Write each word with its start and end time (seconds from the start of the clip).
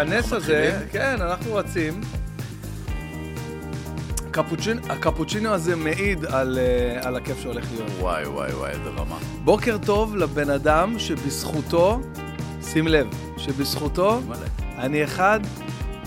הנס 0.00 0.32
הזה, 0.32 0.80
כן, 0.92 1.16
אנחנו 1.20 1.54
רצים. 1.54 2.00
קפוצ'ינו, 4.30 4.80
הקפוצ'ינו 4.88 5.50
הזה 5.50 5.76
מעיד 5.76 6.24
על, 6.24 6.58
אה, 6.58 7.08
על 7.08 7.16
הכיף 7.16 7.40
שהולך 7.42 7.64
להיות. 7.74 7.90
וואי, 7.98 8.26
וואי, 8.26 8.52
וואי, 8.54 8.70
איזה 8.70 8.88
רמה. 8.96 9.18
בוקר 9.44 9.76
טוב 9.86 10.16
לבן 10.16 10.50
אדם 10.50 10.98
שבזכותו, 10.98 12.00
שים 12.62 12.88
לב, 12.88 13.06
שבזכותו 13.36 14.20
מלא. 14.28 14.36
אני 14.78 15.04
אחד 15.04 15.40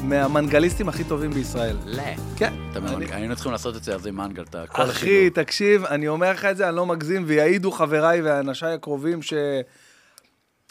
מהמנגליסטים 0.03 0.89
הכי 0.89 1.03
טובים 1.03 1.31
בישראל. 1.31 1.77
לא. 1.85 2.03
כן. 2.35 2.53
אתה 2.71 2.79
אני- 2.79 3.05
היינו 3.11 3.33
צריכים 3.35 3.51
לעשות 3.51 3.75
את 3.75 3.83
זה 3.83 3.95
אז 3.95 4.07
עם 4.07 4.17
מנגל, 4.17 4.43
את 4.43 4.55
הכל 4.55 4.81
אחי, 4.83 5.29
תקשיב, 5.29 5.85
אני 5.85 6.07
אומר 6.07 6.31
לך 6.31 6.45
את 6.45 6.57
זה, 6.57 6.67
אני 6.69 6.75
לא 6.75 6.85
מגזים, 6.85 7.23
ויעידו 7.27 7.71
חבריי 7.71 8.21
ואנשיי 8.21 8.73
הקרובים 8.73 9.21
ש... 9.21 9.33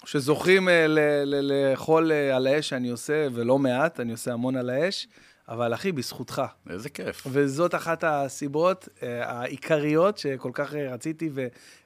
שזוכים 0.04 0.68
אה. 0.68 0.86
לאכול 1.24 2.12
אה, 2.12 2.36
על 2.36 2.46
האש 2.46 2.68
שאני 2.68 2.88
עושה, 2.88 3.26
ולא 3.32 3.58
מעט, 3.58 4.00
אני 4.00 4.12
עושה 4.12 4.32
המון 4.32 4.56
על 4.56 4.70
האש, 4.70 5.08
אבל 5.48 5.74
אחי, 5.74 5.92
בזכותך. 5.92 6.42
איזה 6.70 6.88
כיף. 6.88 7.26
וזאת 7.30 7.74
אחת 7.74 8.04
הסיבות 8.06 8.88
אה, 9.02 9.30
העיקריות 9.30 10.18
שכל 10.18 10.50
כך 10.54 10.74
רציתי, 10.74 11.30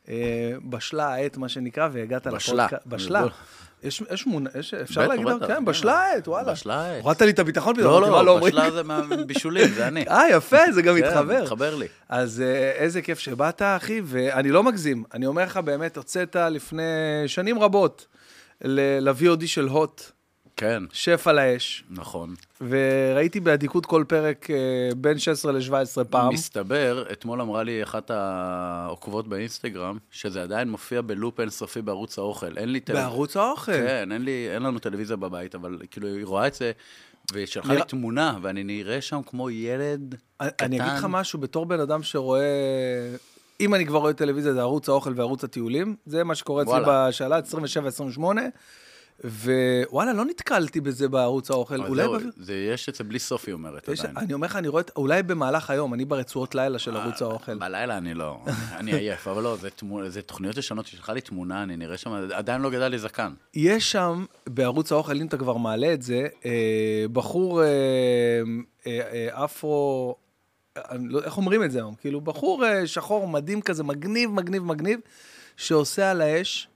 ובשלה 0.08 1.14
העת, 1.14 1.36
מה 1.36 1.48
שנקרא, 1.48 1.88
והגעת. 1.92 2.26
לפודקאסט. 2.26 2.86
בשלה. 2.86 3.20
אני 3.20 3.28
יש, 3.86 4.02
יש 4.12 4.26
מונ... 4.26 4.46
יש, 4.58 4.74
אפשר 4.74 5.00
בטח, 5.00 5.10
להגיד, 5.10 5.26
בטח, 5.26 5.46
כן, 5.46 5.72
כן. 5.82 5.88
העת, 5.88 6.28
וואלה. 6.28 6.52
העת. 6.70 7.02
הורדת 7.02 7.22
לי 7.22 7.30
את 7.30 7.38
הביטחון 7.38 7.74
פתאום, 7.74 7.90
לא, 7.90 7.98
אמרתי, 7.98 8.12
מה 8.12 8.22
לא, 8.22 8.30
אומרים? 8.30 8.52
בשלה 8.54 8.70
זה 8.70 8.82
מהבישולים, 8.82 9.68
זה 9.68 9.88
אני. 9.88 10.04
אה, 10.10 10.22
יפה, 10.30 10.72
זה 10.72 10.82
גם 10.82 10.96
כן, 10.96 11.06
מתחבר. 11.06 11.42
מתחבר 11.42 11.74
לי. 11.74 11.86
אז 12.08 12.40
אה, 12.40 12.70
איזה 12.70 13.02
כיף 13.02 13.18
שבאת, 13.18 13.62
אחי, 13.62 14.00
ואני 14.04 14.50
לא 14.50 14.62
מגזים. 14.62 15.04
אני 15.14 15.26
אומר 15.26 15.42
לך, 15.42 15.56
באמת, 15.56 15.96
הוצאת 15.96 16.36
לפני 16.36 16.82
שנים 17.26 17.58
רבות 17.58 18.06
ל-VOD 18.64 19.46
של 19.46 19.68
הוט, 19.68 20.02
כן, 20.56 20.82
שף 20.92 21.26
על 21.26 21.38
האש, 21.38 21.84
נכון. 21.90 22.34
וראיתי 22.68 23.40
באדיקות 23.40 23.86
כל 23.86 24.04
פרק 24.08 24.50
אה, 24.50 24.56
בין 24.96 25.18
16 25.18 25.52
ל-17 25.52 26.04
פעם. 26.10 26.32
מסתבר, 26.34 27.04
אתמול 27.12 27.40
אמרה 27.40 27.62
לי 27.62 27.82
אחת 27.82 28.10
העוקבות 28.10 29.28
באינסטגרם, 29.28 29.98
שזה 30.10 30.42
עדיין 30.42 30.70
מופיע 30.70 31.00
בלופ 31.02 31.40
אינסופי 31.40 31.82
בערוץ 31.82 32.18
האוכל. 32.18 32.56
אין 32.58 32.72
לי 32.72 32.80
טלוויזיה. 32.80 33.08
בערוץ 33.08 33.36
האוכל. 33.36 33.72
כן, 33.72 34.12
אין, 34.12 34.22
לי, 34.22 34.48
אין 34.54 34.62
לנו 34.62 34.78
טלוויזיה 34.78 35.16
בבית, 35.16 35.54
אבל 35.54 35.78
כאילו, 35.90 36.08
היא 36.08 36.24
רואה 36.26 36.46
את 36.46 36.54
זה, 36.54 36.72
ושלחה 37.32 37.68
לי 37.68 37.74
נראה- 37.74 37.86
תמונה, 37.86 38.38
ואני 38.42 38.64
נראה 38.64 39.00
שם 39.00 39.20
כמו 39.26 39.50
ילד 39.50 40.14
אני- 40.40 40.50
קטן. 40.50 40.64
אני 40.64 40.80
אגיד 40.80 40.92
לך 40.98 41.06
משהו, 41.08 41.38
בתור 41.38 41.66
בן 41.66 41.80
אדם 41.80 42.02
שרואה... 42.02 42.40
אם 43.60 43.74
אני 43.74 43.86
כבר 43.86 43.98
רואה 43.98 44.12
טלוויזיה, 44.12 44.52
זה 44.52 44.60
ערוץ 44.60 44.88
האוכל 44.88 45.12
וערוץ 45.16 45.44
הטיולים. 45.44 45.96
זה 46.06 46.24
מה 46.24 46.34
שקורה 46.34 46.62
אצלי. 46.62 46.80
בשאלה 46.86 47.38
27-28. 48.18 48.20
ווואלה, 49.24 50.12
לא 50.12 50.24
נתקלתי 50.24 50.80
בזה 50.80 51.08
בערוץ 51.08 51.50
האוכל. 51.50 51.84
אולי... 51.86 52.02
זהו, 52.02 52.18
ב- 52.18 52.22
זה 52.36 52.54
יש 52.54 52.88
את 52.88 52.94
זה 52.94 53.04
בלי 53.04 53.18
סוף, 53.18 53.44
היא 53.46 53.52
אומרת 53.52 53.88
יש, 53.88 54.00
עדיין. 54.00 54.16
אני 54.16 54.34
אומר 54.34 54.46
לך, 54.46 54.56
אני 54.56 54.68
רואה, 54.68 54.82
אולי 54.96 55.22
במהלך 55.22 55.70
היום, 55.70 55.94
אני 55.94 56.04
ברצועות 56.04 56.54
לילה 56.54 56.74
אה, 56.74 56.78
של 56.78 56.96
ערוץ 56.96 57.22
האוכל. 57.22 57.58
בלילה 57.58 57.96
אני 57.96 58.14
לא, 58.14 58.38
אני 58.76 58.92
עייף, 58.92 59.28
אבל 59.28 59.42
לא, 59.42 59.56
זה, 59.56 59.70
תמו, 59.70 60.08
זה 60.08 60.22
תוכניות 60.22 60.56
ישנות, 60.56 60.86
שלחה 60.86 61.12
לי 61.12 61.20
תמונה, 61.20 61.62
אני 61.62 61.76
נראה 61.76 61.96
שם, 61.96 62.10
עדיין 62.32 62.60
לא 62.60 62.70
גדל 62.70 62.88
לי 62.88 62.98
זקן. 62.98 63.32
יש 63.54 63.92
שם, 63.92 64.24
בערוץ 64.46 64.92
האוכל, 64.92 65.16
אם 65.20 65.26
אתה 65.26 65.36
כבר 65.36 65.56
מעלה 65.56 65.92
את 65.92 66.02
זה, 66.02 66.26
אה, 66.44 67.04
בחור 67.12 67.62
אה, 67.62 67.66
אה, 68.86 69.00
אה, 69.12 69.44
אפרו, 69.44 70.16
אני 70.76 71.08
לא, 71.08 71.22
איך 71.22 71.36
אומרים 71.36 71.64
את 71.64 71.70
זה 71.70 71.78
היום? 71.78 71.94
כאילו, 71.94 72.20
בחור 72.20 72.64
אה, 72.66 72.86
שחור 72.86 73.28
מדהים 73.28 73.60
כזה, 73.62 73.84
מגניב, 73.84 74.30
מגניב, 74.30 74.64
מגניב, 74.64 75.00
שעושה 75.56 76.10
על 76.10 76.20
האש, 76.20 76.68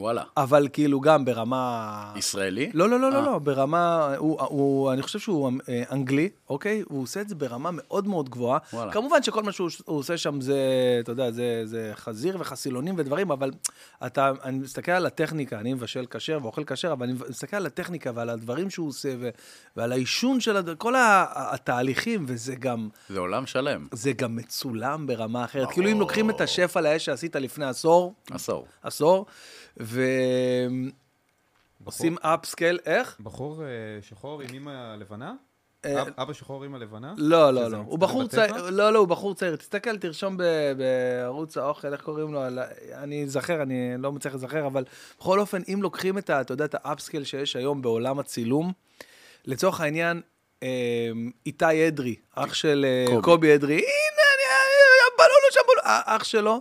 וואלה. 0.00 0.22
אבל 0.36 0.68
כאילו 0.72 1.00
גם 1.00 1.24
ברמה... 1.24 2.12
ישראלי? 2.16 2.70
לא, 2.74 2.88
לא, 2.88 3.00
לא, 3.00 3.06
אה. 3.06 3.10
לא, 3.10 3.24
לא, 3.24 3.38
ברמה, 3.38 4.14
הוא, 4.16 4.40
הוא, 4.40 4.92
אני 4.92 5.02
חושב 5.02 5.18
שהוא 5.18 5.50
אה, 5.68 5.82
אנגלי, 5.92 6.28
אוקיי? 6.50 6.82
הוא 6.88 7.02
עושה 7.02 7.20
את 7.20 7.28
זה 7.28 7.34
ברמה 7.34 7.70
מאוד 7.72 8.08
מאוד 8.08 8.28
גבוהה. 8.28 8.58
וואלה. 8.72 8.92
כמובן 8.92 9.22
שכל 9.22 9.42
מה 9.42 9.52
שהוא 9.52 9.70
הוא 9.84 9.98
עושה 9.98 10.16
שם 10.16 10.40
זה, 10.40 10.56
אתה 11.00 11.12
יודע, 11.12 11.30
זה, 11.30 11.62
זה 11.64 11.92
חזיר 11.94 12.36
וחסילונים 12.40 12.94
ודברים, 12.98 13.30
אבל 13.30 13.50
אתה, 14.06 14.32
אני 14.44 14.58
מסתכל 14.58 14.92
על 14.92 15.06
הטכניקה, 15.06 15.60
אני 15.60 15.74
מבשל 15.74 16.06
כשר 16.10 16.38
ואוכל 16.42 16.64
כשר, 16.64 16.92
אבל 16.92 17.06
אני 17.06 17.14
מסתכל 17.28 17.56
על 17.56 17.66
הטכניקה 17.66 18.10
ועל 18.14 18.30
הדברים 18.30 18.70
שהוא 18.70 18.88
עושה, 18.88 19.14
ו, 19.20 19.28
ועל 19.76 19.92
העישון 19.92 20.40
של, 20.40 20.56
הד... 20.56 20.74
כל 20.78 20.94
התהליכים, 21.34 22.24
וזה 22.26 22.54
גם, 22.54 22.88
זה 23.08 23.18
עולם 23.18 23.46
שלם. 23.46 23.86
זה 23.92 24.12
גם 24.12 24.36
מצולם 24.36 25.06
ברמה 25.06 25.44
אחרת. 25.44 25.62
ברור. 25.62 25.74
כאילו 25.74 25.90
אם 25.90 26.00
לוקחים 26.00 26.30
את 26.30 26.40
השף 26.40 26.76
על 26.76 26.86
האש 26.86 27.04
שעשית 27.04 27.36
לפני 27.36 27.64
עשור, 27.64 28.14
עשור. 28.30 28.66
עשור, 28.82 29.26
ועושים 31.84 32.16
אפסקייל, 32.20 32.78
איך? 32.86 33.16
בחור 33.20 33.62
אה, 33.62 33.68
שחור 34.02 34.40
עם 34.42 34.48
אימא 34.52 34.96
לבנה? 34.98 35.34
אה, 35.84 36.02
אב- 36.02 36.08
אבא 36.18 36.32
שחור, 36.32 36.62
אימא 36.62 36.76
לבנה? 36.76 37.14
לא, 37.16 37.50
לא, 37.50 37.70
לא. 37.70 37.76
הוא 37.76 37.98
בחור? 37.98 38.26
צעיר, 38.28 38.70
לא, 38.70 38.90
לא, 38.92 38.98
הוא 38.98 39.08
בחור 39.08 39.34
צעיר. 39.34 39.56
תסתכל, 39.56 39.96
תרשום 39.98 40.36
בערוץ 40.76 41.56
האוכל, 41.56 41.92
איך 41.92 42.00
קוראים 42.02 42.32
לו? 42.34 42.42
אני 42.94 43.24
אזכר, 43.24 43.62
אני 43.62 43.94
לא 43.98 44.12
מצליח 44.12 44.34
לזכר, 44.34 44.66
אבל 44.66 44.84
בכל 45.18 45.40
אופן, 45.40 45.62
אם 45.74 45.82
לוקחים 45.82 46.18
את 46.18 46.30
ה... 46.30 46.40
אתה 46.40 46.52
יודע, 46.52 46.64
את 46.64 46.74
ה 46.84 46.89
upscale 46.89 47.24
שיש 47.24 47.56
היום 47.56 47.82
בעולם 47.82 48.18
הצילום, 48.18 48.72
לצורך 49.44 49.80
העניין, 49.80 50.20
אה, 50.62 50.68
איתי 51.46 51.88
אדרי, 51.88 52.14
אח 52.34 52.54
של 52.54 52.86
קובי. 53.22 53.54
אדרי, 53.54 53.74
הנה, 53.74 53.82
אני... 54.34 54.44
בלולו 55.18 55.52
שם 55.52 55.60
בלולו, 55.66 55.82
אח 56.06 56.24
שלו. 56.24 56.60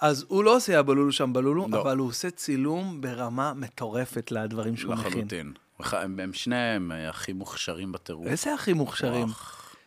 אז 0.00 0.24
הוא 0.28 0.44
לא 0.44 0.56
עושה 0.56 0.72
יא 0.72 0.82
בלולו 0.82 1.12
שם 1.12 1.32
בלולו, 1.32 1.66
לא. 1.70 1.80
אבל 1.80 1.96
הוא 1.98 2.08
עושה 2.08 2.30
צילום 2.30 3.00
ברמה 3.00 3.52
מטורפת 3.54 4.30
לדברים 4.32 4.76
שהוא 4.76 4.94
מכין. 4.94 5.06
לחלוטין. 5.12 5.52
הם, 5.80 6.20
הם 6.20 6.32
שניהם 6.32 6.92
הכי 7.08 7.32
מוכשרים 7.32 7.92
בטירוף. 7.92 8.26
איזה 8.26 8.54
הכי 8.54 8.72
מוכשרים. 8.72 9.26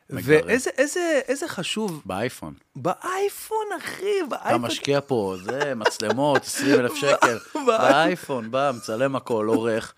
ואיזה 0.10 0.70
איזה, 0.78 1.20
איזה 1.28 1.48
חשוב, 1.48 2.02
באייפון. 2.06 2.54
באייפון, 2.76 3.66
אחי, 3.78 4.04
אתה 4.20 4.28
באייפון. 4.30 4.62
משקיע 4.62 5.00
פה, 5.08 5.36
זה, 5.44 5.74
מצלמות, 5.76 6.42
20 6.44 6.80
אלף 6.80 6.96
שקל. 7.02 7.38
באייפון, 7.66 8.52
בא, 8.52 8.72
מצלם 8.76 9.16
הכל, 9.16 9.46
עורך. 9.48 9.94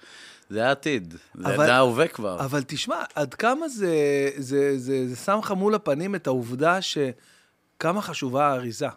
זה 0.49 0.67
העתיד. 0.67 1.13
זה 1.35 1.45
אבל- 1.55 1.65
זה 1.65 1.73
ההווה 1.73 2.07
כבר. 2.07 2.39
אבל 2.45 2.63
תשמע, 2.67 3.03
עד 3.15 3.33
כמה 3.33 3.67
זה, 3.69 3.95
זה, 4.37 4.73
זה, 4.77 5.07
זה 5.07 5.15
שם 5.15 5.39
לך 5.43 5.51
מול 5.51 5.75
הפנים 5.75 6.15
את 6.15 6.27
העובדה 6.27 6.79
שכמה 6.81 8.01
חשובה 8.01 8.47
האריזה. 8.47 8.87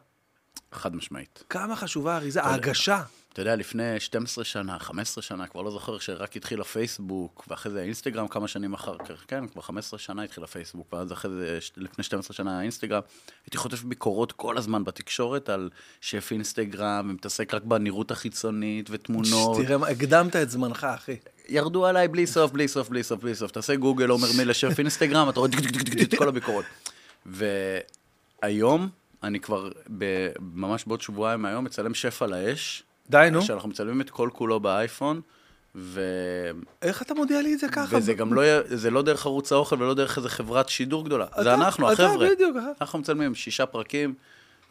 חד 0.74 0.96
משמעית. 0.96 1.44
כמה 1.48 1.76
חשובה 1.76 2.14
האריזה, 2.14 2.42
ההגשה. 2.42 3.02
אתה 3.32 3.42
יודע, 3.42 3.56
לפני 3.56 4.00
12 4.00 4.44
שנה, 4.44 4.78
15 4.78 5.22
שנה, 5.22 5.46
כבר 5.46 5.62
לא 5.62 5.70
זוכר, 5.70 5.98
שרק 5.98 6.36
התחיל 6.36 6.60
הפייסבוק, 6.60 7.44
ואחרי 7.48 7.72
זה 7.72 7.80
האינסטגרם 7.80 8.28
כמה 8.28 8.48
שנים 8.48 8.74
אחר 8.74 8.96
כך, 8.98 9.24
כן, 9.28 9.46
כבר 9.46 9.62
15 9.62 9.98
שנה 9.98 10.22
התחיל 10.22 10.44
הפייסבוק, 10.44 10.92
ואז 10.92 11.12
אחרי 11.12 11.30
זה, 11.30 11.58
לפני 11.76 12.04
12 12.04 12.36
שנה 12.36 12.58
האינסטגרם, 12.58 13.00
הייתי 13.46 13.56
חוטף 13.56 13.82
ביקורות 13.82 14.32
כל 14.32 14.58
הזמן 14.58 14.84
בתקשורת 14.84 15.48
על 15.48 15.70
שף 16.00 16.28
אינסטגרם, 16.30 17.06
ומתעסק 17.10 17.54
רק 17.54 17.62
בנראות 17.62 18.10
החיצונית 18.10 18.90
ותמונות. 18.90 19.66
תראה, 19.66 19.90
הקדמת 19.90 20.36
את 20.36 20.50
זמנך, 20.50 20.84
אחי. 20.84 21.16
ירדו 21.48 21.86
עליי 21.86 22.08
בלי 22.08 22.26
סוף, 22.26 22.50
בלי 22.50 22.68
סוף, 22.68 22.88
בלי 22.88 23.02
סוף, 23.02 23.20
בלי 23.20 23.34
סוף. 23.34 23.50
תעשה 23.50 23.76
גוגל, 23.76 24.08
עומר 24.08 24.28
מילה, 24.36 24.54
שף 24.54 24.78
אינסטגרם, 24.78 25.28
אתה 25.28 25.40
רואה 25.40 25.50
את 26.02 26.14
כל 26.18 26.28
הביקורות. 26.28 26.64
והיום, 27.26 28.88
אני 29.24 29.40
כבר, 29.40 29.68
ב- 29.98 30.28
ממש 30.40 30.84
בעוד 30.86 31.00
שבועיים 31.00 31.42
מהיום, 31.42 31.64
מצלם 31.64 31.94
שף 31.94 32.22
על 32.22 32.32
האש. 32.32 32.82
די, 33.10 33.28
נו. 33.32 33.42
שאנחנו 33.42 33.68
מצלמים 33.68 34.00
את 34.00 34.10
כל 34.10 34.30
כולו 34.32 34.60
באייפון, 34.60 35.20
ו... 35.76 36.00
איך 36.82 37.02
אתה 37.02 37.14
מודיע 37.14 37.42
לי 37.42 37.54
את 37.54 37.58
זה 37.58 37.68
ככה? 37.68 37.96
וזה 37.96 38.14
גם 38.14 38.34
לא, 38.34 38.42
זה 38.64 38.90
לא 38.90 39.02
דרך 39.02 39.26
ערוץ 39.26 39.52
האוכל 39.52 39.82
ולא 39.82 39.94
דרך 39.94 40.16
איזה 40.18 40.28
חברת 40.28 40.68
שידור 40.68 41.04
גדולה. 41.04 41.24
אתה- 41.24 41.42
זה 41.42 41.54
אנחנו, 41.54 41.92
אתה 41.92 42.06
החבר'ה. 42.06 42.28
בדיוק, 42.34 42.56
אה. 42.56 42.62
אנחנו 42.80 42.98
מצלמים 42.98 43.34
שישה 43.34 43.66
פרקים, 43.66 44.14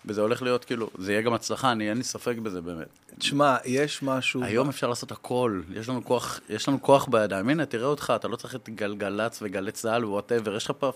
וזה 0.06 0.22
הולך 0.22 0.42
להיות 0.42 0.66
כאילו, 0.66 0.90
זה 0.98 1.12
יהיה 1.12 1.22
גם 1.22 1.34
הצלחה, 1.34 1.72
אני, 1.72 1.90
אין 1.90 1.98
לי 1.98 2.04
ספק 2.04 2.36
בזה 2.38 2.62
באמת. 2.62 2.88
תשמע, 3.20 3.56
יש 3.66 4.04
משהו... 4.04 4.44
היום 4.44 4.70
אפשר 4.70 4.88
לעשות 4.88 5.12
הכל, 5.12 5.62
יש 5.74 5.90
לנו 5.90 6.06
כוח, 6.06 6.40
יש 6.50 6.68
לנו 6.68 6.82
כוח 6.82 7.06
בידיים. 7.06 7.50
הנה, 7.50 7.66
תראה 7.66 7.86
אותך, 7.88 8.14
אתה 8.16 8.28
לא 8.28 8.36
צריך 8.36 8.56
את 8.56 8.70
גלגלצ 8.70 9.40
וגלי 9.42 9.72
צה"ל 9.72 10.06
וווטאבר, 10.06 10.56
יש 10.56 10.66
לך 10.66 10.72
פה 10.80 10.92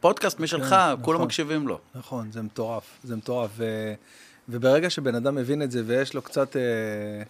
פודקאסט 0.00 0.40
משלך, 0.40 0.72
נכון. 0.72 1.04
כולם 1.04 1.22
מקשיבים 1.22 1.68
לו. 1.68 1.78
נכון, 1.94 2.32
זה 2.32 2.42
מטורף, 2.42 2.84
זה 3.04 3.16
מטורף. 3.16 3.50
ו... 3.56 3.92
וברגע 4.48 4.90
שבן 4.90 5.14
אדם 5.14 5.34
מבין 5.34 5.62
את 5.62 5.70
זה 5.70 5.82
ויש 5.86 6.14
לו 6.14 6.22
קצת, 6.22 6.56
אה, 6.56 6.62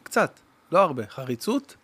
קצת, 0.02 0.30
לא 0.72 0.78
הרבה, 0.78 1.02
חריצות, 1.10 1.74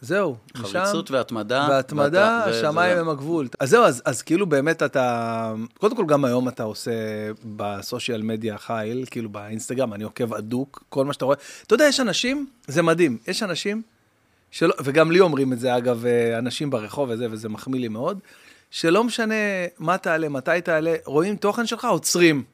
זהו. 0.00 0.36
משם- 0.54 0.62
חריצות 0.62 1.10
והתמדה. 1.10 1.66
והתמדה, 1.70 2.42
זה- 2.44 2.58
השמיים 2.68 2.98
הם 2.98 3.08
הגבול. 3.08 3.48
אז 3.60 3.70
זהו, 3.70 3.84
אז, 3.84 4.02
אז 4.04 4.22
כאילו 4.22 4.46
באמת 4.46 4.82
אתה, 4.82 5.54
קודם 5.78 5.96
כל 5.96 6.06
גם 6.06 6.24
היום 6.24 6.48
אתה 6.48 6.62
עושה 6.62 6.90
בסושיאל 7.56 8.22
מדיה 8.22 8.58
חייל, 8.58 9.04
כאילו 9.10 9.28
באינסטגרם, 9.28 9.92
אני 9.92 10.04
עוקב 10.04 10.34
אדוק, 10.34 10.84
כל 10.88 11.04
מה 11.04 11.12
שאתה 11.12 11.24
רואה. 11.24 11.36
אתה 11.66 11.74
יודע, 11.74 11.84
יש 11.84 12.00
אנשים, 12.00 12.46
זה 12.66 12.82
מדהים, 12.82 13.18
יש 13.28 13.42
אנשים, 13.42 13.82
שלא, 14.50 14.74
וגם 14.84 15.10
לי 15.10 15.20
אומרים 15.20 15.52
את 15.52 15.60
זה, 15.60 15.76
אגב, 15.76 16.06
אה, 16.06 16.38
אנשים 16.38 16.70
ברחוב 16.70 17.08
וזה, 17.12 17.26
וזה 17.30 17.48
מחמיא 17.48 17.80
לי 17.80 17.88
מאוד, 17.88 18.18
שלא 18.72 19.04
משנה 19.04 19.34
מה 19.78 19.98
תעלה, 19.98 20.28
מתי 20.28 20.60
תעלה, 20.64 20.94
רואים 21.04 21.36
תוכן 21.36 21.66
שלך, 21.66 21.84
עוצרים. 21.84 22.44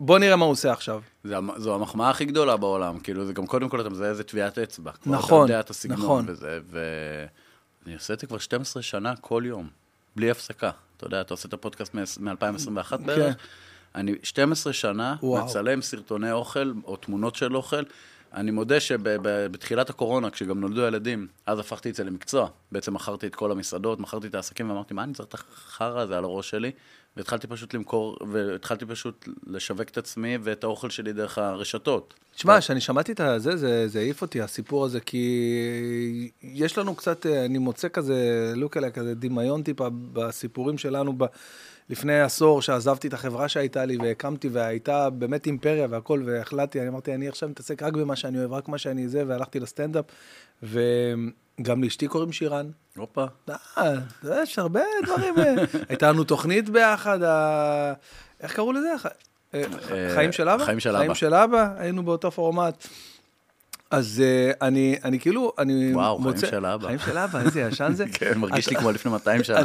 בוא 0.00 0.18
נראה 0.18 0.36
מה 0.36 0.44
הוא 0.44 0.52
עושה 0.52 0.72
עכשיו. 0.72 1.00
זה 1.24 1.34
זו 1.56 1.74
המחמאה 1.74 2.10
הכי 2.10 2.24
גדולה 2.24 2.56
בעולם, 2.56 2.98
כאילו, 2.98 3.26
זה 3.26 3.32
גם 3.32 3.46
קודם 3.46 3.68
כל 3.68 3.80
אתה 3.80 3.88
מזהה 3.88 4.08
איזה 4.08 4.24
טביעת 4.24 4.58
אצבע. 4.58 4.90
נכון, 5.06 5.44
אתה 5.44 5.52
יודע 5.52 5.60
את 5.60 5.70
הסגנון 5.70 5.98
נכון. 5.98 6.24
וזה, 6.28 6.58
ו... 6.70 6.80
אני 7.86 7.94
עושה 7.94 8.14
את 8.14 8.20
זה 8.20 8.26
כבר 8.26 8.38
12 8.38 8.82
שנה 8.82 9.16
כל 9.16 9.42
יום, 9.46 9.68
בלי 10.16 10.30
הפסקה. 10.30 10.70
אתה 10.96 11.06
יודע, 11.06 11.20
אתה 11.20 11.34
עושה 11.34 11.48
את 11.48 11.52
הפודקאסט 11.52 11.94
מ-2021 11.94 12.96
בערך. 12.96 13.36
אני 13.94 14.14
12 14.22 14.72
שנה 14.72 15.16
וואו. 15.22 15.44
מצלם 15.44 15.82
סרטוני 15.82 16.32
אוכל 16.32 16.72
או 16.84 16.96
תמונות 16.96 17.36
של 17.36 17.56
אוכל. 17.56 17.82
אני 18.36 18.50
מודה 18.50 18.80
שבתחילת 18.80 19.90
הקורונה, 19.90 20.30
כשגם 20.30 20.60
נולדו 20.60 20.80
ילדים, 20.80 21.26
אז 21.46 21.58
הפכתי 21.58 21.90
את 21.90 21.94
זה 21.94 22.04
למקצוע. 22.04 22.48
בעצם 22.72 22.94
מכרתי 22.94 23.26
את 23.26 23.34
כל 23.34 23.52
המסעדות, 23.52 24.00
מכרתי 24.00 24.26
את 24.26 24.34
העסקים, 24.34 24.70
ואמרתי, 24.70 24.94
מה 24.94 25.02
אני 25.02 25.14
צריך 25.14 25.28
את 25.28 25.34
החרא 25.34 26.00
הזה 26.00 26.18
על 26.18 26.24
הראש 26.24 26.50
שלי? 26.50 26.70
והתחלתי 27.16 27.46
פשוט 27.46 27.74
למכור, 27.74 28.16
והתחלתי 28.32 28.86
פשוט 28.86 29.28
לשווק 29.46 29.88
את 29.88 29.98
עצמי 29.98 30.38
ואת 30.42 30.64
האוכל 30.64 30.90
שלי 30.90 31.12
דרך 31.12 31.38
הרשתות. 31.38 32.14
תשמע, 32.34 32.60
כשאני 32.60 32.80
שמעתי 32.80 33.12
את 33.12 33.20
זה, 33.36 33.56
זה, 33.56 33.88
זה 33.88 33.98
העיף 33.98 34.22
אותי, 34.22 34.40
הסיפור 34.40 34.84
הזה, 34.84 35.00
כי 35.00 36.30
יש 36.42 36.78
לנו 36.78 36.94
קצת, 36.94 37.26
אני 37.26 37.58
מוצא 37.58 37.88
כזה, 37.88 38.52
לוק 38.56 38.76
עליה, 38.76 38.90
כזה 38.90 39.14
דמיון 39.14 39.62
טיפה 39.62 39.88
בסיפורים 40.12 40.78
שלנו, 40.78 41.12
ב, 41.18 41.24
לפני 41.90 42.20
עשור, 42.20 42.62
שעזבתי 42.62 43.08
את 43.08 43.12
החברה 43.14 43.48
שהייתה 43.48 43.84
לי 43.84 43.96
והקמתי, 43.96 44.48
והייתה 44.48 45.10
באמת 45.10 45.46
אימפריה 45.46 45.86
והכל, 45.90 46.22
והחלטתי, 46.26 46.80
אני 46.80 46.88
אמרתי, 46.88 47.14
אני 47.14 47.28
עכשיו 47.28 47.48
מתעסק 47.48 47.82
רק 47.82 47.92
במה 47.92 48.16
שאני 48.16 48.38
אוהב, 48.38 48.52
רק 48.52 48.68
מה 48.68 48.78
שאני 48.78 49.08
זה, 49.08 49.22
והלכתי 49.26 49.60
לסטנדאפ, 49.60 50.04
וגם 50.62 51.82
לאשתי 51.84 52.08
קוראים 52.08 52.32
שירן. 52.32 52.70
הופה. 52.96 53.24
אה, 53.78 53.94
יש 54.42 54.58
הרבה 54.58 54.80
דברים. 55.04 55.34
אה. 55.38 55.54
הייתה 55.88 56.12
לנו 56.12 56.24
תוכנית 56.24 56.68
ביחד, 56.68 57.22
ה... 57.22 57.92
איך 58.40 58.54
קראו 58.54 58.72
לזה? 58.72 58.88
ח- 58.98 59.06
אה, 59.54 59.64
חיים 60.14 60.32
של 60.32 60.48
אבא? 60.48 60.64
חיים 60.64 60.80
של 60.80 60.96
חיים 60.96 61.10
אבא. 61.10 61.14
של 61.14 61.34
אבא, 61.34 61.74
היינו 61.78 62.02
באותו 62.02 62.30
פורמט. 62.30 62.86
אז 63.90 64.22
אה, 64.24 64.66
אני, 64.68 64.96
אני 65.04 65.20
כאילו, 65.20 65.52
אני 65.58 65.94
וואו, 65.94 66.16
חיים 66.18 66.28
מוצא... 66.28 66.46
של 66.46 66.66
אבא. 66.66 66.86
חיים 66.86 66.98
של 66.98 67.18
אבא, 67.18 67.40
איזה 67.40 67.60
ישן 67.60 67.92
זה. 67.94 68.04
כן, 68.18 68.38
מרגיש 68.38 68.68
לי 68.68 68.76
כמו 68.76 68.90
לפני 68.90 69.12
200 69.12 69.44
שנה. 69.44 69.60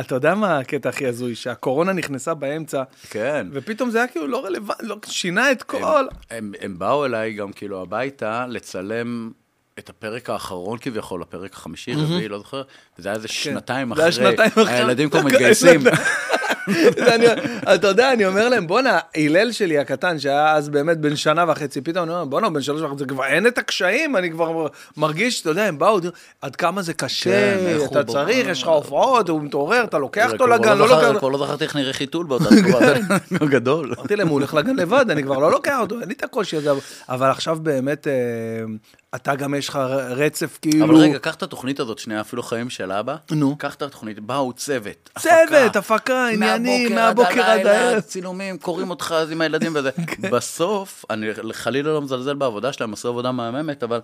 אתה- 0.00 0.14
יודע 0.14 0.34
מה 0.34 0.58
הקטע 0.58 0.88
הכי 0.88 1.06
הזוי? 1.06 1.34
שהקורונה 1.34 1.92
נכנסה 1.92 2.34
באמצע, 2.34 2.82
כן. 3.10 3.46
ופתאום 3.52 3.90
זה 3.90 3.98
היה 3.98 4.06
כאילו 4.06 4.26
לא 4.26 4.44
רלוונטי, 4.44 4.86
לא, 4.86 4.96
שינה 5.06 5.52
את 5.52 5.62
כל... 5.62 6.04
הם, 6.30 6.52
באו 6.78 7.06
אליי 7.06 7.32
גם 7.32 7.52
כאילו 7.52 7.82
הביתה 7.82 8.46
לצלם 8.48 9.30
את 9.78 9.90
הפרק 9.90 10.30
האחרון 10.30 10.78
כביכול, 10.80 11.22
הפרק 11.22 11.52
החמישי, 11.54 11.92
רביעי, 11.94 12.28
לא 12.28 12.38
זוכר, 12.38 12.62
וזה 12.98 13.08
היה 13.08 13.16
איזה 13.16 13.28
שנתיים 13.28 13.94
זה 13.94 14.02
היה 14.02 14.08
אחרי, 14.10 14.24
שנתיים 14.30 14.50
אחרי. 14.50 14.72
הילדים 14.72 15.10
כבר 15.10 15.22
מתגייסים. 15.26 15.80
אתה 17.74 17.86
יודע, 17.86 18.12
אני 18.12 18.26
אומר 18.26 18.48
להם, 18.48 18.66
בואנה, 18.66 18.98
הלל 19.16 19.52
שלי 19.52 19.78
הקטן, 19.78 20.18
שהיה 20.18 20.54
אז 20.56 20.68
באמת 20.68 20.98
בן 20.98 21.16
שנה 21.16 21.44
וחצי, 21.48 21.80
פתאום 21.80 22.04
אני 22.04 22.12
אומר, 22.12 22.24
בואנה, 22.24 22.50
בן 22.50 22.62
שלוש 22.62 22.82
וחצי, 22.82 23.04
כבר 23.04 23.24
אין 23.24 23.46
את 23.46 23.58
הקשיים, 23.58 24.16
אני 24.16 24.30
כבר 24.30 24.66
מרגיש, 24.96 25.40
אתה 25.40 25.50
יודע, 25.50 25.64
הם 25.64 25.78
באו, 25.78 25.98
עד 26.40 26.56
כמה 26.56 26.82
זה 26.82 26.94
כן, 26.94 27.06
קשה, 27.06 27.54
איך 27.54 27.90
אתה 27.90 28.04
צריך, 28.04 28.46
יש 28.48 28.62
לך 28.62 28.68
הופעות, 28.68 29.28
הוא 29.28 29.42
מתעורר, 29.42 29.84
אתה 29.84 29.98
לוקח 29.98 30.32
אותו 30.32 30.44
כבר 30.44 30.54
לגן, 30.54 30.78
לא 30.78 30.88
לא 30.88 31.02
לוקח. 31.02 31.18
כבר 31.18 31.28
לא 31.28 31.38
זכרתי 31.38 31.64
איך 31.64 31.76
נראה 31.76 31.92
חיתול 31.92 32.26
באותה 32.26 32.44
תקופה, 32.44 32.78
הוא 33.40 33.48
גדול. 33.48 33.94
אמרתי 33.98 34.16
להם, 34.16 34.28
הוא 34.28 34.34
הולך 34.34 34.54
לגן 34.54 34.76
לבד, 34.76 35.10
אני 35.10 35.22
כבר 35.22 35.38
לא 35.38 35.50
לוקח 35.50 35.78
אותו, 35.80 36.00
אין 36.00 36.08
לי 36.08 36.14
את 36.14 36.24
הקושי 36.24 36.56
הזה, 36.56 36.70
אבל 37.08 37.30
עכשיו 37.30 37.58
באמת, 37.62 38.06
אה, 38.06 38.12
אתה 39.14 39.34
גם 39.34 39.54
יש 39.54 39.68
לך 39.68 39.76
רצף, 40.10 40.58
כאילו... 40.62 40.84
אבל 40.84 40.94
רגע, 40.94 41.18
קח 41.18 41.34
את 41.34 41.42
התוכנית 41.42 41.80
הזאת 41.80 41.98
שנייה, 41.98 42.20
אפילו 42.20 42.42
חיים 42.42 42.70
של 42.70 42.92
אבא. 42.92 43.16
נו. 43.30 43.56
קח 43.58 43.74
את 43.74 43.82
התוכנית, 43.82 44.20
באו 44.20 44.52
צוות, 44.52 45.10
צוות, 45.18 45.76
הפקה, 45.76 46.28
עניינים, 46.28 46.94
מהבוקר 46.94 47.42
עד 47.42 47.66
הערב. 47.66 48.00
צילומים, 48.00 48.58
קוראים 48.58 48.90
אותך 48.90 49.14
אז 49.16 49.30
עם 49.30 49.40
הילדים 49.40 49.72
וזה. 49.74 49.90
בסוף, 50.32 51.04
אני 51.10 51.26
חלילה 51.52 51.92
לא 51.92 52.02
מזלזל 52.02 52.34
בעבודה 52.34 52.72
שלהם, 52.72 52.92
עשו 52.92 53.08
עבודה 53.08 53.32
מהממת, 53.32 53.82
אבל 53.82 54.00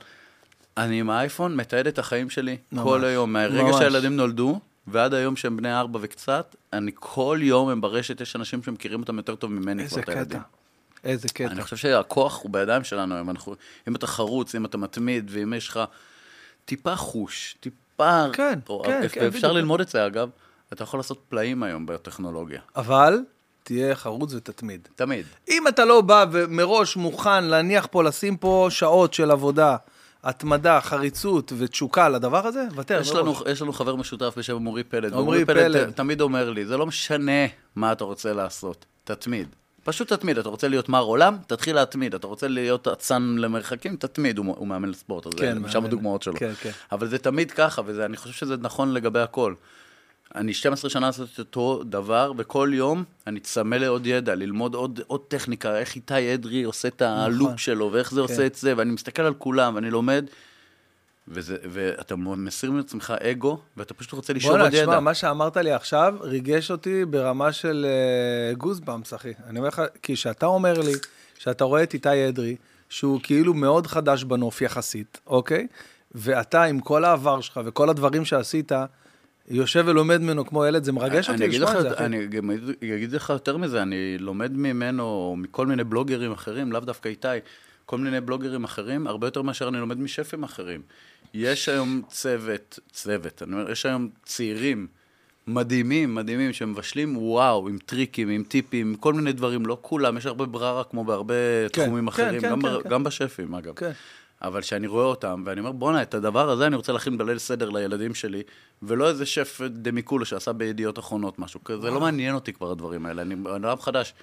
אני 0.76 1.00
עם 1.00 1.10
האייפון 1.10 1.56
מתעד 1.56 1.86
את 1.86 1.98
החיים 1.98 2.30
שלי 2.30 2.56
ממש, 2.72 2.84
כל 2.84 3.04
היום, 3.04 3.32
מהרגע 3.32 3.62
ממש. 3.62 3.76
שהילדים 3.78 4.16
נולדו. 4.16 4.60
ועד 4.86 5.14
היום 5.14 5.36
שהם 5.36 5.56
בני 5.56 5.74
ארבע 5.74 5.98
וקצת, 6.02 6.56
אני 6.72 6.90
כל 6.94 7.38
יום 7.42 7.68
הם 7.68 7.80
ברשת, 7.80 8.20
יש 8.20 8.36
אנשים 8.36 8.62
שמכירים 8.62 9.00
אותם 9.00 9.16
יותר 9.16 9.34
טוב 9.34 9.52
ממני 9.52 9.88
כבר 9.88 10.00
את 10.00 10.08
הילדים. 10.08 10.40
איזה 11.04 11.28
קטע. 11.28 11.46
אני 11.52 11.62
חושב 11.62 11.76
שהכוח 11.76 12.40
הוא 12.42 12.50
בידיים 12.52 12.84
שלנו, 12.84 13.20
אם, 13.20 13.30
אנחנו, 13.30 13.54
אם 13.88 13.96
אתה 13.96 14.06
חרוץ, 14.06 14.54
אם 14.54 14.64
אתה 14.64 14.78
מתמיד, 14.78 15.30
ואם 15.32 15.54
יש 15.54 15.68
לך 15.68 15.80
טיפה 16.64 16.96
חוש, 16.96 17.56
טיפה... 17.60 18.24
כן, 18.32 18.58
או- 18.68 18.82
כן, 18.86 19.00
ואפשר 19.02 19.20
כן, 19.20 19.28
בדיוק. 19.30 19.44
ללמוד 19.44 19.80
את 19.80 19.88
זה, 19.88 20.06
אגב, 20.06 20.28
אתה 20.72 20.82
יכול 20.82 20.98
לעשות 21.00 21.22
פלאים 21.28 21.62
היום 21.62 21.86
בטכנולוגיה. 21.86 22.60
אבל 22.76 23.18
תהיה 23.62 23.94
חרוץ 23.94 24.34
ותתמיד. 24.34 24.88
תמיד. 24.96 25.26
אם 25.48 25.68
אתה 25.68 25.84
לא 25.84 26.00
בא 26.00 26.24
ומראש 26.32 26.96
מוכן 26.96 27.44
להניח 27.44 27.86
פה, 27.90 28.04
לשים 28.04 28.36
פה 28.36 28.66
שעות 28.70 29.14
של 29.14 29.30
עבודה, 29.30 29.76
התמדה, 30.24 30.80
חריצות 30.80 31.52
ותשוקה 31.58 32.08
לדבר 32.08 32.46
הזה, 32.46 32.64
ותר. 32.76 33.00
יש. 33.00 33.10
לנו, 33.10 33.34
יש 33.50 33.62
לנו 33.62 33.72
חבר 33.72 33.96
משותף 33.96 34.34
בשם 34.36 34.54
עמרי 34.56 34.84
פלד. 34.84 35.12
עמרי 35.14 35.44
פלד. 35.44 35.90
ת- 35.90 35.96
תמיד 35.96 36.20
אומר 36.20 36.50
לי, 36.50 36.66
זה 36.66 36.76
לא 36.76 36.86
משנה 36.86 37.46
מה 37.76 37.92
אתה 37.92 38.04
רוצה 38.04 38.32
לעשות, 38.32 38.84
תתמיד. 39.04 39.48
פשוט 39.86 40.12
תתמיד, 40.12 40.38
אתה 40.38 40.48
רוצה 40.48 40.68
להיות 40.68 40.88
מר 40.88 41.02
עולם, 41.02 41.36
תתחיל 41.46 41.76
להתמיד. 41.76 42.14
אתה 42.14 42.26
רוצה 42.26 42.48
להיות 42.48 42.88
אצן 42.88 43.36
למרחקים, 43.38 43.96
תתמיד. 43.96 44.38
הוא, 44.38 44.54
הוא 44.56 44.66
מאמן 44.66 44.88
לספורט, 44.88 45.26
אז 45.26 45.32
כן, 45.34 45.68
שם. 45.68 45.84
הדוגמאות 45.84 46.22
שלו. 46.22 46.34
כן, 46.36 46.52
כן. 46.60 46.70
אבל 46.92 47.08
זה 47.08 47.18
תמיד 47.18 47.50
ככה, 47.50 47.82
ואני 47.86 48.16
חושב 48.16 48.34
שזה 48.34 48.56
נכון 48.56 48.92
לגבי 48.92 49.20
הכל. 49.20 49.54
אני 50.34 50.54
12 50.54 50.90
שנה 50.90 51.06
לעשות 51.06 51.28
את 51.34 51.38
אותו 51.38 51.82
דבר, 51.84 52.32
וכל 52.36 52.70
יום 52.74 53.04
אני 53.26 53.40
צמא 53.40 53.76
לעוד 53.76 54.06
ידע, 54.06 54.34
ללמוד 54.34 54.74
עוד, 54.74 55.00
עוד 55.06 55.20
טכניקה, 55.28 55.78
איך 55.78 55.94
איתי 55.94 56.34
אדרי 56.34 56.62
עושה 56.62 56.88
את 56.88 57.02
הלופ 57.02 57.60
שלו, 57.60 57.92
ואיך 57.92 58.10
זה 58.14 58.20
עושה 58.20 58.46
את 58.46 58.54
זה, 58.54 58.74
ואני 58.76 58.92
מסתכל 58.92 59.22
על 59.22 59.34
כולם, 59.34 59.74
ואני 59.74 59.90
לומד, 59.90 60.26
וזה, 61.28 61.56
ואתה 61.70 62.16
מסיר 62.16 62.70
מעצמך 62.70 63.14
אגו, 63.22 63.58
ואתה 63.76 63.94
פשוט 63.94 64.12
רוצה 64.12 64.32
בואנה, 64.34 64.64
עוד 64.64 64.74
ידע. 64.74 64.82
תשמע, 64.82 65.00
מה 65.00 65.14
שאמרת 65.14 65.56
לי 65.56 65.72
עכשיו 65.72 66.14
ריגש 66.20 66.70
אותי 66.70 67.04
ברמה 67.04 67.52
של 67.52 67.86
גוזבאמס, 68.58 69.14
אחי. 69.14 69.32
אני 69.46 69.58
אומר 69.58 69.68
לך, 69.68 69.82
כי 70.02 70.14
כשאתה 70.14 70.46
אומר 70.46 70.80
לי 70.80 70.92
שאתה 71.38 71.64
רואה 71.64 71.82
את 71.82 71.94
איתי 71.94 72.28
אדרי, 72.28 72.56
שהוא 72.88 73.20
כאילו 73.22 73.54
מאוד 73.54 73.86
חדש 73.86 74.24
בנוף 74.24 74.62
יחסית, 74.62 75.20
אוקיי? 75.26 75.66
ואתה 76.14 76.62
עם 76.62 76.80
כל 76.80 77.04
העבר 77.04 77.40
שלך 77.40 77.60
וכל 77.64 77.90
הדברים 77.90 78.24
שעשית, 78.24 78.72
יושב 79.48 79.84
ולומד 79.86 80.20
ממנו 80.20 80.46
כמו 80.46 80.66
ילד, 80.66 80.84
זה 80.84 80.92
מרגש 80.92 81.30
אותי 81.30 81.48
לשמוע 81.48 81.76
את 81.76 81.82
זה. 81.82 81.96
אני 81.96 82.26
גם 82.26 82.50
אגיד 82.94 83.12
לך 83.12 83.30
יותר 83.30 83.56
מזה, 83.56 83.82
אני 83.82 84.18
לומד 84.18 84.52
ממנו, 84.56 85.34
מכל 85.38 85.66
מיני 85.66 85.84
בלוגרים 85.84 86.32
אחרים, 86.32 86.72
לאו 86.72 86.80
דווקא 86.80 87.08
איתי, 87.08 87.28
כל 87.86 87.98
מיני 87.98 88.20
בלוגרים 88.20 88.64
אחרים, 88.64 89.06
הרבה 89.06 89.26
יותר 89.26 89.42
מאשר 89.42 89.68
אני 89.68 89.78
לומד 89.78 89.98
משפים 89.98 90.42
אחרים. 90.42 90.82
יש 91.38 91.68
היום 91.68 92.02
צוות, 92.08 92.78
צוות, 92.92 93.42
אני 93.42 93.52
אומר, 93.52 93.70
יש 93.70 93.86
היום 93.86 94.08
צעירים 94.24 94.86
מדהימים, 95.46 96.14
מדהימים, 96.14 96.52
שמבשלים 96.52 97.16
וואו, 97.16 97.68
עם 97.68 97.78
טריקים, 97.86 98.28
עם 98.28 98.42
טיפים, 98.48 98.94
כל 98.94 99.14
מיני 99.14 99.32
דברים, 99.32 99.66
לא 99.66 99.78
כולם, 99.80 100.16
יש 100.16 100.26
הרבה 100.26 100.46
בררה 100.46 100.84
כמו 100.84 101.04
בהרבה 101.04 101.34
כן, 101.72 101.84
תחומים 101.84 102.04
כן, 102.04 102.08
אחרים, 102.08 102.40
כן, 102.40 102.50
גם 102.50 102.62
כן, 102.62 102.68
ב- 102.68 102.82
כן. 102.82 102.88
גם 102.88 103.04
בשפים 103.04 103.54
אגב. 103.54 103.74
כן. 103.74 103.90
אבל 104.42 104.60
כשאני 104.60 104.86
רואה 104.86 105.04
אותם, 105.04 105.42
ואני 105.46 105.60
אומר, 105.60 105.72
בואנה, 105.72 106.02
את 106.02 106.14
הדבר 106.14 106.50
הזה 106.50 106.66
אני 106.66 106.76
רוצה 106.76 106.92
להכין 106.92 107.18
בליל 107.18 107.38
סדר 107.38 107.70
לילדים 107.70 108.14
שלי, 108.14 108.42
ולא 108.82 109.08
איזה 109.08 109.26
שף 109.26 109.60
דמיקולו 109.70 110.24
שעשה 110.24 110.52
בידיעות 110.52 110.98
אחרונות 110.98 111.38
משהו 111.38 111.64
כזה, 111.64 111.80
זה 111.80 111.90
לא 111.90 112.00
מעניין 112.00 112.34
אותי 112.34 112.52
כבר 112.52 112.70
הדברים 112.70 113.06
האלה, 113.06 113.22
אני 113.22 113.34
עולם 113.44 113.80
חדש. 113.80 114.14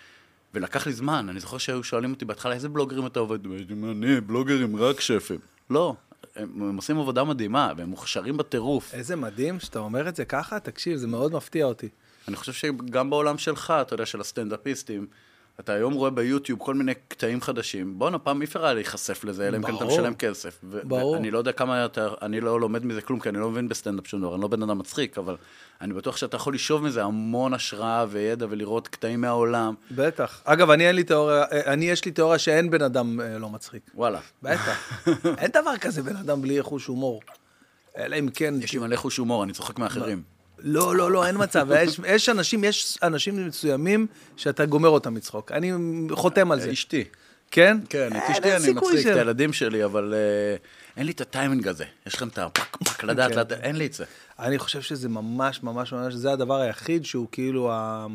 ולקח 0.54 0.88
לי 0.88 0.94
זמן, 0.94 1.30
אני 1.30 1.40
זוכר 1.40 1.58
שהיו 1.58 1.84
שואלים 1.84 2.12
אותי 2.12 2.26
בהתחלה, 2.26 2.54
איזה 2.54 2.70
בלוגרים 2.70 3.06
אתה 3.06 3.20
עובד? 3.20 3.40
אני, 3.46 4.22
בלוגרים, 4.22 4.76
רק 4.76 5.00
שפים. 5.00 5.40
לא, 5.70 5.96
הם, 6.36 6.76
עושים 6.78 7.00
עבודה 7.00 7.24
מדהימה, 7.24 7.74
והם 7.78 7.90
מוכשרים 7.90 8.38
בטירוף. 8.38 8.94
איזה 8.94 9.16
מדהים 9.16 9.60
שאתה 9.60 9.80
אומר 9.80 10.10
את 10.10 10.16
זה 10.16 10.26
ככה, 10.26 10.60
תקשיב, 10.60 10.98
זה 10.98 11.08
מאוד 11.08 11.34
מפתיע 11.34 11.66
אותי. 11.66 11.90
אני 12.28 12.36
חושב 12.36 12.54
שגם 12.54 13.10
בעולם 13.10 13.38
שלך, 13.38 13.74
אתה 13.82 13.94
יודע, 13.94 14.06
של 14.06 14.22
הסטנדאפיסטים, 14.22 15.08
אתה 15.60 15.74
היום 15.74 15.94
רואה 15.94 16.10
ביוטיוב 16.10 16.60
כל 16.60 16.74
מיני 16.74 16.94
קטעים 17.08 17.42
חדשים. 17.42 18.00
בואנה, 18.00 18.20
פעם 18.20 18.42
אי 18.42 18.46
אפשר 18.46 18.66
היה 18.66 18.74
להיחשף 18.74 19.24
לזה, 19.24 19.48
אלא 19.48 19.58
אם 19.58 19.64
כן 19.64 19.76
אתה. 19.76 19.86
משלם 19.86 20.14
כסף. 20.14 20.60
ברור. 20.64 21.12
ואני 21.12 21.32
לא 21.32 21.38
יודע 21.38 21.52
כמה 21.52 21.86
אתה, 21.86 22.08
אני 22.22 22.42
לא 22.42 22.60
לומד 22.60 22.86
מזה 22.86 23.02
כלום, 23.02 23.20
כי 23.20 23.30
אני 23.30 23.40
לא 23.40 23.50
מבין 23.50 23.70
בסטנדאפ 23.70 24.08
שום 24.08 24.22
דבר, 24.22 24.34
אני 24.34 24.42
לא 24.42 24.48
בן 24.48 24.64
אדם 24.64 24.78
מצחיק, 24.78 25.18
אבל 25.18 25.36
אני 25.82 25.94
בטוח 25.94 26.18
שאתה 26.18 26.36
יכול 26.36 26.54
לשאוב 26.54 26.84
מזה 26.84 27.04
המון 27.04 27.54
השראה 27.54 28.06
וידע 28.10 28.46
ולראות 28.50 28.88
קטעים 28.88 29.22
מהעולם. 29.22 29.74
בטח. 29.92 30.42
אגב, 30.44 30.70
אני 30.70 30.88
אין 30.88 30.96
לי 30.96 31.04
תיאוריה, 31.04 31.44
אני 31.52 31.86
יש 31.86 32.06
לי 32.06 32.12
תיאוריה 32.12 32.40
שאין 32.40 32.70
בן 32.70 32.82
אדם 32.82 33.22
אה, 33.22 33.40
לא 33.40 33.50
מצחיק. 33.50 33.92
וואלה. 33.96 34.20
בטח. 34.44 35.06
אין 35.38 35.52
דבר 35.52 35.78
כזה 35.82 36.04
בן 36.04 36.16
אדם 36.16 36.42
בלי 36.42 36.62
חוש 36.62 36.86
הומור. 36.86 37.22
אלא 37.98 38.20
אם 38.20 38.30
כן... 38.34 38.54
יש 38.62 38.74
לי 38.74 38.80
מלא 38.80 38.96
חוש 38.96 39.18
הומור, 39.18 39.44
אני 39.44 39.54
צוחק 39.54 39.80
מאחרים. 39.80 40.33
לא, 40.64 40.96
לא, 40.96 41.12
לא, 41.12 41.28
אין 41.28 41.36
מצב. 41.40 41.68
יש, 41.76 42.00
יש 42.08 42.30
אנשים, 42.30 42.64
יש 42.64 42.98
אנשים 43.04 43.48
מסוימים 43.48 44.08
שאתה 44.38 44.66
גומר 44.66 44.90
אותם 44.90 45.14
מצחוק. 45.14 45.52
אני 45.52 45.72
חותם 46.12 46.52
על 46.52 46.60
זה. 46.60 46.72
אשתי. 46.72 47.04
כן? 47.52 47.78
כן, 47.90 48.10
את 48.18 48.22
אשתי 48.32 48.56
אני 48.56 48.74
מצחיק, 48.74 49.08
את 49.08 49.16
הילדים 49.16 49.54
שלי, 49.54 49.86
אבל 49.86 50.14
אה, 50.14 50.56
אין 50.98 51.06
לי 51.06 51.12
את 51.12 51.22
הטיימינג 51.22 51.68
הזה. 51.68 51.86
יש 52.06 52.16
לכם 52.16 52.28
את 52.28 52.38
הפק 52.38 52.78
פק 52.78 53.04
לדעת, 53.10 53.32
כן. 53.32 53.40
לדעת, 53.40 53.60
אין 53.60 53.76
לי 53.76 53.86
את 53.86 53.94
זה. 53.94 54.06
אני 54.40 54.60
חושב 54.60 54.82
שזה 54.82 55.10
ממש 55.10 55.64
ממש 55.64 55.94
ממש, 55.94 56.14
זה 56.14 56.32
הדבר 56.32 56.62
היחיד 56.62 57.06
שהוא 57.06 57.28
כאילו 57.32 57.72
ה... 57.72 58.08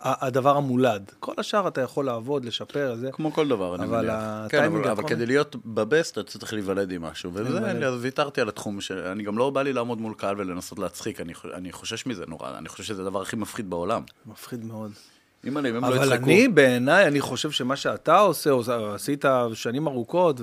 הדבר 0.00 0.56
המולד. 0.56 1.12
כל 1.20 1.34
השאר 1.38 1.68
אתה 1.68 1.80
יכול 1.80 2.04
לעבוד, 2.04 2.44
לשפר, 2.44 2.94
זה. 3.00 3.10
כמו 3.12 3.32
כל 3.32 3.48
דבר, 3.48 3.74
אני 3.74 3.84
אבל 3.84 4.00
מניח. 4.00 4.14
כן, 4.48 4.64
אבל, 4.64 4.88
אבל 4.88 5.08
כדי 5.08 5.26
להיות 5.26 5.56
בבסט, 5.64 6.18
אתה 6.18 6.38
צריך 6.38 6.52
להיוולד 6.52 6.92
עם 6.92 7.02
משהו. 7.02 7.30
וזה. 7.34 7.58
אני, 7.58 7.86
ויתרתי 7.86 8.40
על 8.40 8.48
התחום, 8.48 8.80
ש... 8.80 8.90
אני 8.92 9.22
גם 9.22 9.38
לא 9.38 9.50
בא 9.50 9.62
לי 9.62 9.72
לעמוד 9.72 10.00
מול 10.00 10.14
קהל 10.14 10.40
ולנסות 10.40 10.78
להצחיק, 10.78 11.20
אני, 11.20 11.32
אני 11.54 11.72
חושש 11.72 12.06
מזה 12.06 12.24
נורא, 12.28 12.58
אני 12.58 12.68
חושב 12.68 12.84
שזה 12.84 13.02
הדבר 13.02 13.22
הכי 13.22 13.36
מפחיד 13.36 13.70
בעולם. 13.70 14.02
מפחיד 14.26 14.64
מאוד. 14.64 14.92
אימא'לה, 15.44 15.68
אם 15.68 15.76
הם 15.76 15.82
לא 15.82 15.88
אבל 15.88 15.96
יצחקו... 15.96 16.24
אני, 16.24 16.48
בעיניי, 16.48 17.06
אני 17.06 17.20
חושב 17.20 17.50
שמה 17.50 17.76
שאתה 17.76 18.18
עושה, 18.18 18.50
עשית 18.94 19.24
שנים 19.54 19.88
ארוכות, 19.88 20.40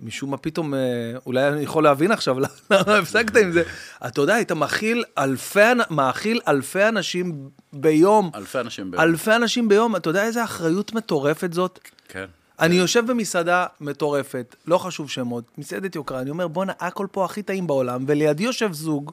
ומשום 0.00 0.30
מה 0.30 0.36
פתאום, 0.36 0.74
אה, 0.74 0.80
אולי 1.26 1.48
אני 1.48 1.62
יכול 1.62 1.84
להבין 1.84 2.12
עכשיו 2.12 2.36
למה 2.70 2.98
הפסקת 2.98 3.36
עם 3.36 3.52
זה. 3.52 3.62
אתה 4.06 4.20
יודע, 4.20 4.34
היית 4.34 4.52
מאכיל 4.52 5.04
אלפי, 5.18 5.60
מאכיל 5.90 6.40
אלפי 6.48 6.88
אנשים 6.88 7.48
ביום. 7.72 8.30
אלפי 8.34 8.60
אנשים 8.60 8.90
ביום. 8.90 9.02
אלפי 9.02 9.36
אנשים 9.36 9.68
ביום. 9.68 9.96
אתה 9.96 10.10
יודע 10.10 10.24
איזה 10.24 10.44
אחריות 10.44 10.92
מטורפת 10.94 11.52
זאת? 11.52 11.78
כן. 12.08 12.26
אני 12.60 12.74
יושב 12.74 13.06
במסעדה 13.06 13.66
מטורפת, 13.80 14.56
לא 14.66 14.78
חשוב 14.78 15.10
שמות, 15.10 15.44
מסעדת 15.58 15.94
יוקרה, 15.96 16.20
אני 16.20 16.30
אומר, 16.30 16.48
בואנה, 16.48 16.72
הכל 16.80 17.06
פה 17.12 17.24
הכי 17.24 17.42
טעים 17.42 17.66
בעולם, 17.66 18.04
ולידי 18.06 18.44
יושב 18.44 18.72
זוג 18.72 19.12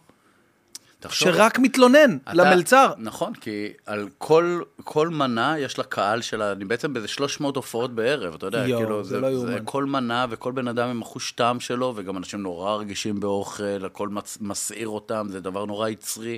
תחשוב, 1.02 1.32
שרק 1.34 1.60
מתלונן 1.60 2.18
אתה- 2.24 2.34
למלצר. 2.34 2.92
נכון, 2.98 3.34
כי 3.34 3.68
על 3.86 4.10
כל, 4.18 4.62
כל 4.84 5.10
מנה 5.10 5.60
יש 5.60 5.78
לה 5.78 5.84
קהל 5.84 6.22
שלה, 6.22 6.52
אני 6.52 6.66
בעצם 6.66 6.94
באיזה 6.94 7.08
300 7.08 7.56
הופעות 7.56 7.96
בערב, 7.96 8.34
אתה 8.34 8.46
יודע, 8.46 8.68
יואו, 8.68 8.82
כאילו, 8.82 9.04
זה 9.04 9.20
לא 9.20 9.28
יאומן. 9.28 9.58
כל 9.66 9.86
מנה 9.86 10.26
וכל 10.30 10.52
בן 10.52 10.68
אדם 10.68 10.90
עם 10.90 11.02
החוש 11.02 11.32
טעם 11.32 11.60
שלו, 11.60 11.94
וגם 11.96 12.18
אנשים 12.18 12.42
נורא 12.42 12.76
רגישים 12.76 13.20
באוכל, 13.20 13.86
הכל 13.86 14.10
מצ, 14.10 14.38
מסעיר 14.42 14.88
אותם, 14.88 15.28
זה 15.30 15.40
דבר 15.40 15.66
נורא 15.66 15.90
יצרי, 15.90 16.38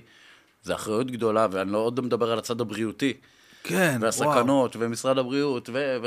זה 0.64 0.74
אחריות 0.76 1.12
גדולה, 1.12 1.48
ואני 1.52 1.72
לא 1.72 1.78
עוד 1.78 2.00
מדבר 2.02 2.32
על 2.32 2.38
הצד 2.40 2.62
הבריאותי, 2.62 3.14
כן, 3.64 3.98
וואו. 4.00 4.02
והסכנות, 4.02 4.76
ומשרד 4.80 5.18
הבריאות, 5.18 5.70
ו... 5.74 5.98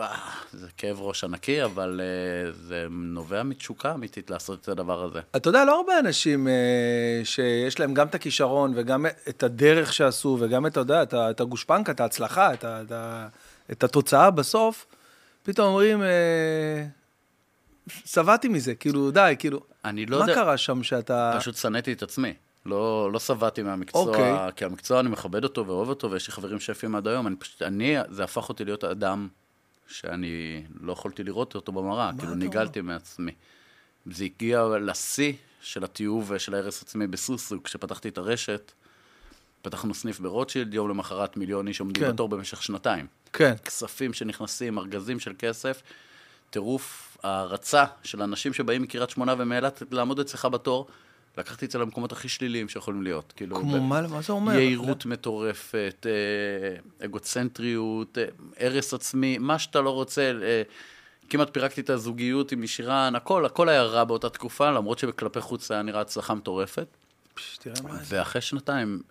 אה, 0.00 0.06
זה 0.52 0.66
כאב 0.76 1.00
ראש 1.00 1.24
ענקי, 1.24 1.64
אבל 1.64 2.00
uh, 2.00 2.56
זה 2.56 2.86
נובע 2.90 3.42
מתשוקה 3.42 3.94
אמיתית 3.94 4.30
לעשות 4.30 4.60
את 4.60 4.68
הדבר 4.68 5.04
הזה. 5.04 5.20
אתה 5.36 5.48
יודע, 5.48 5.64
לא 5.64 5.76
הרבה 5.76 5.98
אנשים 5.98 6.48
אה, 6.48 7.20
שיש 7.24 7.80
להם 7.80 7.94
גם 7.94 8.06
את 8.06 8.14
הכישרון 8.14 8.72
וגם 8.76 9.06
את 9.28 9.42
הדרך 9.42 9.92
שעשו, 9.92 10.36
וגם 10.40 10.66
את, 10.66 10.72
אתה 10.72 10.80
יודע, 10.80 11.02
את, 11.02 11.14
את 11.14 11.40
הגושפנקה, 11.40 11.92
את 11.92 12.00
ההצלחה, 12.00 12.54
את, 12.54 12.64
את, 12.64 12.92
את 13.72 13.84
התוצאה 13.84 14.30
בסוף, 14.30 14.86
פתאום 15.42 15.68
אומרים, 15.68 16.02
שבעתי 18.04 18.48
מזה, 18.48 18.74
כאילו, 18.74 19.10
די, 19.10 19.34
כאילו, 19.38 19.60
אני 19.84 20.06
לא 20.06 20.18
מה 20.18 20.24
יודע... 20.24 20.34
קרה 20.34 20.56
שם 20.56 20.82
שאתה... 20.82 21.36
פשוט 21.40 21.56
שנאתי 21.56 21.92
את 21.92 22.02
עצמי. 22.02 22.34
לא, 22.66 23.12
לא 23.12 23.18
שבעתי 23.18 23.62
מהמקצוע, 23.62 24.02
אוקיי. 24.02 24.52
כי 24.56 24.64
המקצוע 24.64 25.00
אני 25.00 25.08
מכבד 25.08 25.44
אותו 25.44 25.66
ואוהב 25.66 25.88
אותו, 25.88 26.10
ויש 26.10 26.26
לי 26.26 26.32
חברים 26.32 26.60
שפים 26.60 26.94
עד 26.94 27.08
היום. 27.08 27.26
אני 27.26 27.36
פשוט, 27.36 27.62
אני, 27.62 27.96
זה 28.10 28.24
הפך 28.24 28.48
אותי 28.48 28.64
להיות 28.64 28.84
אדם 28.84 29.28
שאני 29.88 30.62
לא 30.80 30.92
יכולתי 30.92 31.24
לראות 31.24 31.54
אותו 31.54 31.72
במראה, 31.72 32.10
כאילו 32.18 32.34
ניגלתי 32.34 32.80
מעצמי. 32.80 33.32
זה 34.06 34.24
הגיע 34.24 34.64
לשיא 34.80 35.32
של 35.60 35.84
התיעוב 35.84 36.30
ושל 36.30 36.54
ההרס 36.54 36.82
עצמי 36.82 37.06
בסוסו, 37.06 37.62
כשפתחתי 37.62 38.08
את 38.08 38.18
הרשת, 38.18 38.72
פתחנו 39.62 39.94
סניף 39.94 40.20
ברוטשילד, 40.20 40.74
יום 40.74 40.88
למחרת 40.88 41.36
מיליון 41.36 41.68
איש 41.68 41.80
עומדים 41.80 42.04
כן. 42.04 42.12
בתור 42.12 42.28
במשך 42.28 42.62
שנתיים. 42.62 43.06
כן, 43.32 43.54
כספים 43.64 44.12
שנכנסים, 44.12 44.78
ארגזים 44.78 45.20
של 45.20 45.32
כסף, 45.38 45.82
טירוף 46.50 47.16
הערצה 47.22 47.84
של 48.02 48.22
אנשים 48.22 48.52
שבאים 48.52 48.82
מקריית 48.82 49.10
שמונה 49.10 49.34
ומאילת 49.38 49.82
לעמוד 49.90 50.20
אצלך 50.20 50.44
בתור, 50.44 50.86
לקחתי 51.36 51.66
את 51.66 51.70
זה 51.70 51.78
למקומות 51.78 52.12
הכי 52.12 52.28
שליליים 52.28 52.68
שיכולים 52.68 53.02
להיות. 53.02 53.32
כאילו, 53.36 53.56
כמו 53.56 53.80
מה, 53.80 54.06
מה 54.06 54.22
זה 54.22 54.32
אומר? 54.32 54.52
יהירות 54.52 55.06
מטורפת, 55.06 56.06
אה, 56.06 57.04
אגוצנטריות, 57.04 58.18
אה, 58.18 58.24
הרס 58.60 58.94
עצמי, 58.94 59.38
מה 59.38 59.58
שאתה 59.58 59.80
לא 59.80 59.90
רוצה. 59.90 60.32
אה, 60.42 60.62
כמעט 61.30 61.52
פירקתי 61.52 61.80
את 61.80 61.90
הזוגיות 61.90 62.52
עם 62.52 62.62
ישירן, 62.62 63.12
הכל, 63.16 63.46
הכל 63.46 63.68
היה 63.68 63.82
רע 63.82 64.04
באותה 64.04 64.28
תקופה, 64.28 64.70
למרות 64.70 64.98
שכלפי 64.98 65.40
חוץ 65.40 65.70
היה 65.70 65.82
נראה 65.82 66.00
הצלחה 66.00 66.34
מטורפת. 66.34 66.86
תראה 67.58 67.82
מה 67.82 67.96
זה. 67.96 68.18
ואחרי 68.18 68.42
שנתיים 68.42 69.02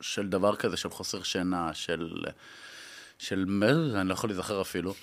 של 0.00 0.28
דבר 0.28 0.56
כזה, 0.56 0.76
של 0.76 0.90
חוסר 0.90 1.22
שינה, 1.22 1.74
של... 1.74 2.24
של 3.18 3.44
מה 3.48 3.74
זה, 3.90 4.00
אני 4.00 4.08
לא 4.08 4.14
יכול 4.14 4.30
להיזכר 4.30 4.60
אפילו. 4.60 4.94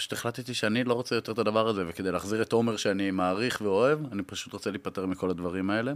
פשוט 0.00 0.12
החלטתי 0.12 0.54
שאני 0.54 0.84
לא 0.84 0.94
רוצה 0.94 1.14
יותר 1.14 1.32
את 1.32 1.38
הדבר 1.38 1.68
הזה, 1.68 1.84
וכדי 1.88 2.12
להחזיר 2.12 2.42
את 2.42 2.52
עומר 2.52 2.76
שאני 2.76 3.10
מעריך 3.10 3.60
ואוהב, 3.64 3.98
אני 4.12 4.22
פשוט 4.22 4.52
רוצה 4.52 4.70
להיפטר 4.70 5.06
מכל 5.06 5.30
הדברים 5.30 5.70
האלה. 5.70 5.92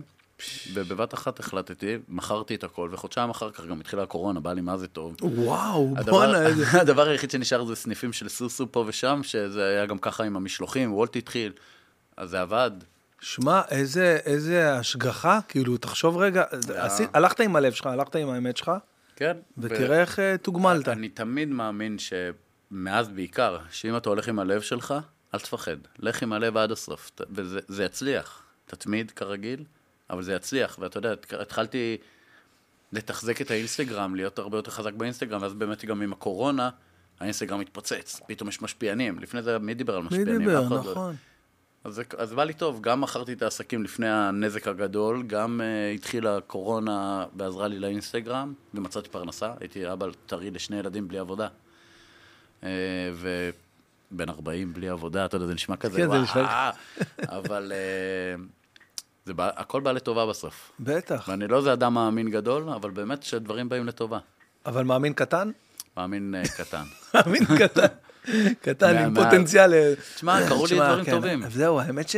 ובבת 0.72 1.14
אחת 1.14 1.40
החלטתי, 1.40 1.98
מכרתי 2.08 2.54
את 2.54 2.64
הכל, 2.64 2.88
וחודשיים 2.92 3.30
אחר 3.30 3.50
כך 3.50 3.64
גם 3.66 3.80
התחילה 3.80 4.02
הקורונה, 4.02 4.40
בא 4.40 4.52
לי 4.52 4.60
מה 4.60 4.76
זה 4.76 4.88
טוב. 4.88 5.16
וואו, 5.22 5.94
בואנה, 6.04 6.46
איזה... 6.46 6.64
הדבר 6.80 7.08
היחיד 7.08 7.30
שנשאר 7.30 7.64
זה 7.64 7.76
סניפים 7.76 8.12
של 8.12 8.28
סוסו 8.28 8.72
פה 8.72 8.84
ושם, 8.86 9.20
שזה 9.22 9.68
היה 9.68 9.86
גם 9.86 9.98
ככה 9.98 10.24
עם 10.24 10.36
המשלוחים, 10.36 10.94
וולט 10.94 11.16
התחיל, 11.16 11.52
אז 12.16 12.30
זה 12.30 12.40
עבד. 12.40 12.70
שמע, 13.20 13.60
איזה, 13.70 14.18
איזה 14.24 14.74
השגחה, 14.74 15.40
כאילו, 15.48 15.76
תחשוב 15.76 16.16
רגע, 16.16 16.44
עשית, 16.74 17.10
הלכת 17.14 17.40
עם 17.40 17.56
הלב 17.56 17.72
שלך, 17.72 17.86
הלכת 17.86 18.16
עם 18.16 18.30
האמת 18.30 18.56
שלך, 18.56 18.70
כן. 19.16 19.36
ותראה 19.58 20.00
איך 20.00 20.18
אה, 20.18 20.36
תוגמלת. 20.38 20.88
אני 20.88 21.08
תמיד 21.08 21.48
מאמין 21.48 21.98
שמאז 22.74 23.08
בעיקר, 23.08 23.58
שאם 23.70 23.96
אתה 23.96 24.08
הולך 24.08 24.28
עם 24.28 24.38
הלב 24.38 24.60
שלך, 24.60 24.94
אל 25.34 25.38
תפחד. 25.38 25.76
לך 25.98 26.22
עם 26.22 26.32
הלב 26.32 26.56
עד 26.56 26.72
הסוף, 26.72 27.10
וזה 27.30 27.60
זה 27.68 27.84
יצליח. 27.84 28.42
תתמיד 28.66 29.10
כרגיל, 29.10 29.64
אבל 30.10 30.22
זה 30.22 30.32
יצליח. 30.34 30.76
ואתה 30.80 30.98
יודע, 30.98 31.12
התחלתי 31.40 31.96
לתחזק 32.92 33.40
את 33.40 33.50
האינסטגרם, 33.50 34.14
להיות 34.14 34.38
הרבה 34.38 34.58
יותר 34.58 34.70
חזק 34.70 34.92
באינסטגרם, 34.92 35.42
ואז 35.42 35.54
באמת 35.54 35.84
גם 35.84 36.02
עם 36.02 36.12
הקורונה, 36.12 36.70
האינסטגרם 37.20 37.60
התפוצץ. 37.60 38.20
פתאום 38.26 38.48
יש 38.48 38.62
משפיענים. 38.62 39.18
לפני 39.18 39.42
זה, 39.42 39.58
מי 39.58 39.74
דיבר 39.74 39.94
על 39.96 40.00
מי 40.02 40.06
משפיענים? 40.06 40.38
דיבר, 40.38 40.60
אף 40.60 40.66
אחד 40.66 40.84
לא- 40.84 40.90
נכון. 40.90 41.16
אז, 41.84 41.94
זה- 41.94 42.02
אז 42.18 42.32
בא 42.32 42.44
לי 42.44 42.52
טוב, 42.52 42.80
גם 42.80 43.00
מכרתי 43.00 43.32
את 43.32 43.42
העסקים 43.42 43.82
לפני 43.84 44.08
הנזק 44.08 44.68
הגדול, 44.68 45.22
גם 45.22 45.60
uh, 45.60 45.94
התחילה 45.94 46.36
הקורונה 46.36 47.26
ועזרה 47.36 47.68
לי 47.68 47.78
לאינסטגרם, 47.78 48.54
ומצאתי 48.74 49.08
פרנסה, 49.08 49.52
הייתי 49.60 49.92
אבא 49.92 50.06
טרי 50.26 50.50
לשני 50.50 50.76
ילדים 50.78 51.08
בלי 51.08 51.18
עבודה. 51.18 51.48
Uh, 52.64 52.66
ובן 54.12 54.28
40 54.28 54.72
בלי 54.74 54.88
עבודה, 54.88 55.24
אתה 55.24 55.36
יודע, 55.36 55.46
זה 55.46 55.54
נשמע 55.54 55.76
כזה, 55.76 55.96
כן, 55.98 56.10
זה 56.10 56.18
נשמע- 56.18 56.70
אבל 57.38 57.72
uh, 57.72 58.40
זה 59.24 59.34
בא, 59.34 59.50
הכל 59.56 59.80
בא 59.80 59.92
לטובה 59.92 60.26
בסוף. 60.26 60.72
בטח. 60.80 61.24
ואני 61.28 61.48
לא 61.48 61.58
איזה 61.58 61.72
אדם 61.72 61.94
מאמין 61.94 62.30
גדול, 62.30 62.68
אבל 62.70 62.90
באמת 62.90 63.22
שדברים 63.22 63.68
באים 63.68 63.86
לטובה. 63.86 64.18
אבל 64.66 64.84
מאמין 64.84 65.12
קטן? 65.12 65.50
מאמין 65.96 66.34
uh, 66.44 66.48
קטן. 66.56 66.84
מאמין 67.14 67.44
קטן. 67.58 67.86
קטן 68.60 68.96
עם 68.96 69.14
פוטנציאל. 69.14 69.74
אה, 69.74 69.92
תשמע, 70.14 70.48
קרו 70.48 70.66
לי 70.66 70.76
דברים 70.76 71.04
כן, 71.04 71.10
טובים. 71.12 71.44
זהו, 71.50 71.80
האמת 71.80 72.08
ש... 72.08 72.16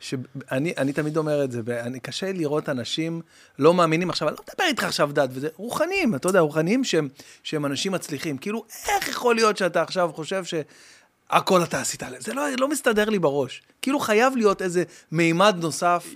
שאני 0.00 0.72
אני 0.78 0.92
תמיד 0.92 1.16
אומר 1.16 1.44
את 1.44 1.52
זה, 1.52 1.60
ואני 1.64 2.00
קשה 2.00 2.26
לי 2.26 2.32
לראות 2.32 2.68
אנשים 2.68 3.20
לא 3.58 3.74
מאמינים 3.74 4.10
עכשיו, 4.10 4.28
אני 4.28 4.36
לא 4.36 4.44
מדבר 4.50 4.64
איתך 4.68 4.84
עכשיו 4.84 5.10
דת, 5.12 5.28
וזה 5.32 5.48
רוחניים, 5.56 6.14
אתה 6.14 6.28
יודע, 6.28 6.40
רוחניים 6.40 6.84
שהם, 6.84 7.08
שהם 7.42 7.66
אנשים 7.66 7.92
מצליחים. 7.92 8.38
כאילו, 8.38 8.64
איך 8.88 9.08
יכול 9.08 9.34
להיות 9.34 9.56
שאתה 9.56 9.82
עכשיו 9.82 10.10
חושב 10.14 10.42
שהכל 10.44 11.62
אתה 11.62 11.80
עשית? 11.80 12.02
זה 12.18 12.34
לא, 12.34 12.42
לא 12.58 12.68
מסתדר 12.68 13.10
לי 13.10 13.18
בראש. 13.18 13.62
כאילו 13.82 13.98
חייב 13.98 14.36
להיות 14.36 14.62
איזה 14.62 14.82
מימד 15.12 15.56
נוסף, 15.60 16.06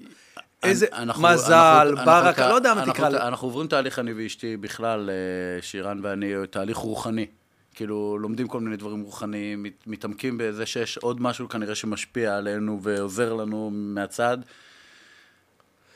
איזה 0.62 0.86
אנחנו- 0.92 1.22
מזל, 1.22 1.94
ברק, 2.04 2.38
לא 2.38 2.54
יודע 2.54 2.74
מה 2.74 2.92
תקרא 2.92 3.08
לזה. 3.08 3.22
אנחנו 3.28 3.46
עוברים 3.48 3.66
תהליך, 3.68 3.98
אני 3.98 4.12
ואשתי 4.12 4.56
בכלל, 4.56 5.10
אה, 5.10 5.62
שירן 5.62 6.00
ואני, 6.02 6.32
תהליך 6.50 6.76
רוחני. 6.76 7.26
כאילו, 7.78 8.18
לומדים 8.20 8.48
כל 8.48 8.60
מיני 8.60 8.76
דברים 8.76 9.02
רוחניים, 9.02 9.62
מת- 9.62 9.86
מתעמקים 9.86 10.38
בזה 10.38 10.66
שיש 10.66 10.98
עוד 10.98 11.22
משהו 11.22 11.48
כנראה 11.48 11.74
שמשפיע 11.74 12.36
עלינו 12.36 12.82
ועוזר 12.82 13.34
לנו 13.34 13.70
מהצד. 13.72 14.38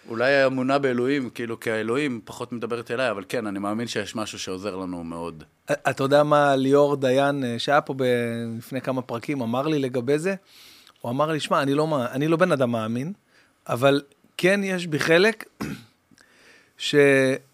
אולי 0.08 0.34
האמונה 0.34 0.78
באלוהים, 0.78 1.30
כאילו, 1.30 1.60
כי 1.60 1.70
האלוהים 1.70 2.20
פחות 2.24 2.52
מדברת 2.52 2.90
אליי, 2.90 3.10
אבל 3.10 3.24
כן, 3.28 3.46
אני 3.46 3.58
מאמין 3.58 3.86
שיש 3.86 4.16
משהו 4.16 4.38
שעוזר 4.38 4.76
לנו 4.76 5.04
מאוד. 5.04 5.44
אתה 5.72 6.04
יודע 6.04 6.22
מה 6.22 6.56
ליאור 6.56 6.96
דיין, 6.96 7.44
אה, 7.44 7.58
שהיה 7.58 7.80
פה. 7.80 7.94
לפני 8.58 8.80
כמה 8.80 9.02
פרקים, 9.02 9.42
אמר 9.42 9.66
לי 9.68 9.78
לגבי 9.78 10.18
זה? 10.18 10.34
הוא 11.00 11.10
אמר 11.10 11.32
לי, 11.32 11.40
שמע, 11.40 11.62
אני, 11.62 11.74
לא, 11.74 12.04
אני 12.12 12.28
לא 12.28 12.36
בן 12.36 12.52
אדם 12.52 12.70
מאמין, 12.70 13.12
אבל 13.68 14.02
כן 14.36 14.60
יש 14.64 14.86
בי 14.86 14.98
חלק 14.98 15.44
שמאוד 16.78 17.51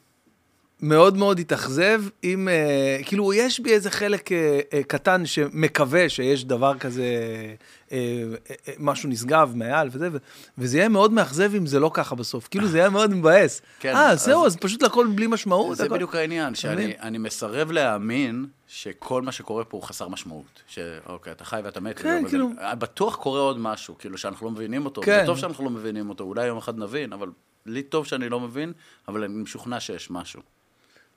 מאוד 0.83 1.39
התאכזב 1.39 2.03
אם, 2.25 2.49
אה, 2.49 2.99
כאילו, 3.07 3.33
יש 3.33 3.61
בי 3.61 3.73
איזה 3.73 3.91
חלק 3.91 4.33
אה, 4.33 4.61
אה, 4.73 4.83
קטן 4.83 5.27
שמקווה 5.27 6.09
שיש 6.09 6.45
דבר 6.45 6.79
כזה, 6.79 7.03
אה, 7.03 7.55
אה, 7.93 8.25
אה, 8.69 8.75
משהו 8.79 9.09
נשגב 9.09 9.53
מעל 9.55 9.89
וזה, 9.93 10.09
ו- 10.13 10.17
וזה 10.59 10.79
יהיה 10.79 10.89
מאוד 10.89 11.13
מאכזב 11.13 11.55
אם 11.55 11.67
זה 11.67 11.81
לא 11.81 11.91
ככה 11.95 12.15
בסוף, 12.15 12.49
כאילו 12.51 12.69
זה 12.69 12.79
יהיה 12.79 12.91
מאוד 12.91 13.11
מבאס. 13.11 13.63
כן, 13.81 13.95
אה, 13.97 14.17
זהו, 14.17 14.47
אז 14.47 14.57
פשוט 14.57 14.83
הכל 14.83 15.07
בלי 15.15 15.27
משמעות. 15.27 15.77
זה 15.77 15.85
הכל- 15.85 15.95
בדיוק 15.95 16.15
העניין? 16.15 16.55
שאני 16.55 16.93
אני 17.01 17.19
מסרב 17.19 17.71
להאמין 17.73 18.47
שכל 18.67 19.23
מה 19.23 19.33
שקורה 19.33 19.65
פה 19.65 19.77
הוא 19.77 19.85
חסר 19.85 20.09
משמעות. 20.09 20.63
שאוקיי, 20.67 21.33
אתה 21.33 21.45
חי 21.45 21.61
ואתה 21.65 21.81
מת. 21.81 21.99
כן, 21.99 22.19
אבל- 22.21 22.29
כאילו- 22.29 22.51
בטוח 22.79 23.17
קורה 23.17 23.41
עוד 23.41 23.59
משהו, 23.59 23.99
כאילו, 23.99 24.19
שאנחנו 24.19 24.47
לא 24.47 24.53
מבינים 24.53 24.85
אותו. 24.85 25.01
כן. 25.03 25.19
זה 25.21 25.27
טוב 25.27 25.39
שאנחנו 25.39 25.65
לא 25.65 25.71
מבינים 25.71 26.09
אותו, 26.09 26.25
אולי 26.25 26.47
יום 26.47 26.59
אחד 26.59 26.79
נבין, 26.79 27.13
אבל 27.13 27.29
לי 27.67 27.83
טוב 27.83 28.07
שאני 28.07 28.29
לא 28.29 28.41
מבין, 28.41 28.73
אבל 29.09 29.25
אני 29.25 29.35
משוכנע 29.43 29.81
שיש 29.81 30.11
משהו. 30.11 30.41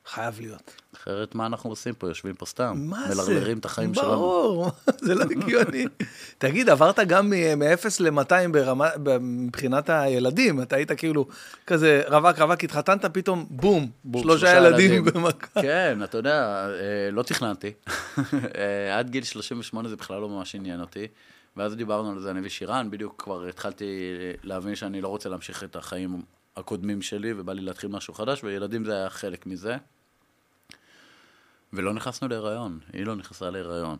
חייב 0.05 0.39
להיות. 0.39 0.81
אחרת 0.95 1.35
מה 1.35 1.45
אנחנו 1.45 1.69
עושים 1.69 1.93
פה? 1.93 2.07
יושבים 2.07 2.35
פה 2.35 2.45
סתם. 2.45 2.73
מה 2.77 3.13
זה? 3.13 3.15
מלרלרים 3.15 3.57
את 3.57 3.65
החיים 3.65 3.93
שלנו. 3.93 4.09
ברור, 4.09 4.71
זה 5.05 5.15
לא 5.15 5.23
הגיוני. 5.23 5.85
תגיד, 6.37 6.69
עברת 6.69 6.99
גם 6.99 7.29
מ-0 7.29 7.85
ל-200 7.99 8.33
מבחינת 9.21 9.89
הילדים, 9.89 10.61
אתה 10.61 10.75
היית 10.75 10.91
כאילו 10.91 11.27
כזה 11.67 12.03
רווק 12.07 12.39
רווק, 12.39 12.63
התחתנת, 12.63 13.05
פתאום 13.05 13.45
בום, 13.49 13.89
בום, 14.03 14.21
שלושה 14.21 14.39
שלושה 14.39 14.57
ילדים 14.57 14.91
ילדים. 14.93 15.13
במכה. 15.13 15.61
כן, 15.61 15.99
אתה 16.03 16.17
יודע, 16.17 16.67
אה, 16.69 17.11
לא 17.11 17.23
תכננתי. 17.23 17.71
אה, 18.57 18.97
עד 18.97 19.09
גיל 19.09 19.23
38 19.23 19.89
זה 19.89 19.95
בכלל 19.95 20.21
לא 20.21 20.29
ממש 20.29 20.55
עניין 20.55 20.81
אותי. 20.81 21.07
ואז 21.57 21.75
דיברנו 21.75 22.11
על 22.11 22.19
זה, 22.19 22.31
אני 22.31 22.39
ושירן, 22.43 22.91
בדיוק 22.91 23.23
כבר 23.23 23.47
התחלתי 23.47 23.85
להבין 24.43 24.75
שאני 24.75 25.01
לא 25.01 25.07
רוצה 25.07 25.29
להמשיך 25.29 25.63
את 25.63 25.75
החיים 25.75 26.21
הקודמים 26.57 27.01
שלי, 27.01 27.33
ובא 27.37 27.53
לי 27.53 27.61
להתחיל 27.61 27.89
משהו 27.89 28.13
חדש, 28.13 28.43
וילדים 28.43 28.85
זה 28.85 28.97
היה 28.97 29.09
חלק 29.09 29.45
מזה. 29.45 29.77
ולא 31.73 31.93
נכנסנו 31.93 32.27
להיריון, 32.27 32.79
היא 32.93 33.05
לא 33.05 33.15
נכנסה 33.15 33.49
להיריון. 33.49 33.97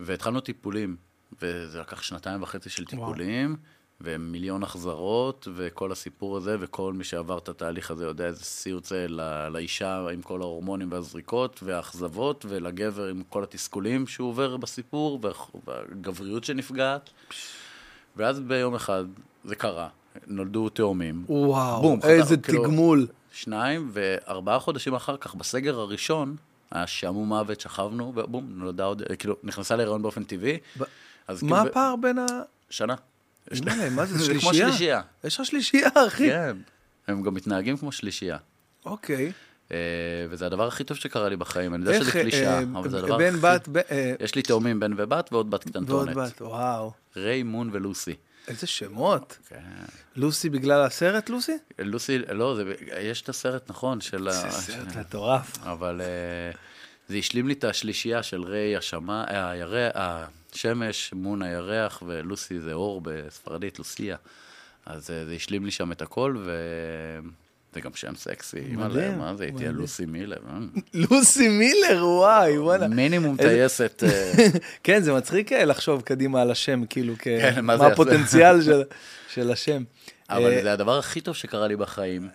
והתחלנו 0.00 0.40
טיפולים, 0.40 0.96
וזה 1.42 1.80
לקח 1.80 2.02
שנתיים 2.02 2.42
וחצי 2.42 2.70
של 2.70 2.84
טיפולים, 2.86 3.56
ומיליון 4.00 4.62
החזרות, 4.62 5.48
וכל 5.54 5.92
הסיפור 5.92 6.36
הזה, 6.36 6.56
וכל 6.60 6.92
מי 6.92 7.04
שעבר 7.04 7.38
את 7.38 7.48
התהליך 7.48 7.90
הזה 7.90 8.04
יודע 8.04 8.26
איזה 8.26 8.44
סיוט 8.44 8.84
זה 8.84 9.08
לא- 9.08 9.48
לאישה 9.48 10.08
עם 10.12 10.22
כל 10.22 10.40
ההורמונים 10.40 10.92
והזריקות, 10.92 11.60
והאכזבות, 11.62 12.44
ולגבר 12.48 13.06
עם 13.06 13.22
כל 13.28 13.42
התסכולים 13.42 14.06
שהוא 14.06 14.28
עובר 14.28 14.56
בסיפור, 14.56 15.20
והגבריות 15.66 16.44
שנפגעת. 16.44 17.10
ואז 18.16 18.40
ביום 18.40 18.74
אחד 18.74 19.04
זה 19.44 19.54
קרה, 19.56 19.88
נולדו 20.26 20.68
תאומים. 20.68 21.24
וואו, 21.28 21.82
בום, 21.82 22.00
איזה 22.02 22.22
חזר, 22.22 22.36
כאילו- 22.42 22.64
תגמול. 22.64 23.06
שניים, 23.32 23.90
וארבעה 23.92 24.58
חודשים 24.58 24.94
אחר 24.94 25.16
כך, 25.16 25.34
בסגר 25.34 25.80
הראשון, 25.80 26.36
היה 26.70 26.86
שעמום 26.86 27.28
מוות, 27.28 27.60
שכבנו, 27.60 28.12
ובום, 28.16 28.46
נולדה 28.48 28.84
עוד, 28.84 29.02
כאילו, 29.18 29.36
נכנסה 29.42 29.76
להיריון 29.76 30.02
באופן 30.02 30.24
טבעי. 30.24 30.58
ב- 30.80 30.84
אז 31.28 31.42
מה 31.42 31.56
כאילו, 31.56 31.70
הפער 31.70 31.96
בין 31.96 32.18
ה... 32.18 32.26
שנה. 32.70 32.94
מה 33.90 34.06
זה, 34.06 34.18
זה 34.24 34.32
כמו 34.32 34.40
שלישייה? 34.40 34.68
שלישייה. 34.68 35.00
יש 35.24 35.40
לך 35.40 35.46
שלישייה, 35.46 35.88
אחי. 36.08 36.28
כן. 36.28 36.56
הם 37.06 37.22
גם 37.22 37.34
מתנהגים 37.34 37.76
כמו 37.76 37.92
שלישייה. 37.92 38.36
אוקיי. 38.84 39.32
אה, 39.72 39.76
וזה 40.30 40.46
הדבר 40.46 40.66
הכי 40.66 40.84
טוב 40.84 40.96
שקרה 40.96 41.28
לי 41.28 41.36
בחיים. 41.36 41.74
אני 41.74 41.84
יודע 41.84 42.00
שזה 42.00 42.12
קלישאה, 42.12 42.58
אה, 42.58 42.62
אבל 42.74 42.88
זה 42.90 42.98
הדבר 42.98 43.14
הכי... 43.44 43.70
אה, 43.90 44.14
יש 44.20 44.34
לי 44.34 44.42
תאומים 44.42 44.80
בן 44.80 44.92
ובת 44.96 45.32
ועוד 45.32 45.50
בת 45.50 45.64
ועוד 45.66 45.84
קטנטונת. 45.84 46.16
בת, 46.16 46.42
וואו. 46.42 46.92
ריי, 47.16 47.42
מון 47.42 47.70
ולוסי. 47.72 48.14
איזה 48.48 48.66
שמות. 48.66 49.38
כן. 49.48 49.60
לוסי 50.16 50.48
בגלל 50.48 50.82
הסרט, 50.82 51.28
לוסי? 51.28 51.58
לוסי, 51.78 52.18
לא, 52.18 52.56
זה, 52.56 52.74
יש 53.00 53.22
את 53.22 53.28
הסרט, 53.28 53.70
נכון, 53.70 54.00
של 54.00 54.28
ה... 54.28 54.32
זה 54.32 54.50
סרט 54.50 54.96
מטורף. 54.96 55.58
אבל 55.62 56.00
אה, 56.00 56.50
זה 57.08 57.16
השלים 57.16 57.48
לי 57.48 57.54
את 57.54 57.64
השלישייה 57.64 58.22
של 58.22 58.42
ריי, 58.42 58.76
השמה, 58.76 59.24
אה, 59.30 59.50
הירח, 59.50 59.92
השמש, 59.94 61.12
מון 61.12 61.42
הירח, 61.42 62.02
ולוסי 62.06 62.60
זה 62.60 62.72
אור 62.72 63.00
בספרדית, 63.04 63.78
לוסיה. 63.78 64.16
אז 64.86 65.10
אה, 65.10 65.24
זה 65.24 65.32
השלים 65.32 65.64
לי 65.64 65.70
שם 65.70 65.92
את 65.92 66.02
הכל, 66.02 66.44
וזה 67.72 67.80
גם 67.80 67.90
שם 67.94 68.14
סקסי. 68.14 68.58
אימא'לה, 68.58 69.16
מה 69.16 69.36
זה, 69.36 69.44
היא 69.44 69.52
תהיה 69.56 69.68
מדהים. 69.68 69.80
לוסי 69.80 70.06
מילר. 70.06 70.36
אה. 70.48 70.58
לוסי 70.94 71.48
מילר, 71.48 72.06
וואי, 72.06 72.58
וואלה. 72.58 72.88
מינימום 72.88 73.36
טייסת. 73.36 74.02
אה, 74.06 74.32
כן, 74.84 75.02
זה 75.02 75.12
מצחיק 75.12 75.52
אה, 75.52 75.64
לחשוב 75.64 76.02
קדימה 76.02 76.42
על 76.42 76.50
השם, 76.50 76.84
כאילו, 76.90 77.14
כן, 77.18 77.58
מה 77.62 77.78
זה? 77.78 77.86
הפוטנציאל 77.86 78.56
של- 79.28 79.50
השם. 79.50 79.82
אבל 80.30 80.62
זה 80.62 80.72
הדבר 80.72 80.98
הכי 80.98 81.20
טוב 81.20 81.34
שקרה 81.34 81.68
לי 81.68 81.76
בחיים. 81.76 82.28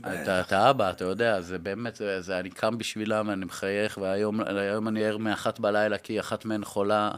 אתה, 0.00 0.40
אתה 0.40 0.70
אבא, 0.70 0.90
אתה 0.90 1.04
יודע, 1.04 1.40
זה 1.40 1.58
באמת, 1.58 1.96
זה, 1.96 2.20
זה, 2.20 2.38
אני 2.38 2.50
קם 2.50 2.78
בשבילם 2.78 3.28
ואני 3.28 3.44
מחייך, 3.44 3.98
והיום 4.02 4.40
היום 4.46 4.88
אני 4.88 5.04
ער 5.04 5.16
מאחת 5.16 5.60
בלילה 5.60 5.98
כי 5.98 6.20
אחת 6.20 6.44
מהן 6.44 6.64
חולה. 6.64 7.10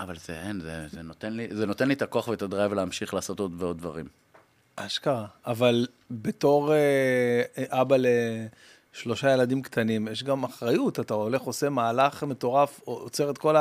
אבל 0.00 0.14
זה 0.26 0.40
אין, 0.46 0.60
זה, 0.60 0.86
זה, 0.92 1.02
נותן 1.02 1.32
לי, 1.32 1.48
זה 1.50 1.66
נותן 1.66 1.88
לי 1.88 1.94
את 1.94 2.02
הכוח 2.02 2.28
ואת 2.28 2.42
הדרייב 2.42 2.72
להמשיך 2.72 3.14
לעשות 3.14 3.40
עוד 3.40 3.52
ועוד 3.62 3.78
דברים. 3.78 4.06
אשכרה. 4.86 5.26
אבל 5.46 5.86
בתור 6.10 6.74
אה, 6.74 7.42
אבא 7.56 7.96
לשלושה 8.94 9.32
ילדים 9.32 9.62
קטנים, 9.62 10.08
יש 10.08 10.24
גם 10.24 10.44
אחריות. 10.44 11.00
אתה 11.00 11.14
הולך, 11.14 11.42
עושה 11.42 11.68
מהלך 11.68 12.24
מטורף, 12.24 12.80
עוצר 12.84 13.30
את 13.30 13.38
כל 13.38 13.56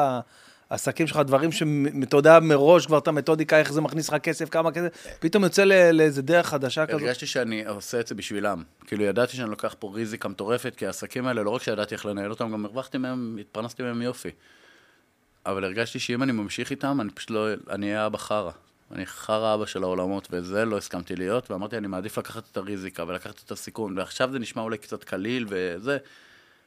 העסקים 0.69 1.07
שלך, 1.07 1.17
דברים 1.17 1.51
שאתה 1.51 2.17
יודע 2.17 2.39
מראש 2.39 2.85
כבר 2.85 2.97
את 2.97 3.07
המתודיקה, 3.07 3.59
איך 3.59 3.73
זה 3.73 3.81
מכניס 3.81 4.09
לך 4.09 4.15
כסף, 4.15 4.49
כמה 4.49 4.71
כסף, 4.71 4.87
פתאום 5.19 5.43
יוצא 5.43 5.63
לאיזה 5.93 6.21
דרך 6.21 6.47
חדשה 6.47 6.85
כזאת. 6.85 7.01
הרגשתי 7.01 7.25
שאני 7.25 7.65
עושה 7.65 7.99
את 7.99 8.07
זה 8.07 8.15
בשבילם. 8.15 8.63
כאילו, 8.87 9.03
ידעתי 9.03 9.37
שאני 9.37 9.49
לוקח 9.49 9.75
פה 9.79 9.91
ריזיקה 9.93 10.27
מטורפת, 10.27 10.75
כי 10.75 10.85
העסקים 10.85 11.27
האלה, 11.27 11.43
לא 11.43 11.49
רק 11.49 11.61
שידעתי 11.61 11.95
איך 11.95 12.05
לנהל 12.05 12.29
אותם, 12.29 12.51
גם 12.51 12.65
הרווחתי 12.65 12.97
מהם, 12.97 13.37
התפרנסתי 13.41 13.83
מהם 13.83 14.01
יופי. 14.01 14.29
אבל 15.45 15.63
הרגשתי 15.63 15.99
שאם 15.99 16.23
אני 16.23 16.31
ממשיך 16.31 16.71
איתם, 16.71 17.01
אני 17.01 17.09
פשוט 17.09 17.29
לא, 17.29 17.47
אני 17.69 17.85
אהיה 17.85 18.05
אבא 18.05 18.17
חרא. 18.17 18.51
אני 18.91 19.05
חרא 19.05 19.53
אבא 19.53 19.65
של 19.65 19.83
העולמות, 19.83 20.27
וזה 20.31 20.65
לא 20.65 20.77
הסכמתי 20.77 21.15
להיות, 21.15 21.51
ואמרתי, 21.51 21.77
אני 21.77 21.87
מעדיף 21.87 22.17
לקחת 22.17 22.43
את 22.51 22.57
הריזיקה 22.57 23.03
ולקחת 23.07 23.43
את 23.45 23.51
הסיכון, 23.51 23.97
ועכשיו 23.97 24.31
זה 24.31 24.39
נשמע 24.39 24.61
אולי 24.61 24.77
קצת 24.77 25.03
קליל 25.03 25.45
וזה. 25.49 25.97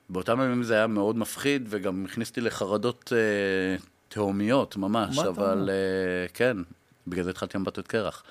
באותם 0.09 0.41
ימים 0.41 0.63
זה 0.63 0.75
היה 0.75 0.87
מאוד 0.87 1.19
מפחיד, 1.19 1.67
וגם 1.71 2.05
הכניס 2.05 2.29
אותי 2.29 2.41
לחרדות 2.41 3.13
אה, 3.17 3.77
תהומיות 4.09 4.77
ממש, 4.77 5.17
מה 5.17 5.29
אבל? 5.29 5.71
אה, 5.73 6.29
כן, 6.35 6.57
בגלל 7.07 7.25
זה 7.25 7.31
התחלתי 7.31 7.57
עם 7.57 7.65
בתות 7.65 7.89
קרח. 7.89 8.23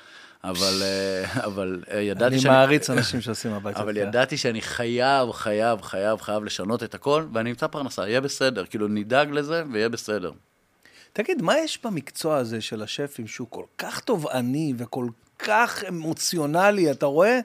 אבל, 0.44 0.82
אה, 0.82 1.24
אבל 1.48 1.84
אה, 1.92 2.00
ידעתי 2.00 2.34
אני 2.34 2.42
שאני... 2.42 2.54
מעריץ 2.54 2.90
אנשים 2.90 3.22
שעושים 3.22 3.54
הביתה. 3.54 3.82
אבל 3.82 3.98
ידעתי 3.98 4.38
שאני 4.38 4.62
חייב, 4.62 5.32
חייב, 5.32 5.82
חייב, 5.82 6.22
חייב 6.22 6.44
לשנות 6.44 6.84
את 6.84 6.96
הכל, 6.96 7.26
ואני 7.34 7.50
אמצא 7.50 7.68
פרנסה, 7.68 8.08
יהיה 8.08 8.22
בסדר. 8.22 8.66
כאילו, 8.66 8.88
נדאג 8.88 9.32
לזה 9.32 9.64
ויהיה 9.72 9.90
בסדר. 9.90 10.32
תגיד, 11.14 11.42
מה 11.42 11.58
יש 11.58 11.80
במקצוע 11.84 12.38
הזה 12.38 12.62
של 12.62 12.82
השפים 12.84 13.28
שהוא 13.28 13.48
כל 13.50 13.64
כך 13.78 14.00
תובעני 14.00 14.74
וכל 14.78 15.08
כך 15.40 15.84
אמוציונלי? 15.88 16.92
אתה 16.92 17.06
רואה, 17.06 17.40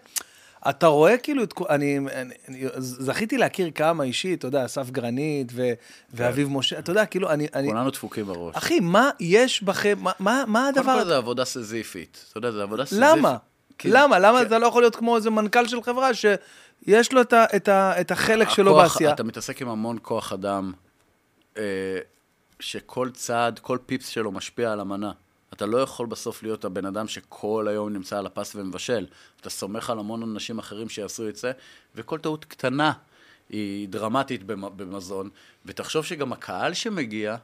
אתה 0.68 0.86
רואה 0.86 1.16
כאילו 1.18 1.42
את. 1.42 1.52
אני, 1.70 1.98
אני, 1.98 2.34
אני 2.48 2.64
זכיתי 2.78 3.38
להכיר 3.38 3.70
כמה 3.74 4.04
אישית, 4.04 4.38
אתה 4.38 4.48
יודע, 4.48 4.64
אסף 4.64 4.90
גרנית 4.90 5.48
ו, 5.52 5.72
ואביב 6.14 6.48
משה, 6.50 6.78
אתה 6.78 6.90
יודע, 6.90 7.06
כאילו, 7.06 7.30
אני... 7.30 7.46
אני 7.54 7.68
כולנו 7.68 7.90
דפוקים 7.90 8.26
בראש. 8.26 8.56
אחי, 8.56 8.80
מה 8.80 9.10
יש 9.20 9.62
בכם, 9.62 9.98
מה, 10.00 10.12
מה, 10.18 10.44
מה 10.46 10.68
קודם 10.74 10.88
הדבר... 10.88 10.98
כל 11.02 11.08
זה 11.08 11.16
עבודה 11.16 11.44
סזיפית. 11.44 12.24
אתה 12.30 12.38
יודע, 12.38 12.50
זה 12.50 12.62
עבודה 12.62 12.84
סזיפית. 12.84 13.04
למה? 13.18 13.36
כי- 13.78 13.88
למה? 13.90 14.18
למה 14.18 14.38
כי 14.40 14.46
אתה 14.46 14.58
לא 14.58 14.66
יכול 14.66 14.82
להיות 14.82 14.96
כמו 14.96 15.16
איזה 15.16 15.30
מנכ"ל 15.30 15.68
של 15.68 15.82
חברה 15.82 16.10
שיש 16.14 17.12
לו 17.12 17.20
את, 17.20 17.32
ה, 17.32 17.44
את, 17.56 17.68
ה, 17.68 18.00
את 18.00 18.10
החלק 18.10 18.48
שלו 18.48 18.70
הכוח- 18.80 18.92
בעשייה? 18.92 19.12
אתה 19.12 19.22
מתעסק 19.24 19.62
עם 19.62 19.68
המון 19.68 19.98
כוח 20.02 20.32
אדם, 20.32 20.72
אה, 21.58 21.62
שכל 22.60 23.10
צעד, 23.10 23.58
כל 23.58 23.78
פיפס 23.86 24.08
שלו 24.08 24.32
משפיע 24.32 24.72
על 24.72 24.80
המנה. 24.80 25.12
אתה 25.52 25.66
לא 25.66 25.78
יכול 25.78 26.06
בסוף 26.06 26.42
להיות 26.42 26.64
הבן 26.64 26.86
אדם 26.86 27.08
שכל 27.08 27.66
היום 27.70 27.92
נמצא 27.92 28.18
על 28.18 28.26
הפס 28.26 28.52
ומבשל. 28.56 29.06
אתה 29.40 29.50
סומך 29.50 29.90
על 29.90 29.98
המון 29.98 30.22
אנשים 30.22 30.58
אחרים 30.58 30.88
שיעשו 30.88 31.28
את 31.28 31.36
זה, 31.36 31.52
וכל 31.94 32.18
טעות 32.18 32.44
קטנה 32.44 32.92
היא 33.48 33.88
דרמטית 33.88 34.42
במ- 34.42 34.76
במזון. 34.76 35.30
ותחשוב 35.66 36.04
שגם 36.04 36.32
הקהל 36.32 36.74
שמגיע, 36.74 37.36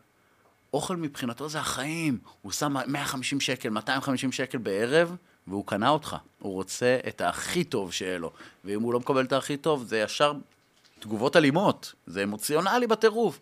אוכל 0.72 0.96
מבחינתו 0.96 1.48
זה 1.48 1.60
החיים. 1.60 2.18
הוא 2.42 2.52
שם 2.52 2.76
150 2.86 3.40
שקל, 3.40 3.68
250 3.68 4.32
שקל 4.32 4.58
בערב, 4.58 5.16
והוא 5.46 5.66
קנה 5.66 5.88
אותך. 5.88 6.16
הוא 6.38 6.52
רוצה 6.52 6.98
את 7.08 7.20
הכי 7.20 7.64
טוב 7.64 7.92
שיהיה 7.92 8.18
לו. 8.18 8.32
ואם 8.64 8.82
הוא 8.82 8.92
לא 8.92 9.00
מקבל 9.00 9.24
את 9.24 9.32
הכי 9.32 9.56
טוב, 9.56 9.84
זה 9.84 9.98
ישר 9.98 10.32
תגובות 10.98 11.36
אלימות. 11.36 11.92
זה 12.06 12.22
אמוציונלי 12.22 12.86
בטירוף. 12.86 13.40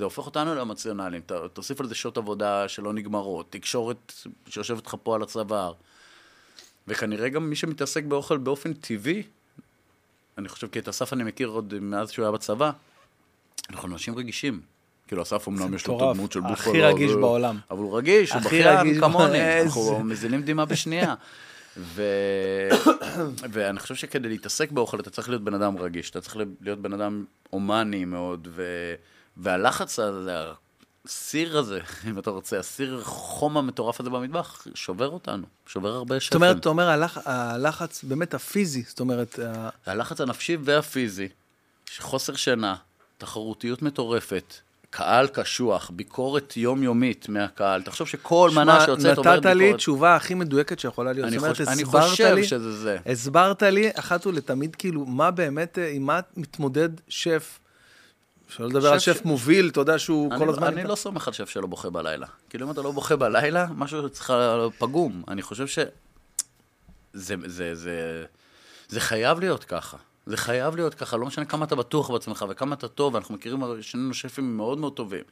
זה 0.00 0.04
הופך 0.04 0.26
אותנו 0.26 0.54
לאמוציונליים. 0.54 1.22
ת- 1.26 1.32
תוסיף 1.52 1.80
על 1.80 1.86
זה 1.88 1.94
שעות 1.94 2.16
עבודה 2.16 2.68
שלא 2.68 2.92
נגמרות, 2.92 3.52
תקשורת 3.52 4.12
שיושבת 4.48 4.86
לך 4.86 4.94
פה 5.02 5.14
על 5.14 5.22
הצוואר. 5.22 5.72
וכנראה 6.88 7.28
גם 7.28 7.50
מי 7.50 7.56
שמתעסק 7.56 8.04
באוכל 8.04 8.36
באופן 8.38 8.72
טבעי, 8.72 9.22
אני 10.38 10.48
חושב 10.48 10.66
כי 10.68 10.78
את 10.78 10.88
אסף 10.88 11.12
אני 11.12 11.24
מכיר 11.24 11.48
עוד 11.48 11.74
מאז 11.80 12.10
שהוא 12.10 12.22
היה 12.24 12.32
בצבא, 12.32 12.70
אנחנו 13.70 13.88
אנשים 13.88 14.14
רגישים. 14.14 14.60
כאילו, 15.06 15.22
אסף 15.22 15.48
אמנם 15.48 15.74
יש 15.74 15.86
לו 15.86 15.96
את. 15.96 16.02
הדמות 16.02 16.32
של 16.32 16.40
הכי 16.44 16.68
בופלו. 16.68 16.86
רגיש 16.86 17.10
אבל- 17.12 17.20
בעולם. 17.20 17.58
אבל 17.70 17.78
הוא 17.78 17.98
רגיש, 17.98 18.30
הוא 18.32 18.38
הכי 18.38 18.46
בכיין 18.48 19.00
כמוני. 19.00 19.62
אנחנו 19.62 20.00
מזילים 20.10 20.42
דמעה 20.42 20.64
בשנייה. 20.66 21.14
ו... 21.76 22.02
ואני 23.52 23.78
חושב 23.80 23.94
שכדי 23.94 24.28
להתעסק 24.28 24.70
באוכל 24.70 25.00
אתה 25.00 25.10
צריך 25.10 25.28
להיות 25.28 25.42
בן 25.44 25.54
אדם 25.54 25.78
רגיש, 25.78 26.10
אתה 26.10 26.20
צריך 26.20 26.36
להיות 26.60 26.78
בן 26.78 26.92
אדם 26.92 27.24
הומני 27.50 28.04
מאוד, 28.04 28.48
ו... 28.50 28.62
והלחץ 29.36 29.98
הזה, 29.98 30.36
הסיר 31.06 31.58
הזה, 31.58 31.80
אם 32.10 32.18
אתה 32.18 32.30
רוצה, 32.30 32.58
הסיר 32.58 33.00
חום 33.04 33.56
המטורף 33.56 34.00
הזה 34.00 34.10
במטבח, 34.10 34.66
שובר 34.74 35.08
אותנו, 35.08 35.46
שובר 35.66 35.88
הרבה 35.94 36.14
זאת 36.14 36.22
שפם. 36.22 36.36
אומרת, 36.36 36.56
אתה 36.56 36.68
אומר, 36.68 36.88
הלח, 36.88 37.18
הלחץ 37.24 38.04
באמת 38.04 38.34
הפיזי, 38.34 38.82
זאת 38.88 39.00
אומרת, 39.00 39.38
הלחץ 39.86 40.20
הנפשי 40.20 40.56
והפיזי, 40.64 41.28
חוסר 41.98 42.34
שינה, 42.34 42.74
תחרותיות 43.18 43.82
מטורפת, 43.82 44.54
קהל 44.90 45.26
קשוח, 45.26 45.90
ביקורת 45.94 46.56
יומיומית 46.56 47.28
מהקהל. 47.28 47.82
תחשוב 47.82 48.08
שכל 48.08 48.50
מנה 48.54 48.84
שיוצאת 48.84 49.18
עוברת 49.18 49.36
נתת 49.36 49.46
לי 49.46 49.64
ביקורת. 49.64 49.76
תשובה 49.76 50.16
הכי 50.16 50.34
מדויקת 50.34 50.78
שיכולה 50.78 51.12
להיות. 51.12 51.28
אני 51.28 51.38
זאת 51.38 51.42
אומרת, 51.44 51.56
חוש- 51.56 51.68
אני 51.68 51.84
חושב 51.84 52.34
לי- 52.34 52.44
שזה 52.44 52.72
זה. 52.76 52.98
הסברת 53.06 53.62
לי 53.62 53.90
אחת 53.94 54.26
ולתמיד, 54.26 54.76
כאילו, 54.76 55.06
מה 55.06 55.30
באמת, 55.30 55.78
אה, 55.78 55.88
עם 55.90 56.02
מה 56.02 56.20
מתמודד 56.36 56.88
שף, 57.08 57.58
שלא 58.50 58.68
לדבר 58.68 58.92
על 58.92 58.98
שף 58.98 59.18
ש- 59.18 59.24
מוביל, 59.24 59.68
אתה 59.68 59.80
יודע 59.80 59.98
שהוא 59.98 60.30
אני, 60.32 60.38
כל 60.38 60.48
הזמן... 60.48 60.66
אני 60.66 60.84
לא 60.84 60.94
סומך 60.94 61.28
על 61.28 61.34
שף 61.34 61.48
שלא 61.48 61.66
בוכה 61.66 61.90
בלילה. 61.90 62.26
כאילו, 62.50 62.66
אם 62.66 62.72
אתה 62.72 62.82
לא 62.82 62.90
בוכה 62.90 63.16
בלילה, 63.16 63.66
משהו 63.76 64.06
אצלך 64.06 64.32
פגום. 64.78 65.22
אני 65.28 65.42
חושב 65.42 65.66
ש... 65.66 65.78
זה, 67.12 67.34
זה, 67.46 67.74
זה, 67.74 68.24
זה 68.88 69.00
חייב 69.00 69.40
להיות 69.40 69.64
ככה. 69.64 69.96
זה 70.26 70.36
חייב 70.36 70.76
להיות 70.76 70.94
ככה, 70.94 71.16
לא 71.16 71.26
משנה 71.26 71.44
כמה 71.44 71.64
אתה 71.64 71.74
בטוח 71.74 72.10
בעצמך 72.10 72.44
וכמה 72.48 72.74
אתה 72.74 72.88
טוב, 72.88 73.16
אנחנו 73.16 73.34
מכירים 73.34 73.62
שנינו 73.80 74.14
שפים 74.14 74.56
מאוד 74.56 74.78
מאוד 74.78 74.92
טובים. 74.92 75.22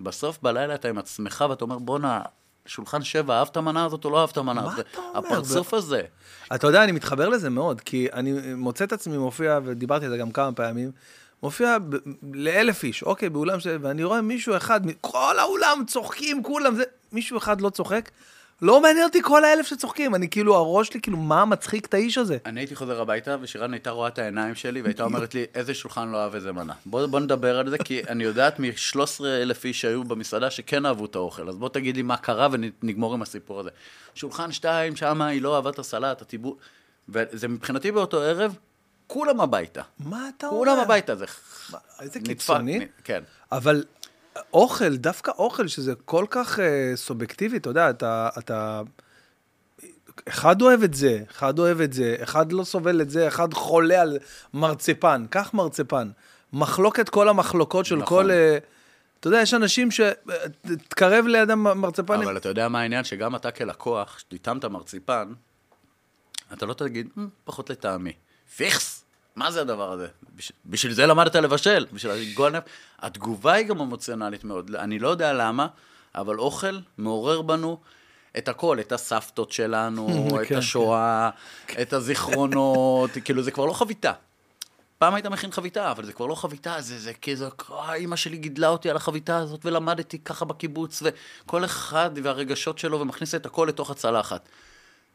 בסוף 0.00 0.38
בלילה 0.42 0.74
אתה 0.74 0.88
עם 0.88 0.98
עצמך 0.98 1.44
ואתה 1.50 1.64
אומר, 1.64 1.78
בואנה, 1.78 2.22
שולחן 2.66 3.02
שבע, 3.02 3.38
אהבת 3.38 3.56
המנה 3.56 3.84
הזאת 3.84 4.04
או 4.04 4.10
לא 4.10 4.20
אהבת 4.20 4.32
את 4.32 4.36
המנה 4.36 4.62
מה 4.62 4.72
הזאת? 4.72 4.86
אתה 4.92 4.98
אומר? 4.98 5.18
הפרצוף 5.18 5.74
הזה. 5.74 6.02
אתה 6.54 6.66
יודע, 6.66 6.84
אני 6.84 6.92
מתחבר 6.92 7.28
לזה 7.28 7.50
מאוד, 7.50 7.80
כי 7.80 8.08
אני 8.12 8.54
מוצא 8.54 8.84
את 8.84 8.92
עצמי 8.92 9.18
מופיע, 9.18 9.58
ודיברתי 9.64 10.04
על 10.04 10.10
זה 10.10 10.16
גם 10.16 10.30
כמה 10.30 10.52
פעמים, 10.52 10.90
מופיע 11.42 11.78
ב- 11.78 11.96
לאלף 12.32 12.84
איש, 12.84 13.02
אוקיי, 13.02 13.28
באולם 13.28 13.60
ש... 13.60 13.66
ואני 13.80 14.04
רואה 14.04 14.20
מישהו 14.20 14.56
אחד, 14.56 14.80
כל 15.00 15.38
האולם 15.38 15.84
צוחקים, 15.86 16.42
כולם, 16.42 16.74
זה... 16.74 16.84
מישהו 17.12 17.38
אחד 17.38 17.60
לא 17.60 17.70
צוחק, 17.70 18.10
לא 18.62 18.80
מעניין 18.80 19.04
אותי 19.04 19.22
כל 19.22 19.44
האלף 19.44 19.66
שצוחקים, 19.66 20.14
אני 20.14 20.30
כאילו, 20.30 20.56
הראש 20.56 20.88
שלי, 20.88 21.00
כאילו, 21.00 21.18
מה 21.18 21.44
מצחיק 21.44 21.86
את 21.86 21.94
האיש 21.94 22.18
הזה? 22.18 22.36
אני 22.46 22.60
הייתי 22.60 22.76
חוזר 22.76 23.00
הביתה, 23.00 23.36
ושירן 23.40 23.72
הייתה 23.72 23.90
רואה 23.90 24.08
את 24.08 24.18
העיניים 24.18 24.54
שלי, 24.54 24.82
והייתה 24.82 25.02
אומרת 25.02 25.34
לי, 25.34 25.46
איזה 25.54 25.74
שולחן 25.74 26.08
לא 26.08 26.22
אהב 26.22 26.34
איזה 26.34 26.52
מנה. 26.52 26.72
בוא, 26.86 27.06
בוא 27.06 27.20
נדבר 27.20 27.58
על 27.58 27.70
זה, 27.70 27.78
כי 27.78 28.02
אני 28.08 28.24
יודעת 28.24 28.60
מ-13 28.60 29.24
אלף 29.24 29.64
איש 29.64 29.80
שהיו 29.80 30.04
במסעדה 30.04 30.50
שכן 30.50 30.86
אהבו 30.86 31.04
את 31.04 31.14
האוכל, 31.14 31.48
אז 31.48 31.56
בוא 31.56 31.68
תגיד 31.68 31.96
לי 31.96 32.02
מה 32.02 32.16
קרה 32.16 32.48
ונגמור 32.52 33.14
עם 33.14 33.22
הסיפור 33.22 33.60
הזה. 33.60 33.70
שולחן 34.14 34.52
שתיים, 34.52 34.96
שמה 34.96 35.26
היא 35.26 35.42
לא 35.42 35.56
אהבה 35.56 35.70
את 35.70 35.78
הסלט, 35.78 36.22
הטיבור... 36.22 36.56
וזה 37.08 37.48
מבחינתי 37.48 37.92
באותו 37.92 38.22
ערב, 38.22 38.56
כולם 39.08 39.40
הביתה. 39.40 39.82
מה 39.98 40.28
אתה 40.36 40.46
אומר? 40.46 40.58
כולם 40.58 40.78
הביתה, 40.78 41.16
זה 41.16 41.24
מה, 41.70 41.78
איזה 42.00 42.20
קיצוני. 42.20 42.86
כן. 43.04 43.22
אבל 43.52 43.84
אוכל, 44.52 44.96
דווקא 44.96 45.30
אוכל, 45.38 45.68
שזה 45.68 45.94
כל 46.04 46.26
כך 46.30 46.58
אה, 46.58 46.92
סובייקטיבי, 46.94 47.56
אתה 47.56 47.70
יודע, 47.70 47.90
אתה, 47.90 48.28
אתה... 48.38 48.82
אחד 50.28 50.62
אוהב 50.62 50.82
את 50.82 50.94
זה, 50.94 51.22
אחד 51.30 51.58
אוהב 51.58 51.80
את 51.80 51.92
זה, 51.92 52.16
אחד 52.22 52.52
לא 52.52 52.64
סובל 52.64 53.00
את 53.00 53.10
זה, 53.10 53.28
אחד 53.28 53.54
חולה 53.54 54.02
על 54.02 54.18
מרצפן. 54.54 55.26
קח 55.30 55.54
מרצפן. 55.54 56.10
מחלוקת 56.52 57.08
כל 57.08 57.28
המחלוקות 57.28 57.86
של 57.86 57.96
נכון. 57.96 58.24
כל... 58.24 58.30
אה, 58.30 58.58
אתה 59.20 59.28
יודע, 59.28 59.40
יש 59.40 59.54
אנשים 59.54 59.90
ש... 59.90 60.00
תקרב 60.88 61.26
לידם 61.26 61.80
מרצפנים. 61.80 62.22
אבל 62.22 62.36
אתה 62.36 62.48
יודע 62.48 62.68
מה 62.68 62.80
העניין? 62.80 63.04
שגם 63.04 63.36
אתה 63.36 63.50
כלקוח, 63.50 64.18
שתטעמת 64.18 64.64
מרציפן, 64.64 65.32
אתה 66.52 66.66
לא 66.66 66.74
תגיד, 66.74 67.08
"מ, 67.18 67.26
פחות 67.44 67.70
לטעמי. 67.70 68.12
פיכס! 68.56 68.97
מה 69.38 69.50
זה 69.50 69.60
הדבר 69.60 69.92
הזה? 69.92 70.06
בש... 70.36 70.52
בשביל 70.66 70.92
זה 70.92 71.06
למדת 71.06 71.36
לבשל, 71.36 71.86
בשביל 71.92 72.12
לגועל 72.12 72.52
נפש. 72.52 72.70
התגובה 72.98 73.52
היא 73.52 73.66
גם 73.66 73.80
אמוציונלית 73.80 74.44
מאוד. 74.44 74.74
אני 74.74 74.98
לא 74.98 75.08
יודע 75.08 75.32
למה, 75.32 75.66
אבל 76.14 76.38
אוכל 76.38 76.78
מעורר 76.98 77.42
בנו 77.42 77.78
את 78.38 78.48
הכל, 78.48 78.80
את 78.80 78.92
הסבתות 78.92 79.52
שלנו, 79.52 80.28
את 80.42 80.46
כן, 80.46 80.56
השואה, 80.56 81.30
את 81.82 81.92
הזיכרונות, 81.92 83.10
כאילו 83.24 83.42
זה 83.42 83.50
כבר 83.50 83.66
לא 83.66 83.72
חביתה. 83.72 84.12
פעם 84.98 85.14
היית 85.14 85.26
מכין 85.26 85.50
חביתה, 85.50 85.90
אבל 85.90 86.04
זה 86.04 86.12
כבר 86.12 86.26
לא 86.26 86.34
חביתה, 86.34 86.80
זה, 86.80 86.98
זה 86.98 87.12
כאילו, 87.12 87.46
אימא 87.92 88.16
שלי 88.16 88.36
גידלה 88.36 88.68
אותי 88.68 88.90
על 88.90 88.96
החביתה 88.96 89.36
הזאת, 89.36 89.66
ולמדתי 89.66 90.18
ככה 90.18 90.44
בקיבוץ, 90.44 91.02
וכל 91.02 91.64
אחד 91.64 92.10
והרגשות 92.22 92.78
שלו, 92.78 93.00
ומכניס 93.00 93.34
את 93.34 93.46
הכל 93.46 93.66
לתוך 93.68 93.90
הצלחת. 93.90 94.48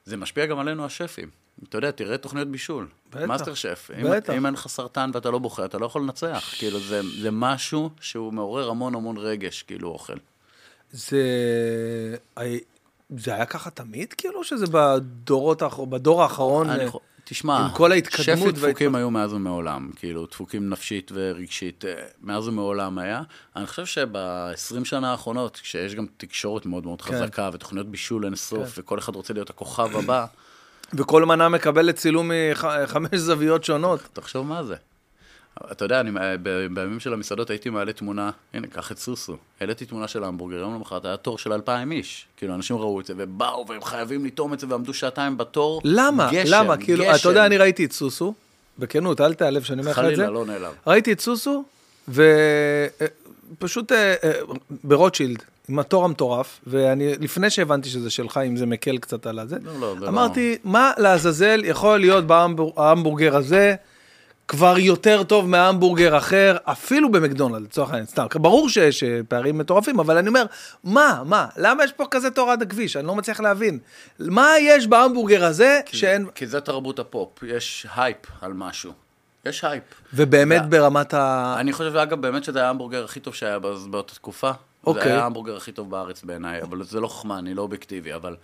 זה 0.06 0.18
משפיע 0.18 0.46
גם 0.46 0.60
עלינו 0.60 0.86
השפים. 0.86 1.30
אתה 1.70 1.78
יודע, 1.78 1.92
תראה 1.92 2.18
תוכניות 2.18 2.48
בישול. 2.48 2.88
בטח, 3.10 3.26
מאסטר 3.26 3.54
שף. 3.54 3.90
אם, 4.00 4.12
בטח. 4.12 4.34
אם 4.34 4.46
אין 4.46 4.54
לך 4.54 4.68
סרטן 4.68 5.12
ואתה 5.14 5.32
לא 5.32 5.40
בוכה, 5.40 5.66
אתה 5.66 5.78
לא 5.78 5.86
יכול 5.86 6.02
לנצח. 6.02 6.54
כאילו, 6.58 6.80
זה, 6.80 7.02
זה 7.22 7.32
משהו 7.32 7.90
שהוא 8.00 8.34
מעורר 8.34 8.70
המון 8.70 8.96
המון 8.96 9.18
רגש, 9.18 9.64
כאילו, 9.64 9.90
אוכל. 9.90 10.18
זה... 10.92 11.22
זה 13.18 13.36
היה 13.36 13.46
ככה 13.46 13.70
תמיד, 13.70 14.14
כאילו, 14.14 14.44
שזה 14.44 14.66
בדורות 14.72 15.62
האחר... 15.62 15.86
בדור 15.86 16.24
האחרון? 16.24 16.70
אני 16.70 16.86
תשמע, 17.24 17.58
עם 17.58 17.72
כל 17.72 17.92
ההתקדמות 17.92 18.24
שפים 18.24 18.52
דפוקים 18.52 18.64
וההתפתחות. 18.64 18.96
היו 18.96 19.12
מאז 19.12 19.34
ומעולם, 19.34 19.90
כאילו, 19.96 20.26
דפוקים 20.26 20.70
נפשית 20.70 21.12
ורגשית, 21.16 21.86
אה, 21.86 21.94
מאז 22.22 22.48
ומעולם 22.48 22.98
היה. 22.98 23.22
אני 23.56 23.68
חושב 23.68 23.86
שב-20 23.86 24.86
שנה 24.86 25.12
האחרונות, 25.12 25.60
כשיש 25.64 25.96
גם 25.96 26.06
תקשורת 26.18 26.66
מאוד 26.66 26.86
מאוד 26.86 27.02
כן. 27.02 27.14
חזקה, 27.14 27.50
ותוכניות 27.54 27.88
בישול 27.88 28.26
אינסוף, 28.26 28.74
וכל 28.78 29.00
אחד 29.00 29.16
רוצה 29.16 29.34
להיות 29.34 29.50
הכוכב 29.50 29.98
הבא, 29.98 30.26
וכל 30.94 31.26
מנה 31.26 31.50
מקבלת 31.50 31.96
צילום 31.96 32.32
מחמש 32.52 33.16
זוויות 33.16 33.64
שונות. 33.64 34.00
תחשוב 34.14 34.48
מה 34.48 34.64
זה. 34.64 34.76
אתה 35.72 35.86
יודע, 35.86 36.00
אני, 36.00 36.12
ב- 36.44 36.68
בימים 36.74 37.00
של 37.00 37.14
המסעדות 37.14 37.50
הייתי 37.50 37.70
מעלה 37.70 37.94
תמונה, 37.94 38.32
הנה, 38.54 38.68
קח 38.68 38.92
את 38.92 38.98
סוסו. 38.98 39.38
העליתי 39.62 39.86
תמונה 39.86 40.08
של 40.08 40.24
ההמבורגר, 40.24 40.58
יום 40.58 40.76
למחרת 40.76 41.06
היה 41.06 41.18
תור 41.18 41.38
של 41.38 41.54
אלפיים 41.54 41.92
איש. 41.92 42.26
כאילו, 42.38 42.56
אנשים 42.56 42.78
ראו 42.78 43.00
את 43.00 43.06
זה, 43.06 43.14
ובאו, 43.18 43.66
והם 43.70 43.84
חייבים 43.84 44.26
לטעום 44.26 44.54
את 44.54 44.60
זה, 44.60 44.68
ועמדו 44.70 44.94
שעתיים 44.94 45.38
בתור. 45.38 45.82
למה? 45.84 46.30
גשם, 46.32 46.54
למה? 46.54 46.78
כאילו, 46.78 47.04
גשם. 47.04 47.16
אתה 47.16 47.30
יודע, 47.30 47.46
אני 47.46 47.58
ראיתי 47.58 47.86
את 47.86 47.92
סוסו, 47.92 48.34
בכנות, 48.80 49.22
אל 49.22 49.34
תיעלב 49.34 49.64
שאני 49.64 49.82
אומר 49.82 49.92
לך 49.92 50.00
את 50.00 50.04
זה. 50.04 50.16
חלילה, 50.16 50.30
לא 50.30 50.46
נעלב. 50.46 50.74
ראיתי 50.88 51.12
את 51.14 51.20
סוסו, 51.20 51.64
ופשוט 52.10 53.92
ברוטשילד, 54.84 55.44
עם 55.70 55.80
התור 55.80 56.06
המטורף, 56.06 56.60
ואני, 56.68 57.16
לפני 57.20 57.50
שהבנתי 57.50 57.90
שזה 57.90 58.10
שלך, 58.10 58.40
אם 58.48 58.58
זה 58.58 58.66
מקל 58.66 58.98
קצת 58.98 59.26
על 59.28 59.40
הזה, 59.40 59.58
לא, 59.64 59.80
לא, 59.80 59.96
לא. 60.00 60.08
אמרתי, 60.08 60.58
מה 60.64 60.92
לעזאזל 60.98 61.62
יכול 61.66 62.00
להיות 62.00 62.26
בהמבורגר 62.26 63.36
הזה 63.36 63.76
כבר 64.54 64.76
יותר 64.80 65.24
טוב 65.24 65.50
מהמבורגר 65.50 66.18
אחר, 66.18 66.58
אפילו 66.64 67.12
במקדונלד, 67.12 67.62
לצורך 67.62 67.90
העניין, 67.90 68.06
סתם. 68.06 68.26
ברור 68.36 68.70
שיש 68.70 69.04
אה, 69.04 69.20
פערים 69.28 69.58
מטורפים, 69.58 70.00
אבל 70.00 70.18
אני 70.18 70.28
אומר, 70.28 70.46
מה, 70.84 71.22
מה, 71.26 71.48
למה 71.58 71.84
יש 71.84 71.92
פה 71.92 72.06
כזה 72.12 72.32
תור 72.32 72.52
עד 72.52 72.62
הכביש? 72.62 72.98
אני 72.98 73.08
לא 73.08 73.16
מצליח 73.16 73.40
להבין. 73.40 73.80
מה 74.20 74.50
יש 74.62 74.88
בהמבורגר 74.88 75.46
הזה 75.46 75.80
שאין... 75.92 76.26
כי 76.36 76.48
זה 76.48 76.62
תרבות 76.62 77.00
הפופ, 77.00 77.44
יש 77.44 77.88
הייפ 77.96 78.18
על 78.42 78.54
משהו. 78.54 78.92
יש 79.46 79.64
הייפ. 79.64 79.84
ובאמת 80.14 80.62
זה- 80.64 80.68
ברמת 80.70 81.14
ה... 81.14 81.56
אני 81.60 81.74
חושב, 81.74 81.96
אגב, 81.96 82.22
באמת 82.22 82.44
שזה 82.44 82.60
היה 82.60 82.68
ההמבורגר 82.68 83.04
הכי 83.06 83.20
טוב 83.20 83.36
שהיה 83.36 83.60
באותה 83.60 84.16
תקופה. 84.16 84.52
אוקיי. 84.88 85.04
זה 85.04 85.10
היה 85.10 85.22
ההמבורגר 85.24 85.58
הכי 85.58 85.72
טוב 85.72 85.90
בארץ 85.92 86.24
בעיניי, 86.24 86.62
אבל 86.62 86.84
זה 86.84 87.00
לא 87.00 87.08
חוכמה, 87.08 87.40
אני 87.40 87.54
לא 87.54 87.62
אובייקטיבי, 87.62 88.14
אבל... 88.16 88.36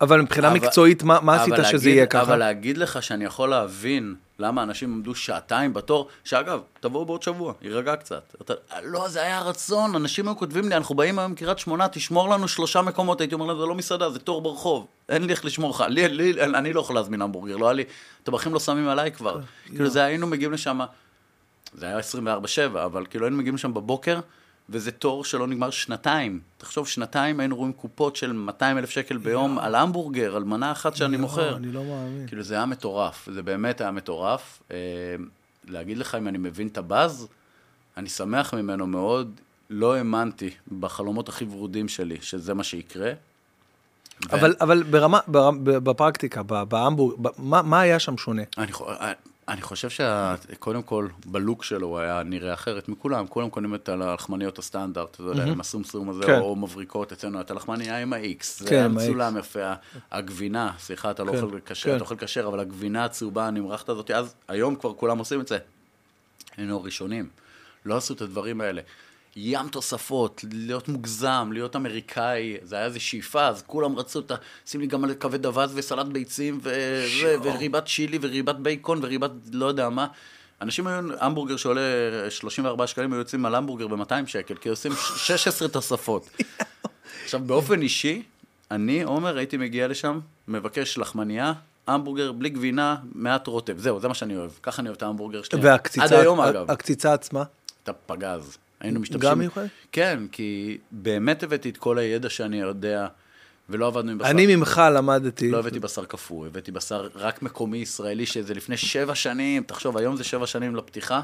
אבל 0.00 0.20
מבחינה 0.20 0.48
אבל- 0.48 0.56
מקצועית, 0.56 1.02
מה, 1.02 1.18
מה 1.22 1.34
עשית 1.42 1.52
אבל 1.54 1.64
שזה 1.64 1.72
להגיד- 1.72 1.88
יהיה 1.94 2.06
ככה? 2.06 2.22
אבל 2.22 2.36
להגיד 2.36 2.78
לך 2.78 3.02
שאני 3.02 3.24
יכול 3.24 3.50
להבין 3.50 4.14
למה 4.40 4.62
אנשים 4.62 4.92
עמדו 4.92 5.14
שעתיים 5.14 5.72
בתור, 5.72 6.08
שאגב, 6.24 6.60
תבואו 6.80 7.04
בעוד 7.04 7.22
שבוע, 7.22 7.52
יירגע 7.62 7.96
קצת. 7.96 8.34
אתה, 8.42 8.54
לא, 8.82 9.08
זה 9.08 9.22
היה 9.22 9.40
רצון, 9.40 9.94
אנשים 9.94 10.28
היו 10.28 10.36
כותבים 10.36 10.68
לי, 10.68 10.76
אנחנו 10.76 10.94
באים 10.94 11.18
היום 11.18 11.32
מקריית 11.32 11.58
שמונה, 11.58 11.88
תשמור 11.88 12.28
לנו 12.28 12.48
שלושה 12.48 12.82
מקומות, 12.82 13.20
הייתי 13.20 13.34
אומר 13.34 13.46
להם, 13.46 13.58
זה 13.58 13.66
לא 13.66 13.74
מסעדה, 13.74 14.10
זה 14.10 14.18
תור 14.18 14.42
ברחוב, 14.42 14.86
אין 15.08 15.24
לי 15.24 15.32
איך 15.32 15.44
לשמור 15.44 15.70
לך, 15.70 15.84
לי, 15.88 16.08
לי, 16.08 16.42
אני 16.42 16.72
לא 16.72 16.80
יכול 16.80 16.96
להזמין 16.96 17.22
המבורגר, 17.22 17.56
לא 17.56 17.66
היה 17.66 17.72
לי, 17.72 17.84
טבחים 18.22 18.54
לא 18.54 18.60
שמים 18.60 18.88
עליי 18.88 19.12
כבר. 19.12 19.40
כאילו 19.66 19.88
זה 19.88 20.04
היינו 20.04 20.26
מגיעים 20.26 20.52
לשם, 20.52 20.80
זה 21.74 21.86
היה 21.86 21.98
24-7, 21.98 22.02
אבל 22.84 23.06
כאילו 23.10 23.26
היינו 23.26 23.36
מגיעים 23.36 23.54
לשם 23.54 23.74
בבוקר, 23.74 24.20
וזה 24.70 24.90
תור 24.90 25.24
שלא 25.24 25.46
נגמר 25.46 25.70
שנתיים. 25.70 26.40
תחשוב, 26.58 26.88
שנתיים 26.88 27.40
היינו 27.40 27.56
רואים 27.56 27.72
קופות 27.72 28.16
של 28.16 28.32
200 28.32 28.78
אלף 28.78 28.90
שקל 28.90 29.16
ביום 29.16 29.58
על 29.58 29.74
המבורגר, 29.74 30.36
על 30.36 30.44
מנה 30.44 30.72
אחת 30.72 30.96
שאני 30.96 31.16
מוכר. 31.16 31.56
אני 31.56 31.72
לא 31.72 31.84
מאמין. 31.84 32.26
כאילו 32.26 32.42
זה 32.42 32.54
היה 32.54 32.66
מטורף, 32.66 33.28
זה 33.32 33.42
באמת 33.42 33.80
היה 33.80 33.90
מטורף. 33.90 34.62
אה, 34.70 34.76
להגיד 35.68 35.98
לך 35.98 36.14
אם 36.14 36.28
אני 36.28 36.38
מבין 36.38 36.66
את 36.66 36.78
הבאז, 36.78 37.26
אני 37.96 38.08
שמח 38.08 38.54
ממנו 38.54 38.86
מאוד. 38.86 39.40
לא 39.70 39.94
האמנתי 39.94 40.50
בחלומות 40.80 41.28
הכי 41.28 41.44
ורודים 41.44 41.88
שלי 41.88 42.16
שזה 42.20 42.54
מה 42.54 42.64
שיקרה. 42.64 43.12
ו- 44.30 44.34
אבל, 44.36 44.54
אבל 44.60 44.82
ברמה, 44.82 45.18
ברמה, 45.26 45.58
בפרקטיקה, 45.64 46.42
ב- 46.42 46.62
בהמבורג, 46.62 47.14
ב- 47.22 47.28
מה, 47.38 47.62
מה 47.62 47.80
היה 47.80 47.98
שם 47.98 48.16
שונה? 48.18 48.42
אני, 48.58 48.72
חו- 48.72 48.90
אני 49.50 49.62
חושב 49.62 49.88
שקודם 49.90 50.82
כל, 50.82 51.08
בלוק 51.26 51.64
שלו 51.64 51.86
הוא 51.86 51.98
היה 51.98 52.22
נראה 52.22 52.54
אחרת 52.54 52.88
מכולם. 52.88 53.26
כולם 53.26 53.48
קונים 53.48 53.74
את 53.74 53.88
הלחמניות 53.88 54.58
הסטנדרט, 54.58 55.14
אתה 55.14 55.22
יודע, 55.22 55.44
עם 55.44 55.60
הסומסום 55.60 56.10
הזה, 56.10 56.22
כן. 56.26 56.38
או 56.38 56.56
מבריקות 56.56 57.12
אצלנו, 57.12 57.38
הייתה 57.38 57.54
לחמניה 57.54 57.98
עם 57.98 58.12
ה-X. 58.12 58.44
זה 58.58 58.70
היה. 58.70 58.88
מצולם 58.88 59.36
יפה. 59.36 59.72
הגבינה, 60.10 60.72
סליחה, 60.78 61.10
אתה 61.10 61.24
לא 61.24 61.32
כן, 61.32 61.42
אוכל 61.42 61.58
כשר, 61.66 61.90
כן. 61.90 61.96
אתה 61.96 62.04
אוכל 62.04 62.16
כשר, 62.16 62.46
אבל 62.46 62.60
הגבינה 62.60 63.04
הצהובה 63.04 63.46
הנמרחת 63.46 63.88
הזאת, 63.88 64.10
אז 64.10 64.34
היום 64.48 64.76
כבר 64.76 64.94
כולם 64.94 65.18
עושים 65.18 65.40
את 65.40 65.48
זה. 65.48 65.58
היינו 66.56 66.76
הראשונים. 66.76 67.28
לא 67.84 67.96
עשו 67.96 68.14
את 68.14 68.20
הדברים 68.20 68.60
האלה. 68.60 68.82
ים 69.36 69.68
תוספות, 69.68 70.44
להיות 70.52 70.88
מוגזם, 70.88 71.50
להיות 71.52 71.76
אמריקאי, 71.76 72.56
זה 72.62 72.76
היה 72.76 72.84
איזו 72.84 73.00
שאיפה, 73.00 73.46
אז 73.46 73.62
כולם 73.66 73.96
רצו 73.96 74.20
ה... 74.30 74.34
שים 74.66 74.80
לי 74.80 74.86
גם 74.86 75.04
על 75.04 75.14
כבד 75.14 75.46
אבז 75.46 75.72
וסלט 75.74 76.06
ביצים, 76.06 76.60
וזה, 76.62 77.36
וריבת 77.42 77.86
צ'ילי, 77.86 78.18
וריבת 78.20 78.56
בייקון, 78.56 78.98
וריבת 79.02 79.30
לא 79.52 79.66
יודע 79.66 79.88
מה. 79.88 80.06
אנשים 80.62 80.86
היו, 80.86 80.98
המבורגר 81.20 81.56
שעולה 81.56 81.80
34 82.30 82.86
שקלים, 82.86 83.12
היו 83.12 83.18
יוצאים 83.18 83.46
על 83.46 83.54
המבורגר 83.54 83.88
ב-200 83.88 84.26
שקל, 84.26 84.54
כי 84.54 84.68
עושים 84.68 84.92
16 85.16 85.68
תוספות. 85.68 86.30
עכשיו, 87.24 87.40
באופן 87.40 87.82
אישי, 87.82 88.22
אני, 88.70 89.02
עומר, 89.02 89.38
הייתי 89.38 89.56
מגיע 89.56 89.88
לשם, 89.88 90.20
מבקש 90.48 90.98
לחמנייה, 90.98 91.52
המבורגר 91.86 92.32
בלי 92.32 92.48
גבינה, 92.48 92.96
מעט 93.14 93.46
רוטב. 93.46 93.78
זהו, 93.78 94.00
זה 94.00 94.08
מה 94.08 94.14
שאני 94.14 94.36
אוהב. 94.36 94.50
ככה 94.62 94.82
אני 94.82 94.88
אוהב 94.88 94.96
את 94.96 95.02
ההמבורגר 95.02 95.42
שלי. 95.42 95.60
והקציצה, 95.62 96.04
עד 96.04 96.12
היום, 96.12 96.40
אגב. 96.40 96.70
הקציצה 96.70 97.12
עצמה? 97.12 97.42
את 97.82 97.88
הפגז. 97.88 98.58
היינו 98.80 99.00
משתמשים... 99.00 99.30
גם 99.30 99.38
מיוחד? 99.38 99.66
כן, 99.92 100.22
כי 100.32 100.78
באמת 100.90 101.42
הבאתי 101.42 101.70
את 101.70 101.76
כל 101.76 101.98
הידע 101.98 102.30
שאני 102.30 102.60
יודע, 102.60 103.06
ולא 103.68 103.86
עבדנו 103.86 104.10
עם 104.10 104.18
בשר. 104.18 104.30
אני 104.30 104.56
ממך 104.56 104.82
למדתי. 104.94 105.50
לא 105.50 105.58
הבאתי 105.58 105.80
בשר 105.80 106.04
קפוא, 106.04 106.46
הבאתי 106.46 106.72
בשר 106.72 107.08
רק 107.14 107.42
מקומי 107.42 107.78
ישראלי, 107.78 108.26
שזה 108.26 108.54
לפני 108.54 108.76
שבע 108.76 109.14
שנים, 109.14 109.62
תחשוב, 109.62 109.96
היום 109.96 110.16
זה 110.16 110.24
שבע 110.24 110.46
שנים 110.46 110.76
לפתיחה. 110.76 111.20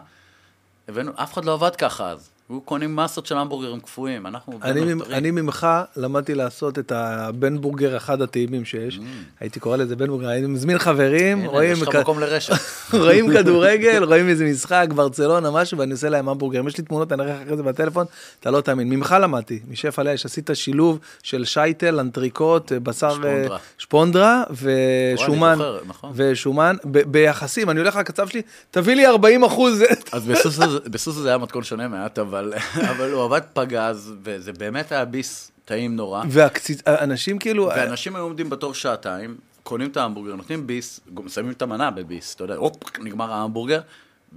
הבאנו, 0.88 1.12
אף 1.14 1.32
אחד 1.32 1.44
לא 1.44 1.52
עבד 1.52 1.76
ככה 1.76 2.10
אז. 2.10 2.30
היו 2.50 2.60
קונים 2.60 2.96
מסות 2.96 3.26
של 3.26 3.36
המבורגרים 3.36 3.80
קפואים, 3.80 4.26
אנחנו 4.26 4.58
אני, 4.62 4.94
ממ-. 4.94 5.02
אני 5.12 5.30
ממך 5.30 5.66
למדתי 5.96 6.34
לעשות 6.34 6.78
את 6.78 6.92
הבן 6.92 7.60
בורגר 7.60 7.96
אחד 7.96 8.22
הטעימים 8.22 8.64
שיש. 8.64 9.00
הייתי 9.40 9.60
קורא 9.60 9.76
לזה 9.76 9.96
בן 9.96 10.06
בורגר, 10.06 10.28
הייתי 10.28 10.46
מזמין 10.46 10.78
חברים, 10.78 11.38
Mm. 11.38 11.40
הנה, 11.40 11.48
רואים, 11.50 11.72
יש 11.72 11.82
לך 11.82 11.88
כ- 11.88 11.96
מקום 11.96 12.20
לרשת. 12.20 12.52
רואים 12.92 13.32
כדורגל, 13.32 14.04
רואים 14.04 14.28
איזה 14.28 14.44
משחק, 14.44 14.86
ברצלונה, 14.94 15.50
משהו, 15.50 15.78
ואני 15.78 15.92
עושה 15.92 16.08
להם 16.08 16.28
המבורגר. 16.28 16.62
יש 16.68 16.78
לי 16.78 16.84
תמונות, 16.84 17.12
אני 17.12 17.22
אראה 17.22 17.34
לך 17.34 17.42
אחרי 17.42 17.56
זה 17.56 17.62
בטלפון, 17.62 18.06
אתה 18.40 18.50
לא 18.50 18.60
תאמין. 18.60 18.88
ממך 18.90 19.16
למדתי, 19.20 19.60
משף 19.70 19.98
על 19.98 20.06
האש, 20.06 20.24
עשית 20.26 20.50
שילוב 20.54 20.98
של 21.22 21.44
שייטל, 21.44 22.00
אנטריקוט, 22.00 22.72
בשר 22.72 23.10
שפונדרה. 23.14 23.56
אה, 23.56 23.60
שפונדרה 23.78 24.42
ושומן, 24.50 25.54
זוכר, 25.58 25.78
נכון. 25.88 26.12
ושומן, 26.14 26.76
ב- 26.84 27.12
ביחסים, 27.12 27.70
אני 27.70 27.80
הולך 27.80 27.96
לקצב 27.96 28.28
שלי, 28.28 28.42
תביא 28.70 28.94
לי 28.94 29.06
40 29.06 29.44
אחוז. 29.44 29.82
אז 30.12 30.26
בסוסו 30.90 31.22
זה 31.22 31.28
היה 31.28 31.38
מתכון 31.38 31.62
שונה 31.64 31.88
מעט, 31.88 32.18
אבל 32.40 32.54
אבל 32.90 33.12
הוא 33.12 33.24
עבד 33.24 33.40
פגז, 33.52 34.12
וזה 34.22 34.52
באמת 34.52 34.92
היה 34.92 35.04
ביס 35.04 35.50
טעים 35.64 35.96
נורא. 35.96 36.22
והאנשים 36.28 37.38
כאילו, 37.38 37.66
ואנשים 37.76 38.16
היו 38.16 38.22
עומדים 38.24 38.50
בתור 38.50 38.74
שעתיים, 38.74 39.36
קונים 39.62 39.90
את 39.90 39.96
ההמבורגר, 39.96 40.34
נותנים 40.36 40.66
ביס, 40.66 41.00
שמים 41.28 41.50
את 41.50 41.62
המנה 41.62 41.90
בביס, 41.90 42.34
אתה 42.34 42.44
יודע, 42.44 42.54
הופ, 42.54 42.98
נגמר 43.00 43.32
ההמבורגר, 43.32 43.80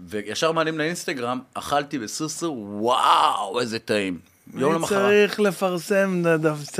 וישר 0.07 0.51
מעלים 0.51 0.77
לאינסטגרם, 0.77 1.39
אכלתי 1.53 1.99
בסוסו, 1.99 2.65
וואו, 2.69 3.59
איזה 3.59 3.79
טעים. 3.79 4.19
יום 4.53 4.73
למחרת. 4.73 4.99
צריך 4.99 5.39
לפרסם 5.39 6.23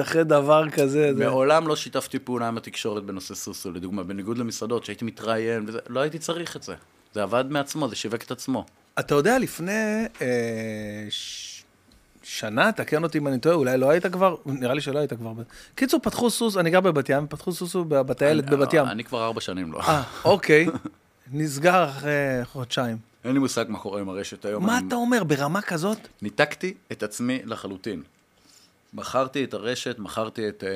אחרי 0.01 0.23
דבר 0.23 0.69
כזה. 0.69 1.13
זה- 1.17 1.25
מעולם 1.25 1.67
לא 1.67 1.75
שיתפתי 1.75 2.19
פעולה 2.19 2.47
עם 2.47 2.57
התקשורת 2.57 3.03
בנושא 3.03 3.35
סוסו, 3.35 3.71
לדוגמה, 3.71 4.03
בניגוד 4.03 4.37
למסעדות, 4.37 4.85
שהייתי 4.85 5.05
מתראיין, 5.05 5.63
וזה, 5.67 5.79
לא 5.89 5.99
הייתי 5.99 6.19
צריך 6.19 6.55
את 6.55 6.63
זה. 6.63 6.73
זה 7.13 7.23
עבד 7.23 7.45
מעצמו, 7.49 7.87
זה 7.89 7.95
שיווק 7.95 8.21
את 8.23 8.31
עצמו. 8.31 8.65
אתה 8.99 9.15
יודע, 9.15 9.39
לפני 9.39 9.71
אה, 10.21 10.27
ש... 11.09 11.45
שנה, 12.23 12.71
תקן 12.71 13.03
אותי 13.03 13.17
אם 13.17 13.27
אני 13.27 13.39
טועה, 13.39 13.55
אולי 13.55 13.77
לא 13.77 13.89
היית 13.89 14.05
כבר, 14.05 14.35
נראה 14.45 14.73
לי 14.73 14.81
שלא 14.81 14.99
היית 14.99 15.13
כבר. 15.13 15.31
קיצור, 15.75 15.99
פתחו 16.03 16.29
סוס, 16.29 16.57
אני 16.57 16.69
גר 16.69 16.79
בבת 16.81 17.09
ים, 17.09 17.27
פתחו 17.27 17.51
סוסו 17.51 17.85
בטיילת 17.85 18.43
אני- 18.47 18.55
בבת 18.57 18.73
ים. 18.73 18.85
אני 18.85 19.03
כבר 19.03 19.25
ארבע 19.25 19.41
שנים 19.41 19.71
לא. 19.73 19.79
אה, 19.81 20.03
אוקיי. 20.25 20.67
נסגר 21.31 21.89
אחרי 21.89 22.11
חודשיים. 22.43 22.97
אין 23.23 23.33
לי 23.33 23.39
מושג 23.39 23.65
מה 23.67 23.79
קורה 23.79 24.01
עם 24.01 24.09
הרשת 24.09 24.45
היום. 24.45 24.65
מה 24.65 24.77
אני- 24.77 24.87
אתה 24.87 24.95
אומר, 24.95 25.23
ברמה 25.23 25.61
כזאת? 25.61 25.97
ניתקתי 26.21 26.73
את 26.91 27.03
עצמי 27.03 27.39
לחלוטין. 27.45 28.01
מכרתי 28.93 29.43
את 29.43 29.53
הרשת, 29.53 29.95
מכרתי 29.99 30.49
את, 30.49 30.63
אה, 30.63 30.69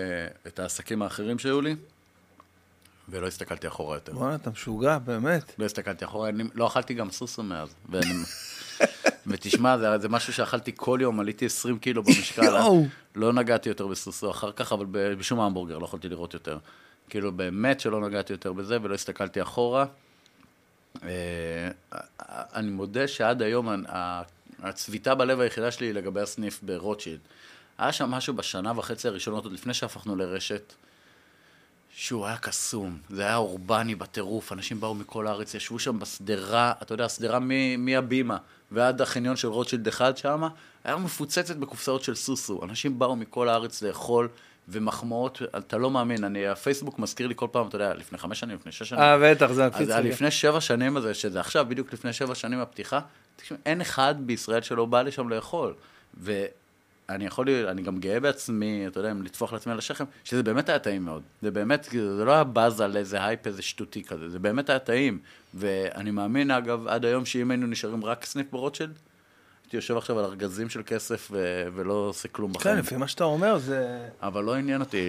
את 0.48 0.60
העסקים 0.60 1.02
האחרים 1.02 1.40
שהיו 1.40 1.62
לי, 1.62 1.76
ולא 3.10 3.28
הסתכלתי 3.28 3.68
אחורה 3.68 3.96
יותר. 3.96 4.14
בוא'נה, 4.14 4.36
אתה 4.36 4.50
משוגע, 4.50 4.98
באמת. 4.98 5.54
לא 5.60 5.66
הסתכלתי 5.66 6.06
אחורה, 6.06 6.30
אני, 6.30 6.44
לא 6.54 6.68
אכלתי 6.68 6.94
גם 6.94 7.12
סוסו 7.12 7.44
מאז. 7.44 7.76
ואני, 7.90 8.14
ותשמע, 9.28 9.78
זה, 9.78 9.98
זה 9.98 10.10
משהו 10.10 10.34
שאכלתי 10.34 10.72
כל 10.76 11.00
יום, 11.02 11.20
עליתי 11.20 11.46
20 11.46 11.80
קילו 11.80 12.04
במשקל. 12.04 12.56
לא 13.16 13.34
נגעתי 13.34 13.70
יותר 13.70 13.88
בסוסו 13.88 14.32
אחר 14.32 14.52
כך, 14.52 14.72
אבל 14.72 14.86
בשום 14.92 15.40
המבורגר 15.40 15.78
לא 15.78 15.86
יכולתי 15.86 16.10
לראות 16.10 16.34
יותר. 16.34 16.58
כאילו, 17.10 17.32
באמת 17.32 17.80
שלא 17.80 18.02
נגעתי 18.02 18.34
יותר 18.34 18.54
בזה, 18.54 18.78
ולא 18.82 18.96
הסתכלתי 18.96 19.42
אחורה. 19.42 19.86
אה, 21.04 21.70
אני 22.30 22.70
מודה 22.70 23.08
שעד 23.08 23.42
היום 23.42 23.70
הצביטה 24.60 25.16
בלב 25.16 25.40
היחידה 25.40 25.72
שלי 25.72 25.88
היא 25.88 25.94
לגבי 25.94 26.22
הסניף 26.22 26.60
ברוטשילד. 26.64 27.20
היה 27.78 27.92
שם 27.92 28.12
משהו 28.12 28.34
בשנה 28.34 28.74
וחצי 28.76 29.08
הראשונות, 29.08 29.44
עוד 29.44 29.54
לפני 29.54 29.74
שהפכנו 29.74 30.16
לרשת, 30.16 30.74
שהוא 31.96 32.26
היה 32.26 32.38
קסום, 32.38 32.98
זה 33.10 33.22
היה 33.24 33.36
אורבני 33.36 33.96
בטירוף, 33.96 34.52
אנשים 34.52 34.80
באו 34.80 34.96
מכל 34.96 35.28
הארץ, 35.28 35.54
ישבו 35.54 35.80
שם 35.80 36.00
בשדרה, 36.00 36.74
אתה 36.82 36.94
יודע, 36.94 37.10
שדרה 37.10 37.40
מ- 37.42 37.86
מהבימה 37.86 38.38
ועד 38.72 39.02
החניון 39.02 39.36
של 39.36 39.48
רוטשילד 39.48 39.88
אחד 39.88 40.18
שם, 40.18 40.44
היה 40.84 40.96
מפוצצת 40.98 41.56
בקופסאות 41.56 42.04
של 42.04 42.16
סוסו, 42.16 42.64
אנשים 42.64 43.00
באו 43.00 43.16
מכל 43.16 43.50
הארץ 43.50 43.82
לאכול, 43.82 44.30
ומחמאות, 44.70 45.42
אתה 45.58 45.78
לא 45.78 45.92
מאמין, 45.92 46.24
אני, 46.24 46.48
הפייסבוק 46.48 47.00
מזכיר 47.00 47.28
לי 47.28 47.34
כל 47.38 47.48
פעם, 47.52 47.68
אתה 47.68 47.76
יודע, 47.76 47.94
לפני 47.94 48.18
חמש 48.18 48.40
שנים, 48.40 48.56
לפני 48.56 48.72
שש 48.72 48.90
שנים. 48.90 49.02
אה, 49.02 49.18
בטח, 49.22 49.52
זה 49.52 49.66
הקפיץ 49.66 49.90
לי. 49.90 50.10
לפני 50.10 50.32
שבע 50.32 50.62
שנים 50.62 50.98
הזה, 50.98 51.14
שזה 51.14 51.40
עכשיו, 51.40 51.66
בדיוק 51.70 51.94
לפני 51.94 52.14
שבע 52.14 52.36
שנים 52.36 52.60
הפתיחה, 52.60 53.00
תקשיב, 53.36 53.58
אין 53.66 53.82
אחד 53.82 54.16
בישראל 54.18 54.62
שלא 54.62 54.86
בא 54.86 55.02
לשם 55.02 55.30
לאכול. 55.30 55.74
ואני 57.10 57.26
יכול, 57.26 57.50
אני 57.50 57.82
גם 57.82 57.98
גאה 57.98 58.20
בעצמי, 58.20 58.88
אתה 58.88 59.00
יודע, 59.00 59.12
אם 59.12 59.24
לטפוח 59.24 59.54
לעצמי 59.54 59.72
על 59.74 59.80
השכם, 59.80 60.06
שזה 60.24 60.44
באמת 60.44 60.70
היה 60.70 60.80
טעים 60.80 61.06
מאוד. 61.06 61.22
זה 61.42 61.52
באמת, 61.52 61.88
זה 62.18 62.26
לא 62.26 62.32
היה 62.32 62.44
באז 62.44 62.82
על 62.82 62.98
איזה 62.98 63.26
הייפ, 63.26 63.48
איזה 63.48 63.62
שטותי 63.62 64.04
כזה, 64.04 64.30
זה 64.30 64.40
באמת 64.40 64.70
היה 64.70 64.80
טעים. 64.80 65.20
ואני 65.54 66.12
מאמין, 66.12 66.52
אגב, 66.52 66.88
עד 66.88 67.06
היום 67.06 67.26
שאם 67.26 67.52
היינו 67.52 67.68
נשארים 67.68 68.06
רק 68.06 68.26
סניף 68.26 68.48
ברוטשילד, 68.52 68.94
הייתי 69.64 69.78
יושב 69.78 69.98
עכשיו 69.98 70.20
על 70.20 70.26
ארגזים 70.26 70.70
של 70.70 70.82
כסף 70.86 71.28
ו- 71.32 71.68
ולא 71.76 71.94
עושה 71.94 72.28
כלום 72.28 72.54
כן, 72.54 72.60
בחיים. 72.60 72.78
לפי 72.78 72.96
מה 72.96 73.08
שאתה 73.08 73.24
אומר, 73.24 73.58
זה... 73.58 74.08
אבל 74.22 74.44
לא 74.44 74.56
עניין 74.56 74.82
אותי 74.82 75.02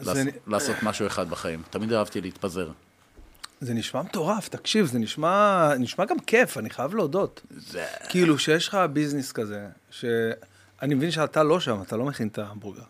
זה 0.00 0.12
לעש- 0.12 0.16
נ- 0.26 0.50
לעשות 0.50 0.76
משהו 0.82 1.06
אחד 1.06 1.30
בחיים. 1.30 1.62
תמיד 1.70 1.92
אהבתי 1.92 2.20
להתפזר. 2.20 2.68
זה 3.60 3.74
נשמע 3.74 4.02
מטורף, 4.02 4.48
תקשיב, 4.48 4.86
זה 4.86 4.98
נשמע, 4.98 5.70
נשמע 5.78 6.04
גם 6.04 6.18
כיף, 6.18 6.58
אני 6.58 6.70
חייב 6.70 6.94
להודות. 6.94 7.40
זה... 7.56 7.84
כאילו, 8.08 8.38
שיש 8.38 8.68
לך 8.68 8.78
ביזנס 8.92 9.32
כזה, 9.32 9.66
שאני 10.80 10.94
מבין 10.94 11.10
שאתה 11.10 11.42
לא 11.42 11.60
שם, 11.60 11.82
אתה 11.82 11.96
לא 11.96 12.04
מכין 12.04 12.28
את 12.28 12.38
ההמבורגר. 12.38 12.82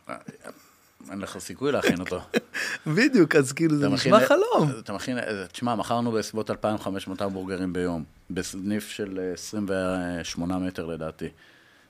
אין 1.11 1.19
לך 1.21 1.39
סיכוי 1.39 1.73
להכין 1.73 2.01
אותו. 2.01 2.21
בדיוק, 2.97 3.37
אז 3.37 3.53
כאילו, 3.53 3.77
זה 3.77 3.89
נשמע 3.89 4.27
חלום. 4.27 4.71
אתה 4.79 4.93
מכין, 4.93 5.19
תשמע, 5.53 5.75
מכרנו 5.75 6.13
בסביבות 6.13 6.51
2,500 6.51 7.23
המבורגרים 7.23 7.73
ביום, 7.73 8.05
בסניף 8.31 8.89
של 8.89 9.19
אה, 9.23 9.33
28 9.33 10.59
מטר 10.59 10.87
לדעתי. 10.87 11.29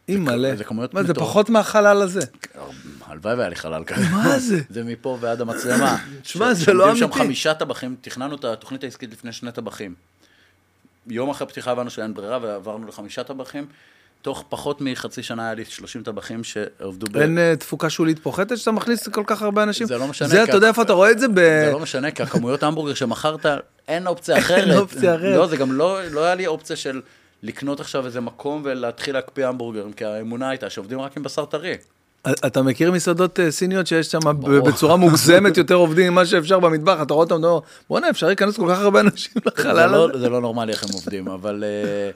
אימא'לה. 0.08 0.56
זה 0.56 0.64
כמויות 0.64 0.94
מה, 0.94 1.02
זה 1.02 1.12
מטורפות. 1.12 1.30
פחות 1.30 1.50
מהחלל 1.50 2.02
הזה. 2.02 2.20
הלוואי 3.06 3.34
והיה 3.34 3.48
לי 3.48 3.56
חלל 3.56 3.84
כזה. 3.84 4.08
מה 4.12 4.38
זה? 4.48 4.60
זה 4.70 4.84
מפה 4.84 5.18
ועד 5.20 5.40
המצלמה. 5.40 5.96
שמע, 6.22 6.54
ש- 6.54 6.58
זה 6.58 6.72
לא 6.72 6.84
אמיתי. 6.84 6.98
שם 7.00 7.12
חמישה 7.12 7.54
טבחים, 7.54 7.96
תכננו 8.00 8.34
את 8.34 8.44
התוכנית 8.44 8.84
העסקית 8.84 9.12
לפני 9.12 9.32
שני 9.32 9.52
טבחים. 9.52 9.94
יום 11.06 11.30
אחרי 11.30 11.46
פתיחה 11.48 11.70
הבנו 11.70 11.90
שאין 11.90 12.14
ברירה 12.14 12.38
ועברנו 12.42 12.86
לחמישה 12.88 13.24
טבחים. 13.24 13.66
תוך 14.22 14.44
פחות 14.48 14.80
מחצי 14.80 15.22
שנה 15.22 15.44
היה 15.44 15.54
לי 15.54 15.64
30 15.64 16.02
טבחים 16.02 16.44
שעבדו 16.44 17.06
ב... 17.12 17.16
אין 17.16 17.38
אה, 17.38 17.56
תפוקה 17.56 17.90
שולית 17.90 18.18
פוחתת 18.18 18.58
שאתה 18.58 18.70
מכניס 18.70 19.08
כל 19.08 19.22
כך 19.26 19.42
הרבה 19.42 19.62
אנשים? 19.62 19.86
זה 19.86 19.98
לא 19.98 20.06
משנה, 20.08 20.28
זה, 20.28 20.44
אתה 20.44 20.56
יודע 20.56 20.68
איפה 20.68 20.82
אתה 20.82 20.92
רואה 20.92 21.10
את 21.10 21.18
זה? 21.18 21.28
ב... 21.28 21.34
זה 21.34 21.70
לא 21.72 21.80
משנה, 21.80 22.10
כי 22.10 22.22
הכמויות 22.22 22.62
המבורגר 22.62 22.94
שמכרת, 22.94 23.46
אין 23.88 24.06
אופציה 24.06 24.38
אחרת. 24.42 24.76
אופציה 24.76 25.14
אחרת. 25.14 25.36
לא, 25.36 25.46
זה 25.46 25.56
גם 25.56 25.72
לא, 25.72 25.98
לא 26.10 26.24
היה 26.24 26.34
לי 26.34 26.46
אופציה 26.46 26.76
של 26.76 27.00
לקנות 27.42 27.80
עכשיו 27.80 28.06
איזה 28.06 28.20
מקום 28.20 28.62
ולהתחיל 28.64 29.14
להקפיא 29.14 29.46
המבורגרים, 29.46 29.92
כי 29.92 30.04
האמונה 30.04 30.48
הייתה 30.48 30.70
שעובדים 30.70 31.00
רק 31.00 31.16
עם 31.16 31.22
בשר 31.22 31.44
טרי. 31.44 31.74
אתה 32.46 32.62
מכיר 32.62 32.92
מסעדות 32.92 33.40
אה, 33.40 33.50
סיניות 33.50 33.86
שיש 33.86 34.06
שם. 34.06 34.18
בצורה 34.66 34.96
מוגזמת 34.96 35.56
יותר 35.56 35.74
עובדים 35.74 36.12
ממה 36.12 36.26
שאפשר 36.26 36.58
במטבח, 36.58 36.98
אתה 37.02 37.14
רואה 37.14 37.24
אותם, 37.24 37.42
בואנה, 37.88 38.10
אפשר 38.10 38.26
להיכנס 38.26 38.56
כל 38.56 38.66
כך 38.70 38.78
הרבה 38.78 39.00
אנשים 39.00 39.32
זה 39.34 39.40
לחלל 39.46 39.90
לא, 39.90 40.10
הזה? 40.10 40.18
זה 40.18 40.28
לא 40.28 40.40
נורמלי 40.40 40.72
איך 40.72 40.84
הם 40.84 40.90
עובדים, 40.92 41.28
אבל 41.28 41.64
אה, 41.64 42.10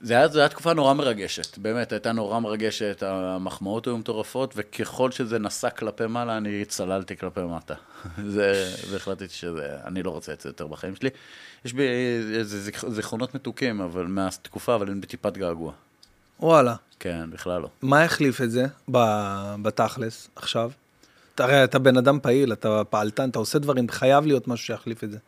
זה 0.00 0.14
היה, 0.16 0.28
זו 0.28 0.40
הייתה 0.40 0.54
תקופה 0.54 0.72
נורא 0.74 0.94
מרגשת, 0.94 1.58
באמת, 1.58 1.92
הייתה 1.92 2.12
נורא 2.12 2.38
מרגשת, 2.38 3.02
המחמאות 3.06 3.86
היו 3.86 3.98
מטורפות, 3.98 4.54
וככל 4.56 5.10
שזה 5.10 5.38
נסע 5.38 5.70
כלפי 5.70 6.06
מעלה, 6.06 6.36
אני 6.36 6.64
צללתי 6.64 7.16
כלפי 7.16 7.40
מטה. 7.40 7.74
זה, 8.34 8.52
והחלטתי 8.90 9.28
שזה, 9.28 9.76
אני 9.84 10.02
לא 10.02 10.10
רוצה 10.10 10.32
את 10.32 10.40
זה 10.40 10.48
יותר 10.48 10.66
בחיים 10.66 10.96
שלי. 10.96 11.10
יש 11.64 11.72
בי 11.72 11.82
איזה 12.38 12.70
זיכ- 12.70 12.88
זיכרונות 12.88 13.34
מתוקים, 13.34 13.80
אבל 13.80 14.06
מהתקופה, 14.06 14.74
אבל 14.74 14.90
הם 14.90 15.00
בטיפת 15.00 15.36
געגוע. 15.36 15.72
וואלה. 16.40 16.74
כן, 17.00 17.30
בכלל 17.30 17.60
לא. 17.62 17.68
מה 17.82 18.04
החליף 18.04 18.40
את 18.40 18.50
זה 18.50 18.66
בתכלס 19.62 20.28
עכשיו? 20.36 20.70
הרי 21.38 21.64
אתה 21.64 21.78
בן 21.78 21.96
אדם 21.96 22.20
פעיל, 22.20 22.52
אתה 22.52 22.82
פעלתן, 22.90 23.28
אתה 23.30 23.38
עושה 23.38 23.58
דברים, 23.58 23.88
חייב 23.88 24.26
להיות 24.26 24.48
משהו 24.48 24.66
שיחליף 24.66 25.04
את 25.04 25.10
זה. 25.10 25.18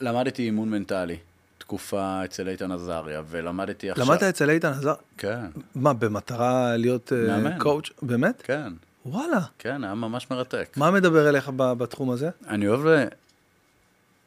למדתי 0.00 0.42
אימון 0.42 0.70
מנטלי, 0.70 1.16
תקופה 1.68 2.24
אצל 2.24 2.48
איתן 2.48 2.72
עזריה, 2.72 3.22
ולמדתי 3.28 3.90
עכשיו... 3.90 4.06
למדת 4.06 4.22
אצל 4.22 4.50
איתן 4.50 4.68
עזר? 4.68 4.94
כן, 5.18 5.44
מה, 5.74 5.92
במטרה 5.92 6.76
להיות 6.76 7.12
אה, 7.12 7.26
מאמן. 7.26 7.58
קואוצ'? 7.58 7.90
באמת? 8.02 8.42
כן, 8.42 8.72
וואלה. 9.06 9.40
כן, 9.58 9.84
היה 9.84 9.94
ממש 9.94 10.26
מרתק. 10.30 10.74
מה 10.76 10.90
מדבר 10.90 11.28
אליך 11.28 11.50
בתחום 11.56 12.10
הזה? 12.10 12.30
אני 12.46 12.68
אוהב, 12.68 13.06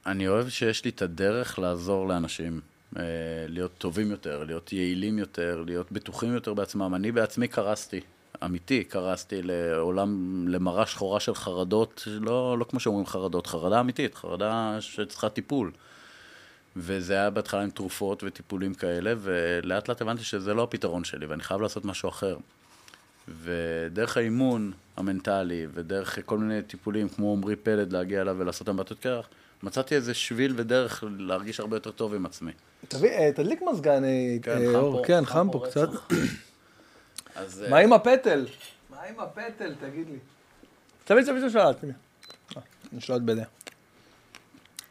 אני 0.05 0.27
אוהב 0.27 0.49
שיש 0.49 0.85
לי 0.85 0.91
את 0.91 1.01
הדרך 1.01 1.59
לעזור 1.59 2.07
לאנשים, 2.07 2.61
אה, 2.97 3.03
להיות 3.47 3.71
טובים 3.77 4.11
יותר, 4.11 4.43
להיות 4.43 4.73
יעילים 4.73 5.19
יותר, 5.19 5.63
להיות 5.65 5.91
בטוחים 5.91 6.33
יותר 6.33 6.53
בעצמם. 6.53 6.95
אני 6.95 7.11
בעצמי 7.11 7.47
קרסתי, 7.47 7.99
אמיתי, 8.45 8.83
קרסתי 8.83 9.41
לעולם, 9.43 10.43
למראה 10.47 10.85
שחורה 10.85 11.19
של 11.19 11.35
חרדות, 11.35 12.07
לא, 12.07 12.57
לא 12.57 12.65
כמו 12.69 12.79
שאומרים 12.79 13.05
חרדות, 13.05 13.47
חרדה 13.47 13.79
אמיתית, 13.79 14.15
חרדה 14.15 14.77
שצריכה 14.79 15.29
טיפול. 15.29 15.71
וזה 16.75 17.13
היה 17.13 17.29
בהתחלה 17.29 17.61
עם 17.61 17.69
תרופות 17.69 18.23
וטיפולים 18.23 18.73
כאלה, 18.73 19.13
ולאט 19.17 19.89
לאט 19.89 20.01
הבנתי 20.01 20.23
שזה 20.23 20.53
לא 20.53 20.63
הפתרון 20.63 21.03
שלי, 21.03 21.25
ואני 21.25 21.43
חייב 21.43 21.61
לעשות 21.61 21.85
משהו 21.85 22.09
אחר. 22.09 22.37
ודרך 23.43 24.17
האימון 24.17 24.71
המנטלי, 24.97 25.67
ודרך 25.73 26.19
כל 26.25 26.37
מיני 26.37 26.61
טיפולים, 26.61 27.09
כמו 27.09 27.33
עמרי 27.33 27.55
פלד, 27.55 27.93
להגיע 27.93 28.21
אליו 28.21 28.35
ולעשות 28.39 28.69
אמבטיות 28.69 28.99
קרח, 28.99 29.29
מצאתי 29.63 29.95
איזה 29.95 30.13
שביל 30.13 30.53
ודרך 30.55 31.03
להרגיש 31.17 31.59
הרבה 31.59 31.75
יותר 31.75 31.91
טוב 31.91 32.13
עם 32.13 32.25
עצמי. 32.25 32.51
תביא, 32.87 33.09
אה, 33.09 33.31
תדליק 33.35 33.61
מזגן, 33.71 34.03
אה, 34.03 34.37
כן, 34.41 34.57
אה, 34.61 34.75
אור. 34.75 35.05
כן, 35.05 35.25
חם 35.25 35.47
פה 35.51 35.65
קצת. 35.69 35.89
מה 37.69 37.77
עם 37.77 37.93
הפטל? 37.93 38.45
מה 38.89 38.97
עם 39.09 39.19
הפטל, 39.19 39.73
תגיד 39.79 40.07
לי. 40.09 40.17
תביא, 41.03 41.23
תביא 41.23 41.39
את 41.39 41.43
השלט, 41.43 41.83
הנה. 41.83 41.93
נשלט 42.93 43.21
בזה. 43.21 43.43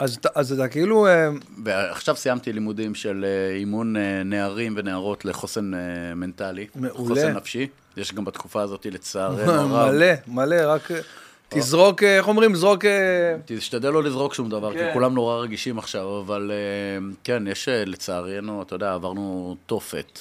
אז 0.00 0.18
אז 0.34 0.52
אתה 0.52 0.68
כאילו... 0.68 1.06
אה, 1.06 1.28
ועכשיו 1.64 2.16
סיימתי 2.16 2.52
לימודים 2.52 2.94
של 2.94 3.24
אה, 3.24 3.56
אימון 3.56 3.96
אה, 3.96 4.22
נערים 4.22 4.74
ונערות 4.76 5.24
לחוסן 5.24 5.70
מנטלי. 6.16 6.66
מעולה. 6.74 6.94
חוסן 6.94 7.32
נפשי. 7.36 7.68
יש 7.96 8.14
גם 8.14 8.24
בתקופה 8.24 8.62
הזאת, 8.62 8.86
לצערנו 8.86 9.52
הרב. 9.76 9.90
מלא, 9.92 10.06
מלא, 10.26 10.72
רק 10.72 10.90
תזרוק, 11.48 12.02
איך 12.02 12.28
אומרים? 12.28 12.54
זרוק... 12.54 12.84
תשתדל 13.44 13.90
לא 13.90 14.02
לזרוק 14.02 14.34
שום 14.34 14.50
דבר, 14.50 14.72
כי 14.72 14.78
כן. 14.78 14.90
כולם 14.92 15.14
נורא 15.14 15.36
רגישים 15.36 15.78
עכשיו, 15.78 16.20
אבל 16.20 16.50
כן, 17.24 17.46
יש 17.46 17.68
לצערנו, 17.68 18.62
אתה 18.62 18.74
יודע, 18.74 18.94
עברנו 18.94 19.56
תופת. 19.66 20.18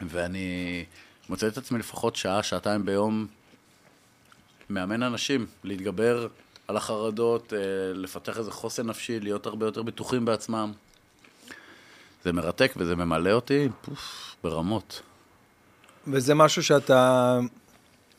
ואני 0.00 0.84
מוצא 1.28 1.46
את 1.46 1.58
עצמי 1.58 1.78
לפחות 1.78 2.16
שעה, 2.16 2.42
שעתיים 2.42 2.84
ביום, 2.84 3.26
מאמן 4.70 5.02
אנשים 5.02 5.46
להתגבר 5.64 6.26
על 6.68 6.76
החרדות, 6.76 7.52
אה, 7.52 7.58
לפתח 7.94 8.38
איזה 8.38 8.50
חוסן 8.50 8.86
נפשי, 8.86 9.20
להיות 9.20 9.46
הרבה 9.46 9.66
יותר 9.66 9.82
בטוחים 9.82 10.24
בעצמם. 10.24 10.72
זה 12.24 12.32
מרתק 12.32 12.72
וזה 12.76 12.96
ממלא 12.96 13.30
אותי, 13.30 13.68
פוף, 13.82 14.36
ברמות. 14.44 15.02
וזה 16.06 16.34
משהו 16.34 16.62
שאתה 16.62 17.38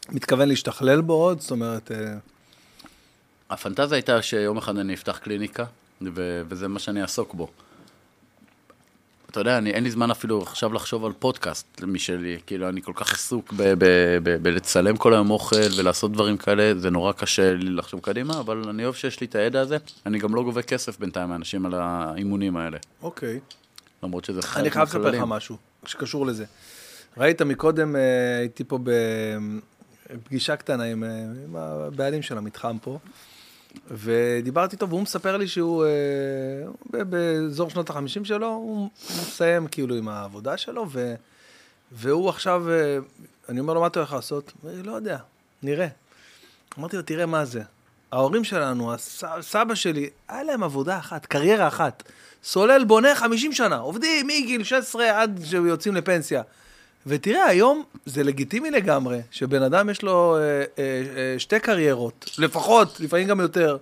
מתכוון 0.10 0.48
להשתכלל 0.50 1.02
בו 1.02 1.14
עוד? 1.14 1.42
זאת 1.42 1.52
אומרת... 1.52 1.92
אה, 1.92 2.18
הפנטזיה 3.50 3.96
הייתה 3.96 4.22
שיום 4.22 4.58
אחד 4.58 4.78
אני 4.78 4.94
אפתח 4.94 5.18
קליניקה, 5.18 5.66
ו- 6.02 6.42
וזה 6.48 6.68
מה 6.68 6.80
שאני 6.80 7.02
אעסוק 7.02 7.34
בו. 7.34 7.48
אתה 9.34 9.42
יודע, 9.42 9.58
אני, 9.58 9.72
אין 9.72 9.84
לי 9.84 9.92
זמן 9.92 10.12
אפילו 10.12 10.42
עכשיו 10.42 10.74
לחשוב 10.74 11.06
על 11.06 11.12
פודקאסט 11.20 11.82
משלי, 11.84 12.38
כאילו, 12.46 12.70
אני 12.70 12.82
כל 12.82 12.92
כך 12.96 13.14
עסוק 13.14 13.54
ב- 13.54 13.74
ב- 13.78 14.18
ב- 14.24 14.44
בלצלם 14.44 14.98
כל 14.98 15.14
היום 15.14 15.32
אוכל 15.32 15.56
ולעשות 15.78 16.12
דברים 16.12 16.38
כאלה, 16.38 16.80
זה 16.80 16.90
נורא 16.90 17.12
קשה 17.12 17.54
לי 17.54 17.70
לחשוב 17.70 18.00
קדימה, 18.00 18.40
אבל 18.40 18.70
אני 18.70 18.84
אוהב 18.84 18.96
שיש 18.96 19.22
לי 19.22 19.28
את 19.28 19.36
הידע 19.36 19.62
הזה. 19.62 19.78
אני 20.06 20.20
גם 20.20 20.36
לא 20.36 20.44
גובה 20.44 20.62
כסף 20.62 21.00
בינתיים 21.00 21.30
מאנשים 21.30 21.66
על 21.66 21.74
האימונים 21.76 22.58
האלה, 22.58 22.78
אוקיי. 23.02 23.40
למרות 24.04 24.26
שזה 24.26 24.42
חלק 24.42 24.62
אני 24.62 24.72
חייב 24.72 24.88
לספר 24.88 25.12
לך. 25.12 25.24
משהו 25.28 25.58
שקשור 25.86 26.26
לזה. 26.26 26.46
ראית 27.18 27.42
מקודם, 27.42 27.96
אה, 27.96 28.02
הייתי 28.40 28.64
פה 28.64 28.80
בפגישה 30.14 30.56
קטנה 30.56 30.84
עם, 30.84 31.04
אה, 31.04 31.10
עם 31.46 31.56
הבעלים 31.56 32.22
של 32.22 32.38
המתחם 32.38 32.78
פה, 32.82 33.00
ודיברתי 33.92 34.76
איתו, 34.76 34.90
והוא 34.90 35.02
מספר 35.02 35.38
לי 35.38 35.48
שהוא 35.48 35.86
אה, 35.86 37.04
באזור 37.04 37.70
שנות 37.70 37.90
החמישים 37.90 38.26
שלו, 38.26 38.48
הוא 38.48 38.90
מסיים 39.10 39.68
כאילו 39.68 39.96
עם 39.96 40.08
העבודה 40.10 40.58
שלו, 40.58 40.86
ו, 40.92 41.16
והוא 41.92 42.30
עכשיו, 42.30 42.70
אה, 42.70 42.98
אני 43.50 43.60
אומר 43.60 43.74
לו, 43.74 43.82
מה 43.82 43.88
אתה 43.88 44.00
הולך 44.00 44.14
לעשות? 44.14 44.54
הוא 44.62 44.70
אומר 44.72 44.82
לי, 44.82 44.88
לא 44.88 44.96
יודע, 44.96 45.18
נראה. 45.64 45.88
אמרתי 46.80 46.96
לו, 46.98 47.02
תראה 47.04 47.26
מה 47.26 47.46
זה. 47.46 47.62
ההורים 48.12 48.44
שלנו, 48.44 48.94
הס- 48.94 49.24
סבא 49.42 49.76
שלי, 49.76 50.10
היה 50.28 50.44
להם 50.44 50.64
עבודה 50.64 50.98
אחת, 50.98 51.26
קריירה 51.26 51.68
אחת. 51.68 52.04
סולל 52.44 52.84
בונה 52.84 53.16
50 53.16 53.52
שנה, 53.54 53.78
עובדים 53.78 54.28
מגיל 54.28 54.64
16 54.64 55.22
עד 55.22 55.40
שיוצאים 55.46 55.96
לפנסיה. 55.96 56.42
ותראה, 57.08 57.46
היום 57.46 57.84
זה 58.06 58.24
לגיטימי 58.24 58.72
לגמרי, 58.72 59.20
שבן 59.32 59.62
אדם 59.64 59.90
יש 59.90 60.02
לו 60.02 60.38
אה, 60.38 60.42
אה, 60.42 60.64
אה, 60.80 61.40
שתי 61.40 61.60
קריירות, 61.60 62.30
לפחות, 62.38 63.00
לפעמים 63.00 63.28
גם 63.28 63.40
יותר. 63.40 63.78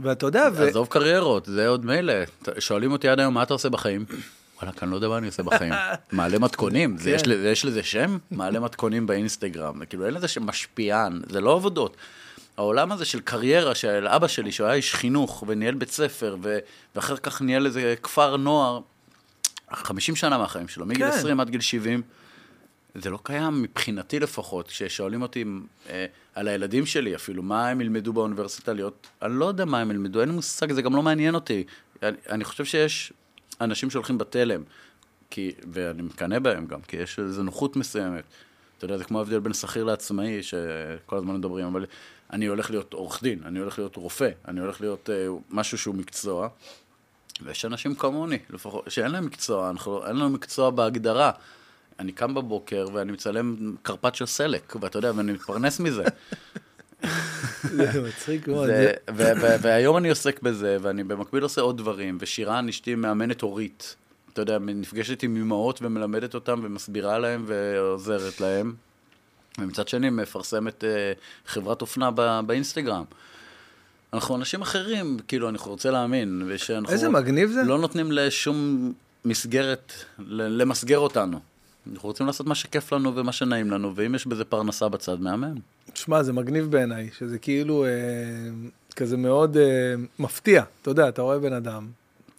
ואתה 0.00 0.26
יודע, 0.26 0.48
ו... 0.54 0.62
עזוב 0.68 0.86
קריירות, 0.90 1.46
זה 1.46 1.68
עוד 1.68 1.86
מילא. 1.86 2.14
שואלים 2.58 2.92
אותי 2.92 3.08
עד 3.08 3.20
היום, 3.20 3.34
מה 3.34 3.42
אתה 3.42 3.54
עושה 3.54 3.68
בחיים? 3.68 4.04
וואלה, 4.56 4.72
אני 4.82 4.90
לא 4.90 4.96
יודע 4.96 5.08
מה 5.08 5.18
אני 5.18 5.26
עושה 5.26 5.42
בחיים. 5.42 5.72
מעלה 6.12 6.38
מתכונים, 6.38 6.98
זה 6.98 7.10
יש 7.10 7.22
כן. 7.22 7.30
לזה- 7.30 7.48
יש 7.48 7.64
לזה 7.64 7.82
שם? 7.82 8.18
מעלה 8.30 8.60
מתכונים 8.60 9.06
באינסטגרם. 9.06 9.84
כאילו, 9.84 10.06
אין 10.06 10.14
לזה 10.14 10.28
שם 10.28 10.46
משפיען, 10.46 11.20
זה 11.28 11.40
לא 11.40 11.54
עבודות. 11.54 11.96
העולם 12.56 12.92
הזה 12.92 13.04
של 13.04 13.20
קריירה 13.20 13.74
של 13.74 14.06
אבא 14.08 14.26
שלי, 14.26 14.52
שהוא 14.52 14.66
היה 14.66 14.74
איש 14.76 14.94
חינוך 14.94 15.44
וניהל 15.46 15.74
בית 15.74 15.90
ספר, 15.90 16.36
ו- 16.42 16.58
ואחר 16.96 17.16
כך 17.16 17.42
ניהל 17.42 17.66
איזה 17.66 17.94
כפר 18.02 18.36
נוער, 18.36 18.80
50 19.72 20.16
שנה 20.16 20.38
מהחיים 20.38 20.68
שלו, 20.68 20.86
מגיל 20.86 21.10
כן. 21.10 21.18
20 21.18 21.40
עד 21.40 21.50
גיל 21.50 21.60
70. 21.60 22.02
זה 22.94 23.10
לא 23.10 23.18
קיים 23.22 23.62
מבחינתי 23.62 24.20
לפחות, 24.20 24.68
כששואלים 24.68 25.22
אותי 25.22 25.44
אה, 25.88 26.06
על 26.34 26.48
הילדים 26.48 26.86
שלי 26.86 27.14
אפילו, 27.14 27.42
מה 27.42 27.68
הם 27.68 27.80
ילמדו 27.80 28.12
באוניברסיטה 28.12 28.72
להיות, 28.72 29.06
אני 29.22 29.32
לא 29.32 29.44
יודע 29.44 29.64
מה 29.64 29.80
הם 29.80 29.90
ילמדו, 29.90 30.20
אין 30.20 30.28
לי 30.28 30.34
מושג, 30.34 30.72
זה 30.72 30.82
גם 30.82 30.96
לא 30.96 31.02
מעניין 31.02 31.34
אותי. 31.34 31.64
אני, 32.02 32.16
אני 32.28 32.44
חושב 32.44 32.64
שיש 32.64 33.12
אנשים 33.60 33.90
שהולכים 33.90 34.18
בתלם, 34.18 34.62
כי, 35.30 35.52
ואני 35.72 36.02
מקנא 36.02 36.38
בהם 36.38 36.66
גם, 36.66 36.80
כי 36.80 36.96
יש 36.96 37.18
איזו 37.18 37.42
נוחות 37.42 37.76
מסוימת. 37.76 38.24
אתה 38.78 38.84
יודע, 38.84 38.98
זה 38.98 39.04
כמו 39.04 39.18
ההבדל 39.18 39.38
בין 39.38 39.52
שכיר 39.52 39.84
לעצמאי, 39.84 40.42
שכל 40.42 41.16
הזמן 41.16 41.34
מדברים, 41.36 41.66
אבל 41.66 41.86
אני 42.32 42.46
הולך 42.46 42.70
להיות 42.70 42.92
עורך 42.92 43.22
דין, 43.22 43.40
אני 43.44 43.58
הולך 43.58 43.78
להיות 43.78 43.96
רופא, 43.96 44.30
אני 44.48 44.60
הולך 44.60 44.80
להיות 44.80 45.10
אה, 45.10 45.26
משהו 45.50 45.78
שהוא 45.78 45.94
מקצוע, 45.94 46.48
ויש 47.42 47.64
אנשים 47.64 47.94
כמוני, 47.94 48.38
לפחות, 48.50 48.84
שאין 48.88 49.10
להם 49.10 49.26
מקצוע, 49.26 49.70
אנחנו, 49.70 50.06
אין 50.06 50.16
לנו 50.16 50.30
מקצוע 50.30 50.70
בהגדרה. 50.70 51.30
אני 52.00 52.12
קם 52.12 52.34
בבוקר 52.34 52.86
ואני 52.92 53.12
מצלם 53.12 53.74
קרפט 53.82 54.14
של 54.14 54.26
סלק, 54.26 54.76
ואתה 54.80 54.98
יודע, 54.98 55.12
ואני 55.16 55.32
מתפרנס 55.32 55.80
מזה. 55.80 56.04
זה 57.62 58.02
מצחיק 58.08 58.48
מאוד. 58.48 58.70
והיום 59.62 59.96
אני 59.96 60.08
עוסק 60.08 60.42
בזה, 60.42 60.76
ואני 60.80 61.04
במקביל 61.04 61.42
עושה 61.42 61.60
עוד 61.60 61.78
דברים, 61.78 62.18
ושירן, 62.20 62.68
אשתי 62.68 62.94
מאמנת 62.94 63.40
הורית. 63.40 63.96
אתה 64.32 64.42
יודע, 64.42 64.58
נפגשת 64.58 65.22
עם 65.22 65.36
אמהות 65.36 65.82
ומלמדת 65.82 66.34
אותם 66.34 66.60
ומסבירה 66.62 67.18
להם 67.18 67.44
ועוזרת 67.46 68.40
להם. 68.40 68.74
ומצד 69.58 69.88
שני, 69.88 70.10
מפרסמת 70.10 70.84
אה, 70.84 71.12
חברת 71.46 71.80
אופנה 71.80 72.10
ב- 72.14 72.40
באינסטגרם. 72.46 73.04
אנחנו 74.12 74.36
אנשים 74.36 74.62
אחרים, 74.62 75.18
כאילו, 75.28 75.48
אני 75.48 75.58
רוצה 75.66 75.90
להאמין, 75.90 76.42
ושאנחנו... 76.46 76.92
איזה 76.92 77.08
מגניב 77.08 77.50
זה. 77.50 77.62
לא 77.62 77.78
נותנים 77.78 78.12
לשום 78.12 78.92
מסגרת 79.24 79.92
למסגר 80.28 80.98
אותנו. 80.98 81.40
אנחנו 81.92 82.08
רוצים 82.08 82.26
לעשות 82.26 82.46
מה 82.46 82.54
שכיף 82.54 82.92
לנו 82.92 83.16
ומה 83.16 83.32
שנעים 83.32 83.70
לנו, 83.70 83.92
ואם 83.96 84.14
יש 84.14 84.26
בזה 84.26 84.44
פרנסה 84.44 84.88
בצד, 84.88 85.20
מהמם. 85.20 85.54
תשמע, 85.92 86.22
זה 86.22 86.32
מגניב 86.32 86.70
בעיניי, 86.70 87.08
שזה 87.18 87.38
כאילו 87.38 87.84
אה, 87.84 87.90
כזה 88.96 89.16
מאוד 89.16 89.56
אה, 89.56 89.64
מפתיע. 90.18 90.62
אתה 90.82 90.90
יודע, 90.90 91.08
אתה 91.08 91.22
רואה 91.22 91.38
בן 91.38 91.52
אדם, 91.52 91.86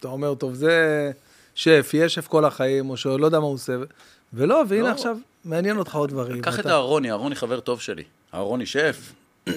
אתה 0.00 0.08
אומר, 0.08 0.34
טוב, 0.34 0.54
זה 0.54 1.10
שף, 1.54 1.90
יהיה 1.94 2.08
שף 2.08 2.26
כל 2.26 2.44
החיים, 2.44 2.90
או 2.90 2.96
שלא 2.96 3.26
יודע 3.26 3.40
מה 3.40 3.46
הוא 3.46 3.54
עושה, 3.54 3.76
ולא, 4.32 4.62
והנה 4.68 4.82
לא. 4.82 4.88
עכשיו, 4.88 5.16
מעניין 5.44 5.76
אותך 5.78 5.94
עוד 5.94 6.10
דברים. 6.10 6.42
קח 6.42 6.54
את 6.54 6.60
אתה- 6.60 6.70
אהרוני, 6.70 7.10
אהרוני 7.10 7.34
חבר 7.34 7.60
טוב 7.60 7.80
שלי. 7.80 8.02
אהרוני 8.34 8.66
שף. 8.66 9.12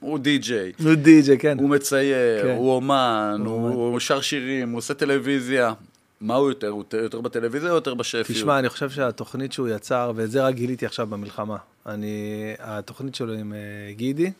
הוא 0.00 0.18
די-ג'יי, 0.18 0.72
הוא 0.84 0.94
די.ג'יי, 0.94 1.38
כן. 1.38 1.58
הוא 1.58 1.70
מצייר, 1.70 2.42
כן. 2.42 2.54
הוא 2.56 2.72
אומן, 2.72 3.42
הוא 3.46 3.70
הוא 3.70 4.00
שר 4.00 4.20
שירים, 4.20 4.70
הוא 4.70 4.78
עושה 4.78 4.94
טלוויזיה. 4.94 5.72
מה 6.20 6.34
הוא 6.34 6.48
יותר? 6.48 6.68
הוא 6.68 6.84
יותר 6.92 7.20
בטלוויזיה 7.20 7.70
או 7.70 7.74
יותר 7.74 7.94
בשפיות? 7.94 8.26
תשמע, 8.26 8.58
אני 8.58 8.68
חושב 8.68 8.90
שהתוכנית 8.90 9.52
שהוא 9.52 9.68
יצר, 9.68 10.12
ואת 10.14 10.30
זה 10.30 10.46
רק 10.46 10.54
גיליתי 10.54 10.86
עכשיו 10.86 11.06
במלחמה, 11.06 11.56
אני, 11.86 12.54
התוכנית 12.58 13.14
שלו 13.14 13.32
עם 13.32 13.52
אה, 13.52 13.92
גידי, 13.92 14.32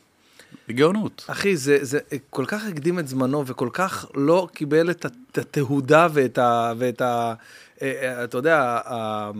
בגאונות. 0.67 1.25
אחי, 1.27 1.57
זה, 1.57 1.77
זה 1.81 1.99
כל 2.29 2.45
כך 2.47 2.67
הקדים 2.67 2.99
את 2.99 3.07
זמנו, 3.07 3.47
וכל 3.47 3.69
כך 3.73 4.05
לא 4.15 4.47
קיבל 4.53 4.91
את, 4.91 5.05
התהודה 5.37 6.07
ואת 6.13 6.37
ה... 6.37 6.73
ואת 6.77 7.01
ה 7.01 7.33
אה, 7.81 7.91
אה, 8.01 8.23
אתה 8.23 8.37
יודע, 8.37 8.59
ה, 8.61 8.93
ה, 8.93 9.31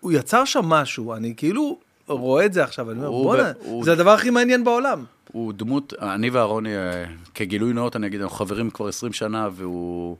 הוא 0.00 0.12
יצר 0.12 0.44
שם 0.44 0.64
משהו, 0.64 1.14
אני 1.14 1.34
כאילו 1.36 1.78
רואה 2.06 2.46
את 2.46 2.52
זה 2.52 2.64
עכשיו, 2.64 2.90
אני 2.90 2.98
אומר, 2.98 3.10
בואנה, 3.10 3.52
זה 3.82 3.92
הדבר 3.92 4.10
הכי 4.10 4.30
מעניין 4.30 4.64
בעולם. 4.64 5.04
הוא 5.32 5.52
דמות, 5.52 5.92
אני 6.00 6.30
ואהרוני, 6.30 6.76
אה, 6.76 7.04
כגילוי 7.34 7.72
נאות, 7.72 7.96
אני 7.96 8.06
אגיד, 8.06 8.20
אנחנו 8.20 8.36
חברים 8.36 8.70
כבר 8.70 8.88
20 8.88 9.12
שנה, 9.12 9.48
והוא 9.52 10.16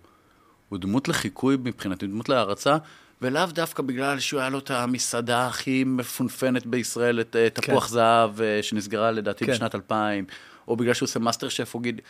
הוא 0.68 0.78
דמות 0.78 1.08
לחיקוי 1.08 1.56
מבחינתי, 1.64 2.06
דמות 2.06 2.28
להערצה, 2.28 2.76
ולאו 3.22 3.46
דווקא 3.46 3.82
בגלל 3.82 4.20
שהוא 4.20 4.40
היה 4.40 4.48
לו 4.48 4.58
את 4.58 4.70
המסעדה 4.70 5.46
הכי 5.46 5.84
מפונפנת 5.84 6.66
בישראל, 6.66 7.20
את 7.20 7.36
אה, 7.36 7.50
תפוח 7.50 7.84
כן. 7.84 7.90
זהב, 7.90 8.40
אה, 8.40 8.62
שנסגרה 8.62 9.10
לדעתי 9.10 9.46
כן. 9.46 9.52
בשנת 9.52 9.74
2000, 9.74 10.24
או 10.68 10.76
בגלל 10.76 10.94
שהוא 10.94 11.06
עושה 11.06 11.18
מאסטר 11.18 11.48
שף, 11.48 11.74
או 11.74 11.80
גיד... 11.80 12.00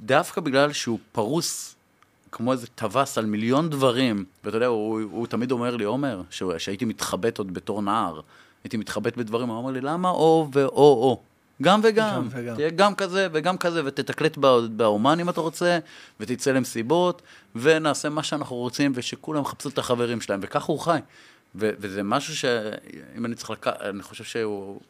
דווקא 0.00 0.40
בגלל 0.40 0.72
שהוא 0.72 0.98
פרוס 1.12 1.76
כמו 2.32 2.52
איזה 2.52 2.66
טווס 2.66 3.18
על 3.18 3.26
מיליון 3.26 3.70
דברים. 3.70 4.24
ואתה 4.44 4.56
יודע, 4.56 4.66
הוא, 4.66 5.00
הוא 5.10 5.26
תמיד 5.26 5.50
אומר 5.50 5.76
לי, 5.76 5.84
עומר, 5.84 6.22
שהייתי 6.58 6.84
מתחבט 6.84 7.38
עוד 7.38 7.54
בתור 7.54 7.82
נער, 7.82 8.20
הייתי 8.64 8.76
מתחבט 8.76 9.16
בדברים, 9.16 9.48
הוא 9.48 9.56
אומר 9.56 9.70
לי, 9.70 9.80
למה 9.80 10.10
או 10.10 10.48
ואו-או? 10.52 11.20
גם 11.62 11.80
וגם. 11.82 12.14
גם 12.14 12.28
וגם. 12.30 12.54
תהיה 12.56 12.70
גם 12.70 12.94
כזה 12.94 13.28
וגם 13.32 13.58
כזה, 13.58 13.82
ותתקלט 13.84 14.36
בא- 14.36 14.60
באומן 14.76 15.20
אם 15.20 15.28
אתה 15.28 15.40
רוצה, 15.40 15.78
ותצא 16.20 16.52
למסיבות, 16.52 17.22
ונעשה 17.56 18.08
מה 18.08 18.22
שאנחנו 18.22 18.56
רוצים, 18.56 18.92
ושכולם 18.94 19.42
יחפשו 19.42 19.68
את 19.68 19.78
החברים 19.78 20.20
שלהם, 20.20 20.40
וככה 20.42 20.72
הוא 20.72 20.80
חי. 20.80 20.98
ו- 21.54 21.70
וזה 21.78 22.02
משהו 22.02 22.36
שאם 22.36 23.24
אני 23.24 23.34
צריך 23.34 23.50
לקחת, 23.50 23.80
אני 23.80 24.02
חושב 24.02 24.24
שהוא 24.24 24.80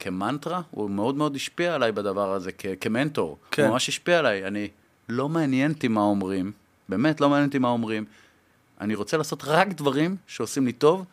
כמנטרה, 0.00 0.60
הוא 0.70 0.90
מאוד 0.90 1.14
מאוד 1.14 1.36
השפיע 1.36 1.74
עליי 1.74 1.92
בדבר 1.92 2.32
הזה, 2.32 2.50
כ- 2.58 2.66
כמנטור. 2.80 3.38
כן. 3.50 3.62
הוא 3.62 3.70
ממש 3.70 3.88
השפיע 3.88 4.18
עליי. 4.18 4.46
אני, 4.46 4.68
לא 5.08 5.28
מעניין 5.28 5.72
אותי 5.72 5.88
מה 5.88 6.00
אומרים, 6.00 6.52
באמת 6.88 7.20
לא 7.20 7.28
מעניין 7.30 7.46
אותי 7.46 7.58
מה 7.58 7.68
אומרים. 7.68 8.04
אני 8.80 8.94
רוצה 8.94 9.16
לעשות 9.16 9.42
רק 9.44 9.68
דברים 9.68 10.16
שעושים 10.26 10.66
לי 10.66 10.72
טוב, 10.72 11.04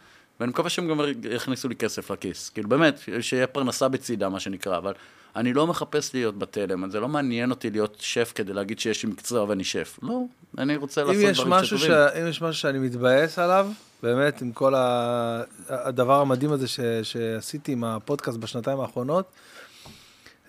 ואני 0.42 0.50
מקווה 0.50 0.70
שהם 0.70 0.88
גם 0.88 1.00
יכניסו 1.32 1.70
לי 1.70 1.76
כסף 1.76 2.12
לכיס. 2.12 2.50
כאילו, 2.50 2.70
באמת, 2.70 3.00
שיהיה 3.22 3.48
פרנסה 3.48 3.88
בצידה, 3.88 4.30
מה 4.30 4.40
שנקרא, 4.40 4.78
אבל 4.78 4.94
אני 5.36 5.54
לא 5.54 5.68
מחפש 5.68 6.14
להיות 6.14 6.40
בתלם, 6.40 6.90
זה 6.90 7.00
לא 7.00 7.08
מעניין 7.08 7.52
אותי 7.52 7.70
להיות 7.70 7.98
שף 8.00 8.32
כדי 8.36 8.54
להגיד 8.54 8.80
שיש 8.80 9.04
לי 9.04 9.12
מקצוע 9.12 9.44
ואני 9.44 9.64
שף. 9.64 10.00
לא, 10.04 10.22
אני 10.58 10.76
רוצה 10.76 11.04
לעשות 11.04 11.16
דברים 11.16 11.50
משהו 11.50 11.78
ש... 11.78 11.82
שטובים. 11.82 11.98
אם 12.22 12.28
יש 12.28 12.42
משהו 12.42 12.62
שאני 12.62 12.80
מתבאס 12.80 13.40
עליו, 13.40 13.68
באמת, 14.04 14.42
עם 14.42 14.52
כל 14.52 14.76
ה... 14.76 15.44
הדבר 15.70 16.22
המדהים 16.22 16.52
הזה 16.52 16.68
ש... 16.68 16.80
שעשיתי 17.04 17.72
עם 17.72 17.84
הפודקאסט 17.84 18.38
בשנתיים 18.38 18.80
האחרונות, 18.80 19.26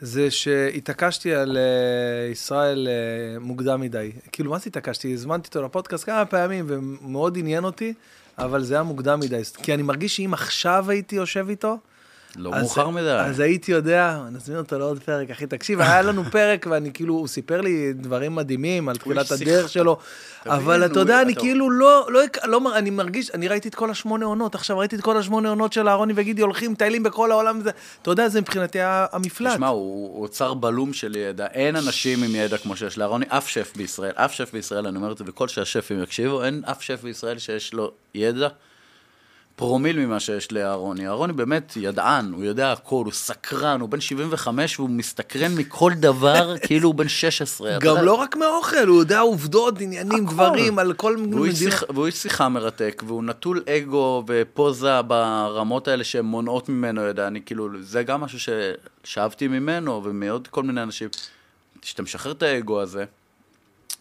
זה 0.00 0.30
שהתעקשתי 0.30 1.34
על 1.34 1.56
אה, 1.56 2.30
ישראל 2.30 2.88
אה, 2.88 3.38
מוקדם 3.40 3.80
מדי. 3.80 4.12
כאילו, 4.32 4.50
מה 4.50 4.58
זה 4.58 4.64
התעקשתי? 4.66 5.12
הזמנתי 5.12 5.48
אותו 5.48 5.62
לפודקאסט 5.62 6.04
כמה 6.04 6.24
פעמים, 6.24 6.64
ומאוד 6.68 7.38
עניין 7.38 7.64
אותי, 7.64 7.94
אבל 8.38 8.62
זה 8.62 8.74
היה 8.74 8.82
מוקדם 8.82 9.20
מדי. 9.20 9.40
כי 9.62 9.74
אני 9.74 9.82
מרגיש 9.82 10.16
שאם 10.16 10.34
עכשיו 10.34 10.90
הייתי 10.90 11.16
יושב 11.16 11.46
איתו, 11.48 11.78
לא 12.36 12.50
אז- 12.54 12.60
מאוחר 12.62 12.88
מדי. 12.90 13.10
אז 13.10 13.40
הייתי 13.40 13.72
יודע, 13.72 14.18
נזמין 14.32 14.58
אותו 14.58 14.78
לעוד 14.78 14.98
פרק, 15.02 15.30
אחי, 15.30 15.46
תקשיב, 15.46 15.80
היה 15.80 16.02
לנו 16.02 16.24
פרק, 16.32 16.66
ואני 16.70 16.90
כאילו, 16.92 17.14
הוא 17.14 17.28
סיפר 17.28 17.60
לי 17.60 17.92
דברים 17.92 18.34
מדהימים 18.34 18.88
על 18.88 18.96
תחילת 18.96 19.30
הדרך 19.30 19.68
שלו, 19.68 19.96
אבל 20.46 20.86
אתה 20.86 21.00
יודע, 21.00 21.22
אני 21.22 21.34
כאילו 21.34 21.70
לא, 21.70 22.06
לא, 22.10 22.20
לא, 22.44 22.76
אני 22.76 22.90
מרגיש, 22.90 23.30
אני 23.30 23.48
ראיתי 23.48 23.68
את 23.68 23.74
כל 23.74 23.90
השמונה 23.90 24.26
עונות, 24.26 24.54
עכשיו 24.54 24.78
ראיתי 24.78 24.96
את 24.96 25.00
כל 25.00 25.16
השמונה 25.16 25.48
עונות 25.48 25.72
של 25.72 25.88
אהרוני 25.88 26.12
וגידי 26.16 26.42
הולכים, 26.42 26.72
מטיילים 26.72 27.02
בכל 27.02 27.30
העולם, 27.30 27.58
וזה- 27.60 27.70
אתה 28.02 28.10
יודע, 28.10 28.28
זה 28.28 28.40
מבחינתי 28.40 28.78
המפלט. 28.82 29.52
תשמע, 29.52 29.68
הוא 29.68 30.22
אוצר 30.22 30.54
בלום 30.54 30.92
של 30.92 31.16
ידע. 31.16 31.46
אין 31.46 31.76
אנשים 31.76 32.22
עם 32.22 32.34
ידע 32.34 32.58
כמו 32.58 32.76
שיש 32.76 32.98
לאהרוני, 32.98 33.24
אף 33.28 33.48
שף 33.48 33.72
בישראל, 33.76 34.12
אף 34.14 34.32
שף 34.32 34.50
בישראל, 34.52 34.86
אני 34.86 34.96
אומר 34.96 35.12
את 35.12 35.18
זה, 35.18 35.24
וכל 35.26 35.48
שהשפים 35.48 36.02
יקשיבו, 36.02 36.44
אין 36.44 36.62
אף 36.70 36.82
שף 36.82 37.02
בישראל 37.02 37.38
שיש 37.38 37.74
לו 37.74 37.92
ידע 38.14 38.48
פרומיל 39.62 39.98
ממה 40.06 40.20
שיש 40.20 40.52
לאהרוני. 40.52 41.06
אהרוני 41.06 41.32
באמת 41.32 41.72
ידען, 41.76 42.32
הוא 42.32 42.44
יודע 42.44 42.72
הכל, 42.72 43.02
הוא 43.04 43.12
סקרן, 43.12 43.80
הוא 43.80 43.88
בן 43.88 44.00
75 44.00 44.78
והוא 44.78 44.90
מסתקרן 44.90 45.54
מכל 45.54 45.92
דבר 45.96 46.54
כאילו 46.66 46.88
הוא 46.88 46.94
בן 46.94 47.08
16. 47.08 47.76
אתה 47.76 47.84
גם 47.84 47.90
יודע, 47.90 48.02
לא 48.02 48.14
רק 48.14 48.36
מהאוכל, 48.36 48.86
הוא 48.86 48.98
יודע 49.00 49.20
עובדות, 49.20 49.80
עניינים, 49.80 50.24
הכל. 50.26 50.34
דברים, 50.34 50.78
על 50.78 50.92
כל 50.92 51.16
מיני. 51.16 51.36
שיח- 51.70 51.84
והוא 51.94 52.06
איש 52.06 52.14
שיחה 52.14 52.48
מרתק, 52.48 53.02
והוא 53.06 53.24
נטול 53.24 53.62
אגו 53.68 54.24
ופוזה 54.28 55.02
ברמות 55.02 55.88
האלה 55.88 56.04
שהן 56.04 56.24
מונעות 56.24 56.68
ממנו, 56.68 57.00
יודע, 57.02 57.26
אני 57.26 57.40
כאילו, 57.42 57.68
זה 57.80 58.02
גם 58.02 58.20
משהו 58.20 58.38
ששאבתי 59.04 59.48
ממנו 59.48 60.04
ומעוד 60.04 60.48
כל 60.48 60.62
מיני 60.62 60.82
אנשים. 60.82 61.08
כשאתה 61.82 62.02
משחרר 62.02 62.32
את 62.32 62.42
האגו 62.42 62.80
הזה, 62.80 63.04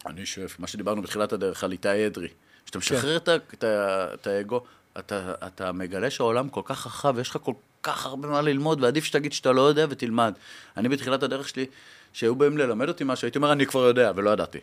אני 0.06 0.26
שואף, 0.26 0.58
מה 0.58 0.66
שדיברנו 0.66 1.02
בתחילת 1.02 1.32
הדרך 1.32 1.64
על 1.64 1.72
איתי 1.72 2.06
אדרי, 2.06 2.28
כשאתה 2.64 2.78
משחרר 2.78 3.16
את, 3.16 3.28
את, 3.28 3.64
ה- 3.64 4.14
את 4.14 4.26
האגו, 4.26 4.60
אתה, 4.98 5.34
אתה 5.46 5.72
מגלה 5.72 6.10
שהעולם 6.10 6.48
כל 6.48 6.60
כך 6.64 6.86
רחב, 6.86 7.12
ויש 7.16 7.30
לך 7.30 7.38
כל 7.42 7.52
כך 7.82 8.06
הרבה 8.06 8.28
מה 8.28 8.42
ללמוד, 8.42 8.82
ועדיף 8.82 9.04
שתגיד 9.04 9.32
שאתה 9.32 9.52
לא 9.52 9.60
יודע 9.60 9.86
ותלמד. 9.90 10.34
אני 10.76 10.88
בתחילת 10.88 11.22
הדרך 11.22 11.48
שלי, 11.48 11.66
שהיו 12.12 12.34
באים 12.34 12.58
ללמד 12.58 12.88
אותי 12.88 13.04
משהו, 13.06 13.26
הייתי 13.26 13.38
אומר, 13.38 13.52
אני 13.52 13.66
כבר 13.66 13.80
יודע, 13.80 14.12
ולא 14.16 14.30
ידעתי. 14.30 14.58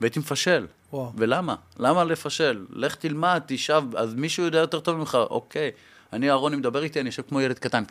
והייתי 0.00 0.18
מפשל. 0.18 0.66
וואו. 0.92 1.12
ולמה? 1.16 1.54
למה 1.78 2.04
לפשל? 2.04 2.66
לך 2.70 2.94
תלמד, 2.94 3.42
תשב, 3.46 3.82
אז 3.96 4.14
מישהו 4.14 4.44
יודע 4.44 4.58
יותר 4.58 4.80
טוב 4.80 4.96
ממך, 4.96 5.14
אוקיי. 5.14 5.70
אני, 6.12 6.30
אהרוני 6.30 6.56
מדבר 6.56 6.82
איתי, 6.82 7.00
אני 7.00 7.08
יושב 7.08 7.22
כמו 7.28 7.40
ילד 7.40 7.58
קטן, 7.58 7.84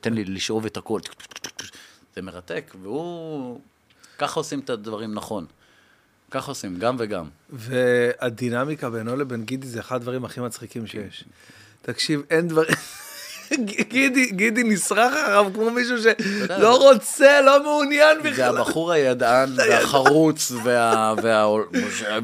תן 0.00 0.14
לי 0.14 0.24
לשאוב 0.24 0.66
את 0.66 0.76
הכל. 0.76 1.00
זה 2.16 2.22
מרתק, 2.22 2.74
והוא... 2.82 3.60
ככה 4.18 4.40
עושים 4.40 4.60
את 4.60 4.70
הדברים 4.70 5.14
נכון. 5.14 5.46
ככה 6.36 6.50
עושים, 6.50 6.78
גם 6.78 6.96
וגם. 6.98 7.28
והדינמיקה 7.50 8.90
בינו 8.90 9.16
לבין 9.16 9.44
גידי 9.44 9.66
זה 9.66 9.80
אחד 9.80 9.96
הדברים 9.96 10.24
הכי 10.24 10.40
מצחיקים 10.40 10.86
שיש. 10.86 11.24
תקשיב, 11.82 12.22
אין 12.30 12.48
דבר... 12.48 12.62
גידי, 13.88 14.26
גידי 14.30 14.62
נסרח 14.64 15.12
אחריו 15.12 15.46
כמו 15.54 15.70
מישהו 15.70 15.96
שלא 15.98 16.12
זה- 16.48 16.66
רוצה, 16.68 17.40
לא 17.40 17.62
מעוניין 17.62 18.16
זה 18.22 18.30
בכלל. 18.30 18.56
הבחור 18.58 18.92
הידען 18.92 19.48
והחרוץ 19.56 20.52
וה... 20.64 21.14
וה... 21.22 21.46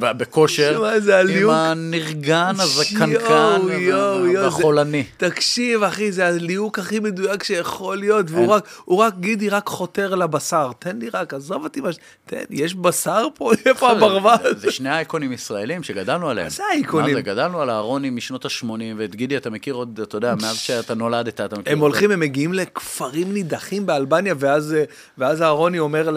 וה... 0.00 0.12
בכושר, 0.12 0.74
שמע, 0.78 0.92
איזה 0.92 1.18
עם. 1.20 1.50
הנרגן, 1.50 2.54
הזקנקן 2.58 3.60
זה- 3.66 4.42
והחולני. 4.42 5.04
תקשיב, 5.16 5.82
אחי, 5.82 6.12
זה 6.12 6.26
הליהוק 6.26 6.78
הכי 6.78 7.00
מדויק 7.00 7.42
שיכול 7.42 7.96
להיות. 7.98 8.26
והוא 8.30 8.54
רק, 8.98 9.14
גידי 9.20 9.48
רק 9.48 9.66
חותר 9.68 10.14
לבשר. 10.14 10.70
תן 10.78 10.96
לי 10.98 11.08
רק, 11.14 11.34
עזוב 11.34 11.64
אותי, 11.64 11.80
תן, 12.26 12.36
יש 12.50 12.74
בשר 12.74 13.26
פה? 13.34 13.52
איפה 13.66 13.90
הברווז? 13.90 14.38
זה- 14.42 14.58
זה 14.58 14.72
שני 14.72 14.90
אייקונים 14.90 15.32
ישראלים 15.32 15.82
שגדלנו 15.82 16.30
עליהם. 16.30 16.46
מה 16.46 16.50
זה 16.50 16.62
האייקונים? 16.70 17.14
זה, 17.14 17.20
גדלנו 17.22 17.60
על 17.60 17.70
אהרוני 17.70 18.10
משנות 18.10 18.44
ה-80, 18.44 18.64
ואת 18.96 19.14
גידי 19.16 19.36
אתה 19.36 19.50
מכיר 19.50 19.74
עוד, 19.74 20.00
אתה 20.02 20.16
יודע, 20.16 20.34
מאז 20.42 20.56
שאתה 20.56 20.94
נולדת, 21.12 21.40
אתה 21.40 21.58
מכיר. 21.58 21.72
הם. 21.72 21.78
הולכים, 21.78 22.10
הם 22.10 22.20
מגיעים 22.20 22.52
לכפרים 22.52 23.32
נידחים 23.32 23.86
באלבניה, 23.86 24.34
ואז, 24.38 24.76
ואז 25.18 25.42
אהרוני 25.42 25.78
אומר 25.78 26.10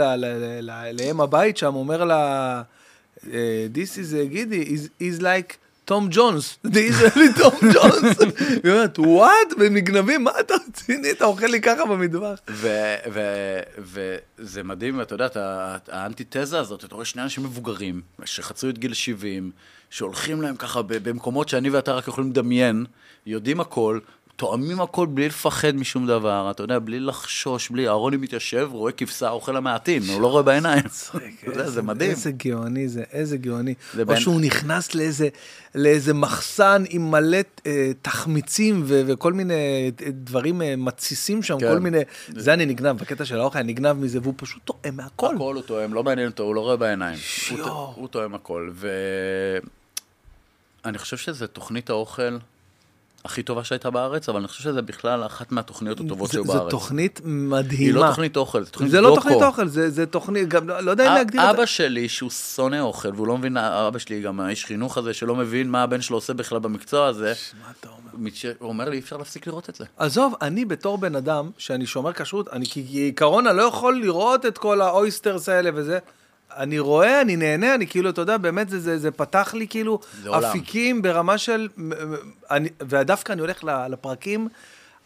לאם 0.93 1.21
הבית 1.21 1.57
שם, 1.57 1.75
אומר 1.75 2.03
לה, 2.03 2.61
אה, 3.33 3.67
This 3.73 3.97
is, 3.97 4.15
אה, 4.15 4.25
גידי, 4.25 4.63
is, 4.63 5.01
is 5.01 5.21
like 5.21 5.55
תום 5.85 6.07
ג'ונס, 6.11 6.57
זה 6.63 6.79
ישראלי 6.81 7.33
תום 7.37 7.53
ג'ונס. 7.73 8.19
היא 8.63 8.71
אומרת, 8.71 8.99
וואט? 8.99 9.53
ונגנבים, 9.59 10.23
מה 10.23 10.31
אתה 10.39 10.53
רציני? 10.67 11.11
אתה 11.11 11.25
אוכל 11.25 11.45
לי 11.45 11.61
ככה 11.61 11.85
במטבח. 11.85 12.39
וזה 13.77 14.63
מדהים, 14.63 15.01
אתה 15.01 15.15
יודע, 15.15 15.27
האנטיתזה 15.91 16.59
הזאת, 16.59 16.85
אתה 16.85 16.95
רואה 16.95 17.05
שני 17.05 17.21
אנשים 17.21 17.43
מבוגרים, 17.43 18.01
שחצו 18.25 18.69
את 18.69 18.77
גיל 18.77 18.93
70, 18.93 19.51
שהולכים 19.89 20.41
להם 20.41 20.55
ככה 20.55 20.81
במקומות 20.81 21.49
שאני 21.49 21.69
ואתה 21.69 21.93
רק 21.93 22.07
יכולים 22.07 22.29
לדמיין, 22.29 22.85
יודעים 23.25 23.59
הכל, 23.59 23.99
תואמים 24.35 24.81
הכל 24.81 25.05
בלי 25.05 25.27
לפחד 25.27 25.75
משום 25.75 26.07
דבר, 26.07 26.51
אתה 26.51 26.63
יודע, 26.63 26.79
בלי 26.79 26.99
לחשוש, 26.99 27.69
בלי, 27.69 27.87
אהרוני 27.87 28.17
מתיישב, 28.17 28.69
רואה 28.71 28.91
כבשה, 28.91 29.29
אוכל 29.29 29.57
המעטין, 29.57 30.03
הוא 30.13 30.21
לא 30.21 30.27
רואה 30.27 30.43
בעיניים. 30.43 30.83
זה 31.65 31.81
מדהים. 31.81 32.11
איזה 32.11 32.31
גאוני 32.31 32.87
זה, 32.87 33.03
איזה 33.11 33.37
גאוני. 33.37 33.73
או 34.07 34.17
שהוא 34.17 34.41
נכנס 34.41 34.95
לאיזה, 35.75 36.13
מחסן 36.13 36.83
עם 36.89 37.11
מלא 37.11 37.37
אה, 37.65 37.91
תחמיצים 38.01 38.83
וכל 38.87 39.33
מיני 39.33 39.53
אה, 39.53 40.11
דברים 40.11 40.61
אה, 40.61 40.75
מתסיסים 40.75 41.43
שם, 41.43 41.59
כן. 41.59 41.67
כל 41.67 41.79
מיני... 41.79 41.99
זה 42.27 42.53
אני 42.53 42.65
נגנב, 42.65 42.97
בקטע 42.97 43.25
של 43.25 43.39
האוכל, 43.39 43.59
אני 43.59 43.71
נגנב 43.71 43.93
מזה, 43.93 44.19
והוא 44.21 44.33
פשוט 44.37 44.61
טועם 44.65 44.95
מהכל. 44.95 45.35
הכל 45.35 45.55
הוא 45.55 45.61
תואם, 45.61 45.93
לא 45.93 46.03
מעניין 46.03 46.27
אותו, 46.27 46.43
הוא 46.43 46.55
לא 46.55 46.61
רואה 46.61 46.77
בעיניים. 46.77 47.19
הוא 47.95 48.07
תואם 48.07 48.35
הכל. 48.35 48.71
ואני 50.83 50.97
חושב 50.97 51.17
שזו 51.17 51.47
תוכנית 51.47 51.89
האוכל 51.89 52.37
הכי 53.25 53.43
טובה 53.43 53.63
שהייתה 53.63 53.89
בארץ, 53.89 54.29
אבל 54.29 54.39
אני 54.39 54.47
חושב 54.47 54.63
שזה 54.63 54.81
בכלל 54.81 55.25
אחת 55.25 55.51
מהתוכניות 55.51 55.99
הטובות 55.99 56.31
שהיו 56.31 56.45
בארץ. 56.45 56.71
תוכנית 56.71 57.21
מדהימה. 57.23 57.83
היא 57.83 57.93
לא 57.93 58.07
תוכנית 58.07 58.37
אוכל, 58.37 58.63
זה 58.63 58.71
תוכנית 58.71 58.91
זה. 58.91 59.01
לא 59.01 59.11
תוכנית 59.15 59.41
אוכל, 59.41 59.67
זה 59.67 59.89
זה 59.89 60.05
תוכנית, 60.05 60.47
גם 60.47 60.69
לא 60.69 60.79
לא 60.79 60.91
יודע 60.91 61.07
אם 61.07 61.13
להגדיר 61.13 61.41
את 61.41 61.45
זה. 61.45 61.51
אבא 61.51 61.65
שלי, 61.65 62.09
שהוא 62.09 62.29
שונא 62.29 62.79
אוכל, 62.79 63.09
והוא 63.15 63.27
לא 63.27 63.37
מבין, 63.37 63.57
אבא 63.57 63.99
שלי 63.99 64.21
גם 64.21 64.39
האיש 64.39 64.65
חינוך 64.65 64.97
הזה, 64.97 65.13
שלא 65.13 65.35
מבין 65.35 65.69
מה 65.69 65.83
הבן 65.83 66.01
שלו 66.01 66.17
עושה 66.17 66.33
בכלל 66.33 66.59
במקצוע 66.59 67.07
הזה, 67.07 67.33
מה 67.65 67.71
אתה 67.79 67.89
אומר? 67.89 68.31
הוא 68.59 68.69
אומר 68.69 68.89
לי, 68.89 68.95
אי 68.95 69.01
אפשר 69.01 69.17
להפסיק 69.17 69.47
לראות 69.47 69.69
את 69.69 69.75
זה. 69.75 69.85
עזוב, 69.97 70.33
אני 70.41 70.65
בתור 70.65 70.97
בן 70.97 71.15
אדם, 71.15 71.49
שאני 71.57 71.85
שומר 71.85 72.13
כשרות, 72.13 72.47
אני 72.47 72.65
כעיקרון, 72.69 73.47
אני 73.47 73.57
לא 73.57 73.63
יכול 73.63 74.01
לראות 74.01 74.45
את 74.45 74.57
כל 74.57 74.81
האויסטרס 74.81 75.49
האלה 75.49 75.69
וזה. 75.73 75.99
אני 76.57 76.79
רואה, 76.79 77.21
אני 77.21 77.35
נהנה, 77.35 77.75
אני 77.75 77.87
כאילו, 77.87 78.09
אתה 78.09 78.21
יודע, 78.21 78.37
באמת 78.37 78.69
זה, 78.69 78.79
זה, 78.79 78.97
זה 78.97 79.11
פתח 79.11 79.53
לי 79.53 79.67
כאילו 79.67 79.99
זה 80.23 80.29
עולם. 80.29 80.49
אפיקים 80.49 81.01
ברמה 81.01 81.37
של... 81.37 81.69
אני, 82.51 82.69
ודווקא 82.89 83.33
אני 83.33 83.41
הולך 83.41 83.63
לפרקים 83.63 84.47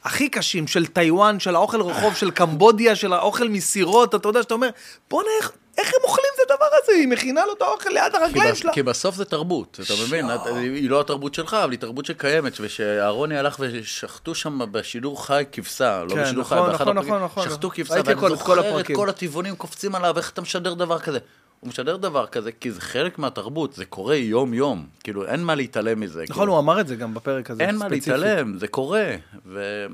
הכי 0.03 0.29
קשים 0.29 0.67
של 0.67 0.85
טיוואן, 0.85 1.39
של 1.39 1.55
האוכל 1.55 1.81
רחוב, 1.81 2.15
של 2.15 2.31
קמבודיה, 2.31 2.95
של 2.95 3.13
האוכל 3.13 3.49
מסירות, 3.49 4.15
אתה 4.15 4.29
יודע, 4.29 4.43
שאתה 4.43 4.53
אומר, 4.53 4.69
בוא'נה, 5.09 5.29
איך, 5.41 5.51
איך 5.77 5.87
הם 5.87 5.99
אוכלים 6.03 6.27
את 6.35 6.51
הדבר 6.51 6.65
הזה? 6.83 6.91
היא 6.91 7.07
מכינה 7.07 7.45
לו 7.45 7.53
את 7.53 7.61
האוכל 7.61 7.89
ליד 7.89 8.15
הרגליים 8.15 8.55
שלה. 8.55 8.73
כי 8.73 8.83
בסוף 8.83 9.15
זה 9.15 9.25
תרבות, 9.25 9.79
אתה 9.85 9.93
מבין? 10.03 10.25
היא 10.55 10.89
לא 10.89 10.99
התרבות 10.99 11.33
שלך, 11.33 11.53
אבל 11.53 11.71
היא 11.71 11.79
תרבות 11.79 12.05
שקיימת, 12.05 12.53
ושאהרוני 12.59 13.37
הלך 13.37 13.55
ושחטו 13.59 14.35
שם 14.35 14.59
בשידור 14.71 15.25
חי 15.25 15.43
כבשה, 15.51 16.03
לא 16.03 16.15
כן, 16.15 16.23
בשידור 16.23 16.41
נכון, 16.41 16.57
חי, 16.57 16.71
באחד 16.71 16.83
נכון, 16.83 16.97
הפרקים, 16.97 17.13
נכון, 17.13 17.23
נכון. 17.23 17.43
שחטו 17.49 17.69
כבשה, 17.69 17.93
ואני 18.05 18.29
זוכר 18.29 18.79
את. 18.79 18.87
כל 18.95 19.09
הטבעונים 19.09 19.55
קופצים 19.55 19.95
עליו, 19.95 20.17
איך 20.17 20.29
אתה 20.29 20.41
משדר 20.41 20.73
דבר 20.73 20.99
כזה. 20.99 21.19
הוא 21.59 21.69
משדר 21.69 21.97
דבר 21.97 22.25
כזה, 22.27 22.51
כי 22.51 22.71
זה 22.71 22.81
חלק 22.81 23.19
מהתרבות, 23.19 23.73
זה 23.73 23.85
קורה 23.85 24.15
יום-יום. 24.15 24.85
כאילו, 25.03 25.25
אין 25.25 25.43
מה 25.43 25.55
להתעלם 25.55 25.99
מזה. 25.99 26.23
נכון, 26.29 26.35
כאילו, 26.43 26.51
הוא 26.53 26.59
אמר 26.59 26.79
את 26.81 26.87
זה 26.87 26.95
גם 26.95 27.13
בפרק 27.13 27.49
הזה, 27.51 27.63
אין 27.63 27.75
מה 27.75 27.85
ספציפית. 27.85 28.07
להתעלם, 28.07 28.57
זה 28.57 28.67
קורה. 28.67 29.15
ו... 29.45 29.85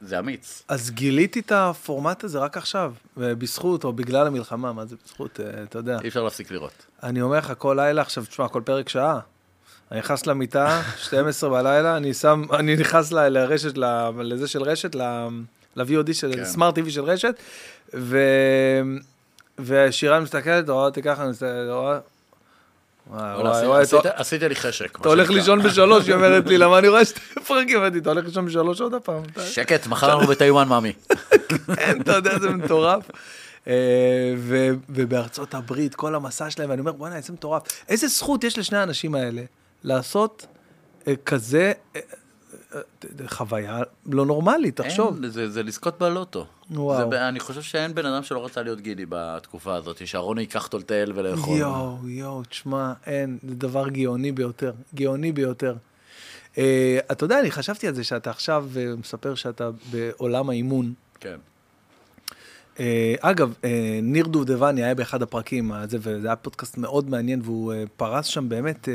זה 0.00 0.18
אמיץ. 0.18 0.62
אז 0.68 0.90
גיליתי 0.90 1.40
את 1.40 1.52
הפורמט 1.52 2.24
הזה 2.24 2.38
רק 2.38 2.56
עכשיו, 2.56 2.92
ובזכות 3.16 3.84
או 3.84 3.92
בגלל 3.92 4.26
המלחמה, 4.26 4.72
מה 4.72 4.86
זה 4.86 4.96
בזכות, 5.04 5.40
אה, 5.40 5.62
אתה 5.62 5.78
יודע. 5.78 5.98
אי 6.02 6.08
אפשר 6.08 6.22
להפסיק 6.22 6.50
לראות. 6.50 6.86
אני 7.02 7.22
אומר 7.22 7.38
לך, 7.38 7.52
כל 7.58 7.74
לילה, 7.80 8.02
עכשיו, 8.02 8.24
תשמע, 8.24 8.48
כל 8.48 8.62
פרק 8.64 8.88
שעה. 8.88 9.18
אני 9.92 9.98
נכנס 10.00 10.26
למיטה, 10.26 10.82
12 11.04 11.50
בלילה, 11.50 11.96
אני 11.96 12.14
שם, 12.14 12.42
אני 12.58 12.76
נכנס 12.76 13.12
ל- 13.12 13.28
לרשת, 13.28 13.78
ל- 13.78 14.10
לזה 14.22 14.48
של 14.48 14.62
רשת, 14.62 14.94
ל- 14.94 15.28
ל-VOD 15.76 16.12
של, 16.12 16.32
כן. 16.34 16.44
סמארט 16.44 16.78
TV 16.78 16.90
של 16.90 17.02
רשת, 17.04 17.34
ו... 17.94 18.18
ושירן 19.58 20.22
מסתכלת, 20.22 20.68
רואה 20.68 20.84
אותי 20.84 21.02
ככה, 21.02 21.22
אני 21.22 21.30
מסתכלת, 21.30 21.68
רואה... 21.70 21.98
וואי, 23.10 23.34
וואי, 23.42 23.50
עשית- 23.82 23.94
וואי, 23.94 24.12
עשית- 24.16 24.42
לי 24.42 24.56
חשק. 24.56 24.98
אתה 25.00 25.08
הולך 25.08 25.30
לישון. 25.30 25.62
בשלוש, 25.62 26.06
היא 26.06 26.14
אומרת 26.14 26.46
לי, 26.46 26.58
למה 26.62 26.78
אני 26.78 26.88
רואה 26.88 27.04
שתי 27.04 27.20
פרקים, 27.46 27.78
אמרתי, 27.78 27.98
אתה 27.98 28.10
הולך 28.10 28.24
לישון 28.24 28.46
בשלוש 28.46 28.80
עוד 28.80 28.94
הפעם? 28.94 29.22
שקט, 29.46 29.86
מחר 29.86 30.12
אנחנו 30.12 30.26
בטיוואן, 30.26 30.68
מאמי. 30.68 30.92
כן, 31.76 32.00
אתה 32.00 32.12
יודע, 32.12 32.38
זה 32.38 32.50
מטורף. 32.50 33.10
אה, 33.66 34.34
ובארצות 34.88 35.54
הברית, 35.54 35.94
כל 35.94 36.14
המסע 36.14 36.50
שלהם, 36.50 36.70
ואני 36.70 36.80
אומר, 36.80 36.92
בוא'נה, 36.92 37.16
איזה 37.16 37.32
מטורף. 37.32 37.62
איזה 37.88 38.08
זכות 38.08 38.44
יש 38.44 38.58
לשני 38.58 38.78
האנשים 38.78 39.14
האלה 39.14 39.42
לעשות 39.84 40.46
אה, 41.08 41.12
כזה 41.26 41.72
אה, 41.96 42.00
חוויה 43.26 43.82
לא 44.06 44.26
נורמלית, 44.26 44.76
תחשוב. 44.80 45.22
אין, 45.22 45.30
זה, 45.30 45.50
זה 45.50 45.62
לזכות 45.62 45.98
בלוטו. 45.98 46.46
וואו. 46.70 47.10
זה, 47.10 47.28
אני 47.28 47.40
חושב 47.40 47.62
שאין 47.62 47.94
בן 47.94 48.06
אדם 48.06 48.22
שלא 48.22 48.44
רצה 48.44 48.62
להיות 48.62 48.80
גידי 48.80 49.04
בתקופה 49.08 49.74
הזאת, 49.74 50.06
שאהרוני 50.06 50.40
ייקח 50.40 50.64
אותו 50.64 50.78
לטייל 50.78 51.12
ולאכול. 51.14 51.58
יואו, 51.58 52.08
יואו, 52.08 52.42
תשמע, 52.42 52.92
אין, 53.06 53.38
זה 53.48 53.54
דבר 53.54 53.88
גאוני 53.88 54.32
ביותר, 54.32 54.72
גאוני 54.94 55.32
ביותר. 55.32 55.76
אה, 56.58 56.98
אתה 57.12 57.24
יודע, 57.24 57.40
אני 57.40 57.50
חשבתי 57.50 57.88
על 57.88 57.94
זה 57.94 58.04
שאתה 58.04 58.30
עכשיו 58.30 58.66
אה, 58.76 58.96
מספר 58.96 59.34
שאתה 59.34 59.70
בעולם 59.90 60.50
האימון. 60.50 60.92
כן. 61.20 61.36
אה, 62.80 63.14
אגב, 63.20 63.54
אה, 63.64 63.98
ניר 64.02 64.26
דובדבני 64.26 64.84
היה 64.84 64.94
באחד 64.94 65.22
הפרקים, 65.22 65.72
אה, 65.72 65.86
זה, 65.86 65.98
וזה 66.00 66.26
היה 66.26 66.36
פודקאסט 66.36 66.78
מאוד 66.78 67.10
מעניין, 67.10 67.40
והוא 67.44 67.72
אה, 67.72 67.84
פרס 67.96 68.26
שם 68.26 68.48
באמת 68.48 68.88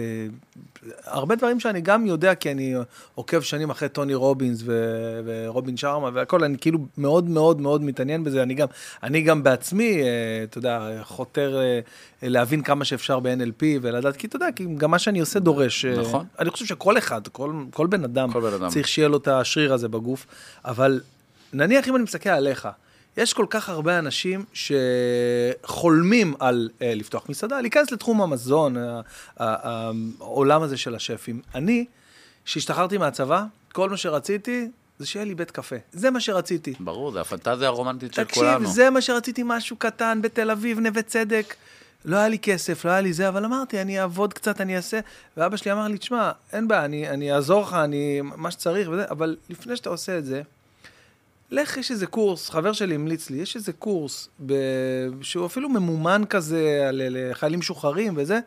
הרבה 1.06 1.36
דברים 1.36 1.60
שאני 1.60 1.82
גם 1.82 2.06
יודע, 2.06 2.36
כי 2.36 2.52
אני 2.52 2.76
עוקב 3.16 3.42
שנים 3.42 3.70
אחרי 3.70 3.90
טוני 3.90 4.14
רובינס 4.14 4.62
ו- 4.66 5.20
ורובין 5.26 5.78
שרמה 5.78 6.10
והכל, 6.14 6.44
אני 6.44 6.58
כאילו 6.58 6.80
מאוד 6.98 7.30
מאוד 7.30 7.62
מאוד 7.62 7.84
מתעניין 7.84 8.24
בזה. 8.24 8.44
אני 8.44 8.54
גם, 8.54 8.68
אני 9.04 9.22
גם 9.22 9.44
בעצמי, 9.44 10.02
אתה 10.44 10.58
יודע, 10.58 11.02
חותר 11.04 11.60
להבין 12.22 12.62
כמה 12.62 12.86
שאפשר 12.86 13.20
ב-NLP 13.20 13.64
ולדעת, 13.82 14.16
כי 14.16 14.28
אתה 14.28 14.36
יודע, 14.36 14.48
כי 14.56 14.66
גם 14.78 14.92
מה 14.92 15.00
שאני 15.00 15.20
עושה 15.20 15.40
דורש. 15.40 15.86
נכון. 15.86 16.26
אני 16.40 16.50
חושב 16.50 16.66
שכל 16.66 16.98
אחד, 16.98 17.28
כל, 17.28 17.54
כל 17.74 17.88
בן 17.88 18.04
אדם, 18.04 18.32
כל 18.32 18.42
בן 18.42 18.54
אדם. 18.54 18.70
צריך 18.70 18.88
שיהיה 18.88 19.08
לו 19.08 19.18
את 19.18 19.28
השריר 19.28 19.74
הזה 19.74 19.88
בגוף, 19.88 20.26
אבל 20.66 21.02
נניח 21.54 21.88
אם 21.88 21.96
אני 21.96 22.04
מסתכל 22.04 22.30
עליך, 22.30 22.68
יש 23.20 23.34
כל 23.34 23.46
כך 23.50 23.70
הרבה 23.70 24.00
אנשים 24.00 24.46
שחולמים 24.54 26.34
על 26.40 26.70
אה, 26.82 26.94
לפתוח 26.96 27.30
מסעדה, 27.30 27.62
להיכנס 27.62 27.92
לתחום 27.92 28.22
המזון, 28.22 28.76
העולם 29.38 30.62
הזה 30.62 30.78
של 30.78 30.96
השפים. 30.96 31.42
אני, 31.56 31.86
כשהשתחררתי 32.46 32.98
מהצבא, 32.98 33.44
כל 33.72 33.90
מה 33.90 33.98
שרציתי 33.98 34.68
זה 35.00 35.06
שיהיה 35.06 35.26
לי 35.26 35.36
בית 35.36 35.52
קפה. 35.52 35.76
זה 35.92 36.12
מה 36.12 36.20
שרציתי. 36.20 36.74
ברור, 36.80 37.12
זה 37.12 37.22
הפנטזיה 37.22 37.68
הרומנטית 37.68 38.14
של 38.14 38.24
תקשיב, 38.24 38.44
כולנו. 38.44 38.70
זה 38.70 38.90
מה 38.90 39.02
שרציתי, 39.02 39.42
משהו 39.46 39.76
קטן 39.76 40.20
בתל 40.22 40.52
אביב, 40.52 40.80
נווה 40.80 41.02
צדק. 41.02 41.56
לא 42.06 42.18
היה 42.18 42.28
לי 42.28 42.40
כסף, 42.40 42.86
לא 42.86 42.92
היה 42.92 43.02
לי 43.02 43.14
זה, 43.14 43.28
אבל 43.28 43.46
אמרתי, 43.46 43.82
אני 43.82 44.02
אעבוד 44.02 44.34
קצת, 44.34 44.62
אני 44.62 44.78
אעשה. 44.78 45.00
ואבא 45.38 45.58
שלי 45.58 45.72
אמר 45.72 45.88
לי, 45.88 45.98
תשמע, 45.98 46.32
אין 46.54 46.68
בעיה, 46.68 46.86
אני, 46.86 47.10
אני 47.10 47.34
אעזור 47.34 47.62
לך, 47.62 47.74
אני, 47.74 48.22
מה 48.22 48.52
שצריך 48.52 48.90
וזה, 48.92 49.06
אבל 49.10 49.36
לפני 49.50 49.76
שאתה 49.76 49.90
עושה 49.90 50.18
את 50.18 50.26
זה, 50.26 50.42
לך, 51.52 51.78
יש 51.78 51.92
איזה 51.92 52.08
קורס, 52.08 52.50
חבר 52.50 52.74
שלי 52.74 52.96
המליץ 52.96 53.30
לי, 53.30 53.38
יש 53.38 53.56
איזה 53.56 53.74
קורס, 53.74 54.30
ב... 54.46 54.54
שהוא 55.22 55.46
אפילו 55.46 55.70
ממומן 55.70 56.22
כזה 56.30 56.86
על- 56.90 57.02
לחיילים 57.10 57.60
משוחררים 57.60 58.14
וזה, 58.18 58.40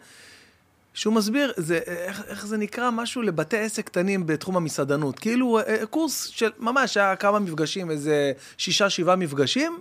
שהוא 0.95 1.15
מסביר 1.15 1.53
זה, 1.57 1.81
איך, 1.87 2.23
איך 2.29 2.47
זה 2.47 2.57
נקרא, 2.57 2.91
משהו 2.91 3.23
לבתי 3.23 3.59
עסק 3.59 3.87
קטנים 3.87 4.27
בתחום 4.27 4.57
המסעדנות. 4.57 5.19
כאילו, 5.19 5.59
אה, 5.59 5.87
קורס 5.87 6.25
של 6.27 6.51
ממש, 6.59 6.97
היה 6.97 7.17
כמה 7.17 7.39
מפגשים, 7.39 7.91
איזה 7.91 8.33
שישה, 8.59 8.91
שבעה 8.91 9.17
מפגשים, 9.17 9.79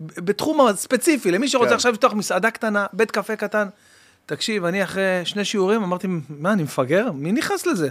בתחום 0.00 0.60
הספציפי, 0.66 1.30
למי 1.30 1.48
שרוצה 1.48 1.70
כן. 1.70 1.74
עכשיו 1.74 1.92
לפתוח 1.92 2.12
מסעדה 2.12 2.50
קטנה, 2.50 2.86
בית 2.92 3.10
קפה 3.10 3.36
קטן. 3.36 3.68
תקשיב, 4.26 4.64
אני 4.64 4.84
אחרי 4.84 5.20
שני 5.24 5.44
שיעורים 5.44 5.82
אמרתי, 5.82 6.06
מה, 6.28 6.52
אני 6.52 6.62
מפגר? 6.62 7.12
מי 7.12 7.32
נכנס 7.32 7.66
לזה? 7.66 7.88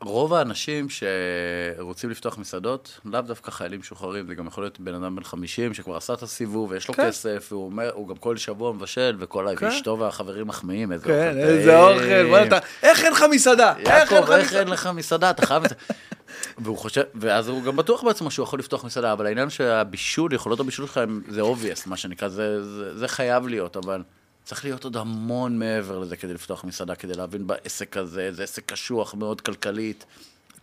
רוב 0.00 0.34
האנשים 0.34 0.86
שרוצים 0.90 2.10
לפתוח 2.10 2.38
מסעדות, 2.38 3.00
לאו 3.04 3.20
דווקא 3.20 3.50
חיילים 3.50 3.80
משוחררים, 3.80 4.26
זה 4.26 4.34
גם 4.34 4.46
יכול 4.46 4.64
להיות 4.64 4.80
בן 4.80 4.94
אדם 4.94 5.16
בן 5.16 5.24
50 5.24 5.74
שכבר 5.74 5.96
עשה 5.96 6.12
את 6.12 6.22
הסיבוב 6.22 6.70
ויש 6.70 6.88
לו 6.88 6.94
כן. 6.94 7.06
כסף, 7.06 7.48
והוא 7.50 7.64
אומר, 7.64 7.90
הוא 7.94 8.08
גם 8.08 8.16
כל 8.16 8.36
שבוע 8.36 8.72
מבשל, 8.72 9.16
וכל 9.18 9.46
כן. 9.56 9.66
אשתו 9.66 9.98
והחברים 9.98 10.46
מחמיאים, 10.46 10.92
איזה 10.92 11.04
כן, 11.04 11.28
אוכל 11.28 11.48
איזה. 11.48 11.80
אוכל, 11.80 12.26
בוא 12.28 12.42
אתה, 12.46 12.58
איך 12.82 13.04
אין 13.04 13.12
לך 13.12 13.24
מסעדה? 13.30 13.74
יעקב, 13.78 14.30
איך? 14.30 14.54
אין 14.54 14.68
לך 14.68 14.86
מסעדה? 14.94 15.30
אתה 15.30 15.46
חייב 15.46 15.64
את 15.64 15.68
זה. 15.68 15.74
והוא 16.64 16.78
חושב, 16.78 17.02
ואז 17.14 17.48
הוא 17.48 17.62
גם 17.62 17.76
בטוח 17.76 18.04
בעצמו 18.04 18.30
שהוא 18.30 18.44
יכול 18.44 18.58
לפתוח 18.58 18.84
מסעדה, 18.84 19.12
אבל 19.12 19.26
העניין 19.26 19.50
שהבישול, 19.50 20.32
יכולות 20.32 20.60
הבישול 20.60 20.86
שלך, 20.86 21.00
זה 21.28 21.42
obvious, 21.42 21.80
מה 21.86 21.96
שנקרא, 21.96 22.28
זה, 22.28 22.64
זה, 22.64 22.98
זה 22.98 23.08
חייב 23.08 23.46
להיות, 23.46 23.76
אבל 23.76 24.02
צריך 24.48 24.64
להיות 24.64 24.84
עוד 24.84 24.96
המון 24.96 25.58
מעבר 25.58 25.98
לזה 25.98 26.16
כדי 26.16 26.34
לפתוח 26.34 26.64
מסעדה, 26.64 26.94
כדי 26.94 27.14
להבין 27.14 27.46
בעסק 27.46 27.96
הזה, 27.96 28.32
זה 28.32 28.42
עסק 28.42 28.72
קשוח 28.72 29.14
מאוד 29.14 29.40
כלכלית. 29.40 30.04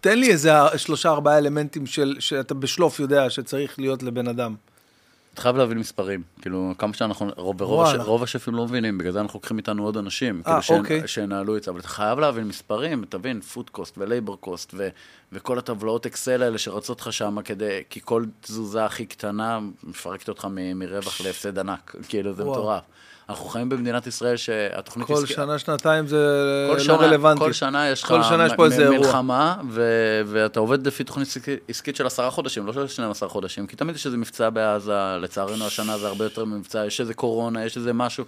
תן 0.01 0.19
לי 0.19 0.31
איזה 0.31 0.51
שלושה 0.77 1.09
ארבעה 1.09 1.37
אלמנטים 1.37 1.85
של, 1.85 2.15
שאתה 2.19 2.53
בשלוף 2.53 2.99
יודע 2.99 3.29
שצריך 3.29 3.79
להיות 3.79 4.03
לבן 4.03 4.27
אדם. 4.27 4.55
אתה 5.33 5.41
חייב 5.41 5.55
להבין 5.57 5.77
מספרים, 5.77 6.23
כאילו, 6.41 6.73
כמה 6.77 6.93
שאנחנו, 6.93 7.29
רוב, 7.37 7.61
רוב, 7.61 7.85
הש. 7.87 7.95
רוב 7.95 8.23
השפים 8.23 8.55
לא 8.55 8.65
מבינים, 8.65 8.97
בגלל 8.97 9.11
זה 9.11 9.21
אנחנו 9.21 9.37
לוקחים 9.37 9.57
איתנו 9.57 9.83
עוד 9.85 9.97
אנשים, 9.97 10.41
אה, 10.47 10.61
כאילו, 10.61 10.79
אוקיי. 10.79 11.01
שינ- 11.03 11.07
שינהלו 11.07 11.57
את 11.57 11.63
זה, 11.63 11.71
אבל 11.71 11.79
אתה 11.79 11.87
חייב 11.87 12.19
להבין 12.19 12.43
מספרים, 12.47 13.05
תבין, 13.09 13.41
food 13.41 13.69
cost 13.69 13.97
ו 13.97 14.03
labor 14.03 14.35
cost, 14.35 14.73
ו- 14.77 14.89
וכל 15.31 15.59
הטבלאות 15.59 16.05
אקסל 16.05 16.43
האלה 16.43 16.57
שרצות 16.57 17.01
לך 17.01 17.13
שם, 17.13 17.37
כדי, 17.45 17.81
כי 17.89 17.99
כל 18.03 18.25
תזוזה 18.41 18.85
הכי 18.85 19.05
קטנה 19.05 19.59
מפרקת 19.83 20.29
אותך 20.29 20.47
מ- 20.51 20.79
מרווח 20.79 21.21
להפסד 21.21 21.59
ענק, 21.59 21.95
כאילו, 22.09 22.33
זה 22.33 22.43
וואו. 22.43 22.53
מטורף. 22.53 22.83
אנחנו 23.29 23.45
חיים 23.45 23.69
במדינת 23.69 24.07
ישראל 24.07 24.37
שהתוכנית 24.37 25.07
כל 25.07 25.13
עסקית- 25.13 25.35
שנה, 25.35 25.59
שנתיים 25.59 26.07
זה 26.07 26.17
כל 26.69 26.77
לא 26.77 26.83
שנה, 26.83 26.95
רלוונטי. 26.95 27.39
כל 27.39 27.53
שנה 27.53 27.89
יש 27.89 28.03
לך 28.03 28.09
כל 28.09 28.23
שנה 28.23 28.45
יש 28.45 28.53
פה 28.57 28.67
מ-. 28.67 28.89
מלחמה, 28.89 29.55
ו- 29.69 30.21
ואתה 30.25 30.59
עובד 30.59 30.87
לפי 30.87 31.03
תוכנית 31.03 31.27
עסקית 31.67 31.95
של 31.95 32.05
עשרה 32.07 32.31
חודשים, 32.31 32.65
לא 32.67 32.73
של 32.73 32.87
12 32.87 33.29
חודשים, 33.29 33.67
כי 33.67 33.75
תמיד 33.75 33.95
יש 33.95 34.05
איזה 34.05 34.17
מבצע 34.17 34.49
בעזה, 34.49 35.17
לצערנו 35.21 35.65
השנה 35.65 35.97
זה 35.97 36.07
הרבה 36.07 36.23
יותר 36.25 36.45
ממבצע, 36.45 36.85
יש 36.85 37.01
איזה 37.01 37.13
קורונה, 37.13 37.65
יש 37.65 37.77
איזה 37.77 37.93
משהו. 37.93 38.25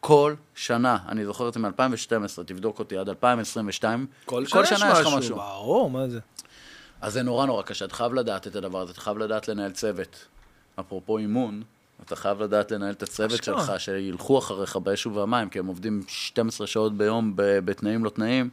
כל 0.00 0.34
שנה, 0.54 0.98
אני 1.08 1.24
זוכר 1.24 1.48
את 1.48 1.54
זה 1.54 1.60
מ-2012, 1.60 2.42
תבדוק 2.46 2.78
אותי, 2.78 2.96
עד 2.96 3.08
2022, 3.08 4.06
כל 4.24 4.44
כל 4.50 4.64
שנה 4.64 4.78
שנה 4.78 4.92
יש 4.92 4.98
לך 5.06 5.14
משהו. 5.18 5.36
ברור, 5.36 5.90
מה 5.90 6.08
זה? 6.08 6.20
אז 7.00 7.12
זה 7.12 7.22
נורא 7.22 7.46
נורא 7.46 7.62
קשה, 7.62 7.84
אתה 7.84 7.94
חייב 7.94 8.14
לדעת 8.14 8.46
את 8.46 8.56
הדבר 8.56 8.80
הזה, 8.80 8.92
אתה 8.92 9.00
חייב 9.00 9.18
לדעת 9.18 9.48
לנהל 9.48 9.70
צוות. 9.70 10.26
אפרופו 10.80 11.18
אימון, 11.18 11.62
אתה 12.04 12.16
חייב 12.16 12.42
לדעת 12.42 12.70
לנהל 12.70 12.92
את 12.92 13.02
הצוות. 13.02 13.44
שלך, 13.44 13.72
שילכו 13.78 14.38
אחריך 14.38 14.76
באש 14.76 15.06
ובמים, 15.06 15.48
כי 15.48 15.58
הם 15.58 15.66
עובדים 15.66 16.02
12 16.08 16.66
שעות 16.66 16.96
ביום 16.96 17.32
בתנאים 17.36 18.04
לא 18.04 18.10
תנאים. 18.10 18.50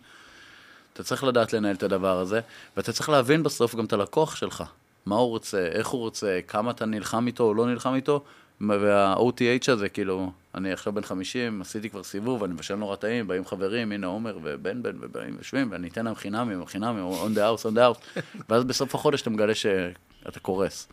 אתה 0.93 1.03
צריך 1.03 1.23
לדעת 1.23 1.53
לנהל 1.53 1.75
את 1.75 1.83
הדבר 1.83 2.19
הזה, 2.19 2.39
ואתה 2.77 2.91
צריך 2.91 3.09
להבין 3.09 3.43
בסוף 3.43 3.75
גם 3.75 3.85
את 3.85 3.93
הלקוח 3.93 4.35
שלך. 4.35 4.63
מה 5.05 5.15
הוא 5.15 5.29
רוצה, 5.29 5.67
איך 5.71 5.87
הוא 5.87 6.01
רוצה, 6.01 6.39
כמה 6.47 6.71
אתה 6.71 6.85
נלחם 6.85 7.27
איתו 7.27 7.43
או 7.43 7.53
לא 7.53 7.67
נלחם 7.67 7.95
איתו, 7.95 8.23
וה-OTH 8.61 9.71
הזה, 9.71 9.89
כאילו, 9.89 10.31
אני 10.55 10.71
עכשיו 10.71 10.93
בן 10.93 11.01
50, 11.01 11.61
עשיתי 11.61 11.89
כבר 11.89 12.03
סיבוב, 12.03 12.43
אני 12.43 12.53
מבשל 12.53 12.75
נורא 12.75 12.95
טעים, 12.95 13.27
באים 13.27 13.45
חברים, 13.45 13.91
הנה 13.91 14.07
עומר 14.07 14.37
ובן 14.43 14.83
בן, 14.83 14.97
ובאים 14.99 15.35
יושבים, 15.37 15.71
ואני 15.71 15.87
אתן 15.87 16.05
להם 16.05 16.15
חינמים, 16.15 16.65
חינמים, 16.65 17.09
on 17.09 17.37
the 17.37 17.39
house, 17.39 17.65
on 17.65 17.75
the 17.75 17.79
house, 17.79 18.19
ואז 18.49 18.63
בסוף 18.63 18.95
החודש 18.95 19.21
אתה 19.21 19.29
מגלה 19.29 19.55
שאתה 19.55 20.39
קורס. 20.41 20.87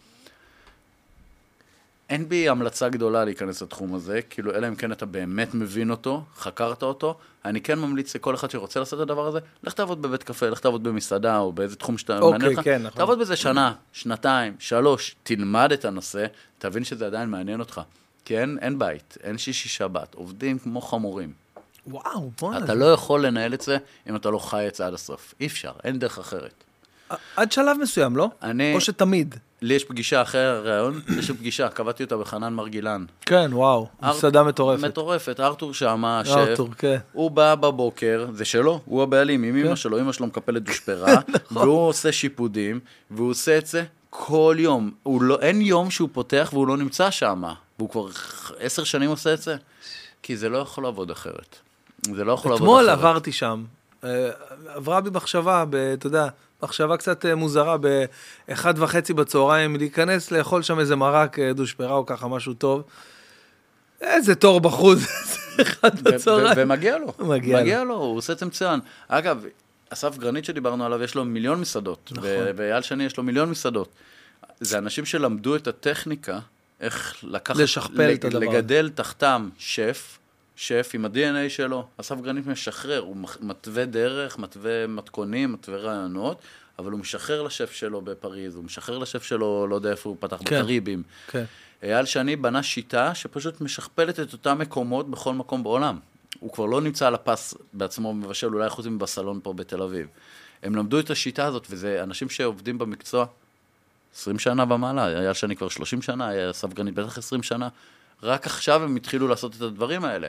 אין 2.11 2.29
בי 2.29 2.49
המלצה 2.49 2.89
גדולה 2.89 3.25
להיכנס 3.25 3.63
לתחום 3.63 3.95
הזה, 3.95 4.23
כאילו, 4.31 4.55
אלא 4.55 4.69
אם 4.69 4.75
כן 4.75 4.93
אתה 4.93 5.07
באמת 5.07 5.55
מבין 5.55 5.91
אותו, 5.91 6.25
חקרת 6.37 6.83
אותו. 6.83 7.19
אני 7.45 7.61
כן 7.61 7.79
ממליץ 7.79 8.17
לכל 8.17 8.35
אחד 8.35 8.51
שרוצה 8.51 8.81
לעשות 8.81 8.99
את 8.99 9.03
הדבר 9.03 9.27
הזה, 9.27 9.39
לך 9.65 9.73
תעבוד 9.73 10.03
בבית 10.03 10.23
קפה, 10.23 10.49
לך 10.49 10.61
תעבוד 10.61 10.83
במסעדה, 10.83 11.39
או 11.39 11.53
באיזה 11.53 11.77
תחום 11.77 11.99
שאתה 11.99 12.19
אוקיי, 12.19 12.31
מעניין 12.39 12.51
אותך. 12.53 12.65
כן, 12.65 12.83
נכון. 12.83 12.99
תעבוד 12.99 13.19
בזה 13.19 13.37
שנה, 13.37 13.73
שנתיים, 13.93 14.57
שלוש, 14.59 15.17
תלמד 15.23 15.73
את 15.73 15.85
הנושא, 15.85 16.27
תבין 16.59 16.85
שזה 16.85 17.07
עדיין 17.07 17.29
מעניין 17.31 17.61
אותך. 17.61 17.81
כי 18.25 18.39
אין, 18.39 18.59
אין 18.61 18.79
בית, 18.79 19.19
אין 19.23 19.39
שישי 19.39 19.69
שבת, 19.69 20.15
עובדים 20.15 20.59
כמו 20.59 20.81
חמורים. 20.81 21.33
וואו, 21.87 22.31
בוא'נה. 22.41 22.65
אתה 22.65 22.75
לא 22.75 22.93
יכול 22.93 23.27
לנהל 23.27 23.55
את 23.55 23.61
זה 23.61 23.77
אם 24.09 24.17
אתה 24.17 24.31
לא 24.31 24.39
חי 24.39 24.69
את 24.69 24.75
זה 24.75 24.87
עד 24.87 24.95
הסוף. 24.95 25.35
אי 25.41 25.47
אפשר, 25.47 25.73
אין 25.85 25.99
דרך 25.99 26.19
אחרת. 26.19 26.65
עד 27.37 27.53
שלב 27.53 27.77
מסוים, 27.83 28.17
לא? 28.17 28.31
אני- 28.43 28.75
או 28.75 28.81
שתמיד. 28.81 29.35
לי 29.63 29.75
יש 29.75 29.85
פגישה 29.85 30.23
אחרי 30.23 30.45
הראיון, 30.45 31.01
יש 31.19 31.31
לי 31.31 31.37
פגישה, 31.37 31.69
קבעתי 31.69 32.05
אותה 32.05 32.17
בחנן 32.17 32.55
מרגילן. 32.55 33.05
כן, 33.21 33.51
וואו, 33.53 33.89
מסעדה 34.03 34.43
מטורפת. 34.43 34.85
מטורפת, 34.85 35.41
ארתור 35.41 35.75
שמה, 35.75 36.21
השף. 36.21 36.37
ארתור, 36.37 36.69
כן. 36.79 36.97
הוא 37.13 37.31
בא 37.31 37.55
בבוקר, 37.55 38.27
זה 38.33 38.45
שלו, 38.45 38.81
הוא 38.85 39.03
הבעלים, 39.03 39.43
עם 39.43 39.57
אמא 39.57 39.69
כן. 39.69 39.77
שלו, 39.77 40.01
אמא 40.01 40.13
שלו 40.13 40.27
מקפלת 40.27 40.63
דושפרה, 40.67 41.15
והוא 41.51 41.89
עושה 41.89 42.13
שיפודים, 42.13 42.81
והוא 43.11 43.31
עושה 43.31 43.59
את 43.59 43.67
זה 43.67 43.85
כל 44.11 44.57
יום. 44.59 44.91
לא, 45.21 45.39
אין 45.41 45.61
יום 45.61 45.91
שהוא 45.91 46.09
פותח 46.13 46.51
והוא 46.53 46.67
לא 46.67 46.77
נמצא 46.77 47.11
שם. 47.11 47.45
והוא 47.79 47.91
כבר 47.91 48.07
עשר 48.59 48.85
שנים 48.85 49.11
עושה 49.11 49.35
את 49.35 49.43
זה. 49.43 49.57
כי 50.23 50.37
זה 50.37 50.49
לא 50.49 50.59
יכול 50.59 50.85
לעבוד 50.85 51.11
אחרת. 51.11 51.57
זה 52.03 52.25
לא 52.25 52.33
יכול 52.33 52.51
לעבוד 52.51 52.63
אתמול 52.63 52.85
אחרת. 52.85 52.99
עברתי 52.99 53.33
שם, 53.33 53.65
עברה 54.67 55.01
בי 55.01 55.11
מחשבה, 55.11 55.65
אתה 55.95 56.07
יודע, 56.07 56.29
מחשבה 56.63 56.97
קצת 56.97 57.27
אה, 57.27 57.35
מוזרה, 57.35 57.77
באחד 58.49 58.75
וחצי 58.77 59.15
בצהריים, 59.15 59.77
להיכנס 59.77 60.31
לאכול 60.31 60.63
שם 60.63 60.79
איזה 60.79 60.97
מרק 60.97 61.39
אה, 61.39 61.53
דושפרה 61.53 61.95
או 61.95 62.07
ככה, 62.07 62.29
משהו 62.29 62.55
טוב. 62.55 62.83
איזה 64.01 64.35
תור 64.35 64.61
בחוץ, 64.61 64.99
זה 65.57 65.63
אחד 65.63 66.01
בצהריים. 66.03 66.55
ומגיע 66.57 66.99
לו. 66.99 67.13
מגיע 67.19 67.61
מגיע 67.61 67.85
לו, 67.85 67.95
הוא 67.95 68.17
עושה 68.17 68.33
את 68.33 68.39
זה 68.39 68.47
מצוין. 68.47 68.81
אגב, 69.09 69.45
אסף 69.91 70.19
גרנית 70.19 70.45
שדיברנו 70.45 70.85
עליו, 70.85 71.03
יש 71.03 71.15
לו 71.15 71.25
מיליון 71.25 71.61
מסעדות. 71.61 72.13
נכון. 72.13 72.29
ואייל 72.57 72.83
שני 72.83 73.05
יש 73.05 73.17
לו 73.17 73.23
מיליון 73.23 73.51
מסעדות. 73.51 73.89
זה 74.61 74.79
אנשים 74.79 75.05
שלמדו 75.05 75.57
את 75.57 75.67
הטכניקה, 75.67 76.39
איך 76.81 77.15
לקחת... 77.23 77.57
לשכפל 77.57 78.15
את 78.15 78.25
הדבר. 78.25 78.39
לגדל 78.39 78.91
תחתם 78.95 79.49
שף, 79.59 80.19
שף 80.57 80.91
עם 80.95 81.05
ה-DNA 81.05 81.49
שלו. 81.49 81.87
אסף 81.97 82.21
גרנית 82.21 82.47
משחרר, 82.47 82.99
הוא 82.99 83.17
מתווה 83.41 83.85
דרך, 83.85 84.39
מתווה 84.39 84.87
מתכונים, 84.87 85.53
מתווה 85.53 85.79
רעיונות, 85.79 86.41
אבל 86.79 86.93
הוא 86.93 87.01
משחרר 87.01 87.43
לשף 87.43 87.73
שלו 87.73 88.01
בפריז, 88.01 88.57
הוא 88.57 88.65
משחרר 88.65 88.99
לשף 88.99 89.23
שלו, 89.23 89.67
לא 89.67 89.75
יודע 89.75 89.91
איפה 89.91 90.09
הוא 90.09 90.17
פתח, 90.21 90.37
כן. 90.37 90.45
בקריבים. 90.45 91.03
כן. 91.27 91.45
אייל 91.83 92.05
שני 92.05 92.37
בנה 92.37 92.63
שיטה 92.63 93.15
שפשוט 93.15 93.61
משכפלת 93.61 94.21
את 94.21 94.33
אותם 94.33 94.59
מקומות 94.59 95.11
בכל 95.11 95.35
מקום 95.35 95.63
בעולם. 95.63 95.99
הוא 96.41 96.53
כבר 96.53 96.67
לא 96.67 96.81
נמצא 96.81 97.07
על 97.07 97.15
הפס 97.15 97.55
בעצמו 97.73 98.15
מבשל, 98.15 98.55
אולי 98.55 98.69
חוץ 98.69 98.87
מבסלון 98.87 99.41
פה 99.43 99.53
בתל 99.53 99.83
אביב. 99.83 100.07
הם 100.63 100.77
למדו 100.77 101.01
את 101.01 101.11
השיטה 101.11 101.47
הזאת, 101.47 101.67
וזה 101.71 102.03
אנשים 102.03 102.29
שעובדים 102.29 102.79
במקצוע 102.79 103.27
20 104.15 104.39
שנה 104.39 104.75
ומעלה, 104.75 105.09
אייל 105.09 105.33
שני 105.33 105.57
כבר 105.57 105.69
30 105.69 106.03
שנה, 106.03 106.51
אסף 106.51 106.73
גרנית 106.73 106.95
בטח 106.95 107.19
20 107.19 107.43
שנה. 107.43 107.69
רק 108.23 108.47
עכשיו 108.47 108.83
הם 108.83 108.97
התחילו 108.97 109.29
לעשות 109.29 109.57
את 109.57 109.61
הדברים 109.61 110.05
האלה. 110.05 110.27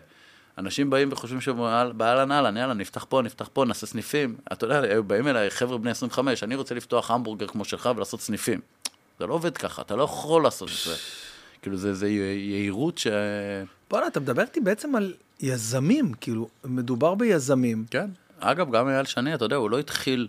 אנשים 0.58 0.90
באים 0.90 1.10
וחושבים 1.12 1.42
שבאהלן 1.42 2.32
אהלן, 2.32 2.58
יאללה, 2.58 2.74
נפתח 2.74 3.06
פה, 3.10 3.22
נפתח 3.22 3.50
פה, 3.54 3.66
נעשה 3.66 3.86
סניפים. 3.86 4.36
אתה 4.52 4.66
יודע, 4.66 4.80
היו 4.82 5.04
באים 5.04 5.28
אליי 5.28 5.50
חבר'ה 5.50 5.78
בני 5.78 5.92
25, 5.92 6.44
אני 6.44 6.56
רוצה 6.56 6.76
לפתוח 6.76 7.12
המבורגר 7.12 7.48
כמו 7.48 7.66
שלך 7.66 7.90
ולעשות 7.96 8.22
סניפים. 8.22 8.60
זה 9.20 9.28
לא 9.28 9.34
עובד 9.34 9.58
ככה, 9.58 9.82
אתה 9.82 9.96
לא 9.96 10.04
יכול 10.04 10.44
לעשות 10.44 10.70
את 10.70 10.76
זה. 10.86 10.96
כאילו, 11.62 11.78
זה, 11.78 11.94
זה 11.94 12.10
יהירות 12.10 12.98
ש... 12.98 13.08
בוא'נה, 13.90 14.08
אתה 14.08 14.20
מדבר 14.20 14.42
איתי 14.42 14.60
בעצם 14.60 14.96
על 14.96 15.14
יזמים, 15.40 16.14
כאילו, 16.14 16.48
מדובר 16.66 17.16
ביזמים. 17.16 17.86
כן. 17.92 18.10
אגב, 18.40 18.72
גם 18.72 18.88
אייל 18.90 19.06
שני, 19.06 19.34
אתה 19.34 19.46
יודע, 19.46 19.56
הוא 19.56 19.70
לא 19.70 19.80
התחיל 19.80 20.28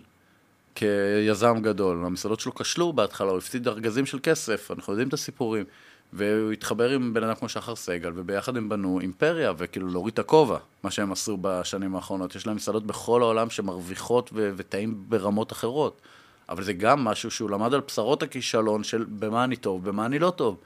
כיזם 0.75 1.59
גדול. 1.61 2.05
המסעדות 2.05 2.39
שלו 2.39 2.55
כשלו 2.55 2.93
בהתחלה, 2.93 3.29
הוא 3.29 3.37
הפסיד 3.37 3.67
ארגזים 3.67 4.05
של 4.05 4.19
כסף, 4.23 4.71
אנחנו 4.71 4.93
יודעים 4.93 5.07
את 5.07 5.13
הסיפורים. 5.13 5.65
והוא 6.13 6.51
התחבר 6.51 6.89
עם 6.89 7.13
בן 7.13 7.23
אדם 7.23 7.35
כמו 7.35 7.49
שחר 7.49 7.75
סגל, 7.75 8.11
וביחד 8.15 8.57
הם 8.57 8.69
בנו 8.69 8.99
אימפריה, 8.99 9.53
וכאילו 9.57 9.87
להוריד 9.87 10.13
את 10.13 10.19
הכובע, 10.19 10.57
מה 10.83 10.91
שהם 10.91 11.11
עשו 11.11 11.37
בשנים 11.41 11.95
האחרונות. 11.95 12.35
יש 12.35 12.47
להם 12.47 12.55
מסעדות 12.55 12.85
בכל 12.85 13.21
העולם 13.21 13.49
שמרוויחות 13.49 14.29
ו- 14.33 14.51
וטעים 14.55 15.03
ברמות 15.09 15.51
אחרות. 15.51 16.01
אבל 16.49 16.63
זה 16.63 16.73
גם 16.73 17.03
משהו 17.03 17.31
שהוא 17.31 17.49
למד 17.49 17.73
על 17.73 17.81
בשרות 17.87 18.23
הכישלון 18.23 18.83
של 18.83 19.05
במה 19.09 19.43
אני 19.43 19.55
טוב, 19.55 19.89
במה 19.89 20.05
אני 20.05 20.19
לא 20.19 20.29
טוב. 20.29 20.57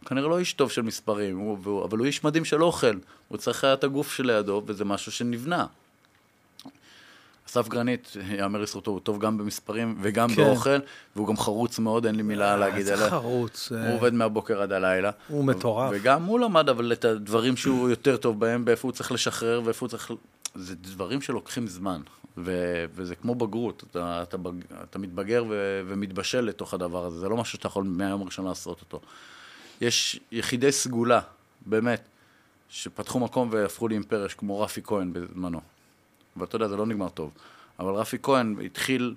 הוא 0.00 0.08
כנראה 0.08 0.28
לא 0.28 0.38
איש 0.38 0.52
טוב 0.52 0.70
של 0.70 0.82
מספרים, 0.82 1.38
הוא, 1.38 1.58
והוא, 1.62 1.84
אבל 1.84 1.98
הוא 1.98 2.06
איש 2.06 2.24
מדהים 2.24 2.44
של 2.44 2.62
אוכל. 2.62 2.96
הוא 3.28 3.38
צריך 3.38 3.64
היה 3.64 3.74
את 3.74 3.84
הגוף 3.84 4.12
שלידו, 4.12 4.62
וזה 4.66 4.84
משהו 4.84 5.12
שנבנה. 5.12 5.66
אסף 7.48 7.68
גרנית, 7.68 8.16
יאמר 8.38 8.60
לזכותו, 8.60 8.90
הוא 8.90 9.00
טוב 9.00 9.18
גם 9.18 9.38
במספרים 9.38 9.98
וגם 10.02 10.28
כן. 10.28 10.34
באוכל, 10.34 10.78
והוא 11.16 11.28
גם 11.28 11.36
חרוץ 11.36 11.78
מאוד, 11.78 12.06
אין 12.06 12.14
לי 12.14 12.22
מילה 12.22 12.56
להגיד 12.56 12.78
איזה 12.78 12.94
עליו. 12.94 13.10
חרוץ. 13.10 13.72
אה, 13.72 13.86
הוא 13.86 13.94
עובד 13.94 14.14
מהבוקר 14.14 14.62
עד 14.62 14.72
הלילה. 14.72 15.10
הוא 15.28 15.44
מטורף. 15.44 15.90
וגם 15.94 16.24
הוא 16.24 16.40
למד 16.40 16.68
אבל 16.68 16.92
את 16.92 17.04
הדברים 17.04 17.56
שהוא 17.56 17.90
יותר 17.90 18.16
טוב 18.16 18.40
בהם, 18.40 18.64
באיפה 18.64 18.88
הוא 18.88 18.92
צריך 18.92 19.12
לשחרר 19.12 19.62
ואיפה 19.64 19.86
הוא 19.86 19.90
צריך... 19.90 20.12
זה 20.54 20.74
דברים 20.74 21.20
שלוקחים 21.20 21.66
זמן, 21.66 22.00
ו... 22.38 22.84
וזה 22.94 23.14
כמו 23.14 23.34
בגרות, 23.34 23.84
אתה, 23.90 24.22
אתה, 24.22 24.36
בג... 24.36 24.52
אתה 24.90 24.98
מתבגר 24.98 25.44
ו... 25.48 25.80
ומתבשל 25.86 26.40
לתוך 26.40 26.74
הדבר 26.74 27.04
הזה, 27.04 27.18
זה 27.18 27.28
לא 27.28 27.36
משהו 27.36 27.52
שאתה 27.52 27.66
יכול 27.66 27.84
מהיום 27.84 28.22
הראשון 28.22 28.44
לעשות 28.44 28.80
אותו. 28.80 29.00
יש 29.80 30.20
יחידי 30.32 30.72
סגולה, 30.72 31.20
באמת, 31.66 32.08
שפתחו 32.68 33.20
מקום 33.20 33.48
והפכו 33.52 33.88
לאימפריה, 33.88 34.28
כמו 34.28 34.60
רפי 34.60 34.80
כהן 34.84 35.12
בזמנו. 35.12 35.60
ואתה 36.36 36.56
יודע, 36.56 36.68
זה 36.68 36.76
לא 36.76 36.86
נגמר 36.86 37.08
טוב. 37.08 37.30
אבל 37.78 37.92
רפי 37.94 38.16
כהן 38.22 38.56
התחיל 38.64 39.14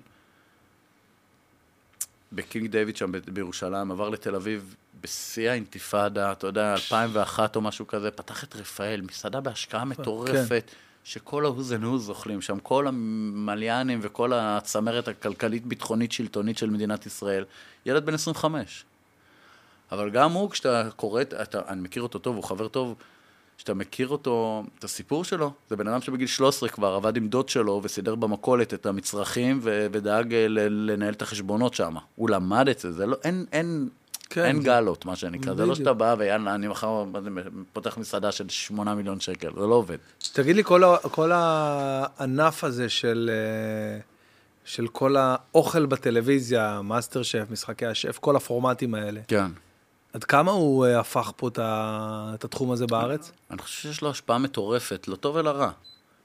בקינג 2.32 2.70
דיוויד 2.70 2.96
שם 2.96 3.12
בירושלים, 3.32 3.90
עבר 3.90 4.08
לתל 4.08 4.34
אביב 4.34 4.74
בשיא 5.00 5.50
האינתיפאדה, 5.50 6.32
אתה 6.32 6.46
יודע, 6.46 6.72
2001 6.74 7.56
או 7.56 7.60
משהו 7.60 7.86
כזה, 7.86 8.10
פתח 8.10 8.44
את 8.44 8.56
רפאל, 8.56 9.00
מסעדה 9.00 9.40
בהשקעה 9.40 9.84
מטורפת, 9.84 10.70
שכל 11.04 11.44
ה 11.44 11.49
who's 11.49 11.72
and 11.72 11.84
who's 11.84 12.10
אוכלים 12.10 12.40
שם, 12.40 12.58
כל 12.60 12.86
המיליונרים 12.86 13.98
וכל 14.02 14.32
הצמרת 14.32 15.08
הכלכלית-ביטחונית-שלטונית 15.08 16.58
של 16.58 16.70
מדינת 16.70 17.06
ישראל. 17.06 17.44
ילד 17.86 18.06
בן 18.06 18.14
25. 18.14 18.84
אבל 19.92 20.10
גם 20.10 20.32
הוא, 20.32 20.50
כשאתה 20.50 20.88
קורא, 20.96 21.22
את- 21.22 21.34
אתה, 21.34 21.60
אני 21.68 21.80
מכיר 21.80 22.02
אותו 22.02 22.18
טוב, 22.18 22.36
הוא 22.36 22.44
חבר 22.44 22.68
טוב, 22.68 22.94
כשאתה 23.58 23.74
מכיר 23.74 24.08
אותו, 24.08 24.62
את 24.78 24.84
הסיפור 24.84 25.24
שלו, 25.24 25.52
זה 25.70 25.76
בן 25.76 25.88
אדם 25.88 26.00
שבגיל 26.00 26.26
13 26.26 26.68
כבר 26.68 26.94
עבד 26.94 27.16
עם 27.16 27.28
דוד 27.28 27.48
שלו 27.48 27.80
וסידר 27.84 28.14
במכולת 28.14 28.74
את 28.74 28.86
המצרכים 28.86 29.58
ו- 29.62 29.86
ודאג 29.92 30.34
אה, 30.34 30.48
ל- 30.48 30.90
לנהל 30.92 31.12
את 31.14 31.22
החשבונות 31.22 31.74
שם. 31.74 31.94
הוא 32.16 32.30
למד 32.30 32.68
את 32.68 32.78
זה, 32.78 32.92
זה 32.92 33.06
לא, 33.06 33.16
אין, 33.24 33.44
אין, 33.52 33.88
כן, 34.30 34.44
אין 34.44 34.56
זה- 34.60 34.66
גלות, 34.66 35.04
מה 35.06 35.16
שנקרא. 35.16 35.54
זה. 35.54 35.66
לא 35.66 35.74
שאתה 35.74 35.92
בא 35.92 36.14
ויאללה, 36.18 36.54
אני 36.54 36.68
מחר 36.68 37.04
פותח 37.72 37.98
מסעדה 37.98 38.32
של 38.32 38.48
8 38.48 38.94
מיליון 38.94 39.20
שקל, 39.20 39.50
זה 39.54 39.66
לא 39.66 39.74
עובד. 39.74 39.96
תגיד 40.32 40.56
לי, 40.56 40.64
כל, 40.64 40.84
ה- 40.84 40.96
כל 41.10 41.30
הענף 41.34 42.64
הזה 42.64 42.88
של, 42.88 43.30
אה, 43.32 44.00
של 44.64 44.88
כל 44.88 45.16
האוכל 45.18 45.86
בטלוויזיה, 45.86 46.80
מאסטר 46.84 47.22
שף, 47.22 47.44
משחקי 47.50 47.86
השף, 47.86 48.18
כל 48.18 48.36
הפורמטים 48.36 48.94
האלה, 48.94 49.20
כן. 49.28 49.46
עד 50.12 50.24
כמה 50.24 50.50
הוא 50.50 50.86
אה, 50.86 51.00
הפך 51.00 51.32
פה 51.36 51.48
את 52.34 52.44
התחום 52.44 52.70
הזה 52.70 52.86
בארץ? 52.86 53.32
אני 53.50 53.58
חושב 53.58 53.88
שיש 53.88 54.02
לו 54.02 54.10
השפעה 54.10 54.38
מטורפת, 54.38 55.08
לא 55.08 55.16
טוב 55.16 55.36
אלא 55.36 55.50
רע. 55.50 55.70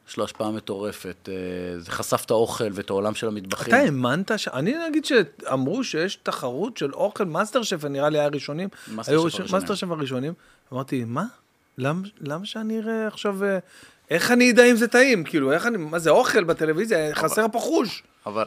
יש 0.10 0.18
לו 0.18 0.24
השפעה 0.24 0.52
מטורפת. 0.52 1.30
אה, 1.32 1.80
זה 1.80 1.92
חשף 1.92 2.24
את 2.26 2.32
האוכל 2.32 2.70
ואת 2.74 2.90
העולם 2.90 3.16
של 3.16 3.28
המטבחים. 3.28 3.74
אתה 3.74 3.84
האמנת 3.84 4.32
ש... 4.40 4.48
אני 4.48 4.76
נגיד 4.90 5.06
שאמרו 5.06 5.84
שיש 5.84 6.16
תחרות 6.16 6.78
של 6.78 6.94
אוכל, 6.94 7.26
מאסטר 7.26 7.64
שף, 7.64 7.86
נראה 7.86 8.10
לי 8.10 8.20
היה 8.20 8.28
ראשונים. 8.28 8.70
מאסטר 8.88 9.12
שף 9.12 9.20
הראשונים. 9.20 9.52
מאסטר 9.52 9.76
שף 9.76 9.92
הראשונים. 9.92 10.34
אמרתי, 10.74 11.04
מה? 11.04 11.26
למה, 11.78 12.02
למה 12.22 12.46
שאני 12.46 12.80
אראה 12.80 13.08
עכשיו... 13.08 13.40
איך 14.14 14.32
אני 14.32 14.52
אדע 14.52 14.64
אם 14.66 14.76
זה 14.76 14.88
טעים? 14.88 15.24
כאילו, 15.24 15.52
איך 15.52 15.66
אני... 15.66 15.78
מה 15.78 16.00
זה 16.00 16.10
אוכל 16.10 16.44
בטלוויזיה? 16.44 17.16
חסר 17.16 17.46
פה 17.52 17.60
חוש. 17.60 18.04
אבל... 18.26 18.44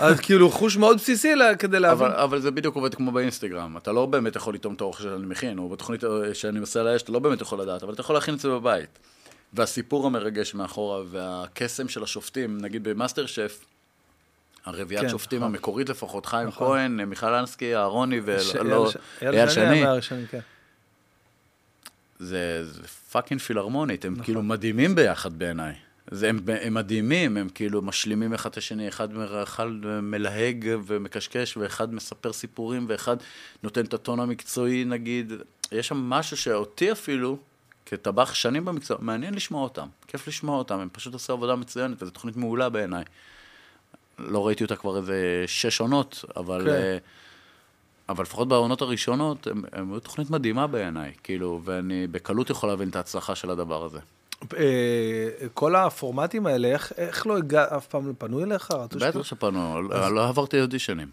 אז 0.00 0.20
כאילו, 0.20 0.50
חוש 0.50 0.76
מאוד 0.76 0.96
בסיסי 0.96 1.34
לה- 1.34 1.56
כדי 1.56 1.80
להבין. 1.80 2.06
אבל, 2.06 2.16
אבל 2.16 2.40
זה 2.40 2.50
בדיוק 2.50 2.74
עובד 2.76 2.94
כמו 2.94 3.12
באינסטגרם. 3.12 3.76
אתה 3.76 3.92
לא 3.92 4.06
באמת 4.06 4.36
יכול 4.36 4.54
לטעום 4.54 4.74
את 4.74 4.80
האוכל 4.80 5.02
שאני 5.02 5.26
מכין, 5.26 5.58
או 5.58 5.68
בתוכנית 5.68 6.04
אה, 6.04 6.10
שאני 6.34 6.60
על 6.80 6.86
האש, 6.88 7.02
אתה 7.02 7.12
לא 7.12 7.18
באמת 7.18 7.40
יכול 7.40 7.60
לדעת, 7.60 7.82
אבל 7.82 7.92
אתה 7.92 8.00
יכול 8.00 8.14
להכין 8.16 8.34
את 8.34 8.40
זה 8.40 8.48
בבית. 8.48 8.98
והסיפור 9.52 10.06
המרגש 10.06 10.54
מאחורה, 10.54 11.02
והקסם 11.10 11.88
של 11.88 12.02
השופטים, 12.02 12.58
נגיד 12.60 12.84
במאסטר 12.88 13.26
שף, 13.26 13.64
הרביעיית 14.64 15.04
כן, 15.04 15.10
שופטים 15.10 15.38
נכון. 15.38 15.50
המקורית 15.54 15.88
לפחות, 15.88 16.26
חיים 16.26 16.48
נכון. 16.48 16.66
כהן, 16.68 17.00
מיכל 17.00 17.34
אנסקי, 17.34 17.76
אהרוני 17.76 18.20
ש- 18.38 18.54
ולא... 18.54 18.90
ש- 18.90 18.96
אייל 19.22 19.48
שני, 19.48 19.64
היה 19.68 19.84
מהראשונים, 19.84 20.26
כן. 20.30 20.38
זה, 22.24 22.64
זה 22.64 22.82
fucking 22.82 23.40
פילהרמונית, 23.40 24.04
הם 24.04 24.12
נכון. 24.12 24.24
כאילו 24.24 24.42
מדהימים 24.42 24.94
ביחד 24.94 25.38
בעיניי. 25.38 25.74
זה, 26.10 26.28
הם, 26.28 26.40
הם 26.62 26.74
מדהימים, 26.74 27.36
הם 27.36 27.48
כאילו 27.48 27.82
משלימים 27.82 28.34
אחד 28.34 28.50
את 28.50 28.56
השני, 28.56 28.88
אחד, 28.88 29.08
אחד 29.42 29.66
מלהג 30.02 30.68
ומקשקש, 30.86 31.56
ואחד 31.56 31.94
מספר 31.94 32.32
סיפורים, 32.32 32.86
ואחד 32.88 33.16
נותן 33.62 33.84
את 33.84 33.94
הטון 33.94 34.20
המקצועי, 34.20 34.84
נגיד. 34.84 35.32
יש 35.72 35.88
שם 35.88 35.96
משהו 35.96 36.36
שאותי 36.36 36.92
אפילו, 36.92 37.38
כטבח 37.86 38.34
שנים 38.34 38.64
במקצוע, 38.64 38.96
מעניין 39.00 39.34
לשמוע 39.34 39.62
אותם, 39.62 39.86
כיף 40.08 40.28
לשמוע 40.28 40.58
אותם, 40.58 40.78
הם 40.78 40.88
פשוט 40.92 41.12
עושים 41.12 41.32
עבודה 41.32 41.56
מצוינת, 41.56 42.02
וזו 42.02 42.10
תוכנית 42.10 42.36
מעולה 42.36 42.68
בעיניי. 42.68 43.04
לא 44.18 44.46
ראיתי 44.46 44.64
אותה 44.64 44.76
כבר 44.76 44.96
איזה 44.96 45.44
שש 45.46 45.80
עונות, 45.80 46.24
אבל... 46.36 46.60
כן. 46.64 46.68
אה, 46.68 46.98
אבל 48.08 48.22
לפחות 48.22 48.48
בעונות 48.48 48.82
הראשונות, 48.82 49.46
הם, 49.46 49.62
הם 49.72 49.92
היו 49.92 50.00
תוכנית 50.00 50.30
מדהימה 50.30 50.66
בעיניי, 50.66 51.12
כאילו, 51.22 51.60
ואני 51.64 52.06
בקלות 52.06 52.50
יכול 52.50 52.68
להבין 52.68 52.88
את 52.88 52.96
ההצלחה 52.96 53.34
של 53.34 53.50
הדבר 53.50 53.84
הזה. 53.84 53.98
אה, 54.56 54.66
כל 55.54 55.76
הפורמטים 55.76 56.46
האלה, 56.46 56.68
איך- 56.68 56.92
איך 56.96 57.26
לא 57.26 57.36
הגע... 57.36 57.64
אף 57.76 57.86
פעם 57.86 58.08
לא 58.08 58.12
פנו 58.18 58.42
אליך? 58.44 58.70
בטח 58.96 59.22
שפנו, 59.22 59.82
לא- 59.82 60.14
לא 60.14 60.28
עברתי 60.28 60.60
אודישנים. 60.60 61.08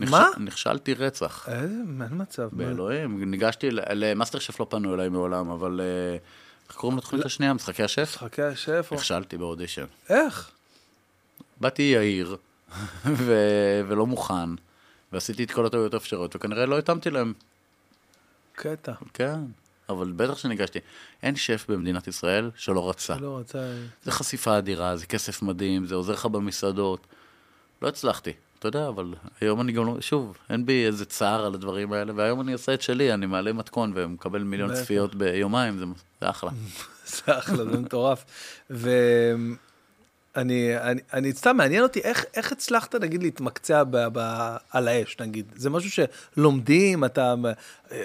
נכש- 0.00 0.10
מה? 0.10 0.28
נכשלתי 0.38 0.94
רצח. 0.94 1.48
איזה, 1.48 1.74
אין 2.00 2.08
מצב. 2.10 2.48
באלוהים, 2.52 3.30
ניגשתי, 3.30 3.70
ל- 3.70 3.80
למאסטר 3.92 4.38
שף 4.38 4.60
לא 4.60 4.66
פנו 4.70 4.94
אליי 4.94 5.08
מעולם, 5.08 5.50
אבל... 5.50 5.80
אה, 5.80 6.16
איך 6.68 6.76
קוראים 6.76 6.98
לתוכנית 6.98 7.24
השנייה? 7.24 7.52
משחקי 7.54 7.82
השף? 7.82 8.02
משחקי 8.10 8.42
השף, 8.42 8.88
או- 8.90 8.96
נכשלתי 8.96 9.36
באודישן. 9.36 9.84
איך? 10.08 10.50
באתי 11.60 11.82
יהיר, 11.82 12.36
ו- 13.06 13.80
ולא 13.88 14.06
מוכן, 14.06 14.50
ועשיתי 15.12 15.44
את 15.44 15.50
כל 15.50 15.66
הטעויות 15.66 15.94
האפשריות, 15.94 16.36
וכנראה 16.36 16.66
לא 16.66 16.78
התאמתי 16.78 17.10
להם. 17.10 17.32
קטע. 18.52 18.92
כן, 19.14 19.40
אבל 19.88 20.12
בטח 20.16 20.38
שניגשתי. 20.38 20.78
אין 21.22 21.36
שף 21.36 21.66
במדינת 21.68 22.08
ישראל 22.08 22.50
שלא 22.56 22.90
רצה. 22.90 23.16
לא 23.16 23.38
רצה... 23.38 23.72
זה 24.02 24.12
חשיפה 24.12 24.58
אדירה, 24.58 24.96
זה 24.96 25.06
כסף 25.06 25.42
מדהים, 25.42 25.86
זה 25.86 25.94
עוזר 25.94 26.12
לך 26.12 26.26
במסעדות. 26.26 27.06
לא 27.82 27.88
הצלחתי, 27.88 28.32
אתה 28.58 28.68
יודע, 28.68 28.88
אבל 28.88 29.14
היום 29.40 29.60
אני 29.60 29.72
גם 29.72 29.86
לא... 29.86 30.00
שוב, 30.00 30.36
אין 30.50 30.66
בי 30.66 30.86
איזה 30.86 31.04
צער 31.04 31.44
על 31.44 31.54
הדברים 31.54 31.92
האלה, 31.92 32.12
והיום 32.16 32.40
אני 32.40 32.52
עושה 32.52 32.74
את 32.74 32.82
שלי, 32.82 33.14
אני 33.14 33.26
מעלה 33.26 33.52
מתכון 33.52 33.92
ומקבל 33.94 34.42
מיליון. 34.42 34.74
צפיות 34.74 35.14
ביומיים, 35.14 35.78
זה, 35.78 35.84
זה 36.20 36.30
אחלה. 36.30 36.50
זה 37.26 37.38
אחלה, 37.38 37.64
זה 37.64 37.78
מטורף. 37.78 38.24
אני, 40.38 40.72
אני, 41.12 41.32
סתם 41.32 41.56
מעניין 41.56 41.82
אותי, 41.82 42.00
איך, 42.00 42.24
איך 42.34 42.52
הצלחת, 42.52 42.94
נגיד, 42.94 43.22
להתמקצע 43.22 43.82
ב, 43.84 43.96
ב, 44.12 44.18
על 44.70 44.88
האש, 44.88 45.16
נגיד? 45.20 45.46
זה 45.56 45.70
משהו 45.70 45.90
שלומדים, 46.36 47.04
אתה 47.04 47.34
אה, 47.92 48.02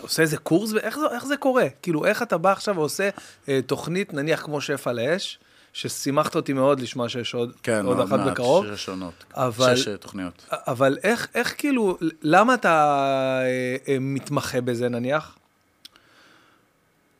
עושה 0.00 0.22
איזה 0.22 0.36
קורס, 0.36 0.74
איך, 0.74 0.98
זה- 0.98 1.06
איך 1.14 1.24
זה 1.26 1.36
קורה? 1.36 1.66
כאילו, 1.82 2.04
איך 2.04 2.22
אתה 2.22 2.38
בא 2.38 2.52
עכשיו 2.52 2.76
ועושה 2.76 3.08
אה, 3.48 3.60
תוכנית, 3.66 4.14
נניח 4.14 4.42
כמו 4.42 4.60
שף 4.60 4.86
על 4.86 4.98
האש, 4.98 5.38
ששימחת 5.72 6.36
אותי 6.36 6.52
מאוד 6.52 6.80
לשמוע 6.80 7.08
שיש 7.08 7.34
עוד, 7.34 7.52
כן, 7.62 7.86
עוד 7.86 7.98
עוד 7.98 8.06
אחת 8.08 8.18
מעט, 8.18 8.28
בקרוב. 8.32 8.66
שש 8.74 8.84
שונות. 8.84 9.24
אבל- 9.34 9.76
שש 9.76 9.88
אה, 9.88 9.96
תוכניות. 9.96 10.46
אבל 10.50 10.98
איך, 11.02 11.28
איך 11.34 11.54
כאילו, 11.58 11.98
למה 12.22 12.54
אתה 12.54 12.98
אה, 13.44 13.46
אה, 13.92 13.96
מתמחה 14.00 14.60
בזה, 14.60 14.88
נניח? 14.88 15.36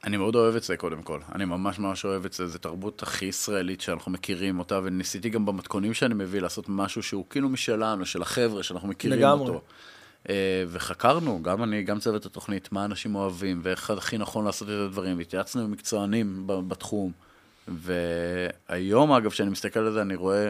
אני 0.05 0.17
מאוד 0.17 0.35
אוהב 0.35 0.57
את 0.57 0.63
זה, 0.63 0.77
קודם 0.77 1.03
כל. 1.03 1.21
אני 1.35 1.45
ממש 1.45 1.79
ממש 1.79 2.05
אוהב 2.05 2.25
את 2.25 2.33
זה. 2.33 2.47
זו 2.47 2.59
תרבות 2.59 3.03
הכי 3.03 3.25
ישראלית 3.25 3.81
שאנחנו 3.81 4.11
מכירים 4.11 4.59
אותה, 4.59 4.81
וניסיתי 4.85 5.31
גם 5.31 5.47
במתכונים 5.47 5.95
שאני 5.95 6.15
מביא 6.15 6.41
לעשות 6.41 6.65
משהו 6.69 7.03
שהוא 7.03 7.25
כאילו 7.31 7.49
משלנו, 7.49 8.07
של 8.07 8.23
החבר'ה, 8.23 8.63
שאנחנו 8.63 8.89
מכירים 8.89 9.19
לגמרי. 9.19 9.49
אותו. 9.49 9.63
אה, 10.29 10.65
וחקרנו, 10.69 11.43
גם 11.43 11.63
אני, 11.63 11.83
גם 11.83 12.01
צוות 12.01 12.27
התוכנית, 12.27 12.73
מה 12.73 12.85
אנשים 12.85 13.15
אוהבים, 13.15 13.61
ואיך 13.63 13.91
הכי 13.91 14.19
נכון 14.19 14.45
לעשות 14.45 14.69
את 14.69 14.75
הדברים, 14.75 15.19
והתייעצנו 15.19 15.63
עם 15.63 15.71
מקצוענים 15.71 16.47
בתחום. 16.47 17.13
והיום, 17.69 19.13
אגב, 19.13 19.31
כשאני 19.31 19.51
מסתכל 19.51 19.81
על 19.81 19.93
זה, 19.93 20.03
אני 20.03 20.15
רואה 20.15 20.49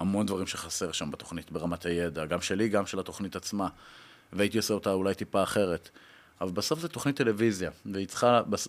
המון 0.00 0.26
דברים 0.26 0.46
שחסר 0.46 0.92
שם 0.92 1.10
בתוכנית, 1.10 1.52
ברמת 1.52 1.86
הידע, 1.86 2.26
גם 2.26 2.40
שלי, 2.40 2.68
גם 2.68 2.86
של 2.86 2.98
התוכנית 2.98 3.36
עצמה. 3.36 3.68
והייתי 4.32 4.56
עושה 4.56 4.74
אותה 4.74 4.92
אולי 4.92 5.14
טיפה 5.14 5.42
אחרת. 5.42 5.90
אבל 6.40 6.50
בסוף 6.50 6.80
זו 6.80 6.88
תוכנית 6.88 7.16
טלוויזיה, 7.16 7.70
והיא 7.86 8.08
צריכה... 8.08 8.42
בס... 8.42 8.68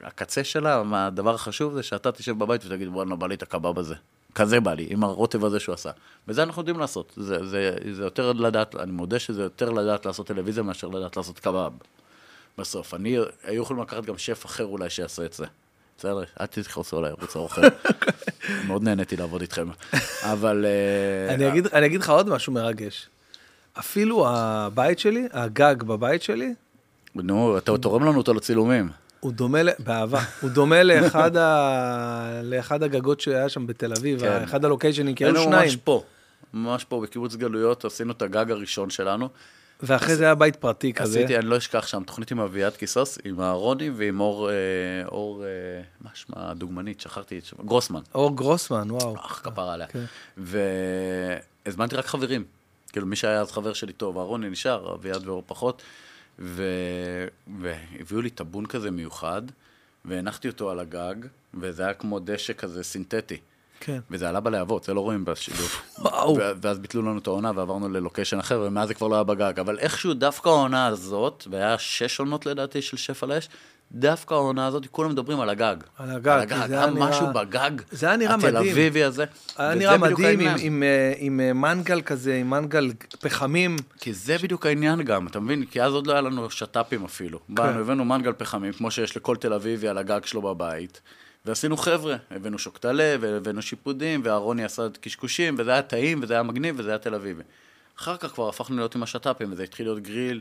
הקצה 0.00 0.44
שלה, 0.44 0.82
הדבר 0.92 1.34
החשוב 1.34 1.74
זה 1.74 1.82
שאתה 1.82 2.12
תשב 2.12 2.38
בבית 2.38 2.66
ותגיד, 2.66 2.88
וואלה, 2.88 3.16
בא 3.16 3.26
לי 3.26 3.34
את 3.34 3.42
הקבב 3.42 3.78
הזה. 3.78 3.94
כזה 4.34 4.60
בא 4.60 4.74
לי, 4.74 4.86
עם 4.90 5.04
הרוטב 5.04 5.44
הזה 5.44 5.60
שהוא 5.60 5.72
עשה. 5.72 5.90
וזה 6.28 6.42
אנחנו 6.42 6.60
יודעים 6.60 6.78
לעשות. 6.78 7.12
זה, 7.16 7.46
זה, 7.46 7.76
זה 7.92 8.02
יותר 8.02 8.32
לדעת, 8.32 8.76
אני 8.76 8.92
מודה 8.92 9.18
שזה 9.18 9.42
יותר 9.42 9.70
לדעת 9.70 10.06
לעשות 10.06 10.26
טלוויזיה 10.26 10.62
מאשר 10.62 10.88
לדעת 10.88 11.16
לעשות 11.16 11.38
קבב. 11.38 11.72
בסוף. 12.58 12.94
אני, 12.94 13.18
היו 13.44 13.62
יכולים 13.62 13.82
לקחת 13.82 14.04
גם 14.04 14.18
שף 14.18 14.46
אחר 14.46 14.64
אולי 14.64 14.90
שיעשה 14.90 15.24
את 15.24 15.32
זה. 15.32 15.46
בסדר? 15.98 16.24
אל 16.40 16.46
תכעסו 16.46 16.98
עליי, 16.98 17.10
ערוץ 17.10 17.36
האוכל. 17.36 17.60
מאוד 18.66 18.82
נהניתי 18.82 19.16
לעבוד 19.16 19.40
איתכם. 19.40 19.68
אבל... 20.22 20.64
אה, 20.64 21.34
אני 21.72 21.86
אגיד 21.86 22.00
לך 22.00 22.10
עוד 22.10 22.28
משהו 22.28 22.52
מרגש. 22.52 23.08
אפילו 23.78 24.28
הבית 24.28 24.98
שלי, 24.98 25.28
הגג 25.32 25.82
בבית 25.82 26.22
שלי, 26.22 26.54
נו, 27.14 27.58
אתה 27.58 27.78
תורם 27.78 28.04
לנו 28.04 28.18
אותו 28.18 28.34
לצילומים. 28.34 28.88
הוא 29.20 29.32
דומה, 29.32 29.58
באהבה, 29.78 30.20
הוא 30.40 30.50
דומה 30.50 30.82
לאחד, 30.82 31.36
ה... 31.36 32.40
לאחד 32.42 32.82
הגגות 32.82 33.20
שהיה 33.20 33.48
שם 33.48 33.66
בתל 33.66 33.92
אביב, 33.92 34.20
כן. 34.20 34.42
אחד 34.42 34.64
הלוקיישנים, 34.64 35.14
כי 35.14 35.24
היו 35.24 35.34
היינו 35.34 35.50
שניים, 35.50 35.62
ממש 35.62 35.76
פה. 35.76 36.02
ממש 36.54 36.84
פה 36.84 37.00
בקיבוץ 37.00 37.34
גלויות, 37.34 37.84
עשינו 37.84 38.12
את 38.12 38.22
הגג 38.22 38.50
הראשון 38.50 38.90
שלנו. 38.90 39.28
ואחרי 39.82 40.16
זה 40.16 40.24
היה 40.24 40.34
בית 40.34 40.56
פרטי 40.56 40.92
כזה. 40.92 41.18
עשיתי, 41.18 41.38
אני 41.38 41.46
לא 41.46 41.56
אשכח 41.56 41.86
שם, 41.86 42.02
תוכנית 42.06 42.30
עם 42.30 42.40
אביעד 42.40 42.72
קיסוס, 42.76 43.18
עם 43.24 43.40
אהרוני 43.40 43.90
ועם 43.90 44.20
אור, 44.20 44.50
אה, 44.50 44.54
אור, 45.08 45.44
אה, 45.44 45.48
מה 46.00 46.10
שמה, 46.14 46.50
הדוגמנית, 46.50 47.00
שכחתי 47.00 47.38
את 47.38 47.44
שמה, 47.44 47.64
גרוסמן. 47.64 48.00
אור 48.14 48.36
גרוסמן, 48.36 48.90
וואו. 48.90 49.16
אך, 49.16 49.40
כפרה 49.44 49.74
עליה. 49.74 49.86
כן. 49.86 50.04
והזמנתי 51.66 51.96
רק 51.96 52.06
חברים. 52.06 52.44
כאילו, 52.92 53.06
מי 53.06 53.16
שהיה 53.16 53.40
אז 53.40 53.52
חבר 53.52 53.72
שלי 53.72 53.92
טוב, 53.92 54.18
אהרוני 54.18 54.50
נשאר, 54.50 54.94
אביעד 54.94 55.26
ואור 55.26 55.42
פחות. 55.46 55.82
ו... 56.38 56.62
והביאו 57.60 58.20
לי 58.20 58.30
טאבון 58.30 58.66
כזה 58.66 58.90
מיוחד, 58.90 59.42
והנחתי 60.04 60.48
אותו 60.48 60.70
על 60.70 60.78
הגג, 60.78 61.14
וזה 61.54 61.82
היה 61.82 61.94
כמו 61.94 62.18
דשא 62.18 62.52
כזה 62.52 62.82
סינתטי. 62.82 63.36
כן. 63.80 63.98
וזה 64.10 64.28
עלה 64.28 64.40
בלהבות, 64.40 64.84
זה 64.84 64.94
לא 64.94 65.00
רואים 65.00 65.24
בשידור. 65.24 65.68
וואו. 65.98 66.36
ואז 66.60 66.78
ביטלו 66.78 67.02
לנו 67.02 67.18
את 67.18 67.26
העונה 67.26 67.52
ועברנו 67.54 67.88
ללוקיישן 67.88 68.38
אחר, 68.38 68.60
ומאז 68.66 68.88
זה 68.88 68.94
כבר 68.94 69.08
לא 69.08 69.14
היה 69.14 69.24
בגג. 69.24 69.60
אבל 69.60 69.78
איכשהו 69.78 70.14
דווקא 70.14 70.48
העונה 70.48 70.86
הזאת, 70.86 71.46
והיה 71.50 71.78
שש 71.78 72.20
עונות 72.20 72.46
לדעתי 72.46 72.82
של 72.82 72.96
שף 72.96 73.22
על 73.22 73.30
האש, 73.30 73.48
דווקא 73.92 74.34
העונה 74.34 74.66
הזאת, 74.66 74.86
כולם 74.90 75.10
מדברים 75.10 75.40
על 75.40 75.48
הגג. 75.50 75.76
על 75.98 76.10
הגג, 76.10 76.28
על 76.28 76.40
הגג, 76.40 76.66
זה 76.66 76.76
היה 76.78 76.86
נראה- 76.90 77.08
משהו 77.10 77.26
בגג. 77.34 77.70
זה 77.90 78.06
היה 78.06 78.16
נראה 78.16 78.34
התל 78.34 78.46
מדהים. 78.50 78.72
אביבי 78.72 79.04
הזה. 79.04 79.24
היה 79.56 79.74
נראה 79.74 79.98
מדהים 79.98 80.40
עם. 80.40 80.48
עם, 80.60 80.82
אה, 80.82 81.12
עם 81.18 81.40
אה, 81.40 81.52
מנגל 81.52 82.00
כזה, 82.02 82.34
עם 82.36 82.50
מנגל 82.50 82.92
פחמים. 83.20 83.76
כי 84.00 84.12
זה 84.12 84.38
בדיוק 84.42 84.66
העניין 84.66 85.02
גם, 85.02 85.26
אתה 85.26 85.40
מבין? 85.40 85.64
כי 85.64 85.82
אז 85.82 85.92
עוד 85.92 86.06
לא 86.06 86.12
היה 86.12 86.20
לנו 86.20 86.50
שת"פים 86.50 87.04
אפילו. 87.04 87.38
כן. 87.38 87.54
באנו, 87.54 87.80
הבאנו 87.80 88.04
מנגל 88.04 88.32
פחמים, 88.32 88.72
כמו 88.72 88.90
שיש 88.90 89.16
לכל 89.16 89.36
תל 89.36 89.52
אביבי 89.52 89.88
על 89.88 89.98
הגג 89.98 90.20
שלו 90.24 90.42
בבית, 90.42 91.00
ועשינו 91.46 91.76
חבר'ה, 91.76 92.16
הבאנו 92.30 92.58
שוקטלה, 92.58 93.16
והבאנו 93.20 93.62
שיפודים, 93.62 94.20
ואהרוני 94.24 94.64
עשה 94.64 94.86
את 94.86 94.96
קשקושים, 94.96 95.54
וזה 95.58 95.70
היה 95.72 95.82
טעים, 95.82 96.20
וזה 96.22 96.34
היה 96.34 96.42
מגניב, 96.42 96.74
וזה 96.78 96.88
היה 96.88 96.98
תל 96.98 97.14
אביבי. 97.14 97.42
אחר 97.98 98.16
כך 98.16 98.28
כבר 98.32 98.48
הפכנו 98.48 98.76
להיות 98.76 98.94
עם 98.94 99.02
השת"פים, 99.02 99.52
וזה 99.52 99.62
התחיל 99.62 99.86
להיות 99.86 100.00
גריל 100.00 100.40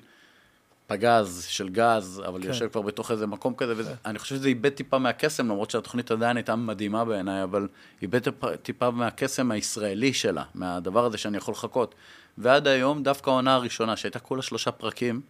פגז 0.87 1.45
של 1.49 1.69
גז, 1.69 2.21
אבל 2.27 2.41
כן. 2.41 2.47
יושב 2.47 2.67
כבר 2.67 2.81
בתוך 2.81 3.11
איזה 3.11 3.27
מקום 3.27 3.53
כזה, 3.57 3.73
ואני 3.77 4.19
חושב 4.19 4.35
שזה 4.35 4.47
איבד 4.47 4.69
טיפה 4.69 4.97
מהקסם, 4.97 5.45
למרות 5.45 5.71
שהתוכנית 5.71 6.11
עדיין 6.11 6.37
הייתה 6.37 6.55
מדהימה 6.55 7.05
בעיניי, 7.05 7.43
אבל 7.43 7.67
איבד 8.01 8.21
טיפה, 8.61 8.91
מהקסם 8.91 9.51
הישראלי 9.51 10.13
שלה, 10.13 10.43
מהדבר 10.55 11.05
הזה 11.05 11.17
שאני 11.17 11.37
יכול 11.37 11.51
לחכות. 11.51 11.95
ועד 12.37 12.67
היום, 12.67 13.03
דווקא 13.03 13.29
העונה 13.29 13.55
הראשונה, 13.55 13.95
שהייתה 13.95 14.19
כולה 14.19 14.41
שלושה 14.41 14.71
פרקים, 14.71 15.21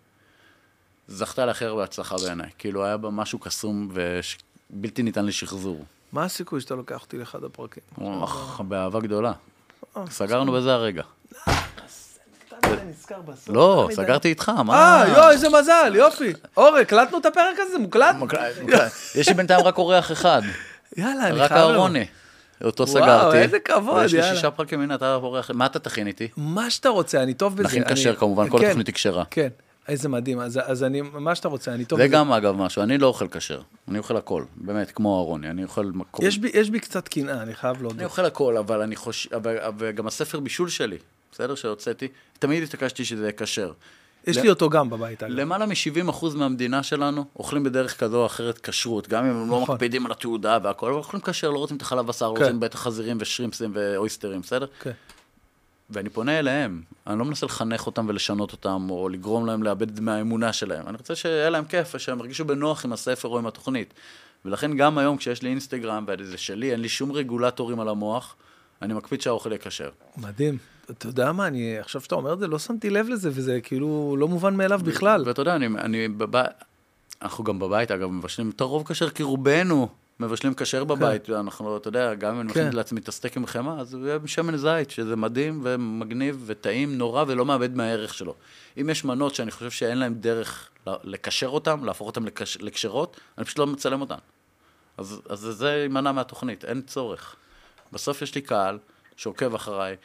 זכתה 1.08 1.46
להכי 1.46 1.66
הרבה 1.66 1.84
הצלחה 1.84 2.16
בעיניי. 2.18 2.50
כאילו, 2.58 2.86
היה 2.86 2.98
בה 2.98 3.10
משהו 3.10 3.40
קסום 3.40 3.90
ובלתי 4.72 5.04
ניתן 5.04 5.26
לשחזור. 5.26 5.86
מה 6.12 6.24
הסיכוי 6.24 6.62
שאתה 6.62 6.76
לוקח 6.76 7.02
אותי 7.04 7.18
לאחד 7.18 7.44
הפרקים? 7.44 7.84
אוח, 8.02 8.62
באהבה 8.62 9.00
גדולה. 9.00 9.32
אה, 9.98 10.04
סגרנו 10.10 10.52
בזה 10.52 10.74
הרגע. 10.74 11.04
אתה 12.60 12.84
נזכר 12.90 13.22
בסוף. 13.26 13.50
לא, 13.56 13.90
סגרתי 13.92 14.28
איתך, 14.30 14.50
מה? 14.50 14.74
אה, 15.04 15.08
יואו, 15.08 15.30
איזה 15.30 15.48
מזל, 15.50 15.92
יופי. 15.96 16.34
אור, 16.58 16.76
הקלטנו 16.78 17.18
את 17.18 17.26
הפרק 17.26 17.56
הזה? 17.60 17.78
מוקלט? 17.80 18.16
מוקלט, 18.16 18.42
מוקלט. 18.62 18.92
יש 19.16 19.28
לי 19.28 19.34
בינתיים 19.34 19.66
רק 19.66 19.78
אורח 19.78 20.12
אחד, 20.12 20.42
יאללה, 20.98 21.28
אני 21.28 21.40
רק 21.40 21.48
חייב... 21.52 21.62
אהרוני. 21.70 22.06
אותו 22.64 22.84
וואו, 22.84 22.94
סגרתי. 23.04 23.38
איזה 23.38 23.60
כבוד, 23.60 23.98
ויש 23.98 24.14
לי 24.14 24.20
יאללה. 24.20 24.36
שישה 24.36 24.52
פרקים, 24.52 24.82
הנה, 24.82 24.96
אתה 24.96 25.16
אורח. 25.16 25.52
מה 25.54 25.66
אתה 25.66 25.80
תכין 25.80 26.08
איתי? 26.08 26.28
מה 26.38 26.70
שאתה 26.70 26.90
רוצה, 26.90 27.24
אני 27.24 27.34
טוב 27.34 27.54
בזה. 27.54 27.64
נכין 27.64 27.84
אני- 27.84 27.96
כשר 27.96 28.16
כמובן, 28.16 28.50
כל 28.50 28.60
כן, 28.60 28.66
התוכנית 28.66 28.88
היא 28.88 28.96
כשרה. 28.96 29.24
כן, 29.32 29.48
איזה 29.88 30.10
מדהים. 30.10 30.40
אז- 30.40 30.60
אז 30.66 30.84
אני, 30.84 31.02
מה 31.02 31.36
שאתה 31.36 31.48
רוצה, 31.48 31.74
אני 31.74 31.86
טוב 31.86 32.00
זה 32.00 32.06
בזה. 32.06 32.14
גם 32.14 32.32
אגב 32.32 32.56
משהו, 32.56 32.84
אני 32.84 32.98
לא 32.98 33.08
אוכל 33.08 33.28
כשר, 33.28 33.62
אני 33.90 33.98
אוכל 33.98 34.18
הכל, 34.18 34.44
באמת, 34.56 34.92
כמו 34.92 35.18
אהרוני, 35.18 35.50
אני 35.50 35.64
אוכל 35.64 35.86
מקום. 35.86 36.26
יש 36.26 36.38
בי- 36.38 36.52
יש 36.54 36.70
בי 36.70 36.80
קצת 36.80 37.08
קנאה, 37.08 37.42
אני 37.42 37.56
חייב 37.56 37.76
אני 37.76 37.84
להודות. 37.84 38.04
אוכל 38.04 38.26
הכל, 38.26 38.58
אבל 38.58 38.82
אני 38.82 38.96
חושב, 38.96 39.30
וגם 39.78 40.08
הספר 40.08 40.40
בישול 40.40 40.70
שלי, 40.70 40.98
בסדר, 41.32 41.56
שהוצאתי, 41.56 42.08
תמיד 42.40 42.64
התעקשתי 42.64 43.06
שזה 43.06 43.24
יהיה 43.24 43.32
כשר. 43.32 43.72
יש 44.28 44.38
ל- 44.38 44.42
לי 44.42 44.50
אותו 44.50 44.70
גם 44.70 44.90
בבית, 44.90 45.24
אגב. 45.24 45.34
למעלה 45.36 45.66
מ-70% 45.66 46.26
מהמדינה 46.36 46.84
שלנו 46.84 47.26
אוכלים 47.40 47.64
בדרך 47.64 48.00
כזו 48.00 48.22
או 48.22 48.26
אחרת 48.26 48.58
כשרות, 48.58 49.08
גם 49.08 49.26
אם 49.26 49.30
הם 49.30 49.50
לא 49.50 49.62
נכון. 49.62 49.76
מקפידים 49.76 50.06
על 50.06 50.12
התעודה 50.12 50.58
והכל, 50.64 50.88
אבל 50.90 50.98
אוכלים 50.98 51.22
כשר, 51.22 51.50
לא 51.50 51.58
רוצים 51.58 51.78
את 51.78 51.82
החלב 51.82 52.08
בשר, 52.08 52.34
כן. 52.36 52.42
רוצים 52.44 52.60
בטח 52.60 52.80
חזירים 52.80 53.18
ושרימפסים 53.20 53.72
ואויסטרים, 53.74 54.42
בסדר? 54.42 54.66
כן. 54.82 54.92
ואני 55.90 56.10
פונה 56.10 56.40
אליהם, 56.40 56.82
אני 57.08 57.20
לא 57.20 57.26
מנסה 57.26 57.46
לחנך 57.46 57.86
אותם 57.86 58.06
ולשנות 58.10 58.52
אותם, 58.52 58.88
או 58.90 59.10
לגרום 59.10 59.46
להם 59.46 59.64
לאבד 59.64 60.00
מהאמונה 60.00 60.54
שלהם. 60.54 60.88
אני 60.88 60.98
רוצה 60.98 61.16
שיהיה 61.16 61.50
להם 61.50 61.66
כיף, 61.66 61.92
ושהם 61.96 62.20
ירגישו 62.20 62.46
בנוח 62.46 62.86
עם 62.86 62.94
הספר 62.94 63.28
או 63.28 63.38
עם 63.38 63.48
התוכנית. 63.48 63.94
ולכן 64.46 64.78
גם 64.78 64.98
היום, 64.98 65.18
כשיש 65.18 65.42
לי 65.42 65.50
אינסטגרם 65.50 66.06
וזה 66.20 66.38
שלי, 66.38 66.72
אין 66.72 66.80
לי 66.80 66.90
שום 66.90 67.12
רגולטורים 67.12 67.80
על 67.80 67.90
המוח, 67.90 68.36
אני 68.82 68.94
מקפיד 68.94 69.22
שהאוכל 69.22 69.50
יהיה 69.52 69.60
כשר. 69.60 69.90
מדהים. 70.18 70.58
אתה 70.92 71.08
יודע 71.08 71.32
מה, 71.32 71.48
אני, 71.48 71.80
עכשיו 71.80 72.02
שאתה 72.02 72.16
אומר 72.16 72.34
את 72.34 72.40
זה, 72.40 72.48
לא 72.48 72.60
שמתי 72.60 72.90
לב 72.90 73.10
לזה, 73.10 73.30
וזה 73.34 73.60
כאילו 73.64 74.16
לא 74.20 74.28
מובן 74.28 74.56
מאליו 74.56 74.80
בכלל. 74.84 75.24
ואתה 75.26 75.42
יודע, 75.42 75.56
אני, 75.56 75.66
אני 75.66 76.08
בב... 76.08 76.42
אנחנו 77.22 77.44
גם 77.44 77.60
בבית, 77.60 77.92
אגב, 77.92 78.10
מבשלים 78.10 78.50
את 78.50 78.62
הרוב 78.62 78.88
כשר, 78.88 79.10
כי 79.10 79.24
רובנו 79.24 79.88
מבשלים 80.20 80.54
כשר 80.54 80.84
בבית, 80.84 81.30
אנחנו, 81.30 81.78
אתה 81.78 81.88
יודע, 81.88 82.14
גם 82.14 82.36
אם 82.36 82.42
אני 82.42 82.54
כן. 82.54 82.62
מכין 82.62 82.76
לעצמי 82.76 83.00
את 83.00 83.08
הסטייק 83.08 83.38
עם 83.38 83.46
חמאה, 83.46 83.80
אז 83.80 83.98
יהיה 84.04 84.20
בשמן 84.20 84.58
זית, 84.58 84.90
שזה 84.90 85.16
מדהים 85.16 85.62
ומגניב 85.64 86.44
וטעים 86.46 86.98
נורא 86.98 87.24
ולא 87.28 87.46
מאבד 87.46 87.76
מהערך 87.76 88.14
שלו. 88.14 88.34
אם 88.82 88.90
יש 88.90 89.06
מנות 89.06 89.36
שאני 89.36 89.52
חושב 89.52 89.72
שאין 89.72 89.98
להם 89.98 90.14
דרך 90.14 90.70
לקשר 90.88 91.48
אותן, 91.48 91.80
להפוך 91.80 92.08
אותן 92.08 92.24
לקשרות, 92.60 93.20
אני 93.38 93.46
פשוט 93.46 93.60
לא 93.60 93.68
מצלם 93.68 94.02
אותן. 94.02 94.18
אז, 94.98 95.22
אז 95.30 95.40
זה 95.40 95.70
יימנע 95.70 96.12
מהתוכנית, 96.12 96.66
אין 96.66 96.82
צורך. 96.82 97.36
בסוף 97.94 98.22
יש 98.22 98.36
לי 98.36 98.42
קהל 98.42 98.80
שעוקב 99.18 99.56
אחריי, 99.56 99.96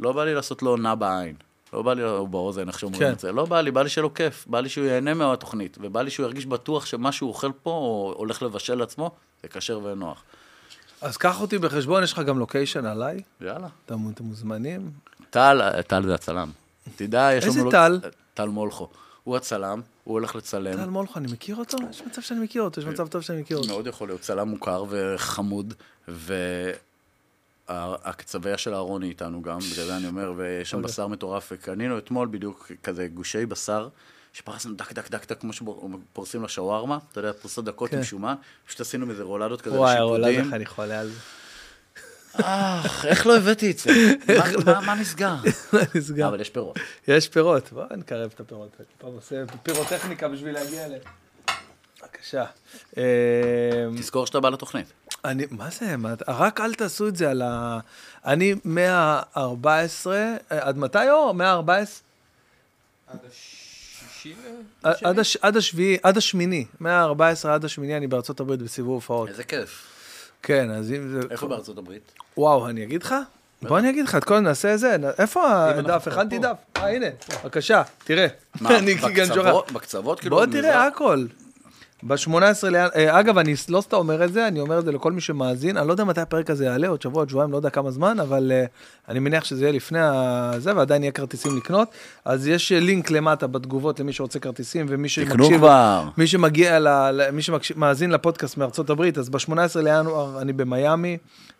לא 0.00 0.12
בא 0.12 0.24
לי 0.24 0.34
לעשות 0.34 0.62
לו 0.62 0.70
עונה 0.70 0.94
בעין. 0.94 1.36
לא 1.72 1.82
בא 1.82 1.94
לי, 1.94 2.04
או 2.04 2.26
באוזן, 2.26 2.68
איך 2.68 2.78
שאומרים 2.78 3.00
כן. 3.00 3.12
את 3.12 3.20
זה. 3.20 3.32
לא 3.32 3.46
בא 3.46 3.60
לי, 3.60 3.70
בא 3.70 3.82
לי 3.82 3.88
שיהיה 3.88 4.02
לו 4.02 4.14
כיף. 4.14 4.46
בא 4.46 4.60
לי 4.60 4.68
שהוא 4.68 4.86
ייהנה 4.86 5.14
מהתוכנית, 5.14 5.78
ובא 5.80 6.02
לי 6.02 6.10
שהוא 6.10 6.26
ירגיש 6.26 6.46
בטוח 6.46 6.86
שמה 6.86 7.12
שהוא 7.12 7.28
אוכל 7.28 7.50
פה, 7.62 7.70
או 7.70 8.14
הולך 8.16 8.42
לבשל 8.42 8.74
לעצמו, 8.74 9.10
זה 9.42 9.48
כשר 9.48 9.80
ונוח. 9.84 10.22
אז 11.00 11.16
קח 11.16 11.40
אותי 11.40 11.58
בחשבון, 11.58 12.02
יש 12.02 12.12
לך 12.12 12.18
גם 12.18 12.38
לוקיישן 12.38 12.86
עליי, 12.86 13.22
יאללה. 13.40 13.68
אתם 13.86 14.10
אתם 14.14 14.24
מוזמנים. 14.24 14.90
טל, 15.30 15.80
טל 15.82 16.02
זה 16.02 16.14
הצלם. 16.14 16.50
תדע, 16.96 17.30
יש 17.32 17.44
איזה 17.44 17.60
לנו... 17.60 17.70
טל? 17.70 18.00
טל 18.34 18.48
מולכו. 18.48 18.88
הוא 19.24 19.36
הצלם, 19.36 19.80
הוא 20.04 20.12
הולך 20.12 20.36
לצלם. 20.36 20.76
טל 20.76 20.90
מולכו, 20.90 21.18
אני 21.18 21.32
מכיר 21.32 21.56
אותו? 21.56 21.78
יש 21.90 22.02
מצב 22.02 22.22
שאני 22.22 22.40
מכיר 22.40 22.62
אותו, 22.62 22.80
יש 22.80 22.86
מצב 22.86 23.08
טוב 23.08 23.22
שאני 23.22 23.40
מכיר 23.40 23.56
אותו. 23.56 23.68
מאוד 23.68 23.86
יכול 23.86 24.08
להיות 24.08 24.20
צלם 24.20 24.48
מוכר 24.48 24.84
וחמוד, 24.88 25.74
והקצבייה 27.68 28.58
של 28.58 28.74
אהרוני 28.74 29.08
איתנו 29.08 29.42
גם, 29.42 29.58
בגלל 29.58 29.86
זה 29.86 29.96
אני 29.96 30.06
אומר, 30.06 30.32
ויש 30.36 30.70
שם 30.70 30.76
אוקיי. 30.76 30.90
בשר 30.92 31.06
מטורף, 31.06 31.48
וקנינו 31.52 31.98
אתמול 31.98 32.28
בדיוק 32.30 32.70
כזה 32.82 33.06
גושי 33.06 33.46
בשר, 33.46 33.88
שפרסנו 34.32 34.74
דק 34.74 34.92
דק 34.92 35.10
דק 35.10 35.26
דק, 35.32 35.40
כמו 35.40 35.52
שפורסים 35.52 36.44
לשווארמה, 36.44 36.98
אתה 37.12 37.20
יודע, 37.20 37.32
פרוסות 37.32 37.64
דקות 37.64 37.90
כן. 37.90 37.96
עם 37.96 38.04
שומן, 38.04 38.34
פשוט 38.66 38.80
עשינו 38.80 39.06
מזה 39.06 39.22
רולדות 39.22 39.60
כזה 39.60 39.78
וואי, 39.78 39.96
הרולד 39.96 40.20
לשיפודים. 40.24 40.44
איך 40.44 40.54
אני 40.54 40.66
חולה 40.66 41.00
על 41.00 41.08
זה. 41.10 41.18
איך 43.04 43.26
לא 43.26 43.36
הבאתי 43.36 43.70
את 43.70 43.78
זה? 43.78 43.90
מה- 44.38 44.72
מה- 44.72 44.80
מה 44.80 44.94
נסגר? 44.94 45.34
נסגר. 45.94 46.28
אבל 46.28 46.40
יש 46.40 46.50
פירות. 46.50 46.78
יש 47.08 47.28
פירות, 47.28 47.72
בוא 47.72 47.84
נקרב 47.96 48.30
את 48.34 48.40
הפירות. 48.40 48.76
פעם 48.98 49.12
עושה 49.14 49.44
פירוטכניקה 49.62 50.28
בשביל 50.28 50.54
להגיע 50.54 50.84
אליהם. 50.84 51.00
בבקשה. 52.02 52.44
אה, 52.98 53.02
תזכור 53.98 54.26
שאתה 54.26 54.40
בא 54.40 54.48
לתוכנית. 54.48 54.92
אני, 55.24 55.46
מה 55.50 55.70
זה? 55.70 55.96
מה, 55.96 56.14
רק 56.28 56.60
אל 56.60 56.74
תעשו 56.74 57.08
את 57.08 57.16
זה 57.16 57.30
על 57.30 57.42
ה... 57.42 57.78
אני 58.24 58.54
מה-14, 58.64 60.06
עד 60.50 60.78
מתי 60.78 61.10
אור? 61.10 61.32
מה-14? 61.32 61.68
עד 63.06 63.18
השישי? 63.28 64.34
עד, 64.82 65.18
הש, 65.18 65.36
עד 65.36 65.56
השביעי, 65.56 65.96
עד 66.02 66.16
השמיני. 66.16 66.64
מה-14 66.80 67.48
עד 67.48 67.64
השמיני 67.64 67.96
אני 67.96 68.06
בארצות 68.06 68.40
הברית 68.40 68.62
בסיבוב 68.62 68.94
הופעות. 68.94 69.28
איזה 69.28 69.44
כיף. 69.44 69.86
כן, 70.42 70.70
אז 70.70 70.92
אם 70.92 71.08
זה... 71.08 71.20
איפה 71.30 71.48
בארצות 71.48 71.78
הברית? 71.78 72.12
וואו, 72.36 72.68
אני 72.68 72.84
אגיד 72.84 73.02
לך? 73.02 73.14
בוא 73.62 73.78
אני 73.78 73.90
אגיד 73.90 74.04
לך, 74.04 74.14
את 74.14 74.24
כל 74.24 74.38
נעשה 74.40 74.74
את 74.74 74.78
זה. 74.78 74.96
איפה 75.18 75.68
הדף? 75.68 76.08
הכנתי 76.08 76.38
דף. 76.38 76.56
אה, 76.76 76.88
הנה, 76.88 77.06
בבקשה, 77.42 77.82
תראה. 78.04 78.26
מה. 78.60 78.70
בקצוות? 79.02 79.72
בקצוות? 79.72 80.20
כאילו, 80.20 80.36
בוא? 80.36 80.46
תראה 80.46 80.86
הכל. 80.86 81.26
ב-18 82.06 82.34
לינואר, 82.64 82.88
אגב, 83.20 83.38
אני 83.38 83.54
לא 83.68 83.80
סתם 83.80 83.96
אומר 83.96 84.24
את 84.24 84.32
זה, 84.32 84.48
אני 84.48 84.60
אומר 84.60 84.78
את 84.78 84.84
זה 84.84 84.92
לכל 84.92 85.12
מי 85.12 85.20
שמאזין, 85.20 85.76
אני 85.76 85.88
לא 85.88 85.92
יודע 85.92 86.04
מתי 86.04 86.20
הפרק 86.20 86.50
הזה 86.50 86.64
יעלה, 86.64 86.88
עוד 86.88 87.02
שבוע, 87.02 87.22
עוד 87.22 87.28
שבועיים, 87.28 87.52
לא 87.52 87.56
יודע 87.56 87.70
כמה 87.70 87.90
זמן, 87.90 88.20
אבל 88.20 88.52
אה, 88.54 88.64
אני 89.08 89.18
מניח 89.18 89.44
שזה 89.44 89.64
יהיה 89.64 89.72
לפני 89.72 89.98
זה, 90.58 90.76
ועדיין 90.76 91.02
יהיה 91.02 91.12
כרטיסים 91.12 91.56
לקנות. 91.56 91.88
אז 92.24 92.46
יש 92.48 92.72
אה, 92.72 92.80
לינק 92.80 93.10
למטה 93.10 93.46
בתגובות 93.46 94.00
למי 94.00 94.12
שרוצה 94.12 94.38
כרטיסים, 94.38 94.86
ומי 94.88 95.08
שמקשיב. 95.08 95.36
מי 96.16 96.26
שמגיע, 96.26 96.78
ל- 96.80 97.30
מי 97.32 97.42
שמאזין 97.42 98.10
לפודקאסט 98.10 98.56
מארצות 98.56 98.90
הברית, 98.90 99.18
אז 99.18 99.28
ב-18 99.28 99.50
לינואר 99.82 100.40
אני 100.42 100.52
במיאמי, 100.52 101.16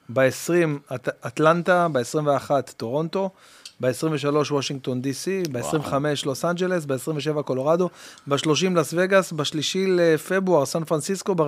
ב-20 0.08 0.94
אט, 0.94 1.08
אטלנטה, 1.26 1.86
ב-21 1.92 2.50
טורונטו, 2.76 3.30
ב-23 3.84 4.52
וושינגטון 4.52 5.02
די.סי, 5.02 5.42
ב-25 5.52 5.92
לוס 6.26 6.44
אנג'לס, 6.44 6.84
ב-27 6.84 7.42
קולורדו, 7.42 7.90
ב-30 8.26 8.38
לס 8.76 8.94
וגאס, 8.96 9.32
ב-3 9.32 9.44
לפברואר 9.88 10.66
סן 10.66 10.84
פרנסיסקו, 10.84 11.34
ב-4 11.34 11.44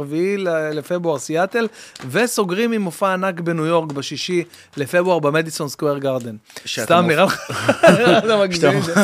לפברואר 0.73 1.19
סיאטל, 1.19 1.69
וסוגרים 2.11 2.73
עם 2.73 2.83
מופע 2.83 3.13
ענק 3.13 3.41
בניו 3.41 3.67
יורק 3.67 3.93
ב-6 3.93 4.33
לפברואר 4.77 5.19
במדיסון 5.19 5.69
סקוויר 5.69 5.99
גרדן. 5.99 6.37
סתם 6.67 7.05
נראה 7.09 7.25
לך, 7.25 7.51
אתה 8.19 8.37
מגזים 8.43 8.79
את 8.79 8.83
זה. 8.83 8.95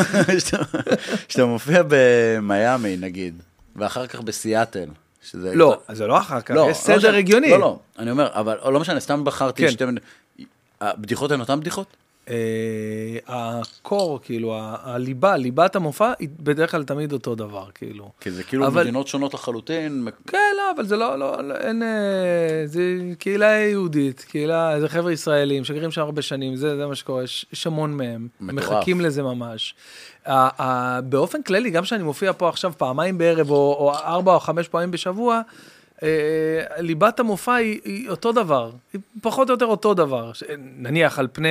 כשאתה- 1.27 1.45
מופיע 1.45 1.83
במיאמי, 1.87 2.97
נגיד, 2.97 3.41
ואחר 3.75 4.07
כך 4.07 4.21
בסיאטל, 4.21 4.85
שזה... 5.29 5.55
לא, 5.55 5.77
זה 5.91 6.07
לא 6.07 6.17
אחר 6.17 6.41
כך, 6.41 6.55
לא, 6.55 6.61
יש 6.71 6.77
לא 6.77 6.83
סדר 6.83 6.97
משנה. 6.97 7.17
הגיוני. 7.17 7.49
לא, 7.49 7.59
לא, 7.59 7.79
אני 7.99 8.11
אומר, 8.11 8.29
אבל 8.33 8.57
לא 8.73 8.79
משנה, 8.79 8.99
סתם 8.99 9.23
בחרתי 9.23 9.63
כן. 9.65 9.71
שתי... 9.71 9.83
הבדיחות 10.81 11.31
הן 11.31 11.39
אותן 11.39 11.59
בדיחות? 11.59 11.87
אה, 12.29 12.35
הקור, 13.27 14.19
כאילו, 14.23 14.55
ה- 14.55 14.75
הליבה, 14.83 15.37
ליבת 15.37 15.75
המופע, 15.75 16.11
היא 16.19 16.29
בדרך 16.39 16.71
כלל 16.71 16.83
תמיד 16.83 17.13
אותו 17.13 17.35
דבר, 17.35 17.65
כאילו. 17.75 18.11
כי 18.21 18.31
זה 18.31 18.43
כאילו 18.43 18.67
אבל- 18.67 18.81
מדינות 18.83 19.07
שונות 19.07 19.33
לחלוטין. 19.33 20.07
כן, 20.27 20.37
לא, 20.57 20.71
אבל 20.75 20.85
זה 20.85 20.95
לא, 20.97 21.19
לא, 21.19 21.41
לא 21.43 21.55
אין, 21.55 21.83
אה, 21.83 21.87
זה 22.65 22.81
קהילה 23.19 23.45
יהודית, 23.47 24.25
קהילה, 24.29 24.79
זה 24.79 24.89
חבר'ה 24.89 25.11
ישראלים 25.11 25.63
שגרים 25.63 25.91
שם 25.91 26.01
הרבה 26.01 26.21
שנים, 26.21 26.55
זה, 26.55 26.77
זה 26.77 26.87
מה 26.87 26.95
שקורה, 26.95 27.23
יש, 27.23 27.45
המון 27.67 27.97
מהם, 27.97 28.27
מטורף. 28.41 28.69
מחכים 28.71 29.01
לזה 29.01 29.23
ממש. 29.23 29.75
ה, 30.25 30.63
ה, 30.63 31.01
באופן 31.01 31.43
כללי, 31.43 31.69
גם 31.69 31.83
כשאני 31.83 32.03
מופיע 32.03 32.33
פה 32.33 32.49
עכשיו 32.49 32.73
פעמיים 32.77 33.17
בערב, 33.17 33.51
או, 33.51 33.55
או 33.79 33.93
ארבע 33.93 34.33
או 34.33 34.39
חמש 34.39 34.67
פעמים 34.67 34.91
בשבוע, 34.91 35.35
אה, 35.35 35.41
ליבת 36.77 37.19
המופע 37.19 37.53
היא, 37.53 37.79
היא 37.85 38.09
אותו 38.09 38.31
דבר, 38.31 38.71
היא 38.93 39.01
פחות 39.21 39.49
או 39.49 39.53
יותר 39.53 39.65
אותו 39.65 39.93
דבר, 39.93 40.31
נניח 40.57 41.19
על 41.19 41.27
פני 41.33 41.49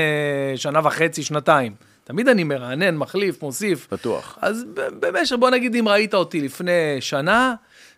שנה 0.56 0.80
וחצי, 0.84 1.22
שנתיים. 1.22 1.74
תמיד 2.04 2.28
אני 2.28 2.44
מרענן, 2.44 2.96
מחליף, 2.96 3.42
מוסיף. 3.42 3.88
בטוח. 3.92 4.38
אז 4.40 4.64
במשך, 4.74 5.36
בוא 5.36 5.50
נגיד, 5.50 5.76
אם 5.76 5.88
ראית 5.88 6.14
אותי 6.14 6.40
לפני 6.40 6.96
שנה, 7.00 7.54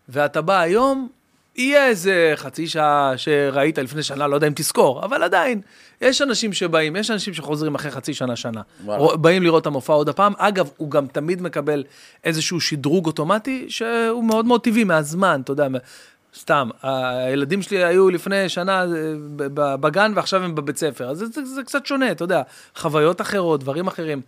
ואתה 0.09 0.42
בא 0.42 0.61
היום, 0.61 1.09
יהיה 1.57 1.86
איזה 1.86 2.32
חצי 2.36 2.66
שעה 2.66 3.12
שראית 3.16 3.78
לפני 3.78 4.02
שנה, 4.02 4.26
לא 4.26 4.34
יודע 4.34 4.46
אם 4.46 4.52
תזכור, 4.57 5.05
אבל 5.05 5.22
עדיין, 5.22 5.61
יש 6.00 6.22
אנשים 6.22 6.52
שבאים, 6.52 6.96
יש 6.96 7.11
אנשים 7.11 7.34
שחוזרים 7.34 7.74
אחרי 7.74 7.90
חצי 7.90 8.14
שנה, 8.14 8.36
שנה. 8.36 8.62
וואלה. 8.84 9.16
באים 9.16 9.42
לראות 9.42 9.62
את 9.62 9.66
המופע 9.66 9.92
עוד 9.92 10.09
הפעם. 10.09 10.32
אגב, 10.38 10.70
הוא 10.76 10.90
גם 10.90 11.07
תמיד 11.07 11.42
מקבל 11.42 11.84
איזשהו 12.24 12.61
שדרוג 12.61 13.07
אוטומטי, 13.07 13.66
שהוא 13.68 14.24
מאוד 14.24 14.46
מאוד 14.46 14.61
טבעי 14.61 14.84
מהזמן, 14.84 15.40
אתה 15.44 15.52
יודע. 15.52 15.68
סתם, 16.39 16.68
הילדים 16.82 17.62
שלי 17.62 17.85
היו 17.85 18.11
לפני 18.11 18.49
שנה 18.49 18.80
אה, 18.82 18.87
בגן 19.76 20.12
ועכשיו 20.16 20.45
הם 20.45 20.55
בבית 20.55 20.76
ספר, 20.76 21.11
אז 21.11 21.18
זה, 21.18 21.26
זה, 21.26 21.45
זה 21.45 21.62
קצת 21.62 21.87
שונה, 21.87 22.11
אתה 22.11 22.24
יודע, 22.24 22.43
חוויות 22.76 23.20
אחרות, 23.20 23.61
דברים 23.61 23.87
אחרים. 23.87 24.20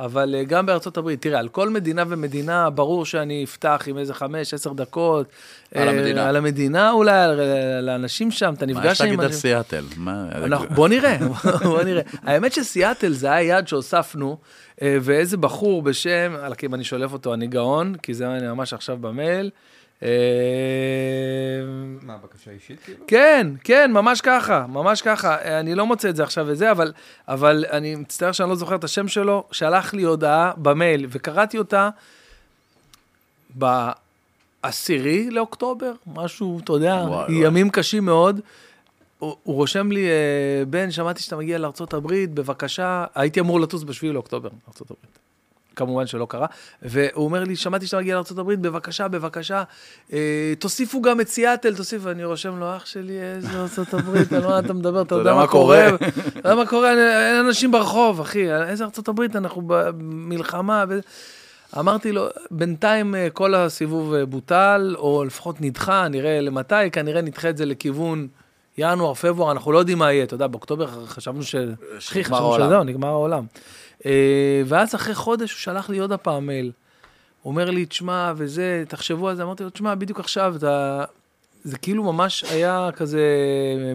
אבל 0.00 0.34
אה, 0.34 0.44
גם 0.44 0.66
בארצות 0.66 0.96
הברית, 0.96 1.22
תראה, 1.22 1.38
על 1.38 1.48
כל 1.48 1.70
מדינה 1.70 2.04
ומדינה, 2.08 2.70
ברור 2.70 3.06
שאני 3.06 3.44
אפתח 3.44 3.84
עם 3.86 3.98
איזה 3.98 4.14
חמש, 4.14 4.54
עשר 4.54 4.72
דקות. 4.72 5.26
על 5.74 5.88
אה, 5.88 5.94
המדינה. 5.94 6.28
על 6.28 6.36
המדינה 6.36 6.90
אולי, 6.90 7.24
על, 7.24 7.40
על 7.78 7.88
האנשים 7.88 8.30
שם, 8.30 8.54
אתה 8.54 8.66
מה 8.66 8.72
נפגש 8.72 8.92
יש 8.92 9.00
עם 9.00 9.06
להגיד 9.06 9.24
על. 9.24 9.32
סיאטל? 9.32 9.84
מה... 9.96 10.26
בוא 10.74 10.88
נראה, 10.88 11.18
בוא 11.64 11.82
נראה. 11.82 12.02
האמת 12.22 12.52
שסיאטל 12.52 13.12
זה 13.12 13.32
היה 13.32 13.42
יעד 13.42 13.68
שהוספנו, 13.68 14.36
ואיזה 14.82 15.36
בחור 15.36 15.82
בשם, 15.82 16.34
אם 16.62 16.74
אני 16.74 16.84
שולף 16.84 17.12
אותו, 17.12 17.34
אני 17.34 17.46
גאון, 17.46 17.94
כי 18.02 18.14
זה 18.14 18.36
אני 18.36 18.48
ממש 18.48 18.72
עכשיו 18.72 18.96
במייל. 18.96 19.50
אה, 20.02 20.08
מה, 22.02 22.16
בקשה 22.16 22.50
אישית 22.50 22.80
כאילו? 22.84 23.04
כן, 23.06 23.46
כן, 23.64 23.90
ממש 23.92 24.20
ככה, 24.20 24.66
ממש 24.68 25.02
ככה. 25.02 25.36
אה, 25.36 25.60
אני 25.60 25.74
לא 25.74 25.86
מוצא 25.86 26.08
את 26.08 26.16
זה 26.16 26.22
עכשיו 26.22 26.44
וזה, 26.48 26.70
אבל, 26.70 26.92
אבל 27.28 27.64
אני 27.70 27.96
מצטער 27.96 28.32
שאני 28.32 28.48
לא 28.48 28.54
זוכר 28.54 28.74
את 28.74 28.84
השם 28.84 29.08
שלו, 29.08 29.44
שלח 29.50 29.94
לי 29.94 30.02
הודעה 30.02 30.52
במייל, 30.56 31.06
וקראתי 31.10 31.58
אותה 31.58 31.90
בעשירי 33.54 35.30
לאוקטובר, 35.30 35.92
משהו, 36.06 36.60
אתה 36.64 36.72
יודע, 36.72 36.94
וואי, 36.94 37.08
וואי. 37.08 37.46
ימים 37.46 37.70
קשים 37.70 38.04
מאוד. 38.04 38.40
הוא, 39.18 39.36
הוא 39.42 39.54
רושם 39.54 39.92
לי, 39.92 40.08
אה, 40.08 40.64
בן, 40.70 40.90
שמעתי 40.90 41.22
שאתה 41.22 41.36
מגיע 41.36 41.58
לארה"ב, 41.58 42.14
בבקשה, 42.34 43.04
הייתי 43.14 43.40
אמור 43.40 43.60
לטוס 43.60 43.82
בשביעי 43.82 44.12
לאוקטובר 44.12 44.48
לארה"ב. 44.48 44.94
כמובן 45.76 46.06
שלא 46.06 46.26
קרה, 46.30 46.46
והוא 46.82 47.24
אומר 47.24 47.44
לי, 47.44 47.56
שמעתי 47.56 47.86
שאתה 47.86 47.98
מגיע 47.98 48.14
לארה"ב, 48.14 48.52
בבקשה, 48.52 49.08
בבקשה, 49.08 49.62
אה, 50.12 50.52
תוסיפו 50.58 51.02
גם 51.02 51.20
את 51.20 51.28
סיאטל, 51.28 51.74
תוסיפו, 51.74 52.04
ואני 52.04 52.24
רושם 52.24 52.58
לו, 52.58 52.76
אח 52.76 52.86
שלי, 52.86 53.20
איזה 53.22 53.48
ארה"ב, 53.48 54.34
על 54.34 54.46
מה 54.46 54.58
אתה 54.58 54.72
מדבר, 54.72 55.02
אתה 55.02 55.14
יודע 55.14 55.34
מה 55.34 55.46
קורה, 55.46 55.88
אתה 55.88 56.06
יודע 56.38 56.54
מה 56.54 56.66
קורה, 56.66 56.90
אין 56.90 57.46
אנשים 57.46 57.70
ברחוב, 57.70 58.20
אחי, 58.20 58.52
איזה 58.52 58.84
ארה"ב, 58.84 59.20
אנחנו 59.36 59.62
במלחמה, 59.66 60.84
ו... 60.88 60.98
אמרתי 61.78 62.12
לו, 62.12 62.26
בינתיים 62.50 63.14
אה, 63.14 63.28
כל 63.32 63.54
הסיבוב 63.54 64.14
אה, 64.14 64.26
בוטל, 64.26 64.94
או 64.98 65.24
לפחות 65.24 65.60
נדחה, 65.60 66.08
נראה 66.08 66.40
למתי, 66.40 66.90
כנראה 66.92 67.22
נדחה 67.22 67.50
את 67.50 67.56
זה 67.56 67.64
לכיוון 67.64 68.28
ינואר, 68.78 69.14
פברואר, 69.14 69.52
אנחנו 69.52 69.72
לא 69.72 69.78
יודעים 69.78 69.98
מה 69.98 70.12
יהיה, 70.12 70.24
אתה 70.24 70.34
יודע, 70.34 70.46
באוקטובר 70.46 71.06
חשבנו 71.06 71.42
ש... 71.42 71.54
אחי, 71.98 72.24
חשבנו. 72.24 72.54
שזהו, 72.54 72.84
נגמר 72.84 73.08
העולם. 73.08 73.44
אה, 74.06 74.62
ואז 74.66 74.94
אחרי 74.94 75.14
חודש 75.14 75.52
הוא 75.52 75.58
שלח 75.58 75.90
לי 75.90 75.98
עוד 75.98 76.12
הפעם 76.12 76.46
מייל. 76.46 76.72
הוא 77.42 77.50
אומר 77.50 77.70
לי, 77.70 77.86
תשמע, 77.86 78.32
וזה, 78.36 78.84
תחשבו 78.88 79.28
על 79.28 79.36
זה, 79.36 79.42
אמרתי 79.42 79.64
לו, 79.64 79.70
תשמע, 79.70 79.94
בדיוק 79.94 80.20
עכשיו, 80.20 80.56
אתה... 80.56 81.04
זה 81.64 81.78
כאילו 81.78 82.12
ממש 82.12 82.44
היה 82.44 82.90
כזה 82.96 83.22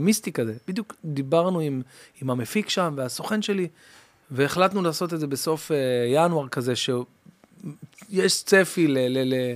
מיסטי 0.01 0.31
כזה. 0.31 0.53
בדיוק 0.67 0.95
דיברנו 1.05 1.59
עם, 1.59 1.81
עם 2.21 2.29
המפיק 2.29 2.69
שם 2.69 2.93
והסוכן 2.97 3.41
שלי, 3.41 3.67
והחלטנו 4.31 4.81
לעשות 4.81 5.13
את 5.13 5.19
זה 5.19 5.27
בסוף 5.27 5.71
אה, 5.71 5.77
ינואר 6.07 6.47
כזה, 6.47 6.73
שיש 6.75 8.43
צפי 8.43 8.87
ל... 8.87 8.97
ל, 8.97 9.33
ל 9.33 9.55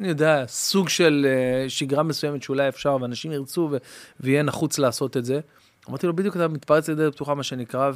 אני 0.00 0.08
יודע, 0.08 0.44
סוג 0.46 0.88
של 0.88 1.26
אה, 1.28 1.70
שגרה 1.70 2.02
מסוימת 2.02 2.42
שאולי 2.42 2.68
אפשר, 2.68 2.96
ואנשים 3.00 3.32
ירצו 3.32 3.68
ו- 3.72 3.76
ויהיה 4.20 4.42
נחוץ 4.42 4.78
לעשות 4.78 5.16
את 5.16 5.24
זה. 5.24 5.40
אמרתי 5.88 6.06
לו, 6.06 6.16
בדיוק 6.16 6.36
אתה 6.36 6.48
מתפרץ 6.48 6.88
לדלת 6.88 7.14
פתוחה, 7.14 7.34
מה 7.34 7.42
שנקרא, 7.42 7.90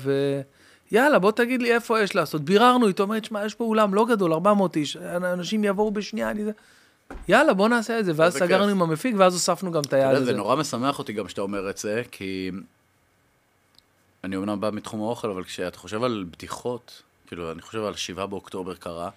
ויאללה, 0.93 1.19
בוא 1.19 1.33
תגיד 1.33 1.63
לי 1.63 1.75
איפה 1.75 2.01
יש 2.01 2.15
לעשות. 2.15 2.43
ביררנו 2.43 2.89
איתו, 2.89 3.03
אומר, 3.03 3.19
תשמע, 3.19 3.47
יש 3.47 3.55
פה 3.55 3.65
אולם 3.65 3.95
לא 3.95 4.07
גדול, 4.07 4.33
400 4.33 4.77
איש, 4.77 4.97
אנשים 4.97 5.65
יבואו 5.65 5.91
בשנייה, 5.91 6.31
אני. 6.31 6.43
יאללה, 7.29 7.55
בוא 7.55 7.69
נעשה 7.69 7.99
את 7.99 8.05
זה. 8.05 8.13
ואז 8.17 8.37
סגרנו. 8.37 8.71
עם 8.71 8.83
המפיק, 8.83 9.15
ואז 9.19 9.35
הוספנו 9.35 9.73
גם 9.73 9.83
את 9.83 9.93
היעד 9.93 10.15
הזה. 10.15 10.25
זה 10.25 10.33
נורא 10.33 10.57
משמח 10.57 10.99
אותי 10.99 11.13
גם 11.13 11.29
שאתה 11.29 11.41
אומר 11.41 11.71
את 11.71 11.79
זה, 11.79 12.03
כי 12.11 12.51
אני 14.25 14.37
אומנם 14.37 14.61
בא 14.61 14.71
מתחום 14.73 15.01
האוכל, 15.01 15.31
אבל 15.31 15.45
כשאתה 15.45 15.79
חושב 15.79 16.05
על 16.05 16.25
בדיחות, 16.31 17.03
כאילו, 17.27 17.53
אני 17.53 17.63
חושב 17.63 17.85
על 17.85 17.95
7 17.97 18.27
באוקטובר 18.27 18.75
קרה, 18.75 19.11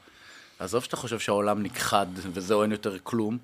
עזוב 0.60 0.84
שאתה 0.84 0.96
חושב 0.96 1.20
שהעולם 1.20 1.64
נכחד 1.64 2.06
וזהו, 2.16 2.64
אין 2.64 2.72
יותר 2.72 2.98
כלום, 3.04 3.38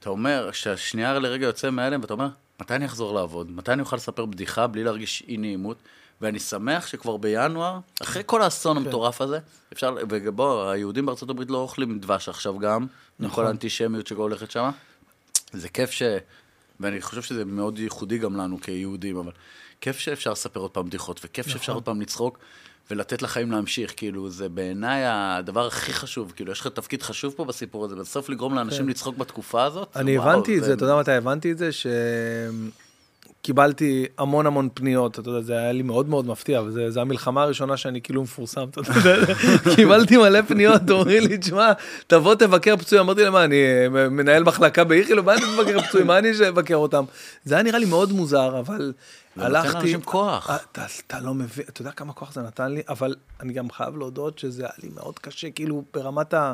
אתה 0.00 0.10
אומר, 0.10 0.50
שהשנייה 0.52 1.18
לרגע 1.18 1.46
יוצא 1.46 1.70
מהלם, 1.70 2.00
ואתה 2.00 2.12
אומר, 2.12 2.28
מתי 2.60 2.74
אני 2.74 2.86
אחזור 2.86 3.14
לעבוד? 3.14 3.50
מתי 3.50 3.72
אני 3.72 3.80
אוכל 3.80 3.96
לספר 3.96 4.24
בדיחה 4.24 4.66
בלי 4.66 4.84
להרגיש 4.84 5.22
אי 5.28 5.36
נעימות? 5.36 5.76
ואני 6.20 6.38
שמח 6.38 6.86
שכבר 6.86 7.16
בינואר, 7.16 7.78
אחרי 8.02 8.22
כל 8.26 8.42
האסון 8.42 8.76
המטורף 8.76 9.20
הזה, 9.20 9.38
אפשר, 9.72 9.94
ובוא, 10.08 10.70
היהודים 10.70 11.06
בארצות 11.06 11.30
הברית 11.30 11.50
לא 11.50 11.58
אוכלים 11.58 11.98
דבש 11.98 12.28
עכשיו 12.28 12.58
גם, 12.58 12.86
עם 13.20 13.30
כל 13.30 13.46
האנטישמיות 13.46 14.06
שהולכת 14.06 14.50
שם. 14.50 14.70
זה 15.52 15.68
כיף 15.68 15.90
ש... 15.90 16.02
ואני 16.80 17.00
חושב 17.00 17.22
שזה 17.22 17.44
מאוד 17.44 17.78
ייחודי 17.78 18.18
גם 18.18 18.36
לנו 18.36 18.60
כיהודים, 18.60 19.16
אבל 19.16 19.32
כיף 19.80 19.98
שאפשר 19.98 20.32
לספר 20.32 20.60
עוד 20.60 20.70
פעם 20.70 20.86
בדיחות, 20.86 21.20
וכיף 21.24 21.48
שאפשר 21.48 21.72
עוד 21.72 21.82
פעם 21.82 22.00
לצחוק, 22.00 22.38
ולתת 22.90 23.22
לחיים 23.22 23.52
להמשיך, 23.52 23.92
כאילו, 23.96 24.30
זה 24.30 24.48
בעיניי 24.48 25.02
הדבר 25.06 25.66
הכי 25.66 25.92
חשוב, 25.92 26.32
כאילו, 26.36 26.52
יש 26.52 26.60
לך 26.60 26.66
תפקיד 26.66 27.02
חשוב 27.02 27.34
פה 27.36 27.44
בסיפור 27.44 27.84
הזה, 27.84 27.96
בסוף 27.96 28.28
לגרום 28.28 28.54
לאנשים 28.54 28.88
לצחוק 28.88 29.16
בתקופה 29.16 29.64
הזאת. 29.64 29.88
כן. 29.92 30.00
אני 30.00 30.18
וואו, 30.18 30.30
הבנתי 30.30 30.58
את 30.58 30.64
זה, 30.64 30.72
אתה 30.72 30.84
יודע 30.84 30.96
מתי 30.96 31.12
הבנתי 31.12 31.52
את 31.52 31.58
זה? 31.58 31.70
שקיבלתי 33.44 34.06
המון 34.18 34.46
המון 34.46 34.68
פניות, 34.74 35.18
אתה 35.18 35.28
יודע, 35.28 35.40
זה 35.40 35.58
היה 35.58 35.72
לי 35.72 35.82
מאוד 35.82 36.08
מאוד 36.08 36.26
מפתיע, 36.26 36.62
וזו 36.62 37.00
המלחמה 37.00 37.42
הראשונה 37.42 37.76
שאני 37.76 38.00
כאילו 38.00 38.22
מפורסם, 38.22 38.64
אתה 38.70 38.80
יודע, 38.80 39.34
קיבלתי 39.76 40.16
מלא 40.16 40.42
פניות, 40.42 40.90
אומרים 40.90 41.22
לי, 41.22 41.38
תשמע, 41.38 41.72
תבוא 42.06 42.34
תבקר 42.34 42.76
פצועים, 42.76 43.04
אמרתי 43.04 43.22
להם, 43.22 43.32
מה, 43.32 43.44
אני 43.44 43.56
אה, 43.56 44.08
מנהל 44.08 44.44
מחלקה 44.44 44.84
באיכילוב, 44.84 45.26
מה 45.26 45.34
אני 45.34 45.42
מבקר 45.54 45.80
פצועים, 45.80 46.06
מה 46.06 46.18
אני 46.18 46.34
שאבקר 46.34 46.76
אותם? 46.76 47.04
זה 47.44 47.54
היה 47.54 47.62
נראה 47.62 47.78
לי 47.78 47.86
מאוד 47.86 48.12
מוזר, 48.12 48.58
אבל 48.58 48.78
זה 49.36 49.42
נותן 49.42 49.56
הלכתי... 49.56 49.74
לאנשים 49.74 50.02
כוח. 50.02 50.50
אה, 50.50 50.56
אתה, 50.72 50.84
אתה 51.06 51.20
לא 51.20 51.34
מבין, 51.34 51.64
אתה 51.68 51.80
יודע 51.80 51.90
כמה 51.90 52.12
כוח 52.12 52.32
זה 52.32 52.42
נתן 52.42 52.72
לי, 52.72 52.82
אבל 52.88 53.14
אני 53.40 53.52
גם 53.52 53.70
חייב 53.70 53.96
להודות 53.96 54.38
שזה 54.38 54.62
היה 54.62 54.72
לי 54.82 54.88
מאוד 54.94 55.18
קשה, 55.18 55.50
כאילו 55.50 55.84
ברמת 55.94 56.34
ה... 56.34 56.52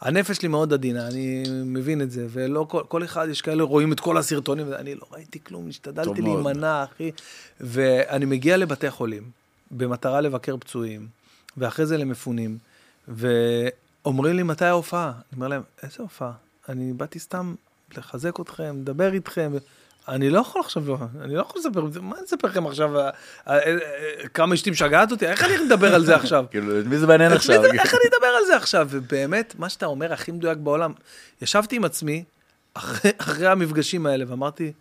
הנפש 0.00 0.36
שלי 0.36 0.48
מאוד 0.48 0.72
עדינה, 0.72 1.08
אני 1.08 1.44
מבין 1.50 2.02
את 2.02 2.10
זה, 2.10 2.26
ולא 2.30 2.66
כל, 2.68 2.82
כל 2.88 3.04
אחד, 3.04 3.28
יש 3.30 3.42
כאלה 3.42 3.62
רואים 3.62 3.92
את 3.92 4.00
כל 4.00 4.18
הסרטונים, 4.18 4.66
ואני 4.70 4.94
לא 4.94 5.06
ראיתי 5.12 5.38
כלום, 5.44 5.68
השתדלתי. 5.68 6.22
להימנע, 6.22 6.84
אחי. 6.84 7.10
ואני 7.60 8.24
מגיע 8.24 8.56
לבתי 8.56 8.90
חולים, 8.90 9.30
במטרה 9.70 10.20
לבקר 10.20 10.56
פצועים, 10.56 11.08
ואחרי 11.56 11.86
זה 11.86 11.96
למפונים, 11.96 12.58
ואומרים 13.08 14.36
לי, 14.36 14.42
מתי 14.42 14.64
ההופעה? 14.64 15.08
אני 15.12 15.36
אומר 15.36 15.48
להם, 15.48 15.62
איזה 15.82 15.96
הופעה? 15.98 16.32
אני 16.68 16.92
באתי 16.92 17.18
סתם 17.18 17.54
לחזק 17.96 18.40
אתכם, 18.40 18.76
לדבר 18.80 19.12
איתכם. 19.12 19.52
אני 20.08 20.30
לא 20.30 20.40
יכול 20.40 20.60
עכשיו, 20.60 20.84
אני 21.20 21.34
לא 21.34 21.40
יכול 21.40 21.60
לספר, 21.60 22.00
מה 22.00 22.16
אני 22.16 22.24
אספר 22.24 22.48
לכם 22.48 22.66
עכשיו, 22.66 22.98
אה, 22.98 23.10
אה, 23.48 23.58
אה, 23.58 24.28
כמה 24.34 24.54
אשתי 24.54 24.70
משגעת 24.70 25.10
אותי, 25.10 25.26
איך 25.26 25.44
אני 25.44 25.54
אדבר 25.66 25.94
על 25.94 26.04
זה 26.04 26.16
עכשיו? 26.16 26.44
כאילו, 26.50 26.80
את 26.80 26.86
מי 26.86 26.98
זה 26.98 27.06
מעניין 27.06 27.32
עכשיו? 27.32 27.64
איך 27.64 27.94
אני 27.94 28.02
אדבר 28.14 28.26
על 28.26 28.44
זה 28.46 28.56
עכשיו? 28.56 28.88
ובאמת, 28.90 29.54
מה 29.58 29.68
שאתה 29.68 29.86
אומר 29.86 30.12
הכי 30.12 30.32
מדויק 30.32 30.58
בעולם, 30.58 30.92
ישבתי 31.42 31.76
עם 31.76 31.84
עצמי 31.84 32.24
אחרי, 32.74 33.46
המפגשים 33.46 34.06
האלה 34.06 34.24
ואמרתי, 34.28 34.72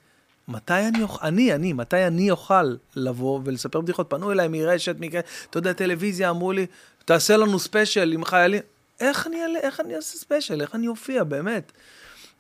מתי 0.48 0.74
אני 0.74 1.02
אוכל, 1.04 1.26
אני, 1.26 1.54
אני, 1.54 1.74
מתי 1.74 2.08
אני 2.08 2.32
אוכל 2.32 2.76
לבוא 2.96 3.40
ולספר 3.46 3.82
בדיחות? 3.82 4.10
פנו 4.10 4.32
אליי 4.32 4.48
מרשת, 4.48 4.96
מכאלה, 5.00 5.24
אתה 5.50 5.58
יודע, 5.58 5.74
טלוויזיה, 5.74 6.30
אמרו 6.30 6.52
לי, 6.52 6.66
תעשה 7.06 7.38
לנו 7.38 7.60
ספיישל 7.60 8.12
עם 8.12 8.26
חיילים. 8.26 8.62
איך 9.00 9.28
אני, 9.28 9.38
איך 9.62 9.80
אני 9.80 9.96
אעשה 9.96 10.18
ספיישל? 10.18 10.62
איך 10.62 10.76
אני 10.76 10.88
אופיע, 10.88 11.24
באמת? 11.24 11.72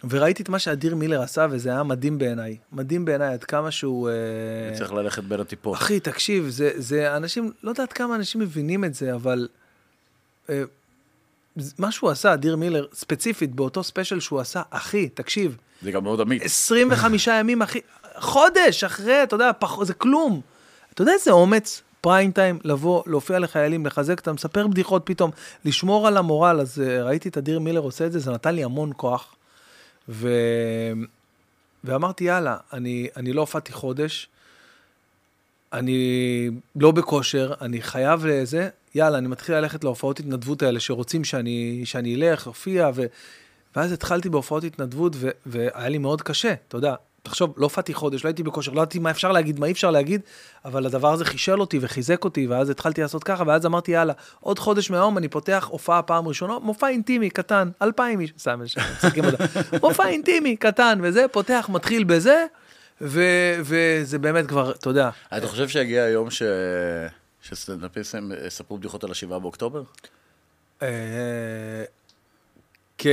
וראיתי 0.09 0.43
את 0.43 0.49
מה 0.49 0.59
שאדיר 0.59 0.95
מילר 0.95 1.21
עשה, 1.21 1.47
וזה 1.49 1.69
היה 1.69 1.83
מדהים 1.83 2.17
בעיניי. 2.17 2.57
מדהים 2.71 3.05
בעיניי, 3.05 3.33
עד 3.33 3.43
כמה 3.43 3.71
שהוא... 3.71 4.09
אה, 4.09 4.77
צריך 4.77 4.93
ללכת 4.93 5.23
בין 5.23 5.39
הטיפות. 5.39 5.77
אחי, 5.77 5.99
תקשיב, 5.99 6.47
זה, 6.49 6.71
זה 6.75 7.17
אנשים, 7.17 7.51
לא 7.63 7.69
יודעת 7.69 7.93
כמה 7.93 8.15
אנשים 8.15 8.41
מבינים 8.41 8.85
את 8.85 8.93
זה, 8.93 9.13
אבל 9.13 9.47
אה, 10.49 10.63
מה 11.77 11.91
שהוא 11.91 12.09
עשה, 12.09 12.33
אדיר 12.33 12.55
מילר, 12.55 12.85
ספציפית, 12.93 13.55
באותו 13.55 13.83
ספיישל 13.83 14.19
שהוא 14.19 14.39
עשה, 14.39 14.61
אחי, 14.69 15.09
תקשיב, 15.09 15.57
זה 15.81 15.91
גם 15.91 16.03
מאוד 16.03 16.19
אמיץ. 16.19 16.41
25 16.43 17.27
ימים, 17.39 17.61
אחי, 17.61 17.79
חודש 18.17 18.83
אחרי, 18.83 19.23
אתה 19.23 19.35
יודע, 19.35 19.51
פח, 19.59 19.83
זה 19.83 19.93
כלום. 19.93 20.41
אתה 20.93 21.01
יודע 21.01 21.13
איזה 21.13 21.31
אומץ, 21.31 21.81
פריים 22.01 22.31
טיים, 22.31 22.59
לבוא, 22.63 23.03
להופיע 23.05 23.39
לחיילים, 23.39 23.85
לחזק 23.85 24.19
אותם, 24.19 24.35
לספר 24.35 24.67
בדיחות 24.67 25.01
פתאום, 25.05 25.31
לשמור 25.65 26.07
על 26.07 26.17
המורל, 26.17 26.59
אז 26.61 26.81
אה, 26.81 27.03
ראיתי 27.03 27.29
את 27.29 27.37
אדיר 27.37 27.59
מילר 27.59 27.79
עושה 27.79 28.05
את 28.05 28.11
זה, 28.11 28.19
זה 28.19 28.31
נתן 28.31 28.55
לי 28.55 28.63
המון 28.63 28.91
כוח. 28.97 29.34
ו... 30.09 30.29
ואמרתי, 31.83 32.23
יאללה, 32.23 32.57
אני, 32.73 33.07
אני 33.17 33.33
לא 33.33 33.41
הופעתי 33.41 33.73
חודש, 33.73 34.29
אני 35.73 36.49
לא 36.75 36.91
בכושר, 36.91 37.53
אני 37.61 37.81
חייב 37.81 38.25
לזה, 38.25 38.69
יאללה, 38.95 39.17
אני 39.17 39.27
מתחיל 39.27 39.55
ללכת 39.55 39.83
להופעות 39.83 40.19
התנדבות 40.19 40.63
האלה 40.63 40.79
שרוצים 40.79 41.23
שאני, 41.23 41.81
שאני 41.85 42.15
אלך, 42.15 42.47
אופיע, 42.47 42.89
ו... 42.95 43.05
ואז 43.75 43.91
התחלתי 43.91 44.29
בהופעות 44.29 44.63
התנדבות, 44.63 45.13
ו... 45.15 45.29
והיה 45.45 45.89
לי 45.89 45.97
מאוד 45.97 46.21
קשה, 46.21 46.53
אתה 46.67 46.77
יודע. 46.77 46.95
תחשוב, 47.25 47.53
לא 47.57 47.65
הופעתי 47.65 47.93
חודש, 47.93 48.23
לא 48.23 48.29
הייתי 48.29 48.43
בכושר, 48.43 48.71
לא 48.71 48.81
ידעתי 48.81 48.99
מה 48.99 49.11
אפשר 49.11 49.31
להגיד, 49.31 49.59
מה 49.59 49.65
אי 49.65 49.71
אפשר 49.71 49.91
להגיד, 49.91 50.21
אבל 50.65 50.85
הדבר 50.85 51.13
הזה 51.13 51.25
חישל 51.25 51.59
אותי 51.61 51.79
וחיזק 51.81 52.23
אותי, 52.23 52.47
ואז 52.47 52.69
התחלתי 52.69 53.01
לעשות 53.01 53.23
ככה, 53.23 53.43
ואז 53.47 53.65
אמרתי, 53.65 53.91
יאללה, 53.91 54.13
עוד 54.39 54.59
חודש 54.59 54.89
מהיום 54.91 55.17
אני 55.17 55.27
פותח 55.27 55.67
הופעה 55.71 56.01
פעם 56.01 56.27
ראשונה, 56.27 56.59
מופע 56.59 56.87
אינטימי, 56.87 57.29
קטן, 57.29 57.69
אלפיים 57.81 58.19
איש, 58.19 58.33
סתם, 58.37 58.61
משחקים 58.63 59.25
אותה. 59.25 59.43
מופע 59.83 60.07
אינטימי, 60.07 60.55
קטן, 60.55 60.99
וזה, 61.03 61.25
פותח, 61.31 61.69
מתחיל 61.73 62.03
בזה, 62.03 62.45
ו... 63.01 63.21
וזה 63.61 64.19
באמת 64.19 64.47
כבר, 64.47 64.71
אתה 64.71 64.89
יודע, 64.89 65.09
אתה 65.37 65.47
חושב 65.47 65.67
שהגיע 65.67 66.03
היום 66.03 66.29
ש... 66.29 66.43
שסטנדאפיסטים 67.41 68.31
יספרו 68.47 68.77
בדיחות 68.77 69.03
על 69.03 69.11
השבעה 69.11 69.39
באוקטובר? 69.39 69.83
אה, 70.81 70.87
כ... 72.97 73.07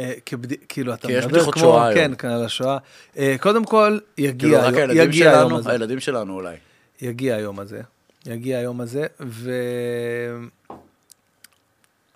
אה, 0.00 0.12
כבד... 0.26 0.52
כאילו, 0.68 0.94
אתה 0.94 1.08
מדבר 1.08 1.52
כמו, 1.52 1.62
שואה 1.62 1.94
כן, 1.94 2.00
היום. 2.00 2.14
כן, 2.14 2.28
על 2.28 2.44
השואה. 2.44 2.78
אה, 3.18 3.36
קודם 3.40 3.64
כל, 3.64 3.98
כאילו, 4.16 4.28
יגיע, 4.28 4.62
היום- 4.62 4.74
הילדים 4.74 5.02
יגיע 5.02 5.30
היום 5.30 5.48
שלנו, 5.48 5.58
הזה. 5.58 5.70
הילדים 5.70 6.00
שלנו 6.00 6.34
אולי. 6.34 6.56
יגיע 7.02 7.36
היום 7.36 7.60
הזה. 7.60 7.80
יגיע 8.26 8.58
היום 8.58 8.80
הזה, 8.80 9.06
ו... 9.20 9.50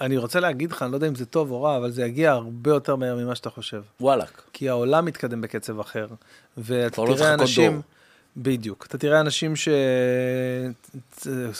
אני 0.01 0.17
רוצה 0.17 0.41
להגיד 0.41 0.71
לך, 0.71 0.83
אני 0.83 0.91
לא 0.91 0.97
יודע 0.97 1.09
אם 1.09 1.15
זה 1.15 1.27
טוב 1.27 1.51
או 1.51 1.63
רע, 1.63 1.77
אבל 1.77 1.91
זה 1.91 2.03
יגיע 2.05 2.33
הרבה 2.33 2.71
יותר 2.71 2.97
מהר 2.97 3.17
ממה 3.17 3.35
שאתה 3.35 3.51
חושב. 3.51 3.83
וואלאק. 4.01 4.43
כי 4.53 4.69
העולם 4.69 5.05
מתקדם 5.05 5.41
בקצב 5.41 5.81
אחר. 5.81 6.07
ואתה 6.59 7.03
לא 7.03 7.15
תראה 7.17 7.35
אנשים... 7.35 7.73
דור. 7.73 7.81
בדיוק. 8.37 8.87
אתה 8.89 8.99
תראה 8.99 9.21
אנשים 9.21 9.57
ש... 9.57 9.69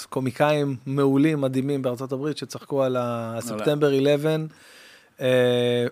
קומיקאים 0.09 0.77
מעולים, 0.87 1.41
מדהימים 1.41 1.83
בארצות 1.83 2.13
הברית, 2.13 2.37
שצחקו 2.39 2.83
על 2.83 2.97
הספטמבר 2.99 3.89
11. 3.89 4.37
אה, 5.21 5.87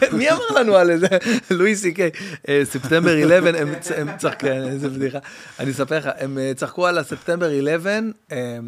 מי 0.18 0.30
אמר 0.30 0.48
לנו 0.56 0.76
על 0.76 0.98
זה? 0.98 1.06
לואי 1.50 1.76
סי 1.76 1.94
קיי. 1.94 2.10
אה, 2.48 2.60
ספטמבר 2.64 3.10
11, 3.26 3.60
הם 3.96 4.16
צחקו, 4.16 4.46
איזה 4.46 4.88
בדיחה. 4.88 5.18
אני 5.60 5.70
אספר 5.70 5.98
לך, 5.98 6.08
הם 6.18 6.38
אה, 6.38 6.52
צחקו 6.56 6.86
על 6.86 6.98
הספטמבר 6.98 7.50
11 7.58 7.92
אה, 8.32 8.58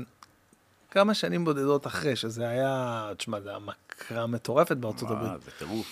כמה 0.90 1.14
שנים 1.14 1.44
בודדות 1.44 1.86
אחרי, 1.86 2.16
שזה 2.16 2.48
היה, 2.48 3.11
תשמע, 3.16 3.40
זה 3.40 3.48
היה 3.48 3.59
מכרה 3.59 4.26
מטורפת 4.26 4.76
בארצות 4.76 5.11
הברית. 5.11 5.42
זה 5.44 5.50
טירוף. 5.59 5.86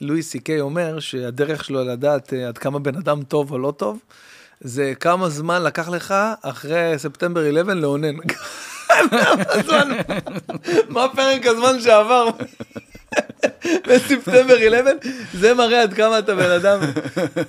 לואי 0.00 0.22
סי 0.22 0.40
קיי 0.40 0.60
אומר 0.60 1.00
שהדרך 1.00 1.64
שלו 1.64 1.84
לדעת 1.84 2.32
עד 2.32 2.58
כמה 2.58 2.78
בן 2.78 2.96
אדם 2.96 3.22
טוב 3.22 3.52
או 3.52 3.58
לא 3.58 3.70
טוב, 3.70 3.98
זה 4.60 4.92
כמה 5.00 5.28
זמן 5.28 5.62
לקח 5.62 5.88
לך 5.88 6.14
אחרי 6.42 6.94
ספטמבר 6.96 7.50
11 7.50 7.74
לאונן. 7.74 8.14
מה 10.88 11.06
פרק 11.16 11.46
הזמן 11.46 11.80
שעבר 11.80 12.28
בספטמבר 13.88 14.56
11? 14.68 14.92
זה 15.34 15.54
מראה 15.54 15.82
עד 15.82 15.94
כמה 15.94 16.18
אתה 16.18 16.34
בן 16.34 16.50
אדם. 16.50 16.80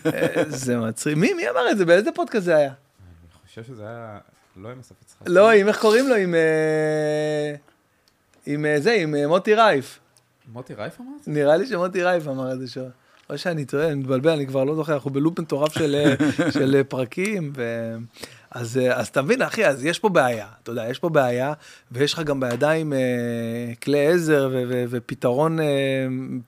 אה, 0.05 0.43
זה 0.47 0.77
מצחיק. 0.77 1.17
מי 1.17 1.33
מי 1.33 1.49
אמר 1.49 1.71
את 1.71 1.77
זה? 1.77 1.85
באיזה 1.85 2.11
פודקאסט 2.11 2.45
זה 2.45 2.55
היה? 2.55 2.67
אני 2.67 3.47
חושב 3.47 3.63
שזה 3.63 3.83
היה, 3.83 4.17
לא 4.57 4.69
עם 4.69 4.79
אסף 4.79 4.95
יצחקי. 5.01 5.23
לא, 5.27 5.51
עם 5.51 5.67
איך 5.67 5.79
קוראים 5.79 6.07
לו? 6.07 6.15
עם... 6.15 6.35
אה, 6.35 7.55
עם 8.45 8.65
אה, 8.65 8.79
זה, 8.79 8.91
עם 8.91 9.15
מוטי 9.27 9.53
רייף. 9.53 9.99
מוטי 10.53 10.73
רייף 10.73 11.01
אמר 11.01 11.09
את 11.19 11.23
זה? 11.23 11.31
נראה 11.31 11.57
לי 11.57 11.67
שמוטי 11.67 12.03
רייף 12.03 12.27
אמר 12.27 12.53
את 12.53 12.59
זה 12.59 12.67
שם. 12.67 12.81
או 13.29 13.38
שאני 13.38 13.65
טועה, 13.65 13.88
אני 13.88 13.95
מתבלבל, 13.95 14.31
אני 14.31 14.47
כבר 14.47 14.63
לא 14.63 14.75
זוכר, 14.75 14.93
אנחנו 14.93 15.11
בלופ 15.11 15.39
מטורף 15.39 15.73
של, 15.73 16.83
פרקים. 16.89 17.53
אז, 18.58 18.78
אה, 18.78 18.99
אז 18.99 19.08
אתה 19.08 19.22
מבין, 19.22 19.41
אחי, 19.41 19.66
אז 19.68 19.86
יש 19.86 19.99
פה 19.99 20.10
בעיה, 20.10 20.47
אתה 20.64 20.72
יודע, 20.72 20.89
יש 20.89 20.99
פה 20.99 21.10
בעיה, 21.10 21.53
ויש 21.91 22.14
לך 22.14 22.20
גם 22.20 22.39
בידיים 22.39 22.93
אה, 22.93 22.97
כלי 23.84 24.08
עזר 24.08 24.49
ו- 24.51 24.64
ו- 24.70 24.84
ופתרון 24.89 25.60
אה, 25.60 25.66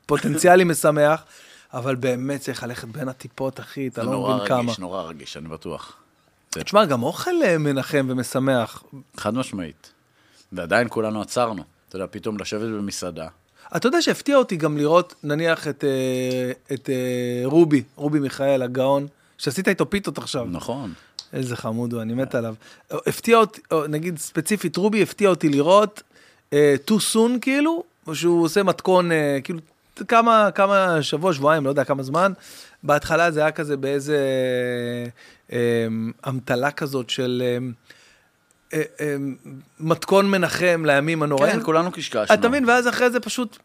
פוטנציאלי 0.05 0.64
משמח, 0.72 1.24
אבל 1.74 1.95
באמת 1.95 2.41
צריך 2.41 2.64
ללכת 2.64 2.88
בין 2.88 3.10
הטיפות, 3.10 3.60
אחי, 3.60 3.88
אתה 3.88 4.01
זה 4.01 4.07
לא 4.07 4.14
נורא 4.14 4.36
מבין 4.36 4.47
כמה. 4.47 4.60
רגיש, 4.60 4.80
נורא 4.80 5.03
רגיש, 5.03 5.38
אני 5.38 5.47
בטוח. 5.47 5.95
תשמע, 6.49 6.86
גם 6.86 7.03
אוכל 7.03 7.43
אה, 7.43 7.57
מנחם 7.57 8.05
ומשמח. 8.10 8.84
חד 9.18 9.34
משמעית. 9.34 9.91
ועדיין 10.51 10.88
כולנו 10.89 11.22
עצרנו. 11.22 11.64
אתה 11.89 11.95
יודע, 11.95 12.05
פתאום 12.12 12.38
לשבת 12.38 12.62
במסעדה. 12.62 13.28
אתה 13.76 13.88
יודע 13.88 14.01
שהפתיע 14.01 14.38
אותי 14.38 14.55
גם 14.55 14.78
לראות, 14.78 15.16
נניח, 15.24 15.68
את, 15.68 15.84
אה, 15.84 16.51
את 16.74 16.89
אה, 16.89 17.41
רובי, 17.45 17.84
רובי 17.95 18.20
מיכאל, 18.20 18.62
הגאון, 18.62 19.07
שעשית 19.38 19.68
איתו 19.68 19.89
פיתות 19.89 20.18
עכשיו. 20.18 20.45
נכון. 20.45 20.93
איזה 21.34 21.55
חמוד 21.55 21.93
הוא, 21.93 22.01
אני 22.01 22.13
מת 22.13 22.36
עליו. 22.36 22.55
הפתיע 22.91 23.38
אותי, 23.38 23.61
או, 23.71 23.88
נגיד 23.88 24.17
ספציפית, 24.17 24.77
רובי 24.77 25.01
הפתיע 25.01 25.30
אותי 25.30 25.49
לראות 25.49 26.03
אה, 26.53 26.75
too 26.89 27.13
soon 27.13 27.39
כאילו, 27.41 27.84
או 28.07 28.15
שהוא 28.15 28.43
עושה 28.43 28.63
מתכון, 28.63 29.11
אה, 29.11 29.39
כאילו, 29.43 29.59
כמה, 30.07 30.49
כמה 30.55 30.97
שבוע, 31.01 31.34
שבועיים, 31.34 31.63
לא 31.63 31.69
יודע 31.69 31.84
כמה 31.84 32.03
זמן. 32.03 32.32
בהתחלה 32.84 33.32
זה 33.32 33.39
היה 33.39 33.51
כזה 33.51 33.77
באיזה 33.77 34.17
אה, 35.53 35.88
אמתלה 36.27 36.71
כזאת 36.71 37.09
של 37.09 37.43
מתכון 39.80 40.32
מנחם 40.32 40.84
לימים 40.86 41.23
הנוראים. 41.23 41.51
כן, 41.51 41.63
כולנו 41.63 41.91
קשקשנו. 41.91 42.34
אתה 42.34 42.49
מבין? 42.49 42.69
ואז 42.69 42.88
אחרי 42.88 43.09
זה 43.09 43.19
פשוט 43.19 43.57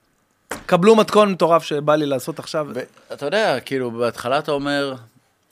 קבלו 0.66 0.96
מתכון 0.96 1.32
מטורף 1.32 1.62
שבא 1.62 1.94
לי 1.94 2.06
לעשות 2.06 2.38
עכשיו. 2.38 2.68
אתה 3.12 3.26
יודע, 3.26 3.60
כאילו, 3.60 3.90
בהתחלה 3.90 4.38
אתה 4.38 4.52
אומר, 4.52 4.94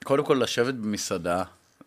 קודם 0.04 0.24
כל 0.24 0.38
לשבת 0.42 0.74
במסעדה, 0.74 1.42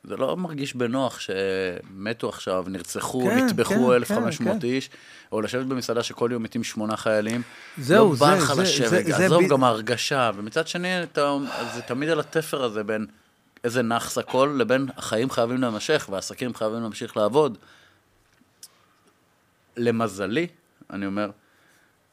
זה 0.07 0.17
לא 0.17 0.37
מרגיש 0.37 0.75
בנוח 0.75 1.19
שמתו 1.19 2.29
עכשיו, 2.29 2.65
נרצחו, 2.67 3.25
כן, 3.25 3.45
נטבחו 3.45 3.73
כן, 3.87 3.93
1,500 3.93 4.61
כן. 4.61 4.67
איש, 4.67 4.89
או 5.31 5.41
לשבת 5.41 5.65
במסעדה 5.65 6.03
שכל 6.03 6.29
יום 6.33 6.43
מתים 6.43 6.63
שמונה 6.63 6.97
חיילים. 6.97 7.41
זהו, 7.77 8.13
לא 8.13 8.19
בא 8.19 8.25
זה- 8.25 8.35
לך 8.43 8.53
זה- 8.53 8.61
לשבת, 8.61 8.89
זה- 9.05 9.17
זה 9.17 9.25
עזוב 9.25 9.43
ב- 9.45 9.49
גם 9.49 9.63
ההרגשה. 9.63 10.31
ומצד 10.35 10.67
שני, 10.67 11.03
אתה, 11.03 11.33
זה 11.75 11.81
תמיד 11.81 12.09
על 12.09 12.19
התפר 12.19 12.63
הזה 12.63 12.83
בין 12.83 13.05
איזה 13.63 13.81
נאחס 13.81 14.17
הכל, 14.17 14.55
לבין 14.59 14.87
החיים 14.97 15.29
חייבים 15.29 15.61
להימשך, 15.61 16.07
והעסקים 16.11 16.53
חייבים 16.55 16.81
להמשיך 16.81 17.17
לעבוד. 17.17 17.57
למזלי, 19.77 20.47
אני 20.89 21.05
אומר, 21.05 21.29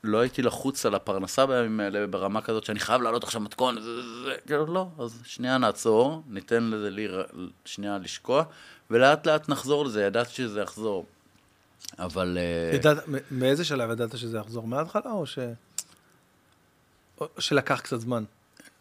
לא 0.05 0.19
הייתי 0.19 0.43
לחוץ 0.43 0.87
על 0.87 0.95
הפרנסה 0.95 1.47
בימים 1.47 1.81
האלה 1.81 2.07
ברמה 2.07 2.41
כזאת 2.41 2.65
שאני 2.65 2.79
חייב 2.81 3.03
לעלות 3.03 3.25
עכשיו 3.25 3.41
מתכון, 3.41 3.75
זה, 3.81 4.03
זה, 4.03 4.23
זה, 4.25 4.35
כאילו 4.47 4.67
לא, 4.67 4.89
אז 4.99 5.19
שנייה 5.25 5.59
נעצור, 5.59 6.23
ניתן 6.29 6.63
לזה 6.65 6.91
לי 6.91 7.09
שנייה 7.65 7.99
לשקוע, 7.99 8.45
ולאט 8.91 9.27
לאט 9.27 9.49
נחזור 9.49 9.85
לזה, 9.85 10.03
ידעתי 10.03 10.31
שזה 10.33 10.61
יחזור. 10.61 11.07
אבל... 11.99 12.39
אה, 12.41 12.77
ידעת, 12.77 12.97
מאיזה 13.31 13.65
שלב 13.65 13.91
ידעת 13.91 14.19
שזה 14.19 14.39
יחזור? 14.39 14.67
מההתחלה 14.67 15.11
או 15.13 15.27
ש... 15.27 15.39
או 17.21 17.27
שלקח 17.39 17.81
קצת 17.81 18.01
זמן? 18.01 18.25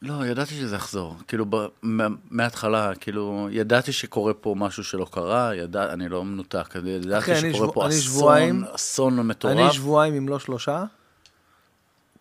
לא, 0.02 0.26
ידעתי 0.26 0.54
שזה 0.56 0.76
יחזור. 0.76 1.16
כאילו, 1.28 1.46
ב, 1.50 1.56
מה- 1.82 2.08
מההתחלה, 2.32 2.96
כאילו, 2.96 3.48
ידעתי 3.52 3.92
שקורה 3.92 4.34
פה 4.34 4.56
משהו 4.58 4.84
שלא 4.84 5.08
קרה, 5.12 5.56
ידע, 5.56 5.94
אני 5.94 6.10
לא 6.10 6.24
מנותק, 6.26 6.76
ידעתי 6.86 7.26
שקורה 7.36 7.54
שבוע- 7.54 7.74
פה 7.74 7.88
אסון, 7.88 8.00
שבועיים- 8.02 8.64
אסון 8.76 9.28
מטורף. 9.28 9.58
אני 9.58 9.74
שבועיים, 9.74 10.14
אם 10.14 10.30
לא 10.30 10.40
שלושה, 10.40 10.84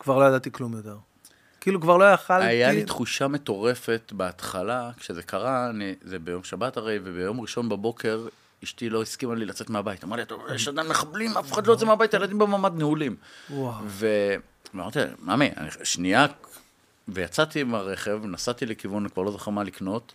כבר 0.00 0.18
לא 0.18 0.24
ידעתי 0.24 0.52
כלום 0.52 0.76
יותר. 0.76 0.96
כאילו, 1.60 1.80
כבר 1.80 1.96
לא 1.96 2.04
יכלתי... 2.04 2.46
היה 2.46 2.72
לי 2.72 2.84
תחושה 2.84 3.28
מטורפת 3.28 4.12
בהתחלה, 4.16 4.90
כשזה 4.96 5.22
קרה, 5.22 5.70
אני, 5.70 5.94
זה 6.02 6.18
ביום 6.18 6.44
שבת 6.44 6.76
הרי, 6.76 6.98
וביום 7.04 7.40
ראשון 7.40 7.68
בבוקר, 7.68 8.26
אשתי 8.64 8.90
לא 8.90 9.02
הסכימה 9.02 9.34
לי 9.34 9.46
לצאת 9.46 9.70
מהבית. 9.70 10.04
אמרה 10.04 10.16
לי, 10.16 10.22
"אתה 10.22 10.34
רואה, 10.34 10.54
יש 10.54 10.68
עדיין 10.68 10.88
מחבלים, 10.88 11.36
אף 11.36 11.52
אחד 11.52 11.66
לא 11.66 11.72
יוצא 11.72 11.86
מהבית, 11.86 12.14
הילדים 12.14 12.38
בממ"ד 12.38 12.72
נעולים. 12.76 13.16
ואמרתי 13.86 14.98
לה, 14.98 15.06
ממי, 15.22 15.50
שנייה, 15.84 16.26
ויצאתי 17.08 17.60
עם 17.60 17.74
הרכב, 17.74 18.20
נסעתי 18.24 18.66
לכיוון, 18.66 19.08
כבר 19.08 19.22
לא 19.22 19.30
זוכר 19.32 19.50
מה 19.50 19.64
לקנות, 19.64 20.12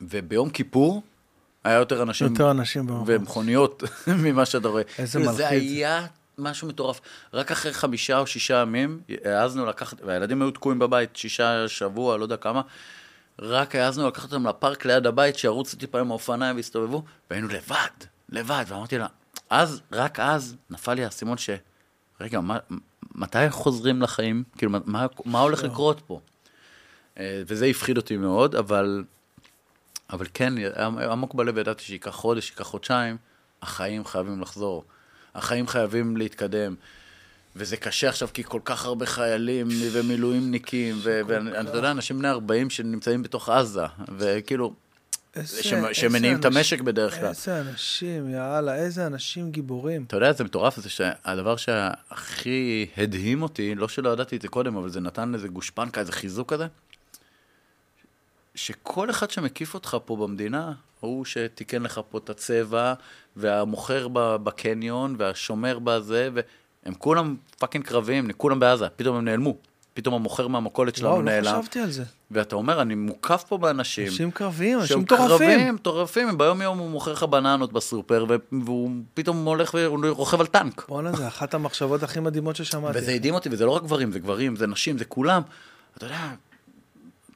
וביום 0.00 0.50
כיפור 0.50 1.02
היה 1.64 1.78
יותר 1.78 2.02
אנשים 2.02 2.26
יותר 2.26 2.50
אנשים. 2.50 2.90
ומכוניות 3.06 3.82
ממה 4.24 4.44
שאתה 4.46 4.68
רואה. 4.68 4.82
איזה 4.98 5.18
מלחיץ. 5.18 5.36
זה 5.36 5.48
היה 5.48 6.06
משהו 6.38 6.68
מטורף. 6.68 7.00
רק 7.34 7.50
אחרי 7.52 7.72
חמישה 7.72 8.18
או 8.18 8.26
שישה 8.26 8.54
ימים, 8.54 9.00
העזנו 9.24 9.66
לקחת, 9.66 10.02
והילדים 10.04 10.42
היו 10.42 10.50
תקועים 10.50 10.78
בבית 10.78 11.16
שישה 11.16 11.68
שבוע, 11.68 12.16
לא 12.18 12.22
יודע 12.22 12.36
כמה, 12.36 12.62
רק 13.38 13.74
העזנו 13.74 14.08
לקחת 14.08 14.32
אותם 14.32 14.46
לפארק 14.46 14.84
ליד 14.84 15.06
הבית, 15.06 15.38
שירוצו 15.38 15.76
טיפה 15.76 16.00
עם 16.00 16.10
האופניים 16.10 16.56
ויסתובבו, 16.56 17.02
והיינו 17.30 17.48
לבד, 17.48 17.88
לבד, 18.28 18.64
ואמרתי 18.68 18.98
לה, 18.98 19.06
אז, 19.50 19.80
רק 19.92 20.20
אז, 20.20 20.56
נפל 20.70 20.94
לי 20.94 21.04
האסימון 21.04 21.38
ש... 21.38 21.50
רגע, 22.20 22.40
מה, 22.40 22.58
מתי 23.14 23.50
חוזרים 23.50 24.02
לחיים? 24.02 24.44
כאילו, 24.58 24.72
מה- 24.84 25.06
מה, 25.24 25.40
הולך. 25.40 25.62
לקרות 25.64 26.00
פה? 26.06 26.20
אה, 27.18 27.42
וזה 27.46 27.66
הפחיד 27.66 27.96
אותי 27.96 28.16
מאוד, 28.16 28.54
אבל, 28.54 29.04
אבל 30.10 30.26
כן, 30.34 30.54
עמוק 31.10 31.34
בלב 31.34 31.58
ידעתי 31.58 31.84
שייקח 31.84 32.10
חודש, 32.10 32.46
שייקח 32.46 32.62
חודשיים, 32.62 33.16
החיים 33.62 34.04
חייבים 34.04 34.40
לחזור. 34.40 34.84
החיים 35.34 35.66
חייבים 35.66 36.16
להתקדם. 36.16 36.74
וזה 37.56 37.76
קשה 37.76 38.08
עכשיו 38.08 38.28
כי 38.34 38.44
כל 38.44 38.60
כך 38.64 38.84
הרבה 38.84 39.06
חיילים 39.06 39.68
ומילואימניקים, 39.92 40.98
ואתה 41.02 41.76
יודע, 41.76 41.90
אנשים 41.90 42.18
בני 42.18 42.28
40 42.28 42.70
שנמצאים 42.70 43.22
בתוך 43.22 43.48
עזה, 43.48 43.84
וכאילו, 44.18 44.74
שמניעים 45.92 46.40
את 46.40 46.44
המשק 46.44 46.80
בדרך 46.80 47.18
כלל. 47.18 47.28
איזה 47.28 47.60
אנשים, 47.60 48.30
יאללה, 48.30 48.74
איזה 48.74 49.06
אנשים 49.06 49.50
גיבורים. 49.50 50.04
אתה 50.06 50.16
יודע, 50.16 50.32
זה 50.32 50.44
מטורף, 50.44 50.80
זה 50.80 50.90
שהדבר 50.90 51.56
שהכי 51.56 52.86
הדהים 52.96 53.42
אותי, 53.42 53.74
לא 53.74 53.88
שלא 53.88 54.10
ידעתי 54.10 54.36
את 54.36 54.42
זה 54.42 54.48
קודם, 54.48 54.76
אבל 54.76 54.88
זה 54.88 55.00
נתן 55.00 55.34
איזה 55.34 55.48
גושפנקה, 55.48 56.00
איזה 56.00 56.12
חיזוק 56.12 56.52
כזה, 56.52 56.66
שכל 58.54 59.10
אחד 59.10 59.30
שמקיף 59.30 59.74
אותך 59.74 59.96
פה 60.04 60.16
במדינה, 60.16 60.72
הוא 61.04 61.24
שתיקן 61.24 61.82
לך 61.82 62.00
פה 62.10 62.18
את 62.18 62.30
הצבע, 62.30 62.94
והמוכר 63.36 64.08
בקניון, 64.14 65.16
והשומר 65.18 65.78
בזה, 65.78 66.28
והם 66.34 66.94
כולם 66.94 67.36
fucking 67.58 67.84
קרביים, 67.84 68.32
כולם 68.32 68.60
בעזה, 68.60 68.88
פתאום 68.88 69.16
הם 69.16 69.24
נעלמו. 69.24 69.56
פתאום 69.94 70.14
המוכר 70.14 70.48
מהמכולת 70.48 70.96
שלנו 70.96 71.10
וואו, 71.10 71.22
לא 71.22 71.30
נעלם. 71.30 71.60
חשבתי 71.62 71.80
על 71.80 71.90
זה. 71.90 72.04
ואתה 72.30 72.56
אומר, 72.56 72.82
אני 72.82 72.94
מוקף 72.94 73.44
פה 73.48 73.58
באנשים. 73.58 74.06
אנשים 74.06 74.30
קרביים, 74.30 74.78
אנשים 74.78 74.88
שהם 74.88 75.00
מטורפים. 75.00 75.28
קרבים, 75.28 75.74
מטורפים, 75.74 76.38
ביום 76.38 76.62
יום 76.62 76.78
הוא 76.78 76.90
מוכר 76.90 77.12
לך 77.12 77.22
בננות 77.22 77.72
בסופר, 77.72 78.26
והוא 78.52 78.90
פתאום 79.14 79.44
הולך 79.44 79.74
ורוכב 79.74 80.40
על 80.40 80.46
טנק. 80.46 80.84
בואנה, 80.88 81.12
זה 81.12 81.28
אחת 81.28 81.54
המחשבות 81.54 82.02
הכי 82.02 82.20
מדהימות 82.20 82.56
ששמעתי. 82.56 82.98
וזה 82.98 83.12
הדהים 83.12 83.34
אותי, 83.34 83.48
וזה 83.52 83.66
לא 83.66 83.70
רק 83.70 83.82
גברים, 83.82 84.12
זה 84.12 84.18
גברים, 84.18 84.56
זה 84.56 84.66
נשים, 84.66 84.98
זה 84.98 85.04
כולם. 85.04 85.42
אתה 85.96 86.06
יודע, 86.06 86.30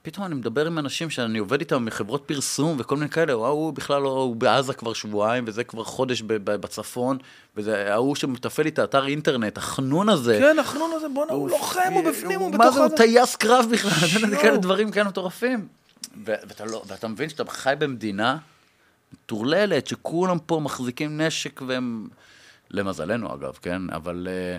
פתאום 0.03 0.27
אני 0.27 0.35
מדבר 0.35 0.67
עם 0.67 0.79
אנשים 0.79 1.11
שאני 1.11 1.39
עובד 1.39 1.61
איתם 1.61 1.85
מחברות 1.85 2.23
פרסום 2.27 2.77
וכל 2.81 2.97
מיני 2.97 3.11
כאלה, 3.11 3.39
וואו, 3.39 3.53
הוא 3.53 3.73
בכלל 3.73 4.03
לא, 4.03 4.09
הוא 4.09 4.37
בעזה 4.37 4.75
כבר 4.75 4.93
שבועיים, 4.93 5.45
וזה 5.47 5.65
כבר 5.65 5.85
חודש 5.85 6.23
בצפון, 6.23 7.19
וזה 7.57 7.93
ההוא 7.95 8.17
שמתפעל 8.17 8.65
לי 8.65 8.71
את 8.71 8.79
האתר 8.79 9.07
אינטרנט, 9.07 9.59
החנון 9.59 10.09
הזה. 10.09 10.39
כן, 10.41 10.59
החנון 10.59 10.91
הזה, 10.95 11.07
בואנה, 11.15 11.33
הוא 11.33 11.51
לוחם, 11.51 11.93
הוא 11.95 12.05
בפנים, 12.11 12.41
הוא 12.41 12.51
מה 12.51 12.59
בתוך 12.59 12.75
זה, 12.75 12.83
הוא. 12.83 12.97
טייס 12.97 13.37
קרב 13.37 13.67
בכלל, 13.73 14.09
זה. 14.31 14.37
כאלה 14.37 14.57
דברים 14.57 14.91
כאלה 14.91 15.09
מטורפים. 15.09 15.69
ואתה 16.25 16.65
לא- 16.65 16.83
ואתה 16.87 17.09
מבין 17.09 17.29
שאתה 17.29 17.51
חי 17.51 17.75
במדינה 17.79 18.37
מטורללת, 19.13 19.87
שכולם 19.87 20.39
פה 20.39 20.61
מחזיקים 20.61 21.21
נשק 21.21 21.63
והם... 21.67 22.09
למזלנו 22.71 23.35
אגב, 23.35 23.59
כן? 23.63 23.83
אבל... 23.91 24.29
אה, 24.31 24.59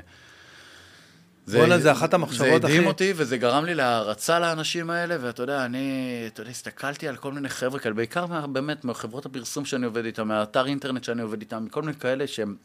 בואנה, 1.58 1.80
זה 1.80 1.92
אחת 1.92 2.14
המחשבות 2.14 2.48
זה 2.48 2.56
הדהים 2.56 2.88
אותי, 2.88 3.14
וזה 3.16 3.38
גרם 3.38 3.66
לי 3.66 3.76
להערצה 3.76 4.40
לאנשים 4.40 4.90
האלה, 4.90 5.16
ואתה 5.22 5.44
יודע, 5.44 5.66
אני, 5.66 6.24
אתה 6.28 6.42
יודע, 6.42 6.52
הסתכלתי 6.52 7.08
על 7.08 7.16
כל 7.16 7.32
מיני 7.32 7.50
חבר'ה 7.50 7.80
כאלה, 7.80 7.96
בעיקר 7.96 8.26
מה, 8.26 8.48
באמת 8.48 8.86
מחברות 8.86 9.26
הפרסום 9.26 9.66
שאני 9.66 9.86
עובד 9.86 10.06
איתם, 10.06 10.28
מהאתר 10.28 10.66
אינטרנט 10.66 11.04
שאני 11.04 11.22
עובד 11.22 11.42
איתם, 11.42 11.66
מכל 11.66 11.82
מיני 11.82 11.94
כאלה 12.00 12.28
שהם 12.28 12.56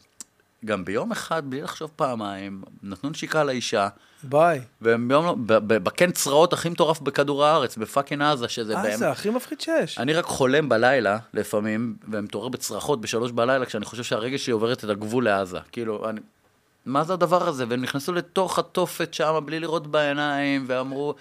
גם 0.65 0.85
ביום 0.85 1.11
אחד, 1.11 1.43
בלי 1.45 1.61
לחשוב 1.61 1.91
פעמיים, 1.95 2.61
נתנו 2.83 3.09
נשיקה 3.09 3.43
לאישה, 3.43 3.87
ביי. 4.23 4.61
והם 4.81 5.07
ביום, 5.07 5.25
לא- 5.25 5.35
בקן 5.59 6.11
צרעות 6.11 6.53
הכי 6.53 6.69
מטורף 6.69 7.01
בכדור 7.01 7.45
הארץ, 7.45 7.77
ב 7.77 7.82
fucking 7.82 8.21
עזה, 8.21 8.47
שזה 8.47 8.75
אה, 8.77 8.83
באמת... 8.83 8.97
זה 8.97 9.11
הכי 9.11 9.29
מפחיד 9.29 9.61
שיש. 9.61 9.99
אני 9.99 10.13
רק 10.13 10.25
חולם 10.25 10.69
בלילה, 10.69 11.17
לפעמים, 11.33 11.95
ומתעורר 12.11 12.49
בצרחות 12.49 13.01
בשלוש 13.01 13.31
בלילה, 13.31 13.65
כשאני 13.65 13.85
חושב 13.85 14.03
שהרגל 14.03 14.37
שלי 14.37 14.53
עוברת 14.53 14.83
את 14.83 14.89
הגבול 14.89 15.25
לעזה. 15.25 15.59
כאילו, 15.71 16.09
אני... 16.09 16.19
מה 16.85 17.03
זה 17.03 17.13
הדבר 17.13 17.47
הזה? 17.47 17.65
והם 17.69 17.81
נכנסו 17.81 18.13
לתוך 18.13 18.59
התופת 18.59 19.13
שם 19.13 19.39
בלי 19.45 19.59
לראות 19.59 19.87
בעיניים, 19.87 20.65
ואמרו, 20.67 21.15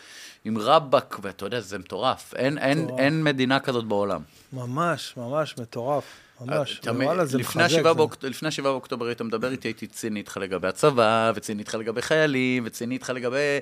עם 0.45 0.59
רבאק, 0.59 1.19
ואתה 1.23 1.47
יודע, 1.47 1.61
זה 1.61 1.79
מטורף. 1.79 2.35
אין, 2.37 2.59
אין, 2.59 2.85
מטורף. 2.85 3.01
אין 3.01 3.23
מדינה 3.25 3.61
כזאת 3.61 3.85
בעולם. 3.85 4.23
ממש, 4.53 5.15
ממש 5.17 5.55
מטורף. 5.59 6.05
ממש. 6.41 6.81
וואלה, 7.05 7.25
זה 7.25 7.39
לפני 7.39 7.63
מחזק. 7.65 7.83
באוקט- 7.97 8.25
לפני 8.25 8.49
השבעה 8.49 8.73
באוקטובר 8.73 9.07
היית 9.07 9.21
מדבר 9.23 9.51
איתי, 9.53 9.69
הייתי 9.69 9.87
ציני 9.87 10.19
איתך 10.21 10.37
לגבי 10.37 10.69
הצבא, 10.69 11.33
וציני 11.35 11.61
איתך 11.61 11.75
לגבי 11.75 12.03
חיילים, 12.03 12.63
וציני 12.67 12.95
איתך 12.95 13.11
לגבי... 13.11 13.59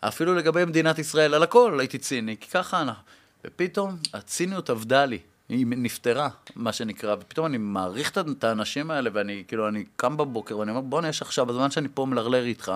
אפילו 0.00 0.34
לגבי 0.34 0.64
מדינת 0.64 0.98
ישראל, 0.98 1.34
על 1.34 1.42
הכל 1.42 1.76
הייתי 1.80 1.98
ציני, 1.98 2.36
כי 2.40 2.50
ככה 2.50 2.82
אנחנו. 2.82 3.02
ופתאום 3.44 3.96
הציניות 4.14 4.70
עבדה 4.70 5.04
לי, 5.04 5.18
היא 5.48 5.66
נפטרה, 5.68 6.28
מה 6.56 6.72
שנקרא, 6.72 7.14
ופתאום 7.20 7.46
אני 7.46 7.58
מעריך 7.58 8.10
את- 8.18 8.44
האנשים 8.44 8.90
האלה, 8.90 9.10
ואני 9.12 9.42
כאילו, 9.48 9.68
אני 9.68 9.84
קם 9.96 10.16
בבוקר 10.16 10.58
ואני 10.58 10.70
אומר, 10.70 10.80
בוא'נה, 10.80 11.08
יש 11.08 11.22
עכשיו, 11.22 11.46
בזמן 11.46 11.70
שאני 11.70 11.88
פה 11.94 12.06
מלרלר 12.06 12.44
איתך, 12.44 12.72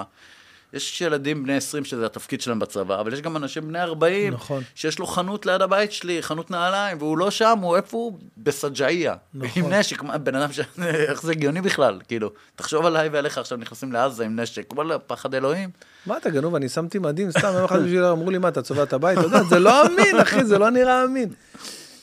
יש 0.72 1.00
ילדים 1.00 1.42
בני 1.42 1.56
20 1.56 1.84
שזה 1.84 2.06
התפקיד 2.06 2.40
שלהם 2.40 2.58
בצבא, 2.58 3.00
אבל 3.00 3.12
יש 3.12 3.20
גם 3.20 3.36
אנשים 3.36 3.68
בני 3.68 3.80
40, 3.82 4.32
נכון. 4.32 4.62
שיש 4.74 4.98
לו 4.98 5.06
חנות 5.06 5.46
ליד 5.46 5.62
הבית 5.62 5.92
שלי, 5.92 6.22
חנות 6.22 6.50
נעליים, 6.50 6.98
והוא 6.98 7.18
לא 7.18 7.30
שם, 7.30 7.58
הוא 7.62 7.76
איפה 7.76 7.96
הוא? 7.96 8.18
בסג'איה. 8.38 9.14
נכון. 9.34 9.62
עם 9.64 9.72
נשק, 9.72 10.02
מה, 10.02 10.18
בן 10.18 10.34
אדם 10.34 10.52
ש... 10.52 10.60
איך 11.08 11.22
זה 11.22 11.32
הגיוני 11.32 11.60
בכלל? 11.60 12.00
כאילו, 12.08 12.30
תחשוב 12.56 12.86
עליי 12.86 13.08
ועליך 13.08 13.38
עכשיו 13.38 13.58
נכנסים 13.58 13.92
לעזה 13.92 14.24
עם 14.24 14.40
נשק, 14.40 14.72
וואלה, 14.72 14.98
פחד 14.98 15.34
אלוהים. 15.34 15.70
מה 16.06 16.16
אתה 16.16 16.30
גנוב? 16.30 16.54
אני 16.54 16.68
שמתי 16.68 16.98
מדים 16.98 17.30
סתם, 17.30 17.52
יום 17.54 17.64
אחד 17.64 17.82
בשביל 17.82 18.04
אמרו 18.04 18.30
לי, 18.30 18.38
מה, 18.38 18.48
אתה 18.48 18.62
צובע 18.62 18.82
את 18.82 18.92
הבית? 18.92 19.18
אתה 19.18 19.26
יודע, 19.26 19.42
זה 19.42 19.58
לא 19.58 19.86
אמין, 19.86 20.20
אחי, 20.22 20.44
זה 20.44 20.58
לא 20.58 20.70
נראה 20.70 21.04
אמין. 21.04 21.28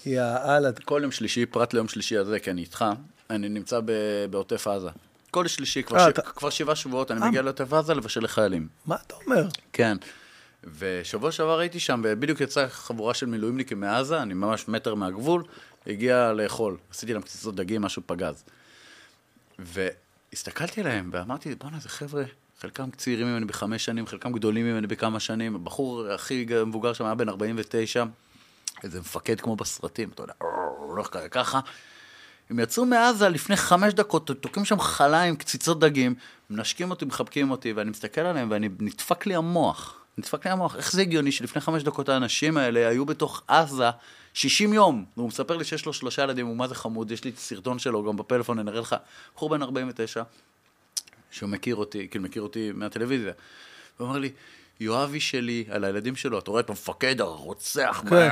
יאללה, 0.08 0.70
כל 0.86 1.00
יום 1.04 1.12
שלישי, 1.12 1.46
פרט 1.46 1.74
ליום 1.74 1.88
שלישי 1.88 2.18
הזה, 2.18 2.40
כי 2.40 2.52
אני 2.52 2.62
איתך, 2.62 2.86
אני 3.30 3.50
נמצא 3.50 3.80
בעוטף 4.30 4.68
עזה. 4.68 4.90
כל 5.32 5.48
שלישי, 5.48 5.84
כבר, 5.84 5.98
אה, 5.98 6.06
ש... 6.06 6.10
אתה- 6.10 6.22
כבר 6.22 6.50
שבעה 6.50 6.76
שבועות, 6.76 7.12
אני 7.12 7.22
אה. 7.22 7.28
מגיע 7.28 7.42
לעוטף 7.42 7.74
עזה 7.74 7.94
לבשל 7.94 8.24
לחיילים. 8.24 8.68
מה 8.86 8.96
אתה 9.08 9.16
אומר? 9.26 9.48
כן. 9.74 9.98
ושבוע 10.80 11.32
שעבר 11.32 11.60
הייתי 11.60 11.80
שם, 11.80 12.02
ובדיוק 12.04 12.42
יצאה 12.42 12.70
חבורה 12.70 13.14
של 13.14 13.26
מילואימניקים 13.26 13.80
מעזה, 13.80 14.22
אני 14.22 14.34
ממש 14.34 14.68
מטר 14.68 14.96
מהגבול, 14.96 15.44
הגיע 15.88 16.34
לאכול. 16.34 16.78
עשיתי 16.92 17.14
להם 17.14 17.22
קציצות 17.22 17.56
דגים, 17.56 17.82
משהו 17.82 18.02
פגז. 18.06 18.44
והסתכלתי 19.60 20.82
עליהם 20.82 21.10
ואמרתי, 21.14 21.56
בואנה, 21.56 21.80
זה 21.80 21.90
חבר'ה, 21.90 22.24
חלקם 22.62 22.90
צעירים 22.98 23.28
ממני 23.28 23.46
בחמש 23.46 23.86
שנים, 23.86 24.08
חלקם 24.08 24.34
גדולים 24.34 24.66
ממני 24.66 24.88
בכמה 24.88 25.20
שנים. 25.20 25.56
הבחור 25.56 26.08
הכי 26.08 26.46
מבוגר 26.66 26.94
שם 26.94 27.06
היה 27.06 27.16
בן 27.16 27.30
49, 27.30 28.04
איזה 28.84 29.00
מפקד 29.00 29.42
כמו 29.42 29.56
בסרטים, 29.56 30.10
אתה 30.10 30.24
יודע, 30.24 30.34
הולך 30.78 31.10
ככה. 31.32 31.60
הם 32.50 32.60
יצאו 32.60 32.86
מעזה 32.86 33.30
לפני 33.30 33.56
חמש 33.56 33.94
דקות, 33.94 34.32
תוקעים 34.42 34.66
שם 34.66 34.80
חלה 34.80 35.22
עם 35.22 35.36
קציצות 35.36 35.80
דגים, 35.80 36.16
מנשקים 36.50 36.90
אותי, 36.90 37.06
מחבקים 37.06 37.52
אותי, 37.52 37.74
ואני 37.74 37.90
מסתכל 37.90 38.22
עליהם 38.22 38.52
ואני, 38.52 38.70
נדפק 38.80 39.26
לי 39.26 39.36
המוח. 39.36 40.00
נדפק 40.18 40.46
לי 40.46 40.52
המוח. 40.52 40.76
איך 40.76 40.92
זה 40.92 41.02
הגיוני 41.02 41.32
שלפני 41.32 41.62
חמש 41.62 41.84
דקות 41.84 42.10
האנשים 42.10 42.58
האלה 42.58 42.88
היו 42.88 43.06
בתוך 43.06 43.44
עזה 43.48 43.90
60 44.34 44.74
יום? 44.74 45.06
והוא 45.18 45.28
מספר 45.28 45.58
לי 45.58 45.64
שיש 45.64 45.86
לו 45.86 45.94
שלושה 45.94 46.24
ילדים, 46.24 46.48
הוא 46.48 46.58
מה 46.58 46.68
זה 46.68 46.76
חמוד, 46.76 47.12
יש 47.12 47.24
לי 47.24 47.30
את 47.30 47.38
הסרטון 47.38 47.80
שלו 47.80 48.04
גם 48.04 48.18
בפלאפון, 48.18 48.60
אני 48.60 48.72
אראה 48.72 48.82
לך. 48.82 48.96
בחור 49.36 49.50
בן 49.50 49.62
49, 49.62 50.24
שהוא 51.32 51.50
מכיר 51.50 51.76
אותי, 51.76 52.08
כאילו 52.12 52.24
מכיר 52.24 52.42
אותי 52.42 52.72
מהטלוויזיה. 52.72 53.34
הוא 53.98 54.08
אומר 54.08 54.20
לי, 54.20 54.32
יואבי 54.80 55.20
שלי, 55.20 55.66
על 55.70 55.84
הילדים 55.84 56.16
שלו, 56.16 56.40
אתה 56.40 56.52
רואה 56.52 56.62
את 56.62 56.70
המפקד 56.70 57.22
הרוצח, 57.22 58.04
כן. 58.10 58.30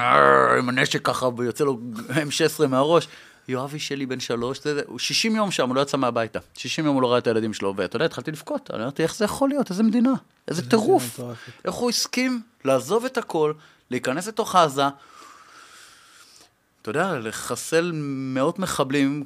עם 0.59 0.69
הנשק 0.69 1.05
ככה, 1.05 1.29
ויוצא 1.37 1.63
לו 1.63 1.79
M16 2.09 2.67
מהראש. 2.67 3.07
יואבי 3.47 3.79
שלי 3.79 4.05
בן 4.05 4.19
שלוש, 4.19 4.63
זה, 4.63 4.81
הוא 4.87 4.99
60 4.99 5.35
יום 5.35 5.51
שם, 5.51 5.67
הוא 5.67 5.75
לא 5.75 5.81
יצא 5.81 5.97
מהביתה. 5.97 6.39
60 6.53 6.85
יום 6.85 6.95
הוא 6.95 7.01
לא 7.01 7.11
ראה 7.11 7.17
את 7.17 7.27
הילדים 7.27 7.53
שלו, 7.53 7.73
ואתה 7.77 7.95
יודע, 7.95 8.05
התחלתי 8.05 8.31
לבכות. 8.31 8.71
אני 8.73 8.83
אמרתי, 8.83 9.03
איך 9.03 9.15
זה 9.15 9.25
יכול 9.25 9.49
להיות? 9.49 9.69
איזה 9.69 9.83
מדינה? 9.83 10.13
איזה 10.47 10.69
טירוף. 10.69 11.19
איך 11.65 11.73
הוא 11.73 11.89
הסכים 11.89 12.41
לעזוב 12.65 13.05
את 13.05 13.17
הכל, 13.17 13.53
להיכנס 13.91 14.27
לתוך 14.27 14.55
עזה, 14.55 14.83
אתה 16.81 16.89
יודע, 16.89 17.19
לחסל 17.19 17.91
מאות 17.95 18.59
מחבלים 18.59 19.23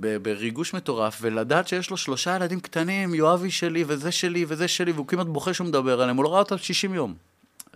בריגוש 0.00 0.74
מטורף, 0.74 1.18
ולדעת 1.20 1.68
שיש 1.68 1.90
לו 1.90 1.96
שלושה 1.96 2.36
ילדים 2.36 2.60
קטנים, 2.60 3.14
יואבי 3.14 3.50
שלי, 3.50 3.84
וזה 3.86 4.12
שלי, 4.12 4.44
וזה 4.48 4.68
שלי, 4.68 4.92
והוא 4.92 5.06
כמעט 5.06 5.26
בוכה 5.26 5.54
שהוא 5.54 5.66
מדבר 5.66 6.00
עליהם, 6.00 6.16
הוא 6.16 6.24
לא 6.24 6.32
ראה 6.32 6.38
אותם 6.38 6.58
60 6.58 6.94
יום. 6.94 7.14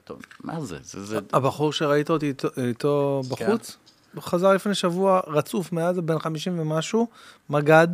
טוב, 0.04 0.20
מה 0.44 0.60
זה? 0.60 0.78
זה, 0.82 1.04
זה... 1.04 1.18
הבחור 1.32 1.72
שראית 1.72 2.10
אותי 2.10 2.26
איתו- 2.28 2.48
איתו 2.68 3.22
בחוץ, 3.28 3.76
הוא 4.14 4.22
חזר 4.22 4.52
לפני 4.52 4.74
שבוע 4.74 5.20
רצוף 5.26 5.72
מעזה, 5.72 6.02
בן 6.02 6.18
50 6.18 6.58
ומשהו, 6.58 7.06
מג"ד. 7.50 7.88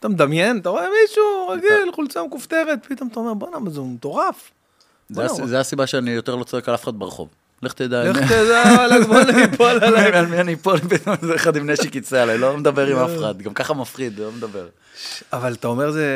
אתה 0.00 0.08
מדמיין, 0.08 0.58
אתה 0.58 0.68
רואה 0.68 0.86
מישהו 1.02 1.22
רגיל, 1.48 1.92
חולצה 1.94 2.22
מכופתרת, 2.22 2.86
פתאום 2.88 3.08
אתה 3.12 3.20
אומר, 3.20 3.34
בואנה, 3.34 3.70
זה 3.70 3.80
מטורף. 3.80 4.50
זה 5.46 5.60
הסיבה 5.60 5.86
שאני 5.86 6.10
יותר 6.10 6.36
לא 6.36 6.44
צועק 6.44 6.68
על 6.68 6.74
אף 6.74 6.84
אחד 6.84 6.98
ברחוב. 6.98 7.28
לך 7.62 7.72
תדע. 7.72 8.10
לך 8.10 8.32
תדע, 8.32 8.62
וואלה, 8.76 9.04
בוא 9.06 9.20
ניפול 9.32 9.84
עליי. 9.84 10.12
על 10.12 10.26
מי 10.26 10.40
אני 10.40 10.54
אפול 10.54 10.78
פתאום 10.78 11.16
איזה 11.22 11.34
אחד 11.34 11.56
עם 11.56 11.70
נשק 11.70 11.94
יצא 11.94 12.22
עליי, 12.22 12.38
לא 12.38 12.56
מדבר 12.56 12.86
עם 12.86 12.96
אף 12.96 13.10
אחד, 13.18 13.42
גם 13.42 13.54
ככה 13.54 13.74
מפחיד, 13.74 14.18
לא 14.18 14.32
מדבר. 14.32 14.68
אבל 15.32 15.52
אתה 15.52 15.68
אומר 15.68 15.90
זה... 15.90 16.06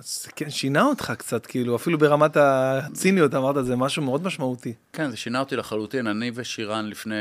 זה 0.00 0.30
כן 0.36 0.50
שינה 0.50 0.82
אותך 0.82 1.12
קצת, 1.18 1.46
כאילו, 1.46 1.76
אפילו 1.76 1.98
ברמת 1.98 2.36
הציניות 2.36 3.34
אמרת, 3.34 3.66
זה 3.66 3.76
משהו 3.76 4.02
מאוד 4.02 4.22
משמעותי. 4.24 4.74
כן, 4.92 5.10
זה 5.10 5.16
שינה 5.16 5.40
אותי 5.40 5.56
לחלוטין. 5.56 6.06
אני 6.06 6.30
ושירן 6.34 6.86
לפני 6.86 7.14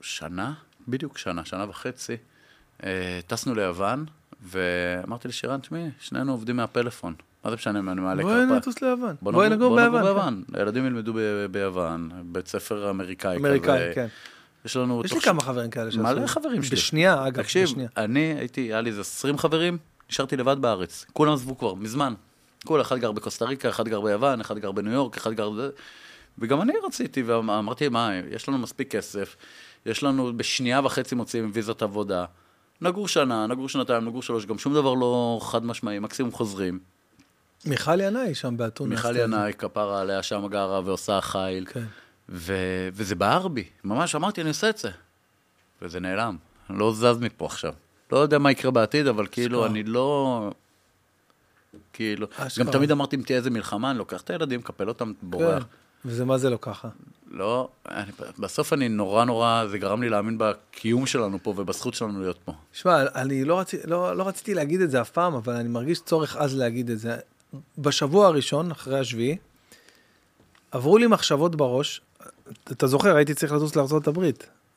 שנה, 0.00 0.52
בדיוק 0.88 1.18
שנה, 1.18 1.44
שנה 1.44 1.66
וחצי, 1.68 2.16
אה, 2.84 3.20
טסנו 3.26 3.54
ליוון, 3.54 4.04
ואמרתי 4.42 5.28
לשירן, 5.28 5.60
תשמעי, 5.60 5.90
שנינו 6.00 6.32
עובדים 6.32 6.56
מהפלאפון. 6.56 7.14
מה 7.44 7.50
זה 7.50 7.56
משנה 7.56 7.78
אם 7.78 7.88
אני 7.88 8.00
מעלה 8.00 8.22
בואי 8.22 8.34
כרפיים? 8.34 8.52
נטוס 8.52 8.82
ליוון. 8.82 9.16
בוא 9.22 9.32
בואי 9.32 9.48
נגור- 9.48 9.76
ביוון. 9.76 10.42
הילדים 10.54 10.86
ילמדו 10.86 11.12
ב- 11.14 11.46
ביוון, 11.50 12.10
בית 12.24 12.48
ספר 12.48 12.90
אמריקאי 12.90 13.38
כזה. 13.38 13.48
אמריקאי, 13.48 13.94
כן. 13.94 14.06
יש 14.64 14.76
לנו... 14.76 15.02
יש 15.04 15.12
לי 15.12 15.20
כמה 15.20 15.40
חברים 15.40 15.70
כאלה 15.70 15.90
שעשו. 15.90 16.02
מלא 16.02 16.26
חברים 16.26 16.62
שלי. 16.62 16.76
בשנייה, 16.76 17.26
אגב, 17.26 17.42
תקשיב, 17.42 17.62
בשנייה. 17.64 17.88
אני 17.96 18.20
הייתי, 18.38 18.60
היה 18.60 18.80
לי 18.80 18.90
איזה 18.90 19.00
20 19.00 19.38
חברים, 19.38 19.78
נשארתי 20.10 20.36
לבד 20.36 20.56
בארץ. 20.60 21.06
כולם 21.12 21.32
עזבו 21.32 21.58
כבר, 21.58 21.74
מזמן. 21.74 22.14
כל 22.64 22.80
אחד 22.80 22.98
גר 22.98 23.12
בקוסטה 23.12 23.44
ריקה, 23.44 23.68
אחד 23.68 23.88
גר 23.88 24.00
ביוון, 24.00 24.40
אחד 24.40 24.58
גר 24.58 24.72
בניו 24.72 24.92
יורק, 24.92 25.16
אחד 25.16 25.32
גר... 25.32 25.70
וגם 26.38 26.62
אני 26.62 26.72
רציתי, 26.86 27.22
ואמרתי, 27.22 27.88
מה, 27.88 28.10
יש 28.30 28.48
לנו 28.48 28.58
מספיק 28.58 28.90
כסף, 28.90 29.36
יש 29.86 30.02
לנו, 30.02 30.32
בשנייה 30.36 30.80
וחצי 30.84 31.14
מוציאים 31.14 31.50
ויזת 31.54 31.82
עבודה. 31.82 32.24
נגור 32.80 33.08
שנה, 33.08 33.46
נגור 33.46 33.68
שנתיים, 33.68 34.04
נגור 34.04 34.22
שלוש, 34.22 34.46
גם 34.46 34.58
שום 34.58 34.74
דבר 34.74 34.94
לא 34.94 35.38
חד 35.42 35.64
משמעי, 35.64 35.98
מקסימום 35.98 36.32
חוזרים. 36.32 36.78
מיכל 37.66 38.00
ינאי 38.00 38.34
שם 38.34 38.56
באתונה. 38.56 38.94
מיכל. 38.94 39.16
ינאי, 39.16 39.52
כפרה 39.58 40.00
עליה 40.00 40.22
שם 40.22 40.46
גרה 40.46 40.80
ועושה 40.84 41.20
חיל. 41.20 41.66
כן. 41.66 41.84
ו- 42.28 42.88
וזה 42.92 43.14
בער 43.14 43.48
בי, 43.48 43.64
ממש 43.84 44.14
אמרתי, 44.14 44.40
אני 44.40 44.48
עושה 44.48 44.70
את 44.70 44.78
זה. 44.78 44.90
וזה 45.82 46.00
נעלם, 46.00 46.36
אני 46.70 46.78
לא 46.78 46.92
זז 46.92 47.18
מפה 47.20 47.46
עכשיו. 47.46 47.72
לא 48.12 48.18
יודע 48.18 48.38
מה 48.38 48.50
יקרה 48.50 48.70
בעתיד, 48.70 49.06
אבל 49.06 49.26
כאילו. 49.30 49.66
אני 49.66 49.82
לא... 49.82 50.50
כאילו, 51.92 52.26
אשכרה. 52.36 52.64
גם 52.64 52.72
תמיד 52.72 52.90
אמרתי, 52.90 53.16
אם 53.16 53.22
תהיה 53.22 53.38
איזה 53.38 53.50
מלחמה, 53.50 53.90
אני 53.90 53.98
לוקח 53.98 54.20
את 54.20 54.30
הילדים, 54.30 54.60
מקפל 54.60 54.88
אותם, 54.88 55.12
כן. 55.20 55.30
בורח. 55.30 55.66
וזה 56.04 56.24
מה 56.24 56.38
זה 56.38 56.50
לא 56.50 56.58
ככה. 56.60 56.88
לא, 57.30 57.68
אני, 57.88 58.12
בסוף 58.38 58.72
אני 58.72 58.88
נורא 58.88 59.24
נורא, 59.24 59.66
זה 59.70 59.78
גרם 59.78 60.02
לי 60.02 60.08
להאמין 60.08 60.38
בקיום 60.38 61.06
שלנו 61.06 61.38
פה 61.42 61.50
ובזכות 61.50 61.94
שלנו 61.94 62.20
להיות 62.20 62.38
פה. 62.44 62.52
שמע, 62.72 63.02
אני 63.14 63.44
לא, 63.44 63.60
רצי, 63.60 63.76
לא, 63.84 64.16
לא 64.16 64.28
רציתי 64.28 64.54
להגיד 64.54 64.80
את 64.80 64.90
זה 64.90 65.00
אף 65.00 65.10
פעם, 65.10 65.34
אבל 65.34 65.52
אני 65.52 65.68
מרגיש 65.68 66.00
צורך 66.00 66.36
עז 66.36 66.56
להגיד 66.56 66.90
את 66.90 66.98
זה. 66.98 67.16
בשבוע 67.78 68.26
הראשון, 68.26 68.70
אחרי 68.70 68.98
השביעי, 68.98 69.36
עברו 70.70 70.98
לי 70.98 71.06
מחשבות 71.06 71.56
בראש. 71.56 72.00
אתה 72.72 72.86
זוכר, 72.86 73.16
הייתי 73.16 73.34
צריך 73.34 73.52
לטוס 73.52 73.76
לארה"ב 73.76 74.30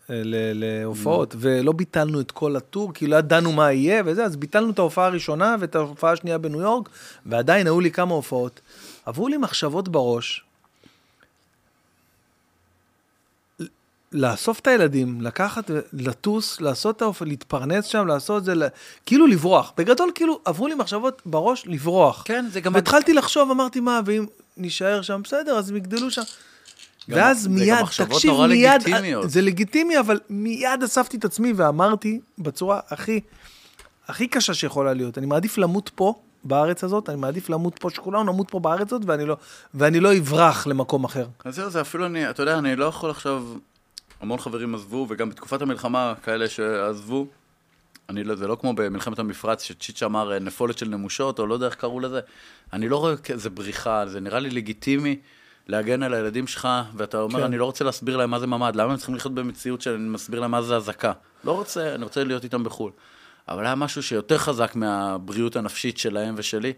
להופעות, 0.09 1.35
ולא 1.37 1.71
ביטלנו 1.71 2.19
את 2.19 2.31
כל 2.31 2.55
הטור, 2.55 2.93
כי 2.93 3.07
לא 3.07 3.15
ידענו 3.15 3.51
מה 3.51 3.71
יהיה 3.71 4.03
וזה, 4.05 4.25
אז 4.25 4.35
ביטלנו 4.35 4.69
את 4.69 4.79
ההופעה 4.79 5.05
הראשונה 5.05 5.55
ואת 5.59 5.75
ההופעה 5.75 6.11
השנייה 6.11 6.37
בניו 6.37 6.61
יורק, 6.61 6.89
ועדיין 7.25 7.67
היו 7.67 7.79
לי 7.79 7.91
כמה 7.91 8.13
הופעות. 8.13 8.61
עברו 9.05 9.27
לי 9.27 9.37
מחשבות 9.37 9.89
בראש, 9.89 10.43
לאסוף 14.15 14.59
את 14.59 14.67
הילדים, 14.67 15.21
לקחת, 15.21 15.71
לטוס, 15.93 16.61
לעשות 16.61 16.97
את 16.97 17.01
האופן, 17.01 17.27
להתפרנס 17.27 17.85
שם, 17.85 18.07
לעשות 18.07 18.39
את 18.39 18.45
זה, 18.45 18.55
ל- 18.55 18.63
כאילו 19.05 19.27
לברוח. 19.27 19.73
בגדול, 19.77 20.11
כאילו, 20.15 20.39
עברו 20.45 20.67
לי 20.67 20.75
מחשבות 20.75 21.21
בראש 21.25 21.63
לברוח. 21.67 22.21
כן, 22.25 22.45
זה 22.51 22.61
גם... 22.61 22.73
והתחלתי 22.75 23.13
לחשוב, 23.13 23.51
אמרתי, 23.51 23.79
מה, 23.79 24.01
ואם 24.05 24.25
נישאר 24.57 25.01
שם, 25.01 25.21
בסדר, 25.23 25.57
אז 25.57 25.69
הם 25.69 25.75
יגדלו 25.75 26.11
שם. 26.11 26.21
גם- 27.09 27.17
ואז 27.17 27.41
זה 27.41 27.49
מיד, 27.49 27.81
מחשבות 27.81 28.09
תקשיב, 28.11 28.31
נורא 28.31 28.47
מיד, 28.47 28.81
לגיטימיות. 28.81 29.29
זה 29.29 29.41
לגיטימי, 29.41 29.99
אבל 29.99 30.19
מיד 30.29 30.83
אספתי 30.83 31.17
את 31.17 31.25
עצמי 31.25 31.53
ואמרתי 31.55 32.19
בצורה 32.39 32.79
הכי, 32.89 33.19
הכי 34.07 34.27
קשה 34.27 34.53
שיכולה 34.53 34.93
להיות, 34.93 35.17
אני 35.17 35.25
מעדיף 35.25 35.57
למות 35.57 35.91
פה, 35.95 36.13
בארץ 36.43 36.83
הזאת, 36.83 37.09
אני 37.09 37.17
מעדיף 37.17 37.49
למות 37.49 37.79
פה, 37.79 37.89
שכולנו 37.89 38.23
נמות 38.23 38.51
פה 38.51 38.59
בארץ 38.59 38.93
הזאת, 38.93 39.01
ואני 39.05 39.25
לא, 39.25 39.37
ואני 39.73 39.99
לא 39.99 40.17
אברח 40.17 40.67
למקום 40.67 41.03
אחר. 41.03 41.25
אז 41.45 41.55
זהו, 41.55 41.69
זה 41.69 41.81
אפילו 41.81 42.05
אני, 42.05 42.29
אתה 42.29 42.41
יודע, 42.43 42.57
אני 42.57 42.75
לא 42.75 42.85
יכול 42.85 43.09
עכשיו, 43.09 43.43
המון 44.25 44.39
חברים 44.39 44.75
עזבו, 44.75 45.05
וגם 45.09 45.29
בתקופת 45.29 45.61
המלחמה, 45.61 46.13
כאלה 46.23 46.49
שעזבו, 46.49 47.27
אני 48.09 48.23
לא, 48.23 48.35
זה 48.35 48.47
לא 48.47 48.57
כמו 48.61 48.73
במלחמת 48.73 49.19
המפרץ, 49.19 49.63
שצ'יץ' 49.63 50.03
אמר 50.03 50.33
אה, 50.33 50.39
נפולת 50.39 50.77
של 50.77 50.87
נמושות, 50.87 51.39
או 51.39 51.47
לא 51.47 51.53
יודע 51.53 51.65
איך 51.65 51.75
קראו 51.75 51.99
לזה. 51.99 52.19
אני 52.73 52.89
לא 52.89 52.97
רואה 52.97 53.17
כזה 53.17 53.49
בריחה, 53.49 54.05
זה 54.05 54.19
נראה 54.19 54.39
לי 54.39 54.49
לגיטימי 54.49 55.19
להגן 55.67 56.03
על 56.03 56.13
הילדים 56.13 56.47
שלך, 56.47 56.67
ואתה 56.95 57.21
אומר, 57.21 57.39
כן. 57.39 57.45
אני 57.45 57.57
לא 57.57 57.65
רוצה 57.65 57.83
להסביר 57.83 58.17
להם 58.17 58.31
מה 58.31 58.39
זה 58.39 58.47
ממ"ד, 58.47 58.75
למה 58.75 58.91
הם 58.91 58.97
צריכים 58.97 59.15
לחיות 59.15 59.33
במציאות 59.33 59.81
שאני 59.81 60.09
מסביר 60.09 60.39
להם 60.39 60.51
מה 60.51 60.61
זה 60.61 60.75
אזעקה? 60.75 61.11
לא 61.43 61.51
רוצה, 61.51 61.95
אני 61.95 62.03
רוצה 62.03 62.23
להיות 62.23 62.43
איתם 62.43 62.63
בחו"ל. 62.63 62.91
אבל 63.47 63.65
היה 63.65 63.75
משהו 63.75 64.03
שיותר 64.03 64.37
חזק 64.37 64.75
מהבריאות 64.75 65.55
הנפשית 65.55 65.97
שלהם 65.97 66.35
ושלי, 66.37 66.73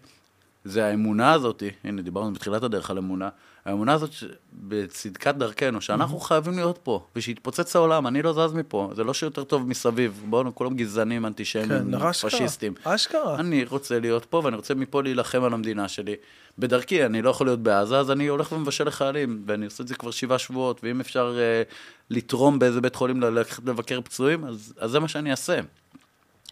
זה 0.65 0.85
האמונה 0.85 1.33
הזאת, 1.33 1.63
הנה 1.83 2.01
דיברנו 2.01 2.33
בתחילת 2.33 2.63
הדרך 2.63 2.89
על 2.89 2.97
אמונה, 2.97 3.29
האמונה 3.67 3.93
הזאת 3.93 4.11
ש- 4.11 4.23
בצדקת 4.53 5.35
דרכנו, 5.35 5.81
שאנחנו 5.81 6.19
חייבים 6.19 6.53
להיות 6.53 6.79
פה, 6.83 7.05
ושיתפוצץ 7.15 7.75
העולם, 7.75 8.07
אני 8.07 8.21
לא 8.21 8.33
זז 8.33 8.53
מפה, 8.53 8.91
זה 8.95 9.03
לא 9.03 9.13
שיותר 9.13 9.43
טוב 9.43 9.67
מסביב, 9.67 10.23
בואו, 10.29 10.55
כולם 10.55 10.75
גזענים, 10.75 11.21
כן, 11.21 11.25
אנטישמים, 11.25 11.95
אשכרה. 11.95 12.31
פשיסטים. 12.31 12.73
אשכרה. 12.83 13.39
אני 13.39 13.65
רוצה 13.65 13.99
להיות 13.99 14.25
פה, 14.25 14.41
ואני 14.43 14.55
רוצה 14.55 14.75
מפה 14.75 15.03
להילחם 15.03 15.43
על 15.43 15.53
המדינה 15.53 15.87
שלי. 15.87 16.15
בדרכי, 16.59 17.05
אני 17.05 17.21
לא 17.21 17.29
יכול 17.29 17.47
להיות 17.47 17.59
בעזה, 17.59 17.97
אז 17.99 18.11
אני 18.11 18.27
הולך 18.27 18.51
ומבשל 18.51 18.87
לחיילים, 18.87 19.43
ואני 19.47 19.65
עושה 19.65 19.83
את 19.83 19.87
זה 19.87 19.95
כבר 19.95 20.11
שבעה 20.11 20.39
שבועות, 20.39 20.79
ואם 20.83 20.99
אפשר 20.99 21.35
אה, 21.39 21.63
לתרום 22.09 22.59
באיזה 22.59 22.81
בית 22.81 22.95
חולים, 22.95 23.21
ללכת 23.21 23.63
לבקר 23.65 24.01
פצועים, 24.01 24.45
אז, 24.45 24.73
אז 24.77 24.91
זה 24.91 24.99
מה 24.99 25.07
שאני 25.07 25.31
אעשה. 25.31 25.59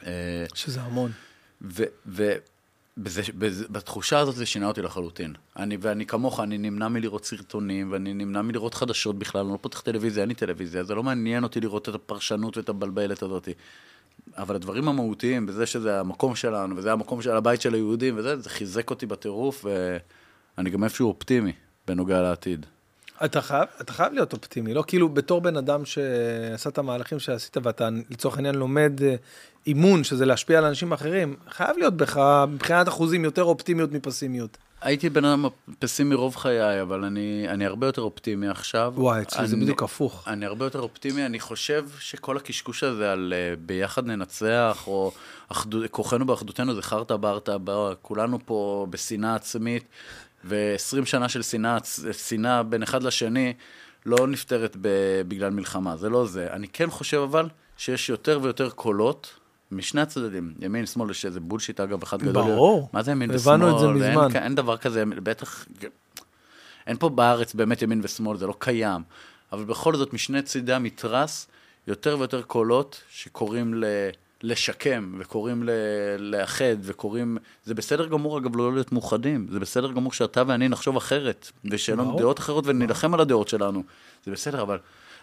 אה, 0.05 0.45
שזה 0.53 0.81
המון. 0.81 1.11
ובתחושה 2.97 4.19
הזאת 4.19 4.35
זה 4.35 4.45
שינה 4.45 4.67
אותי 4.67 4.81
לחלוטין. 4.81 5.33
אני, 5.57 5.77
ואני 5.81 6.05
כמוך, 6.05 6.39
אני 6.39 6.57
נמנע 6.57 6.87
מלראות 6.87 7.25
סרטונים, 7.25 7.91
ואני 7.91 8.13
נמנע 8.13 8.41
מלראות 8.41 8.73
חדשות 8.73 9.19
בכלל, 9.19 9.41
אני 9.41 9.51
לא 9.53 9.57
פותח 9.61 9.81
טלוויזיה, 9.81 10.21
אין 10.21 10.29
לי 10.29 10.35
טלוויזיה, 10.35 10.83
זה 10.83 10.95
לא 10.95 11.03
מעניין 11.03 11.43
אותי 11.43 11.61
לראות 11.61 11.89
את 11.89 11.95
הפרשנות 11.95 12.57
ואת 12.57 12.69
הבלבלת 12.69 13.23
הזאת. 13.23 13.49
אבל 14.37 14.55
הדברים 14.55 14.87
המהותיים, 14.87 15.45
בזה 15.45 15.65
שזה 15.65 15.99
המקום 15.99 16.35
שלנו, 16.35 16.77
וזה 16.77 16.91
המקום 16.91 17.21
של 17.21 17.31
הבית 17.31 17.61
של 17.61 17.73
היהודים, 17.73 18.17
וזה, 18.17 18.37
זה 18.37 18.49
חיזק 18.49 18.89
אותי 18.89 19.05
בטירוף, 19.05 19.65
ואני 20.57 20.69
גם 20.69 20.83
איפשהו 20.83 21.07
אופטימי 21.07 21.53
בנוגע 21.87 22.21
לעתיד. 22.21 22.65
אתה 23.25 23.41
חייב, 23.41 23.65
אתה 23.81 23.93
חייב 23.93 24.13
להיות 24.13 24.33
אופטימי, 24.33 24.73
לא 24.73 24.83
כאילו 24.87 25.09
בתור 25.09 25.41
בן 25.41 25.57
אדם 25.57 25.85
שעשה 25.85 26.69
את 26.69 26.77
המהלכים 26.77 27.19
שעשית 27.19 27.57
ואתה 27.63 27.89
לצורך 28.09 28.35
העניין 28.35 28.55
לומד 28.55 29.03
אה, 29.03 29.15
אימון, 29.67 30.03
שזה 30.03 30.25
להשפיע 30.25 30.57
על 30.57 30.65
אנשים 30.65 30.91
אחרים, 30.91 31.35
חייב 31.49 31.77
להיות 31.77 31.97
בך 31.97 32.45
מבחינת 32.49 32.87
אחוזים 32.87 33.23
יותר 33.23 33.43
אופטימיות 33.43 33.91
מפסימיות. 33.91 34.57
הייתי 34.81 35.09
בן 35.09 35.25
אדם 35.25 35.45
פסימי 35.79 36.15
רוב 36.15 36.35
חיי, 36.35 36.81
אבל 36.81 37.03
אני, 37.03 37.45
אני 37.49 37.65
הרבה 37.65 37.87
יותר 37.87 38.01
אופטימי 38.01 38.47
עכשיו. 38.47 38.93
וואי, 38.97 39.21
אצלי 39.21 39.47
זה 39.47 39.55
בדיוק 39.55 39.83
הפוך. 39.83 40.27
אני 40.27 40.45
הרבה 40.45 40.65
יותר 40.65 40.79
אופטימי, 40.79 41.25
אני 41.25 41.39
חושב 41.39 41.85
שכל 41.99 42.37
הקשקוש 42.37 42.83
הזה 42.83 43.11
על 43.11 43.33
uh, 43.33 43.59
ביחד 43.65 44.05
ננצח, 44.05 44.83
או 44.87 45.11
אחדו, 45.49 45.79
כוחנו 45.91 46.25
באחדותנו 46.25 46.75
זה 46.75 46.81
חרטה 46.81 47.17
ברטה, 47.17 47.57
ב- 47.63 47.93
כולנו 48.01 48.39
פה 48.45 48.87
בשנאה 48.89 49.35
עצמית, 49.35 49.83
ו-20 50.45 51.05
שנה 51.05 51.29
של 51.29 51.41
שנאה, 51.41 51.77
שנאה 52.11 52.63
בין 52.63 52.83
אחד 52.83 53.03
לשני 53.03 53.53
לא 54.05 54.27
נפתרת 54.27 54.77
בגלל 55.27 55.49
מלחמה, 55.49 55.97
זה 55.97 56.09
לא 56.09 56.25
זה. 56.27 56.47
אני 56.51 56.67
כן 56.67 56.89
חושב 56.89 57.17
אבל 57.17 57.49
שיש 57.77 58.09
יותר 58.09 58.39
ויותר 58.41 58.69
קולות. 58.69 59.33
משני 59.71 60.01
הצדדים, 60.01 60.53
ימין, 60.59 60.85
שמאל, 60.85 61.11
יש 61.11 61.25
איזה 61.25 61.39
בולשיט 61.39 61.79
אגב 61.79 62.03
אחד 62.03 62.21
גדול. 62.21 62.33
ברור. 62.33 62.89
מה 62.93 63.03
זה 63.03 63.11
ימין 63.11 63.31
ושמאל? 63.31 63.55
הבנו 63.55 63.75
את 63.75 63.79
זה 63.79 63.87
מזמן. 63.87 64.27
כ- 64.31 64.35
אין 64.35 64.55
דבר 64.55 64.77
כזה, 64.77 65.03
בטח, 65.05 65.65
אין 66.87 66.97
פה 66.97 67.09
בארץ 67.09 67.53
באמת 67.53 67.81
ימין 67.81 67.99
ושמאל, 68.03 68.37
זה 68.37 68.47
לא 68.47 68.55
קיים. 68.59 69.01
אבל 69.51 69.63
בכל 69.63 69.95
זאת, 69.95 70.13
משני 70.13 70.41
צידי 70.41 70.73
המתרס, 70.73 71.47
יותר 71.87 72.15
ויותר 72.19 72.41
קולות 72.41 73.01
שקוראים 73.09 73.73
ל... 73.73 73.85
לשקם, 74.43 75.15
וקוראים 75.19 75.63
ל... 75.63 75.69
לאחד, 76.17 76.75
וקוראים... 76.81 77.37
זה 77.65 77.73
בסדר 77.73 78.05
גמור, 78.05 78.37
אגב, 78.37 78.55
לא 78.55 78.73
להיות 78.73 78.91
מאוחדים. 78.91 79.47
זה 79.51 79.59
בסדר 79.59 79.91
גמור 79.91 80.13
שאתה 80.13 80.43
ואני 80.47 80.67
נחשוב 80.69 80.97
אחרת, 80.97 81.51
ושיהיה 81.71 81.95
לנו. 81.97 82.17
דעות 82.19 82.39
אחרות 82.39 82.63
ונילחם 82.67 83.13
על 83.13 83.19
הדעות 83.19 83.47
שלנו. 83.47 83.83
זה 84.25 84.31
בסדר, 84.31 84.61
אבל, 84.61 84.77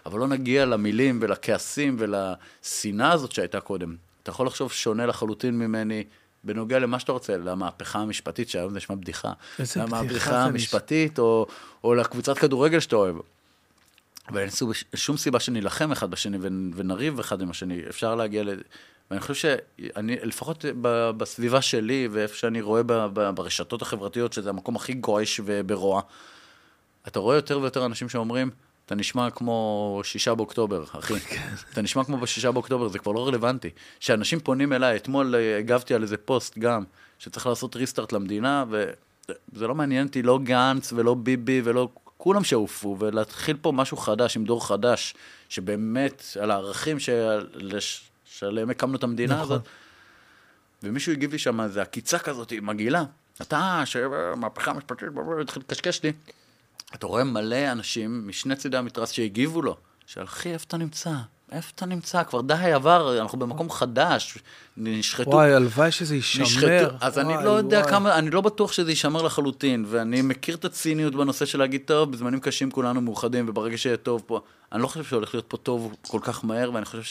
אבל 0.06 0.18
לא 0.18 0.28
נגיע 0.28 0.64
למילים 0.66 1.18
ולכעסים 1.22 1.96
ולשנאה 1.98 3.12
הזאת 3.12 3.32
שהייתה 3.32 3.60
קודם. 3.60 3.96
אתה 4.22 4.30
יכול 4.30 4.46
לחשוב 4.46 4.72
שונה 4.72 5.06
לחלוטין 5.06 5.58
ממני. 5.58 6.04
בנוגע 6.44 6.78
למה 6.78 6.98
שאתה 6.98 7.12
רוצה, 7.12 7.36
למהפכה 7.36 7.98
המשפטית, 7.98 8.48
שהיום 8.48 8.70
זה 8.70 8.76
נשמע 8.76 8.96
בדיחה. 8.96 9.32
איזה 9.58 9.80
בדיחה 9.80 9.96
זה 9.96 10.02
למהפכה 10.02 10.30
נשמע. 10.30 10.42
המשפטית, 10.44 11.18
או, 11.18 11.46
או 11.84 11.94
לקבוצת 11.94 12.38
כדורגל 12.38 12.80
שאתה 12.80 12.96
אוהב. 12.96 13.16
ואין 14.32 14.50
סוג- 14.50 14.72
שום 14.94 15.16
סיבה 15.16 15.40
שנילחם 15.40 15.92
אחד 15.92 16.10
בשני 16.10 16.36
ונ- 16.36 16.72
ונריב 16.76 17.18
אחד 17.20 17.40
עם 17.42 17.50
השני. 17.50 17.80
אפשר 17.88 18.14
להגיע 18.14 18.42
ל... 18.42 18.48
ואני 19.12 19.20
חושב 19.20 19.34
שאני, 19.34 20.16
לפחות 20.22 20.64
ב- 20.80 21.10
בסביבה 21.16 21.62
שלי, 21.62 22.08
ואיפה 22.12 22.36
שאני 22.36 22.60
רואה 22.60 22.82
ב- 22.82 22.92
ב- 22.92 23.30
ברשתות 23.34 23.82
החברתיות, 23.82 24.32
שזה 24.32 24.50
המקום 24.50 24.76
הכי 24.76 24.94
גועש 24.94 25.40
וברוע, 25.44 26.02
אתה 27.08 27.18
רואה 27.18 27.36
יותר 27.36 27.60
ויותר 27.60 27.86
אנשים 27.86 28.08
שאומרים, 28.08 28.50
אתה 28.86 28.94
נשמע 28.94 29.30
כמו 29.30 30.00
שישה 30.04 30.34
באוקטובר, 30.34 30.84
אחי. 30.98 31.14
אתה 31.72 31.82
נשמע 31.82 32.04
כמו 32.04 32.18
בשישה 32.18 32.50
באוקטובר, 32.52 32.88
זה 32.88 32.98
כבר 32.98 33.12
לא 33.12 33.28
רלוונטי. 33.28 33.70
שאנשים 34.00 34.40
פונים 34.40 34.72
אליי, 34.72 34.96
אתמול 34.96 35.34
הגבתי 35.58 35.94
על 35.94 36.02
איזה 36.02 36.16
פוסט 36.16 36.58
גם, 36.58 36.84
שצריך 37.18 37.46
לעשות 37.46 37.76
ריסטארט 37.76 38.12
למדינה, 38.12 38.64
וזה 38.70 39.66
לא 39.66 39.74
מעניין 39.74 40.06
אותי 40.06 40.22
לא 40.22 40.38
גנץ 40.42 40.92
ולא 40.92 41.14
ביבי 41.14 41.60
ולא... 41.64 41.88
כולם 42.16 42.44
שעופו, 42.44 42.96
ולהתחיל 42.98 43.56
פה 43.60 43.72
משהו 43.72 43.96
חדש 43.96 44.36
עם 44.36 44.44
דור 44.44 44.66
חדש, 44.66 45.14
שבאמת, 45.48 46.24
על 46.40 46.50
הערכים 46.50 46.98
של... 46.98 47.46
לש- 47.54 48.08
שעליהם 48.38 48.70
הקמנו 48.70 48.96
את 48.96 49.02
המדינה 49.02 49.34
נכון. 49.34 49.44
הזאת. 49.44 49.62
ומישהו 50.82 51.12
הגיב 51.12 51.32
לי 51.32 51.38
שם 51.38 51.60
איזה 51.60 51.82
עקיצה 51.82 52.18
כזאת 52.18 52.52
מגעילה. 52.62 53.04
אתה, 53.42 53.82
שמהפכה 53.84 54.70
המשפטית, 54.70 55.08
התחיל 55.40 55.62
לקשקש 55.62 56.02
לי. 56.02 56.12
אתה 56.94 57.06
רואה 57.06 57.24
מלא 57.24 57.72
אנשים 57.72 58.28
משני 58.28 58.56
צידי 58.56 58.76
המתרס 58.76 59.10
שהגיבו 59.10 59.62
לו, 59.62 59.76
של 60.06 60.22
אחי, 60.22 60.52
איפה 60.52 60.64
אתה 60.68 60.76
נמצא? 60.76 61.10
איפה 61.52 61.72
אתה 61.74 61.86
נמצא? 61.86 62.22
כבר 62.22 62.40
די 62.40 62.72
עבר, 62.72 63.22
אנחנו 63.22 63.38
במקום 63.38 63.70
חדש, 63.70 64.38
נשחטו. 64.76 65.30
וואי, 65.30 65.54
הלוואי 65.54 65.90
שזה 65.90 66.14
יישמר. 66.14 66.44
נשחטו. 66.44 66.96
אז 67.00 67.18
אני 67.18 67.32
וואי, 67.32 67.44
לא 67.44 67.50
יודע 67.50 67.78
וואי. 67.78 67.90
כמה, 67.90 68.18
אני 68.18 68.30
לא 68.30 68.40
בטוח 68.40 68.72
שזה 68.72 68.90
יישמר 68.90 69.22
לחלוטין, 69.22 69.84
ואני 69.88 70.22
מכיר 70.22 70.54
את 70.54 70.64
הציניות 70.64 71.14
בנושא 71.14 71.44
של 71.44 71.58
להגיד, 71.58 71.82
טוב, 71.84 72.12
בזמנים 72.12 72.40
קשים 72.40 72.70
כולנו 72.70 73.00
מאוחדים, 73.00 73.48
וברגע 73.48 73.78
שיהיה 73.78 73.96
טוב 73.96 74.22
פה, 74.26 74.40
אני 74.72 74.82
לא 74.82 74.86
חושב 74.86 75.04
שהולך 75.04 75.34
להיות 75.34 75.46
פה 75.48 75.56
טוב 75.56 75.96
כל 76.08 76.18
כך 76.22 76.44
מהר, 76.44 76.72
ואני 76.74 76.84
חושב 76.84 77.02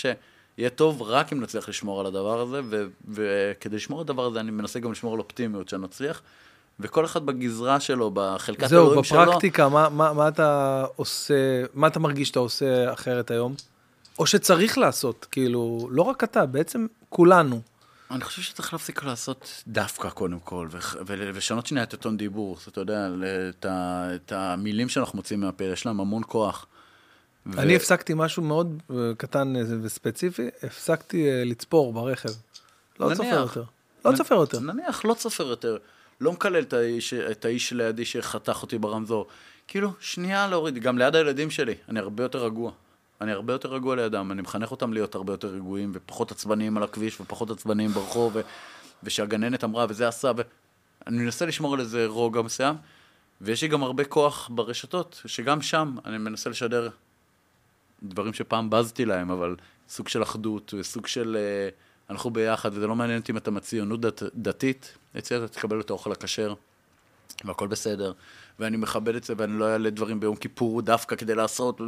שיהיה 0.62 0.70
טוב 0.70 1.02
רק 1.02 1.34
אם 1.34 1.42
נצליח 1.42 1.70
לשמור 1.70 2.00
על 2.00 2.06
הדבר 2.06 2.42
הזה, 2.42 2.62
וכדי 3.10 3.76
לשמור 3.76 4.00
על 4.00 4.04
הדבר 4.04 4.26
הזה, 4.26 4.40
אני 4.40 4.52
מנסה 4.52 4.80
גם 4.80 4.92
לשמור 4.92 5.14
על 5.14 5.20
אופטימיות 5.20 5.70
שנצליח, 5.70 6.22
וכל 6.80 7.06
אחד 7.06 7.26
בגזרה 7.26 7.80
שלו, 7.80 8.12
בחלקת 8.14 8.70
זהו, 8.70 8.86
אלוהים 8.88 9.04
שלו. 9.04 9.22
בפרקטיקה, 9.22 9.70
מה, 9.70 9.90
מה, 9.90 10.14
מה 10.14 10.28
אתה 10.28 10.86
עושה, 10.96 11.64
מה 11.74 11.88
אתה 11.88 12.00
מרגיש 12.00 12.28
שאתה 12.28 12.40
עושה 12.40 12.94
אחרת 12.94 13.32
היום? 13.32 13.56
או 14.20 14.26
שצריך 14.26 14.78
לעשות, 14.78 15.28
כאילו, 15.32 15.88
לא 15.92 16.02
רק 16.02 16.24
אתה, 16.24 16.46
בעצם 16.46 16.88
כולנו. 17.10 17.62
אני 18.12 18.24
חושב 18.24 18.42
שצריך 18.42 18.74
להפסיק 18.74 19.04
לעשות 19.04 19.64
דווקא 19.68 20.10
קודם 20.10 20.40
כל, 20.40 20.68
ו- 20.72 20.78
ו- 20.78 21.04
ולשנות 21.08 21.68
שנייה 21.68 21.84
את 21.84 21.94
הטון 21.94 22.18
דיבור. 22.18 22.58
אתה 22.68 22.82
יודע, 22.82 23.08
את, 23.50 23.66
ה- 23.66 24.16
את 24.16 24.32
המילים 24.32 24.90
שאנחנו 24.90 25.16
מוצאים 25.18 25.42
מהפה, 25.42 25.64
יש 25.64 25.86
להם 25.86 26.00
המון 26.00 26.22
כוח. 26.28 26.66
ו- 27.46 27.60
אני 27.60 27.76
הפסקתי 27.76 28.14
משהו 28.16 28.44
מאוד 28.44 28.82
אה, 28.92 28.96
קטן 29.18 29.56
אה, 29.56 29.62
וספציפי, 29.82 30.50
הפסקתי 30.64 31.30
אה, 31.30 31.44
לצפור 31.46 31.94
ברכב. 31.94 32.30
לא 33.00 33.06
נניח. 33.08 33.18
צופר 33.18 33.40
יותר. 33.40 33.64
לא 34.06 34.12
נ- 34.12 34.16
צופר 34.16 34.36
יותר. 34.36 34.60
נניח, 34.60 35.06
לא 35.06 35.14
צופר 35.14 35.48
יותר. 35.48 35.78
לא 36.22 36.32
מקלל 36.32 36.62
את 36.62 36.74
האיש, 36.74 37.14
את 37.14 37.46
האיש 37.46 37.74
לידי 37.74 38.06
שחתך 38.06 38.60
אותי 38.62 38.78
ברמזור. 38.78 39.28
כאילו, 39.68 39.92
שנייה 40.00 40.48
להוריד, 40.48 40.78
גם 40.78 40.98
ליד 40.98 41.16
הילדים 41.16 41.52
שלי, 41.52 41.76
אני 41.90 42.00
הרבה 42.00 42.24
יותר 42.24 42.46
רגוע. 42.46 42.72
אני 43.22 43.32
הרבה 43.32 43.54
יותר 43.54 43.74
רגוע 43.74 43.96
לידם, 43.96 44.32
אני 44.32 44.42
מחנך 44.42 44.72
אותם 44.72 44.94
להיות 44.94 45.16
הרבה 45.16 45.34
יותר 45.34 45.48
רגועים, 45.48 45.92
ופחות 45.96 46.32
עצבניים 46.32 46.78
על 46.78 46.84
הכביש, 46.84 47.22
ופחות 47.22 47.50
עצבניים 47.50 47.92
ברחוב, 47.92 48.36
ו... 48.36 48.42
ושהגננת 49.04 49.64
אמרה, 49.64 49.86
וזה 49.90 50.08
עשה, 50.08 50.32
ואני 50.36 51.18
מנסה 51.18 51.46
לשמור 51.46 51.74
על 51.74 51.80
איזה 51.80 52.06
רוגע 52.08 52.42
מסוים, 52.42 52.76
ויש 53.42 53.62
לי 53.62 53.68
גם 53.68 53.84
הרבה 53.84 54.04
כוח 54.04 54.50
ברשתות, 54.54 55.22
שגם 55.26 55.62
שם 55.62 55.96
אני 56.06 56.18
מנסה 56.18 56.50
לשדר 56.50 56.90
דברים 58.04 58.34
שפעם 58.34 58.70
בזתי 58.70 59.06
להם, 59.06 59.32
אבל 59.32 59.56
סוג 59.90 60.08
של 60.08 60.24
אחדות, 60.24 60.74
וסוג 60.80 61.08
של 61.08 61.38
אה, 61.40 61.70
אנחנו 62.10 62.30
ביחד, 62.30 62.70
וזה 62.74 62.88
לא 62.88 62.96
מעניין 62.96 63.20
אותי 63.20 63.32
אם 63.32 63.38
אתה 63.38 63.52
מציונות 63.52 64.02
דת, 64.02 64.24
דתית, 64.36 64.98
אצלי 65.18 65.38
אתה 65.38 65.48
תקבל 65.48 65.80
את 65.80 65.90
האוכל 65.90 66.12
הכשר, 66.12 66.54
והכל 67.46 67.68
בסדר, 67.68 68.12
ואני 68.60 68.78
מכבד 68.78 69.16
את 69.16 69.24
זה, 69.24 69.34
ואני 69.38 69.60
לא 69.60 69.72
אעלה 69.74 69.90
דברים 69.90 70.20
ביום 70.20 70.36
כיפור 70.36 70.82
דווקא 70.82 71.16
כדי 71.16 71.36
לעשות, 71.36 71.82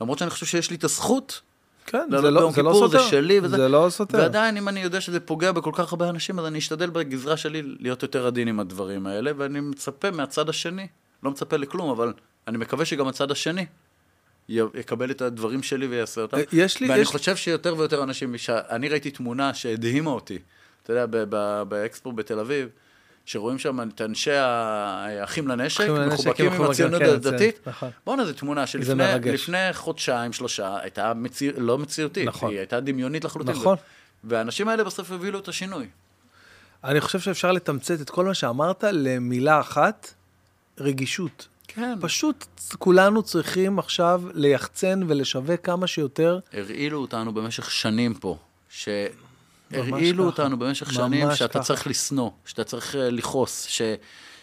למרות 0.00 0.18
שאני 0.18 0.30
חושב 0.30 0.46
שיש 0.46 0.70
לי 0.70 0.76
את 0.76 0.84
הזכות, 0.84 1.40
כן, 1.86 2.06
לא, 2.10 2.20
זה 2.20 2.30
לא, 2.30 2.42
לא, 2.42 2.50
זה 2.52 2.62
לא 2.62 2.70
כיפור, 2.72 2.86
סותר. 2.88 3.02
זה 3.02 3.08
שלי, 3.10 3.40
וזה- 3.42 3.56
זה 3.56 3.68
לא 3.68 3.86
סותר. 3.90 4.18
ועדיין, 4.18 4.56
אם 4.56 4.68
אני 4.68 4.80
יודע 4.80 5.00
שזה 5.00 5.20
פוגע 5.20 5.52
בכל 5.52 5.70
כך 5.74 5.92
הרבה 5.92 6.08
אנשים, 6.08 6.38
אז 6.38 6.46
אני 6.46 6.58
אשתדל 6.58 6.90
בגזרה 6.90 7.36
שלי 7.36 7.62
להיות 7.62 8.02
יותר 8.02 8.26
עדין 8.26 8.48
עם 8.48 8.60
הדברים 8.60 9.06
האלה, 9.06 9.30
ואני 9.36 9.60
מצפה 9.60 10.10
מהצד 10.10 10.48
השני, 10.48 10.86
לא 11.22 11.30
מצפה 11.30 11.56
לכלום, 11.56 11.90
אבל 11.90 12.12
אני 12.48 12.58
מקווה 12.58 12.84
שגם 12.84 13.08
הצד 13.08 13.30
השני 13.30 13.66
יקבל 14.48 15.10
את 15.10 15.22
הדברים 15.22 15.62
שלי 15.62 15.86
ויעשה 15.86 16.20
אותם. 16.20 16.36
אה, 16.36 16.42
יש 16.52 16.80
לי- 16.80 16.88
ואני 16.88 17.00
יש- 17.00 17.08
חושב 17.08 17.36
שיותר 17.36 17.74
ויותר 17.78 18.02
אנשים, 18.02 18.34
אני 18.48 18.88
ראיתי 18.88 19.10
תמונה 19.10 19.54
שהדהימה 19.54 20.10
אותי, 20.10 20.38
אתה 20.82 20.92
יודע, 20.92 21.06
ב- 21.06 21.24
ב- 21.28 21.62
באקספו 21.68 22.12
בתל 22.12 22.38
אביב, 22.38 22.68
שרואים 23.26 23.58
שם 23.58 23.80
את 23.94 24.00
אנשי 24.00 24.30
האחים 24.32 25.48
לנשק, 25.48 25.88
מחובקים 25.90 26.52
עם 26.52 26.62
הציונות 26.62 27.02
כן, 27.02 27.08
הדתית. 27.08 27.60
זה- 27.64 27.70
נכון. 27.70 27.90
בואנה, 28.06 28.24
זו 28.24 28.32
תמונה 28.32 28.66
שלפני 28.66 29.04
חודשיים, 29.72 30.32
שלושה, 30.32 30.78
הייתה 30.80 31.14
מציא, 31.14 31.52
לא 31.56 31.78
מציאותית, 31.78 32.28
נכון. 32.28 32.50
היא 32.50 32.58
הייתה 32.58 32.80
דמיונית 32.80 33.24
לחלוטין. 33.24 33.54
נכון. 33.54 33.76
והאנשים 34.24 34.68
האלה 34.68 34.84
בסוף 34.84 35.10
הובילו 35.12 35.38
את 35.38 35.48
השינוי. 35.48 35.86
אני 36.84 37.00
חושב 37.00 37.20
שאפשר 37.20 37.52
לתמצת 37.52 38.00
את 38.00 38.10
כל 38.10 38.24
מה 38.24 38.34
שאמרת 38.34 38.84
למילה 38.92 39.60
אחת, 39.60 40.14
רגישות. 40.80 41.48
כן. 41.74 41.98
פשוט 42.00 42.46
כולנו 42.78 43.22
צריכים 43.22 43.78
עכשיו 43.78 44.22
ליחצן 44.34 45.00
ולשווק 45.08 45.60
כמה 45.62 45.86
שיותר. 45.86 46.38
הרעילו 46.52 47.00
אותנו 47.00 47.34
במשך 47.34 47.70
שנים 47.70 48.14
פה. 48.14 48.28
ממש 48.28 48.88
שהרעילו 49.70 50.30
ככה. 50.30 50.42
אותנו 50.42 50.58
במשך 50.58 50.92
שנים 50.92 51.34
שאתה 51.34 51.52
ככה. 51.52 51.62
צריך 51.62 51.86
לשנוא, 51.86 52.30
שאתה 52.44 52.64
צריך 52.64 52.96
אה, 52.96 53.10
לכעוס, 53.10 53.66
ש... 53.68 53.82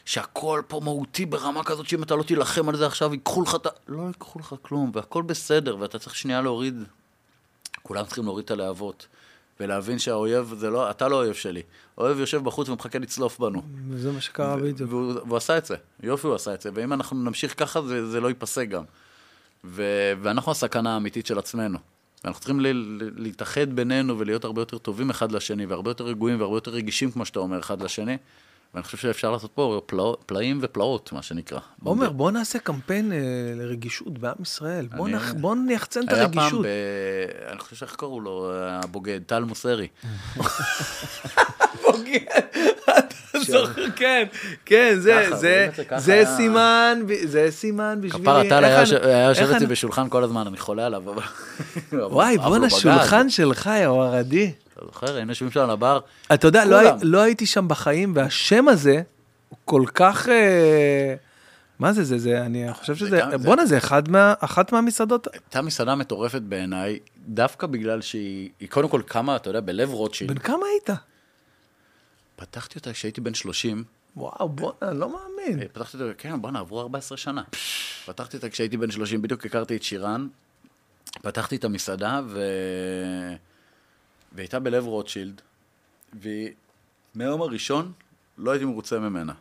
שהכל 0.06 0.62
פה 0.68 0.82
מהותי 0.84 1.26
ברמה 1.26 1.64
כזאת 1.64 1.90
שאם 1.90 2.04
אתה 2.04 2.16
לא 2.16 2.24
תילחם 2.24 2.70
על 2.70 2.78
זה 2.78 2.86
עכשיו, 2.86 3.14
ייקחו 3.14 3.42
לך 3.42 3.56
את 3.56 3.66
ה... 3.66 3.70
לא 3.88 4.08
ייקחו 4.08 4.40
לך 4.40 4.56
כלום, 4.62 4.92
והכל 4.94 5.22
בסדר, 5.24 5.78
ואתה 5.80 6.00
צריך 6.00 6.16
שנייה 6.16 6.42
להוריד. 6.42 6.84
כולם 7.84 8.06
צריכים 8.06 8.24
להוריד 8.24 8.46
את 8.46 8.52
הלהבות, 8.52 9.08
ולהבין 9.60 10.00
שהאויב 10.00 10.54
זה 10.58 10.70
לא, 10.70 10.90
אתה 10.90 11.08
לא 11.08 11.16
האויב 11.16 11.34
שלי. 11.34 11.62
האויב 12.02 12.20
יושב 12.20 12.44
בחוץ 12.44 12.70
ומחכה 12.70 13.00
לצלוף 13.00 13.40
בנו. 13.40 13.62
זה 13.96 14.12
מה 14.12 14.22
שקרה 14.22 14.58
בדיוק. 14.58 14.90
והוא, 14.90 15.14
והוא 15.14 15.38
עשה 15.38 15.58
את 15.58 15.66
זה, 15.66 15.76
יופי 16.04 16.28
הוא 16.28 16.36
עשה 16.36 16.54
את 16.54 16.62
זה, 16.62 16.70
ואם 16.74 16.94
אנחנו 16.94 17.24
נמשיך 17.24 17.60
ככה 17.60 17.82
זה, 17.82 18.10
זה 18.10 18.20
לא 18.20 18.28
ייפסק 18.28 18.68
גם. 18.68 18.84
ו, 19.64 19.84
ואנחנו 20.22 20.52
הסכנה 20.52 20.94
האמיתית 20.94 21.26
של 21.26 21.40
עצמנו. 21.40 21.78
ואנחנו 22.24 22.40
צריכים 22.40 22.60
ל, 22.60 22.68
ל, 22.68 23.12
להתאחד 23.16 23.74
בינינו 23.76 24.20
ולהיות 24.20 24.44
הרבה 24.44 24.62
יותר 24.62 24.78
טובים 24.78 25.10
אחד 25.10 25.32
לשני, 25.32 25.66
והרבה 25.66 25.90
יותר 25.90 26.04
רגועים 26.04 26.40
והרבה 26.40 26.58
יותר 26.58 26.72
רגישים, 26.72 27.12
כמו 27.12 27.26
שאתה 27.26 27.40
אומר, 27.40 27.60
אחד 27.60 27.82
לשני. 27.82 28.18
ואני 28.74 28.84
חושב 28.84 28.98
שאפשר 28.98 29.32
לעשות 29.32 29.52
פה 29.56 29.82
פלא, 29.86 30.18
פלאים 30.26 30.60
ופלאות, 30.62 31.12
מה 31.12 31.22
שנקרא. 31.22 31.60
עומר, 31.84 32.10
בוא 32.10 32.32
נעשה 32.32 32.60
קמפיין 32.60 33.12
אה, 33.12 33.18
לרגישות 33.56 34.18
בעם 34.20 34.36
ישראל. 34.42 34.88
בוא 34.96 35.08
אני- 35.08 35.16
נח- 35.16 35.34
בוא 35.34 35.56
נייחצן 35.56 36.00
את 36.04 36.14
היה 36.14 36.30
פעם, 36.30 36.38
הרגישות. 36.40 36.66
ב... 36.66 36.68
אני 37.52 37.60
חושב 37.60 37.76
שאיך 37.76 37.96
קראו 37.96 38.20
לו, 38.22 38.52
הבוגד, 38.56 39.20
טל 39.26 39.44
מוסרי. 39.44 39.88
אתה 42.98 43.16
זוכר, 43.48 43.90
כן, 43.96 44.26
כן, 44.66 44.96
זה, 45.98 46.24
סימן, 46.38 47.00
זה 47.24 47.48
סימן 47.52 47.98
בשבילי. 48.02 48.24
כפרה 48.24 48.44
טל 48.50 48.66
איך 48.66 48.90
היה 49.04 49.28
יושב- 49.30 49.52
אצלי 49.56 49.68
בשולחן 49.68 50.10
כל 50.10 50.24
הזמן, 50.24 50.48
אני 50.48 50.58
חולה 50.58 50.86
עליו, 50.86 51.04
אבל... 51.12 51.22
וואי, 51.94 52.38
בואנה. 52.38 52.70
שולחן 52.70 53.30
שלך, 53.30 53.70
יא 53.82 53.88
ורדי. 53.88 54.52
אתה 54.82 54.92
זוכר, 54.92 55.16
היינו 55.16 55.32
יושבים 55.32 55.52
שם 55.52 55.60
על 55.60 55.70
הבר, 55.70 56.00
אתה 56.34 56.48
יודע, 56.48 56.66
לא, 56.66 56.80
לא 57.02 57.22
הייתי 57.22 57.46
שם 57.46 57.68
בחיים, 57.68 58.12
והשם 58.16 58.68
הזה 58.68 59.02
הוא 59.50 59.58
כל 59.66 59.84
כך... 59.94 60.30
אה, 60.30 61.16
מה 61.80 61.94
זה, 61.94 62.04
זה, 62.04 62.18
זה, 62.18 62.46
אני 62.46 62.74
חושב 62.74 62.96
שזה, 62.96 63.22
בואנה, 63.44 63.66
זה 63.66 63.78
אחד 63.78 64.10
מה, 64.10 64.34
אחת 64.40 64.72
מהמסעדות, 64.72 65.28
הייתה 65.34 65.62
מסעדה 65.62 65.96
מטורפת 65.96 66.42
בעיניי, 66.42 67.00
דווקא 67.28 67.68
בגלל 67.68 68.02
שהיא 68.02 68.50
היא 68.60 68.70
קודם 68.70 68.90
כל 68.90 69.02
קמה, 69.06 69.36
אתה 69.36 69.50
יודע, 69.50 69.60
בלב 69.60 69.90
רוטשילד. 69.90 70.32
בן 70.32 70.40
כמה 70.40 70.66
היית? 70.72 71.00
פתחתי 72.36 72.80
אותה 72.80 72.94
כשהייתי 72.94 73.22
בן 73.22 73.34
30. 73.34 73.84
וואו, 74.18 74.50
בואנה, 74.50 74.94
לא 74.94 75.10
מאמין. 75.10 75.60
אה, 75.62 75.68
פתחתי 75.68 75.98
אותה, 75.98 76.14
כן, 76.14 76.42
בואנה, 76.42 76.60
עברו 76.60 76.82
14 76.82 77.18
שנה. 77.18 77.44
פתחתי 78.06 78.38
אותה 78.38 78.50
כשהייתי 78.50 78.78
בן 78.78 78.92
30, 78.92 79.22
בדיוק 79.22 79.46
הכרתי 79.46 79.76
את 79.76 79.84
שירן. 79.84 80.28
פתחתי 81.22 81.56
את 81.56 81.64
המסעדה, 81.64 82.22
ו... 82.28 82.42
והייתה 84.32 84.60
בלב 84.60 84.86
רוטשילד, 84.86 85.42
ומהיום 86.14 87.42
הראשון 87.42 87.92
לא 88.38 88.52
הייתי 88.52 88.66
מרוצה 88.66 89.00
ממנה. 89.00 89.34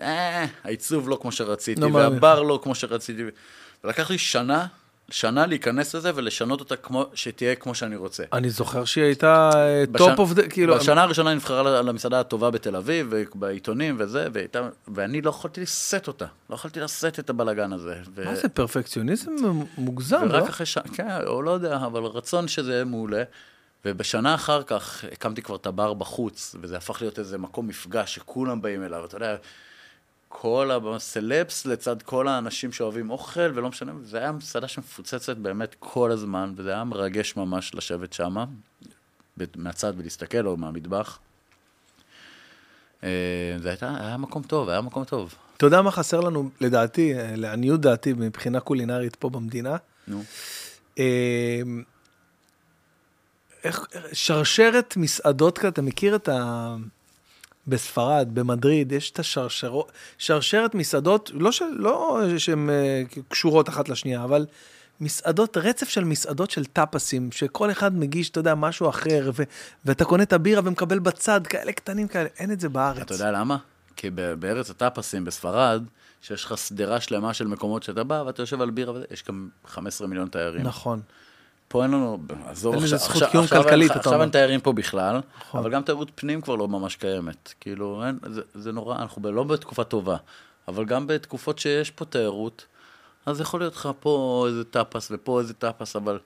אה, 0.00 0.46
העיצוב 0.64 1.08
לא 1.08 1.18
כמו 1.22 1.32
שרציתי, 1.32 1.80
לא. 1.80 1.86
והבר 1.86 2.42
לא 2.42 2.60
כמו 2.62 2.74
שרציתי. 2.74 3.22
ולקח 3.84 4.10
לי 4.10 4.18
שנה, 4.18 4.66
שנה 5.10 5.46
להיכנס 5.46 5.94
לזה 5.94 6.10
ולשנות 6.14 6.60
אותה 6.60 6.76
כמו, 6.76 7.06
שתהיה 7.14 7.54
כמו 7.54 7.74
שאני 7.74 7.96
רוצה. 7.96 8.24
אני 8.32 8.50
זוכר 8.50 8.84
שהיא 8.84 9.04
הייתה 9.04 9.50
top 9.98 10.18
of 10.18 10.32
the, 10.32 10.48
כאילו, 10.48 10.76
בשנה 10.76 11.02
הראשונה 11.02 11.30
היא 11.30 11.36
נבחרה 11.36 11.82
למסעדה 11.82 12.20
הטובה 12.20 12.50
בתל 12.50 12.76
אביב, 12.76 13.06
ובעיתונים 13.10 13.96
וזה, 13.98 14.28
והייתה, 14.32 14.68
ואני 14.94 15.22
לא 15.22 15.30
יכולתי 15.30 15.60
לשאת 15.60 16.08
אותה. 16.08 16.26
לא 16.50 16.54
יכולתי 16.54 16.80
לשאת 16.80 17.18
את 17.18 17.30
הבלגן 17.30 17.72
הזה. 17.72 17.94
ו... 18.14 18.24
מה 18.24 18.34
זה, 18.34 18.48
פרפקציוניזם 18.48 19.30
מוגזם, 19.78 20.24
לא? 20.24 20.36
ורק 20.36 20.48
אחרי 20.48 20.66
שנה, 20.66 20.82
כן, 20.94 21.08
או 21.26 21.42
לא 21.42 21.50
יודע, 21.50 21.76
אבל 21.76 22.02
רצון 22.02 22.48
שזה 22.48 22.72
יהיה 22.72 22.84
מעולה. 22.84 23.22
ובשנה 23.84 24.34
אחר 24.34 24.62
כך 24.62 25.04
הקמתי 25.12 25.42
כבר 25.42 25.56
את 25.56 25.66
הבר 25.66 25.94
בחוץ, 25.94 26.56
וזה 26.60 26.76
הפך 26.76 27.02
להיות 27.02 27.18
איזה 27.18 27.38
מקום 27.38 27.68
מפגש 27.68 28.14
שכולם 28.14 28.62
באים 28.62 28.84
אליו, 28.84 29.04
אתה 29.04 29.16
יודע, 29.16 29.36
כל 30.28 30.70
הסלפס 30.94 31.66
לצד 31.66 32.02
כל 32.02 32.28
האנשים 32.28 32.72
שאוהבים 32.72 33.10
אוכל, 33.10 33.50
ולא 33.54 33.68
משנה, 33.68 33.92
זה 34.04 34.18
היה 34.18 34.32
מסעדה 34.32 34.68
שמפוצצת 34.68 35.36
באמת 35.36 35.76
כל 35.78 36.10
הזמן, 36.10 36.52
וזה 36.56 36.72
היה 36.72 36.84
מרגש 36.84 37.36
ממש 37.36 37.74
לשבת 37.74 38.12
שמה, 38.12 38.44
מהצד 39.56 39.92
ולהסתכל, 39.96 40.46
או 40.46 40.56
מהמטבח. 40.56 41.18
אה, 43.04 43.56
זה 43.62 43.68
הייתה, 43.68 43.94
היה 44.00 44.16
מקום 44.16 44.42
טוב, 44.42 44.68
היה 44.68 44.80
מקום 44.80 45.04
טוב. 45.04 45.34
אתה 45.56 45.66
יודע 45.66 45.82
מה 45.82 45.90
חסר 45.90 46.20
לנו, 46.20 46.50
לדעתי, 46.60 47.14
אה, 47.14 47.36
לעניות 47.36 47.80
דעתי, 47.80 48.12
מבחינה 48.12 48.60
קולינרית 48.60 49.16
פה 49.16 49.30
במדינה? 49.30 49.76
נו. 50.08 50.22
אה, 50.98 51.62
איך, 53.66 53.86
שרשרת 54.12 54.96
מסעדות 54.96 55.58
כזה, 55.58 55.68
אתה 55.68 55.82
מכיר 55.82 56.16
את 56.16 56.28
ה... 56.28 56.76
בספרד, 57.66 58.28
במדריד, 58.32 58.92
יש 58.92 59.10
את 59.10 59.18
השרשרות, 59.18 59.92
שרשרת 60.18 60.74
מסעדות, 60.74 61.30
לא, 61.34 61.52
של, 61.52 61.64
לא 61.76 62.20
שהן 62.38 62.70
אה, 62.70 63.02
קשורות 63.28 63.68
אחת 63.68 63.88
לשנייה, 63.88 64.24
אבל 64.24 64.46
מסעדות, 65.00 65.56
רצף 65.56 65.88
של 65.88 66.04
מסעדות 66.04 66.50
של 66.50 66.64
טאפסים, 66.64 67.32
שכל 67.32 67.70
אחד 67.70 67.96
מגיש, 67.96 68.30
אתה 68.30 68.40
יודע, 68.40 68.54
משהו 68.54 68.88
אחר, 68.88 69.30
ו, 69.34 69.42
ואתה 69.84 70.04
קונה 70.04 70.22
את 70.22 70.32
הבירה 70.32 70.62
ומקבל 70.64 70.98
בצד, 70.98 71.46
כאלה 71.46 71.72
קטנים 71.72 72.08
כאלה, 72.08 72.28
אין 72.38 72.52
את 72.52 72.60
זה 72.60 72.68
בארץ. 72.68 73.02
אתה 73.02 73.14
יודע 73.14 73.30
למה? 73.30 73.56
כי 73.96 74.10
בארץ 74.10 74.70
הטאפסים 74.70 75.24
בספרד, 75.24 75.82
שיש 76.20 76.44
לך 76.44 76.58
שדרה 76.58 77.00
שלמה 77.00 77.34
של 77.34 77.46
מקומות 77.46 77.82
שאתה 77.82 78.04
בא 78.04 78.22
ואתה 78.26 78.42
יושב 78.42 78.60
על 78.60 78.70
בירה 78.70 79.00
יש 79.10 79.24
גם 79.28 79.48
15 79.66 80.06
מיליון 80.06 80.28
תיירים. 80.28 80.62
נכון. 80.62 81.00
פה 81.68 81.82
אין 81.82 81.90
לנו, 81.90 82.18
עזוב 82.46 82.74
אין 82.74 82.82
עכשיו, 82.82 82.98
עכשיו, 82.98 83.30
קיום 83.30 83.44
עכשיו, 83.44 83.62
כלכלית, 83.62 83.90
עכשיו 83.90 84.12
אומר. 84.12 84.22
אין 84.22 84.30
תיירים 84.30 84.60
פה 84.60 84.72
בכלל, 84.72 85.20
נכון. 85.40 85.60
אבל 85.60 85.70
גם 85.70 85.82
תיירות 85.82 86.10
פנים 86.14 86.40
כבר 86.40 86.56
לא 86.56 86.68
ממש 86.68 86.96
קיימת. 86.96 87.54
כאילו, 87.60 88.02
אין, 88.06 88.18
זה, 88.26 88.40
זה 88.54 88.72
נורא, 88.72 88.96
אנחנו 88.96 89.22
ב- 89.22 89.26
לא 89.26 89.44
בתקופה 89.44 89.84
טובה, 89.84 90.16
אבל 90.68 90.84
גם 90.84 91.06
בתקופות 91.06 91.58
שיש 91.58 91.90
פה 91.90 92.04
תיירות, 92.04 92.66
אז 93.26 93.40
יכול 93.40 93.60
להיות 93.60 93.74
לך 93.74 93.88
פה 94.00 94.44
איזה 94.48 94.64
טאפס 94.64 95.08
ופה 95.10 95.40
איזה 95.40 95.54
טאפס, 95.54 95.96
אבל 95.96 96.18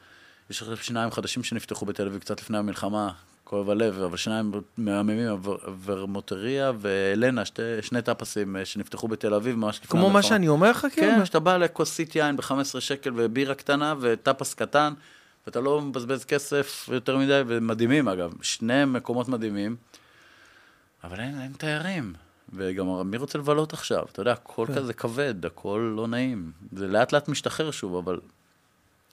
יש 0.51 0.63
עכשיו 0.63 0.77
שניים 0.77 1.11
חדשים 1.11 1.43
שנפתחו 1.43 1.87
בתל 1.87 2.07
אביב 2.07 2.21
קצת 2.21 2.41
לפני 2.41 2.59
המלחמה, 2.59 3.11
כואב 3.45 3.71
הלב, 3.71 4.03
אבל 4.03 4.17
שניים 4.17 4.53
מהממים, 4.77 5.41
ורמוטריה 5.85 6.73
ואלנה, 6.79 7.45
שתי, 7.45 7.63
שני 7.83 8.03
טאפסים 8.03 8.57
אה, 8.57 8.65
שנפתחו 8.65 9.09
בתל 9.09 9.35
אביב 9.35 9.57
ממש 9.57 9.81
לפני 9.85 10.01
כמו. 10.01 10.11
מה 10.11 10.23
שאני 10.23 10.49
אומר 10.49 10.71
לך, 10.71 10.87
כאילו? 10.93 11.13
כן, 11.13 11.25
שאתה 11.25 11.39
בא 11.39 11.57
לכוסית 11.57 12.17
יין 12.17 12.37
ב-15 12.37 12.81
שקל 12.81 13.13
ובירה 13.17 13.55
קטנה 13.55 13.95
וטאפס 14.01 14.55
קטן, 14.55 14.93
ואתה 15.51 15.61
לא 15.61 15.81
מבזבז 15.83 16.25
כסף 16.25 16.89
יותר 16.93 17.19
מדי, 17.19 17.43
ומדהימים 17.47 18.09
אגב, 18.09 18.33
שני 18.43 18.85
מקומות 18.85 19.29
מדהימים, 19.29 19.77
אבל 21.05 21.21
אין, 21.21 21.41
אין 21.41 21.53
תיירים. 21.53 22.15
וגם 22.53 23.11
מי 23.11 23.17
רוצה 23.17 23.39
לבלות 23.39 23.73
עכשיו? 23.73 24.05
אתה 24.13 24.21
יודע, 24.21 24.33
הכל 24.33 24.65
כן. 24.69 24.75
כזה 24.75 24.93
כבד, 24.93 25.47
הכל 25.47 25.93
לא 25.97 26.07
נעים. 26.09 26.53
זה 26.77 26.87
לאט 26.87 27.13
לאט 27.13 27.29
משתחרר 27.29 27.71
שוב, 27.71 27.97
אבל, 27.97 28.21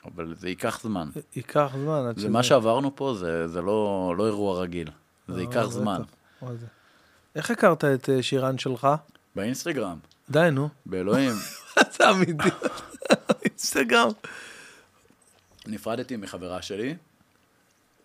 אבל 0.06 0.36
זה 0.36 0.50
ייקח 0.50 0.80
זמן. 0.84 1.10
ייקח 1.36 1.72
זמן 1.84 2.12
זה 2.16 2.30
מה 2.30 2.44
שעברנו 2.44 2.96
פה, 2.96 3.16
זה, 3.20 3.48
זה 3.48 3.62
לא, 3.62 4.14
לא 4.18 4.26
אירוע 4.26 4.62
רגיל. 4.62 4.90
זה 5.28 5.36
אה, 5.36 5.42
ייקח 5.42 5.58
בטח. 5.58 5.68
זמן. 5.68 6.02
זה- 6.42 6.66
איך 7.36 7.52
הכרת 7.52 7.86
את 7.86 8.10
אה, 8.10 8.24
שירן 8.24 8.58
שלך? 8.58 8.88
באינסטגרם, 9.36 9.98
די, 10.30 10.48
נו. 10.52 10.70
באלוהים. 10.86 11.34
זה 11.98 12.10
אמיתי. 12.10 12.50
אינסטגרם. 13.46 14.12
נפרדתי 15.68 16.16
מחברה 16.16 16.62
שלי, 16.62 16.96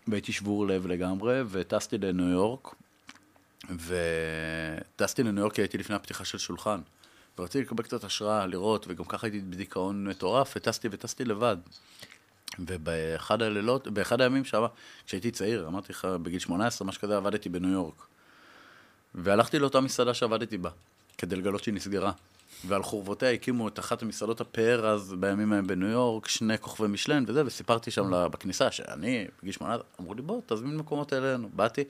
והייתי 0.07 0.33
שבור 0.33 0.67
לב 0.67 0.87
לגמרי, 0.87 1.41
וטסתי 1.49 1.97
לניו 1.97 2.29
יורק, 2.29 2.75
וטסתי 3.69 5.23
לניו 5.23 5.41
יורק 5.41 5.53
כי 5.53 5.61
הייתי 5.61 5.77
לפני 5.77 5.95
הפתיחה 5.95 6.25
של 6.25 6.37
שולחן. 6.37 6.81
ורציתי 7.37 7.65
לקבל 7.65 7.83
קצת 7.83 8.03
השראה, 8.03 8.45
לראות, 8.45 8.85
וגם 8.89 9.05
ככה 9.05 9.27
הייתי 9.27 9.39
בדיכאון 9.39 10.07
מטורף, 10.07 10.53
וטסתי 10.55 10.87
וטסתי 10.91 11.25
לבד. 11.25 11.57
ובאחד 12.59 13.41
הלילות, 13.41 13.87
באחד 13.87 14.21
הימים 14.21 14.45
שם, 14.45 14.65
כשהייתי 15.05 15.31
צעיר, 15.31 15.67
אמרתי 15.67 15.91
לך, 15.91 16.05
בגיל 16.05 16.39
18, 16.39 16.87
משהו 16.87 17.01
כזה, 17.01 17.17
עבדתי 17.17 17.49
בניו 17.49 17.71
יורק. 17.71 18.05
והלכתי 19.15 19.59
לאותה 19.59 19.81
מסעדה 19.81 20.13
שעבדתי 20.13 20.57
בה, 20.57 20.69
כדי 21.17 21.35
לגלות 21.35 21.63
שהיא 21.63 21.73
נסגרה. 21.73 22.11
ועל 22.67 22.83
חורבותיה 22.83 23.31
הקימו 23.31 23.67
את 23.67 23.79
אחת 23.79 24.01
המסעדות 24.01 24.41
הפאר 24.41 24.87
אז 24.87 25.15
בימים 25.19 25.53
ההם 25.53 25.67
בניו 25.67 25.87
יורק, 25.89 26.27
שני 26.27 26.57
כוכבי 26.57 26.87
משלן 26.87 27.23
וזה, 27.27 27.45
וסיפרתי 27.45 27.91
שם 27.91 28.09
לה- 28.09 28.27
בכניסה 28.27 28.71
שאני, 28.71 29.27
בגיל 29.41 29.53
18, 29.53 29.83
אמרו 30.01 30.13
לי, 30.13 30.21
בוא, 30.21 30.41
תזמין 30.45 30.77
מקומות 30.77 31.13
אלינו. 31.13 31.49
באתי, 31.53 31.83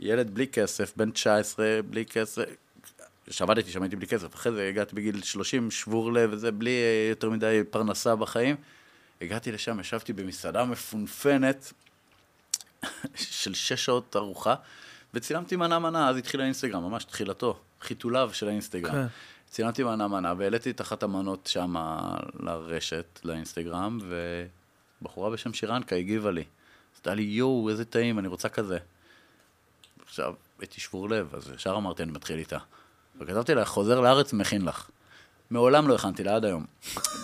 ילד 0.00 0.34
בלי 0.34 0.46
כסף, 0.46 0.92
בן 0.96 1.10
19, 1.10 1.66
בלי 1.90 2.06
כסף, 2.06 2.44
שעבדתי 3.30 3.70
שם 3.70 3.82
הייתי 3.82 3.96
בלי 3.96 4.06
כסף, 4.06 4.34
אחרי 4.34 4.52
זה 4.52 4.68
הגעתי 4.68 4.96
בגיל 4.96 5.22
30, 5.22 5.70
שבור 5.70 6.12
לב 6.12 6.30
וזה, 6.32 6.50
בלי 6.52 6.70
אה, 6.70 7.06
יותר 7.10 7.30
מדי 7.30 7.60
פרנסה 7.70 8.16
בחיים. 8.16 8.56
הגעתי 9.20 9.52
לשם, 9.52 9.80
ישבתי 9.80 10.12
במסעדה 10.12 10.64
מפונפנת 10.64 11.72
של 13.14 13.54
שש 13.54 13.84
שעות 13.84 14.16
ארוחה, 14.16 14.54
וצילמתי 15.14 15.56
מנה-מנה, 15.56 16.08
אז 16.08 16.16
התחיל 16.16 16.40
האינסטגרם, 16.40 16.82
ממש 16.82 17.04
תחילתו, 17.04 17.58
חיתוליו 17.80 18.30
של 18.32 18.48
האינסטגרם. 18.48 18.92
כן. 18.92 19.06
צילמתי 19.52 19.84
מנה-מנה, 19.84 20.34
והעליתי 20.38 20.70
את 20.70 20.80
אחת 20.80 21.02
המנות 21.02 21.46
שם 21.46 21.74
לרשת, 22.40 23.20
לאינסטגרם, 23.24 23.98
ובחורה 25.00 25.30
בשם 25.30 25.52
שירנקה 25.52 25.96
הגיבה 25.96 26.30
לי. 26.30 26.40
אז 26.40 26.98
הייתה 26.98 27.14
לי, 27.14 27.22
יואו, 27.22 27.68
איזה 27.68 27.84
טעים, 27.84 28.18
אני 28.18 28.28
רוצה 28.28 28.48
כזה. 28.48 28.78
עכשיו, 30.06 30.34
הייתי 30.60 30.80
שבור 30.80 31.10
לב, 31.10 31.34
אז 31.34 31.52
ישר 31.54 31.74
אמרתי, 31.76 32.02
אני 32.02 32.12
מתחיל 32.12 32.38
איתה. 32.38 32.58
וכתבתי 33.20 33.54
לה, 33.54 33.64
חוזר 33.64 34.00
לארץ, 34.00 34.32
מכין 34.32 34.64
לך. 34.64 34.90
מעולם 35.50 35.88
לא 35.88 35.94
הכנתי 35.94 36.24
לה 36.24 36.36
עד 36.36 36.44
היום. 36.44 36.64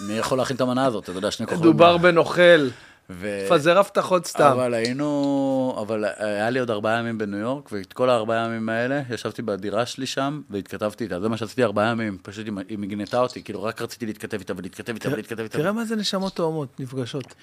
מי 0.07 0.13
יכול 0.13 0.39
להכין 0.39 0.57
את 0.57 0.61
המנה 0.61 0.87
הזאת? 0.87 1.05
אתה 1.05 1.13
יודע, 1.13 1.31
שני 1.31 1.47
כוכבים. 1.47 1.63
מדובר 1.63 1.97
בנוכל, 1.97 2.69
ו... 3.11 3.45
תפזר 3.49 3.79
הבטחות 3.79 4.27
סתם. 4.27 4.45
אבל 4.53 4.75
היינו, 4.75 5.79
אבל 5.83 6.05
היה 6.19 6.51
לי 6.51 6.59
עוד 6.61 6.71
ארבעה 6.71 6.99
ימים 6.99 7.19
בניו 7.19 7.39
יורק, 7.39 7.73
ואת 7.73 7.93
כל 7.93 8.11
הארבעה 8.11 8.47
ימים 8.47 8.69
האלה 8.69 9.03
ישבתי 9.11 9.43
בדירה 9.43 9.87
שלי 9.87 10.07
שם, 10.07 10.41
והתכתבתי 10.51 11.05
איתה. 11.05 11.21
זה 11.21 11.29
מה 11.29 11.37
שעשיתי 11.37 11.65
ארבעה 11.65 11.91
ימים, 11.91 12.19
פשוט 12.23 12.47
היא- 12.69 12.79
מגנתה 12.79 13.21
אותי, 13.21 13.43
כאילו 13.43 13.63
רק 13.63 13.83
רציתי 13.83 14.07
להתכתב 14.07 14.39
איתה 14.39 14.53
ולהתכתב 14.57 14.93
איתה 14.95 15.09
ולהתכתב 15.13 15.41
איתה. 15.41 15.59
תראה 15.59 15.73
מה 15.73 15.85
זה 15.85 15.97
נשמות 15.97 16.37
תאומות, 16.37 16.81
נפגשות. 16.81 17.35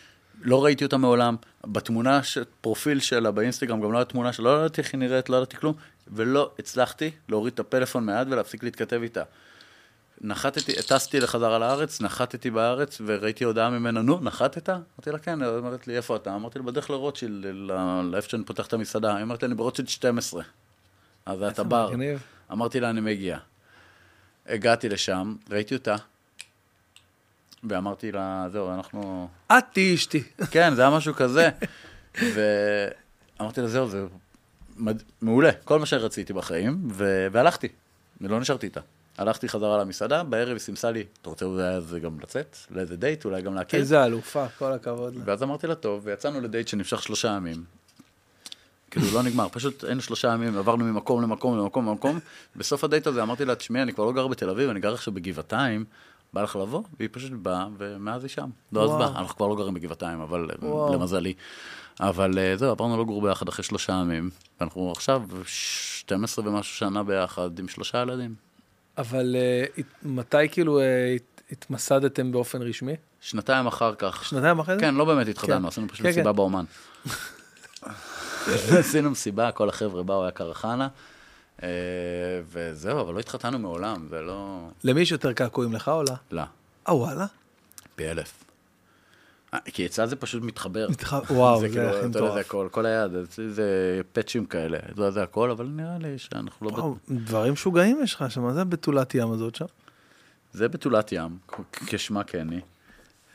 לא 0.42 0.64
ראיתי 0.66 0.84
אותה 0.86 0.98
מעולם. 0.98 1.36
בתמונה, 1.68 2.24
ש... 2.24 2.38
פרופיל 2.62 3.00
שלה 3.00 3.32
באינסטגרם, 3.32 3.82
גם 3.82 3.92
לא 3.92 3.98
הייתה 3.98 4.12
תמונה 4.12 4.34
שלה, 4.34 4.46
לא 4.46 4.60
ידעתי 4.60 4.82
איך 4.82 4.94
היא 4.94 5.00
נראית, 5.00 5.30
לא 5.30 5.36
ידעתי 5.36 5.58
כלום, 5.58 5.74
ולא 6.08 6.52
הצלחתי 6.60 7.12
להוריד 7.30 7.54
את 7.54 7.60
הפלאפון 7.60 8.06
מהיד 8.06 8.34
ולהפסיק 8.34 8.64
להתכתב 8.64 9.00
איתה. 9.04 9.24
נחתתי, 10.22 10.74
טסתי 10.88 11.20
לחזרה 11.20 11.60
לארץ, 11.60 12.02
נחתתי 12.02 12.52
בארץ, 12.52 13.02
וראיתי 13.06 13.44
הודעה 13.44 13.70
ממנה, 13.70 14.02
נו, 14.02 14.20
נחתת? 14.22 14.70
אמרתי 14.70 15.12
לה, 15.12 15.20
כן, 15.20 15.42
היא 15.42 15.50
אומרת 15.50 15.88
לי, 15.88 15.98
איפה 15.98 16.16
אתה? 16.16 16.36
אמרתי 16.36 16.60
לה, 16.60 16.66
בדרך 16.66 16.90
לרוטשילד, 16.90 17.46
לאיפה 18.04 18.30
שאני 18.30 18.44
פותח 18.44 18.68
את 18.68 18.74
המסעדה. 18.74 19.16
היא 19.16 19.24
אומרת 19.24 19.44
לי, 19.44 19.46
אני 19.46 19.56
ברוטשילד 19.56 19.90
12. 19.90 20.44
אז 21.26 21.42
הטבר. 21.42 21.90
מגניב. 21.90 22.22
אמרתי 22.52 22.80
לה, 22.80 22.90
אני 22.90 23.02
מגיע. 23.02 23.38
הגעתי 24.48 24.90
לשם, 24.90 25.36
ראיתי 25.50 25.76
אותה, 25.76 25.96
ואמרתי 27.64 28.12
לה, 28.12 28.48
זהו, 28.52 28.74
אנחנו... 28.74 29.30
את 29.52 29.64
תהיי 29.74 29.96
אשתי. 29.96 30.24
כן, 30.52 30.76
זה 30.76 30.82
היה 30.82 30.92
משהו 30.92 31.14
כזה. 31.14 31.50
ואמרתי 32.22 33.62
לה, 33.62 33.68
זהו, 33.68 33.90
זה 33.90 34.06
מד... 34.78 35.04
מעולה, 35.22 35.52
כל 35.64 35.80
מה 35.80 35.86
שרציתי 35.86 36.34
בחיים, 36.34 36.88
ו... 36.92 37.28
והלכתי, 37.32 37.68
ולא 38.22 38.40
נשארתי 38.40 38.66
איתה. 38.66 38.82
הלכתי 39.18 39.50
חזרה 39.50 39.78
למסעדה, 39.78 40.24
בערב 40.24 40.50
היא 40.50 40.60
סימסה 40.60 40.92
לי, 40.92 41.04
אתה 41.22 41.30
רוצה 41.30 41.46
אולי 41.46 41.64
אז 41.64 41.96
גם 42.02 42.20
לצאת? 42.20 42.58
לאיזה 42.72 42.98
דייט? 42.98 43.26
אולי 43.26 43.42
גם 43.42 43.56
להכיר? 43.56 43.80
איזה 43.80 44.06
אלופה, 44.06 44.46
כל 44.58 44.74
הכבוד. 44.74 45.14
ואז 45.26 45.44
אמרתי 45.44 45.68
לה, 45.68 45.76
טוב, 45.76 46.02
ויצאנו 46.04 46.42
לדייט 46.42 46.68
שנמשך 46.68 47.04
שלושה 47.04 47.28
ימים. 47.28 47.64
כאילו, 48.92 49.08
לא 49.14 49.24
נגמר, 49.24 49.48
פשוט 49.50 49.84
היינו 49.84 50.02
שלושה 50.02 50.28
ימים, 50.28 50.58
עברנו 50.58 50.86
ממקום 50.86 51.22
למקום 51.22 51.58
למקום 51.58 51.88
למקום. 51.88 52.20
בסוף 52.56 52.84
הדייט 52.84 53.08
הזה 53.08 53.24
אמרתי 53.24 53.46
לה, 53.46 53.56
תשמעי, 53.56 53.82
אני 53.82 53.94
כבר 53.94 54.06
לא 54.06 54.12
גר 54.12 54.28
בתל 54.28 54.50
אביב, 54.50 54.70
אני 54.70 54.80
גר 54.80 54.94
עכשיו 54.94 55.14
בגבעתיים, 55.14 55.86
בא 56.34 56.44
לך 56.44 56.56
לבוא? 56.56 56.84
והיא 57.00 57.10
פשוט 57.12 57.32
באה, 57.32 57.68
ומאז 57.78 58.24
היא 58.24 58.30
שם. 58.30 58.50
לא 58.72 58.80
וואו. 58.80 59.04
עזבה, 59.04 59.20
אנחנו 59.20 59.36
כבר 59.36 59.48
לא 59.48 59.56
גרים 59.56 59.74
בגבעתיים, 59.74 60.22
אבל. 60.22 60.48
למזלי. 60.94 61.34
אבל 62.00 62.40
אה, 62.40 62.58
זהו, 62.58 62.72
עברנו 62.72 63.02
לגור 63.02 63.22
ביחד 63.22 63.48
אחרי 63.48 63.64
שלושה 63.64 63.94
ימים, 63.94 64.30
ואנחנו 64.60 64.92
עכשיו 64.92 65.22
12 65.46 66.48
ומשהו 66.48 66.76
שנה 66.76 67.04
ביחד 67.04 67.60
עם 67.60 67.68
שלושה 67.68 68.02
ילדים. 68.02 68.45
אבל 68.98 69.36
הת- 69.78 69.86
מתי 70.04 70.50
כאילו 70.52 70.80
אה, 70.80 70.86
הת- 71.16 71.42
התמסדתם 71.52 72.32
באופן 72.32 72.62
רשמי? 72.62 72.96
שנתיים 73.22 73.68
אחר 73.68 73.96
כך, 73.96 74.26
שנתיים 74.26 74.60
אחרי 74.60 74.76
זה? 74.76 74.82
כן, 74.82 74.96
לא 74.96 75.06
באמת 75.06 75.28
התחתנו, 75.28 75.60
כן. 75.62 75.66
עשינו 75.66 75.88
פשוט 75.90 76.02
כן, 76.06 76.10
מסיבה 76.10 76.30
כן. 76.32 76.36
באומן. 76.36 76.66
עשינו 78.80 79.10
מסיבה, 79.10 79.52
כל 79.52 79.70
החבר'ה 79.70 80.04
באו, 80.04 80.22
היה 80.24 80.32
קרחנה, 80.32 80.88
אה, 81.64 81.70
וזהו, 82.52 83.02
אבל 83.02 83.14
לא 83.14 83.20
התחתנו 83.20 83.60
מעולם, 83.60 84.08
זה 84.10 84.22
לא... 84.22 84.68
למי 84.84 85.02
יש 85.02 85.12
יותר 85.12 85.34
קעקועים, 85.34 85.74
לך 85.74 85.88
או 85.88 86.04
לה? 86.04 86.16
לא, 86.32 86.42
אה, 86.88 86.96
וואלה? 86.96 87.26
פי 87.96 88.10
אלף. 88.12 88.45
כי 89.66 89.86
אצלה 89.86 90.08
זה 90.08 90.16
פשוט 90.16 90.44
מתחבר. 90.44 90.88
מתח- 90.90 91.32
וואו, 91.32 91.60
זה 91.60 91.70
כאילו, 91.70 91.82
הכי 91.84 91.96
יודע, 91.96 92.02
זה 92.02 92.10
מטורף. 92.26 92.46
הכל, 92.46 92.68
כל 92.72 92.86
היד, 92.86 93.12
זה 93.50 93.64
פאצ'ים 94.14 94.46
כאלה, 94.46 94.78
יודע, 94.98 95.12
זה 95.12 95.24
הכל, 95.24 95.52
אבל 95.52 95.66
נראה 95.66 95.98
לי 96.02 96.18
שאנחנו 96.18 96.68
לא... 96.68 96.72
וואו, 96.72 96.96
דברים 97.10 97.54
משוגעים 97.54 98.00
יש 98.04 98.14
לך 98.14 98.26
שם, 98.32 98.52
זה 98.54 98.64
בתולת 98.64 99.16
ים 99.16 99.32
הזאת 99.32 99.56
שם? 99.56 99.66
זה 100.54 100.68
בתולת 100.68 101.12
ים, 101.12 101.38
כשמה 101.86 102.24
כן 102.24 102.48
היא. 102.50 102.62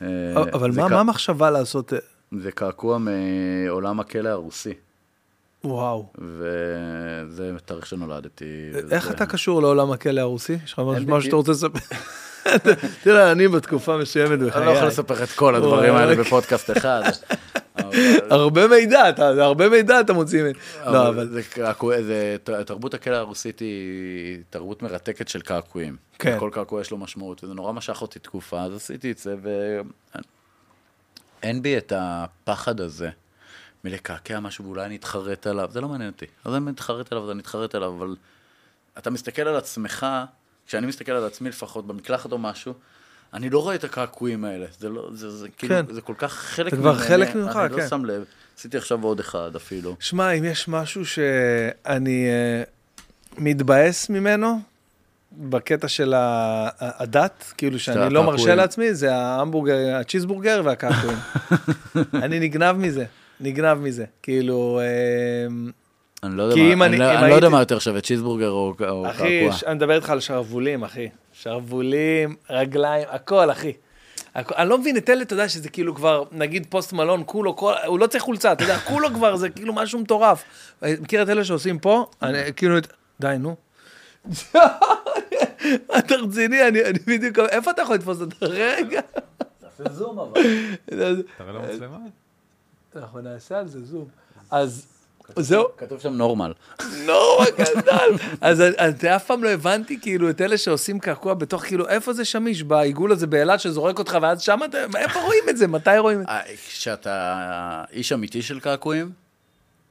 אה, 0.02 0.42
אבל 0.52 0.72
זה 0.72 0.80
מה 0.80 1.00
המחשבה 1.00 1.50
לעשות... 1.50 1.92
אה, 1.92 1.98
זה 2.40 2.52
קעקוע 2.52 2.98
מעולם 2.98 4.00
הכלא 4.00 4.28
הרוסי, 4.28 4.72
וואו. 5.64 6.12
וזה 6.18 7.52
תאריך 7.64 7.86
שנולדתי. 7.86 8.44
איך 8.90 9.04
וזה- 9.04 9.14
אתה 9.14 9.26
קשור 9.26 9.62
לעולם 9.62 9.92
הכלא 9.92 10.20
הרוסי? 10.20 10.56
יש 10.64 10.72
לך 10.72 10.78
משהו 10.78 11.22
שאתה 11.22 11.36
רוצה 11.36 11.50
לספר? 11.52 11.78
תראה, 13.02 13.32
אני 13.32 13.48
בתקופה 13.48 13.96
מסוימת 13.96 14.32
אני 14.32 14.42
לא 14.42 14.48
יכול 14.48 14.62
בחיי, 14.62 14.88
לספר 14.88 15.24
את 15.24 15.30
כל 15.30 15.54
הדברים. 15.54 15.94
האלה 15.94 16.16
בפודקאסט 16.16 16.70
אחד. 16.70 17.02
הרבה 18.30 18.66
מידע, 18.66 19.02
הרבה 19.18 19.68
מידע 19.68 20.00
אתה 20.00 20.12
מוציא 20.12 20.42
ממני. 20.42 20.52
לא, 20.86 21.08
אבל... 21.08 21.40
תרבות 22.66 22.94
הכלא 22.94 23.16
הרוסית 23.16 23.58
היא 23.58 24.38
תרבות 24.50 24.82
מרתקת 24.82 25.28
של 25.28 25.40
קעקועים. 25.40 25.96
כן. 26.18 26.36
כל 26.38 26.50
קעקוע 26.52 26.80
יש 26.80 26.90
לו 26.90 26.98
משמעות, 26.98 27.44
וזה 27.44 27.54
נורא 27.54 27.72
משך 27.72 28.02
אותי 28.02 28.18
תקופה, 28.18 28.62
אז 28.62 28.74
עשיתי 28.74 29.10
את 29.10 29.18
זה, 29.18 29.34
ואין 31.42 31.62
בי 31.62 31.78
את 31.78 31.92
הפחד 31.96 32.80
הזה 32.80 33.10
מלקעקע 33.84 34.40
משהו 34.40 34.64
ואולי 34.64 34.84
אני 34.84 34.96
אתחרט 34.96 35.46
עליו, 35.46 35.68
זה 35.72 35.80
לא 35.80 35.88
מעניין 35.88 36.10
אותי. 36.10 36.26
אז 36.44 36.54
אני 36.54 36.64
מתחרט 36.64 37.12
עליו, 37.12 37.24
אז 37.24 37.30
אני 37.30 37.40
אתחרט 37.40 37.74
עליו, 37.74 37.94
אבל 37.98 38.16
אתה 38.98 39.10
מסתכל 39.10 39.42
על 39.42 39.56
עצמך, 39.56 40.06
כשאני 40.70 40.86
מסתכל 40.86 41.12
על 41.12 41.24
עצמי 41.24 41.48
לפחות, 41.48 41.86
במקלחת 41.86 42.32
או 42.32 42.38
משהו, 42.38 42.74
אני 43.34 43.50
לא 43.50 43.62
רואה 43.62 43.74
את 43.74 43.84
הקעקועים 43.84 44.44
האלה, 44.44 44.66
זה 44.78 44.88
לא, 44.88 45.10
זה, 45.14 45.30
זה 45.30 45.48
כאילו, 45.58 45.74
כן. 45.74 45.94
זה 45.94 46.00
כל 46.00 46.14
כך 46.18 46.32
חלק 46.32 46.74
זה 46.74 46.80
כבר 46.80 46.92
ממני, 46.92 47.04
חלק 47.04 47.34
ממך, 47.34 47.56
אני 47.56 47.74
כן. 47.74 47.80
לא 47.80 47.88
שם 47.88 48.04
לב. 48.04 48.24
עשיתי 48.58 48.76
עכשיו 48.76 49.02
עוד 49.02 49.20
אחד 49.20 49.56
אפילו. 49.56 49.96
שמע, 50.00 50.30
אם 50.30 50.44
יש 50.44 50.68
משהו 50.68 51.06
שאני 51.06 52.26
אה, 52.28 52.62
מתבאס 53.38 54.10
ממנו, 54.10 54.60
בקטע 55.32 55.88
של 55.88 56.14
הדת, 56.16 57.52
כאילו 57.56 57.78
שאני 57.78 58.14
לא 58.14 58.22
מרשה. 58.22 58.54
לעצמי, 58.54 58.94
זה 58.94 59.14
ההמבורגר, 59.14 59.96
הצ'יזבורגר 59.96 60.62
והקעקועים. 60.64 61.18
אני 62.24 62.40
נגנב 62.40 62.76
מזה, 62.76 63.04
נגנב 63.40 63.78
מזה. 63.78 64.04
כאילו, 64.22 64.80
אה, 64.82 65.70
אני 66.22 66.36
לא 66.36 66.42
יודע, 66.42 66.54
כי 66.54 66.62
מה, 66.62 66.72
אם 66.72 66.82
אני, 66.82 66.90
אני- 66.96 66.98
לא, 66.98 67.04
אם 67.04 67.18
אני 67.18 67.30
לא 67.30 67.34
יודע 67.34 67.46
הייתי- 67.46 67.52
מה 67.54 67.60
יותר 67.60 67.78
שווה, 67.78 68.00
צ'יזבורגר 68.00 68.50
או, 68.50 68.74
או 68.88 69.10
אחי, 69.10 69.40
קעקוע. 69.40 69.52
ש- 69.58 69.64
אני 69.64 69.74
מדבר 69.74 69.94
איתך 69.96 70.10
על 70.10 70.20
שרוולים, 70.20 70.84
אחי. 70.84 71.08
שרוולים, 71.32 72.36
רגליים, 72.50 73.08
הכל, 73.10 73.50
אחי. 73.50 73.72
הכל- 74.34 74.54
אני 74.56 74.68
לא 74.68 74.78
מבין 74.78 74.96
את 74.96 75.10
אלה, 75.10 75.22
אתה 75.22 75.32
יודע, 75.34 75.48
שזה 75.48 75.68
כאילו 75.68 75.94
כבר, 75.94 76.24
נגיד 76.32 76.66
פוסט 76.68 76.92
מלון, 76.92 77.22
כולו, 77.26 77.56
כל, 77.56 77.72
הוא 77.86 77.98
לא 77.98 78.06
צריך 78.06 78.22
חולצה, 78.24 78.52
אתה 78.52 78.64
יודע, 78.64 78.78
כולו 78.88 79.08
כבר, 79.14 79.36
זה 79.36 79.48
כאילו 79.50 79.72
משהו 79.74 79.98
מטורף. 79.98 80.44
מכיר 80.82 81.22
את 81.22 81.28
אלה 81.28 81.44
שעושים 81.44 81.78
פה? 81.78 82.06
אני, 82.22 82.38
כאילו, 82.56 82.76
די, 83.20 83.34
נו. 83.38 83.56
אתה 85.98 86.14
רציני, 86.14 86.68
אני 86.68 86.84
אני 86.84 86.98
בדיוק, 87.06 87.38
איפה 87.38 87.70
אתה 87.70 87.82
יכול 87.82 87.94
לתפוס 87.94 88.18
את 88.22 88.42
הרגע? 88.42 89.00
תעשה 89.60 89.92
זום 89.92 90.18
אבל. 90.18 90.40
תראה 90.86 91.12
למצלמה. 91.52 91.98
אנחנו 92.96 93.20
נעשה 93.20 93.58
על 93.58 93.68
זה 93.68 93.84
זום. 93.84 94.04
אז 94.50 94.86
זהו, 95.36 95.66
כתוב 95.76 96.00
שם 96.00 96.12
נורמל. 96.12 96.52
נורא 97.06 97.46
גדל. 97.58 98.10
אז 98.40 98.62
אף 99.16 99.26
פעם 99.26 99.44
לא 99.44 99.48
הבנתי 99.48 100.00
כאילו 100.00 100.30
את 100.30 100.40
אלה 100.40 100.58
שעושים 100.58 100.98
קעקוע 100.98 101.34
בתוך 101.34 101.62
כאילו, 101.62 101.88
איפה 101.88 102.12
זה 102.12 102.24
שמיש? 102.24 102.62
בעיגול 102.62 103.12
הזה 103.12 103.26
באילת 103.26 103.60
שזורק 103.60 103.98
אותך 103.98 104.18
ואז 104.22 104.42
שם 104.42 104.60
אתה, 104.64 104.78
איפה 104.96 105.20
רואים 105.20 105.44
את 105.48 105.56
זה? 105.56 105.66
מתי 105.66 105.98
רואים 105.98 106.20
את 106.20 106.26
זה? 106.26 106.32
אה, 106.32 106.40
כשאתה 106.68 107.84
איש 107.92 108.12
אמיתי 108.12 108.42
של 108.42 108.60
קעקועים, 108.60 109.10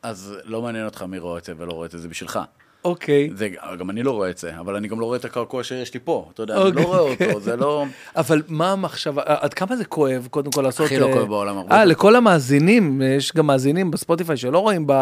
אז 0.03 0.33
לא 0.43 0.61
מעניין 0.61 0.85
אותך 0.85 1.01
מי 1.01 1.17
רואה 1.17 1.37
את 1.37 1.43
זה 1.45 1.53
ולא 1.57 1.71
רואה 1.71 1.85
את 1.85 1.91
זה, 1.91 1.97
זה 1.97 2.07
בשבילך. 2.07 2.39
אוקיי. 2.85 3.29
זה, 3.35 3.49
גם 3.79 3.89
אני 3.89 4.03
לא 4.03 4.11
רואה 4.11 4.29
את 4.29 4.37
זה, 4.37 4.59
אבל 4.59 4.75
אני 4.75 4.87
גם 4.87 4.99
לא 4.99 5.05
רואה 5.05 5.17
את 5.17 5.25
הקעקוע 5.25 5.63
שיש 5.63 5.93
לי 5.93 5.99
פה, 6.03 6.29
אתה 6.33 6.43
יודע, 6.43 6.55
אני 6.55 6.63
אוקיי. 6.63 6.83
לא 6.83 6.87
רואה 6.87 6.99
אותו, 6.99 7.39
זה 7.39 7.55
לא... 7.55 7.85
אבל 8.15 8.41
מה 8.47 8.71
המחשבה, 8.71 9.21
עד 9.25 9.53
כמה 9.53 9.75
זה 9.75 9.85
כואב 9.85 10.27
קודם 10.31 10.51
כל 10.51 10.61
לעשות... 10.61 10.85
הכי 10.85 10.99
לא 10.99 11.07
אה, 11.07 11.13
כואב 11.13 11.27
בעולם, 11.27 11.57
הרבה 11.57 11.75
אה. 11.75 11.85
לכל 11.85 12.15
המאזינים, 12.15 13.01
יש 13.01 13.33
גם 13.35 13.47
מאזינים 13.47 13.91
בספוטיפיי 13.91 14.37
שלא 14.37 14.59
רואים 14.59 14.87
ב... 14.87 14.93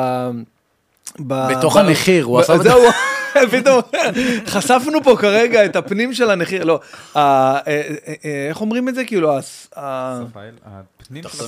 ב- 1.20 1.48
בתוך 1.52 1.78
ב- 1.78 1.80
המחיר, 1.80 2.26
הוא 2.26 2.38
ב- 2.38 2.42
עשה... 2.42 2.58
זהו, 2.58 2.80
פתאום, 3.52 3.82
חשפנו 4.46 5.04
פה 5.04 5.16
כרגע 5.20 5.66
את 5.66 5.76
הפנים 5.76 6.14
של 6.14 6.30
הנחירה, 6.30 6.66
לא, 6.66 6.80
אה, 7.16 7.60
אה, 7.68 7.82
אה, 8.26 8.48
איך 8.50 8.62
אומרים 8.62 8.90
את 8.90 8.96
זה? 8.96 9.06
כאילו. 9.06 9.38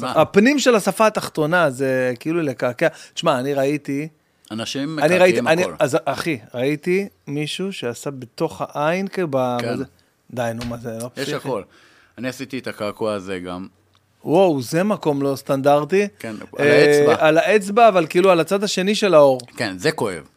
הפנים 0.04 0.60
של 0.60 0.76
השפה 0.76 1.08
התחתונה, 1.08 1.70
זה 1.70 2.14
כאילו 2.20 2.42
לקעקע. 2.42 2.88
תשמע, 3.14 3.40
אני 3.40 3.54
ראיתי, 3.54 4.08
אנשים 4.52 5.00
ראיתי, 5.00 5.40
אני, 5.40 5.64
הכל. 5.64 5.74
אז 5.80 5.98
אחי, 6.06 6.40
ראיתי 6.54 7.08
מישהו 7.28 7.74
שעשה 7.74 8.12
בתוך 8.12 8.62
העין, 8.70 9.06
ב- 9.30 9.58
כן. 9.60 9.74
בזה. 9.74 9.84
די, 10.32 10.52
נו, 10.56 10.66
מה 10.66 10.78
זה, 10.78 10.90
לא 10.92 11.10
יש 11.18 11.24
פסיכי. 11.24 11.36
הכל. 11.36 11.62
אני 12.18 12.28
עשיתי 12.28 12.60
את 12.60 12.68
הקעקוע 12.68 13.14
הזה 13.14 13.40
גם. 13.40 13.68
וואו, 14.24 14.62
זה 14.62 14.84
מקום 14.84 15.22
לא 15.22 15.36
סטנדרטי. 15.36 16.08
כן, 16.20 16.36
על 16.58 16.68
אה, 16.68 16.86
האצבע. 16.86 17.28
על 17.28 17.38
האצבע, 17.38 17.88
אבל 17.88 18.06
כאילו 18.10 18.32
על 18.32 18.40
הצד 18.40 18.64
השני 18.64 18.96
של 18.96 19.14
האור. 19.14 19.40
כן, 19.58 19.78
זה 19.78 19.92
כואב. 19.92 20.28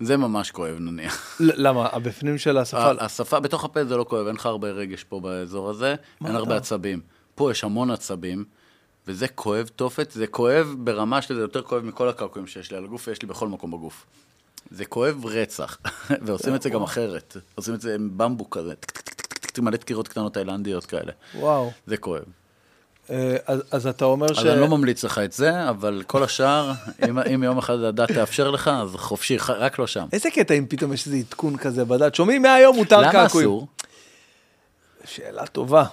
זה 0.00 0.16
ממש 0.16 0.50
כואב 0.50 0.76
נניח. 0.80 1.36
למה? 1.40 1.88
הבפנים 1.92 2.38
של 2.38 2.58
השפה? 2.58 2.90
השפה, 3.00 3.40
בתוך 3.40 3.64
הפה 3.64 3.84
זה 3.84 3.96
לא 3.96 4.04
כואב, 4.08 4.26
אין 4.26 4.36
לך 4.36 4.46
הרבה 4.46 4.68
רגש 4.70 5.04
פה 5.04 5.20
באזור 5.20 5.70
הזה, 5.70 5.94
אין 6.26 6.34
הרבה 6.36 6.56
עצבים. 6.56 7.00
פה 7.34 7.50
יש 7.50 7.64
המון 7.64 7.90
עצבים, 7.90 8.44
וזה 9.06 9.28
כואב 9.28 9.70
תופת, 9.76 10.10
זה 10.10 10.26
כואב 10.26 10.74
ברמה 10.78 11.22
שזה 11.22 11.40
יותר 11.40 11.62
כואב 11.62 11.84
מכל 11.84 12.08
הקעקועים 12.08 12.46
שיש 12.46 12.70
לי 12.70 12.76
על 12.76 12.84
הגוף, 12.84 13.08
ויש 13.08 13.22
לי 13.22 13.28
בכל 13.28 13.48
מקום 13.48 13.70
בגוף. 13.70 14.06
זה 14.70 14.84
כואב 14.84 15.26
רצח, 15.26 15.78
ועושים 16.26 16.54
את 16.54 16.62
זה 16.62 16.70
גם 16.70 16.82
אחרת. 16.82 17.36
עושים 17.54 17.74
את 17.74 17.80
זה 17.80 17.94
עם 17.94 18.10
במבוק 18.16 18.58
כזה, 18.58 18.74
מלא 19.58 19.76
דקירות 19.76 20.08
קטנות 20.08 20.34
תאילנדיות 20.34 20.86
כאלה. 20.86 21.12
וואו. 21.34 21.70
זה 21.86 21.96
כואב. 21.96 22.22
אה, 23.10 23.36
אז 23.46 23.62
אז 23.70 23.86
אתה 23.86 24.04
אומר 24.04 24.32
ש... 24.32 24.38
אז 24.38 24.46
אני 24.46 24.60
לא 24.60 24.68
ממליץ 24.68 25.04
לך 25.04 25.18
את 25.18 25.32
זה, 25.32 25.68
אבל 25.68 26.02
כל 26.06 26.22
השאר, 26.22 26.72
אם, 27.08 27.18
אם 27.18 27.42
יום 27.42 27.58
אחד 27.58 27.78
הדת 27.78 28.12
תאפשר 28.12 28.50
לך, 28.50 28.68
אז 28.68 28.90
חופשי, 28.94 29.36
רק 29.48 29.78
לא 29.78 29.86
שם. 29.86 30.06
איזה 30.12 30.30
קטע 30.30 30.54
אם 30.54 30.66
פתאום 30.68 30.92
יש 30.92 31.06
איזה 31.06 31.16
עדכון 31.16 31.56
כזה 31.56 31.84
בדת? 31.84 32.14
שומעים 32.14 32.42
מהיום 32.42 32.76
מותר 32.76 33.00
למה 33.00 33.12
קעקועים. 33.12 33.48
אסור? 33.48 33.66
שאלה 35.04 35.46
טובה. 35.46 35.84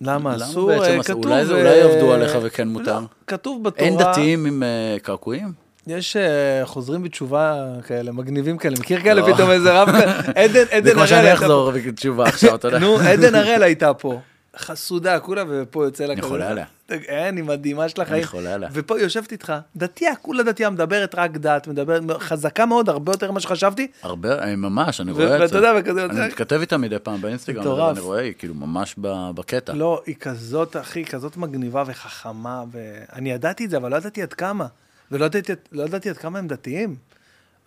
למה 0.00 0.34
למה 0.36 0.44
אסור? 0.44 0.68
בעצם 0.68 0.82
אה, 0.84 1.00
אסור? 1.00 1.02
כתוב... 1.02 1.26
אולי 1.26 1.46
זה- 1.46 1.54
אה, 1.54 1.58
אולי 1.60 1.76
יעבדו 1.76 2.12
עליך 2.12 2.38
וכן 2.42 2.68
מותר? 2.68 3.00
לא, 3.00 3.06
כתוב 3.26 3.64
בתורה... 3.64 3.86
אין 3.88 3.98
דתיים 3.98 4.46
עם 4.46 4.62
אה, 4.62 4.96
קעקועים? 5.02 5.52
יש 5.86 6.16
אה, 6.16 6.22
חוזרים 6.66 7.02
בתשובה 7.02 7.54
כאלה, 7.86 8.12
מגניבים 8.12 8.58
כאלה. 8.58 8.76
מכיר 8.80 9.00
כאלה 9.00 9.20
לא. 9.28 9.34
פתאום 9.34 9.50
איזה 9.50 9.82
רב 9.82 9.88
כזה? 9.88 10.04
עדן, 10.40 10.52
זה 10.52 10.64
עדן 10.70 10.92
כמו 10.94 11.06
שאני 11.06 11.20
הראל 11.20 11.32
אחזור 11.34 11.70
בתשובה 11.70 12.24
עכשיו, 12.24 12.54
אתה 12.54 12.68
יודע. 12.68 12.78
נו, 12.78 12.98
עדן 12.98 13.34
הראל 13.34 13.62
הייתה 13.62 13.94
פה. 13.94 14.20
חסודה, 14.58 15.20
כולה, 15.20 15.44
ופה 15.48 15.84
יוצא 15.84 16.04
לה 16.04 16.12
אני 16.12 16.20
כזה. 16.20 16.28
חולה 16.30 16.48
עליה. 16.50 16.64
אין, 16.90 17.36
היא 17.36 17.44
מדהימה 17.44 17.88
של 17.88 18.00
החיים. 18.00 18.24
חולה 18.24 18.54
עליה. 18.54 18.68
ופה 18.72 19.00
יושבת 19.00 19.32
איתך, 19.32 19.52
דתייה, 19.76 20.16
כולה 20.16 20.42
דתייה, 20.42 20.70
מדברת 20.70 21.14
רק 21.14 21.30
דת, 21.30 21.68
מדברת, 21.68 22.02
חזקה 22.18 22.66
מאוד, 22.66 22.88
הרבה 22.88 23.12
יותר 23.12 23.30
ממה 23.30 23.40
שחשבתי. 23.40 23.88
הרבה, 24.02 24.38
אה, 24.38 24.56
ממש, 24.56 25.00
אני 25.00 25.12
רואה 25.12 25.26
את 25.36 25.40
ואתה 25.40 25.46
זה. 25.46 25.56
יודע, 25.56 25.72
וכזה 25.76 26.04
אני 26.04 26.26
מתכתב 26.26 26.60
איתה 26.60 26.76
מדי 26.76 26.98
פעם 26.98 27.20
באינסטגרם, 27.20 27.60
מטורף. 27.60 27.88
ואני 27.88 28.00
רואה, 28.00 28.20
היא 28.20 28.32
כאילו 28.38 28.54
ממש 28.54 28.94
בקטע. 29.34 29.72
לא, 29.72 30.02
היא 30.06 30.14
כזאת, 30.20 30.76
אחי, 30.76 31.04
כזאת 31.04 31.36
מגניבה 31.36 31.84
וחכמה, 31.86 32.64
ואני 32.72 33.30
ידעתי 33.32 33.64
את 33.64 33.70
זה, 33.70 33.76
אבל 33.76 33.90
לא 33.90 33.96
ידעתי 33.96 34.22
עד 34.22 34.32
כמה. 34.32 34.66
ולא 35.10 35.24
ידעתי, 35.24 35.52
לא 35.72 35.84
עד 35.84 36.16
כמה 36.18 36.38
הם 36.38 36.48
דתיים. 36.48 36.96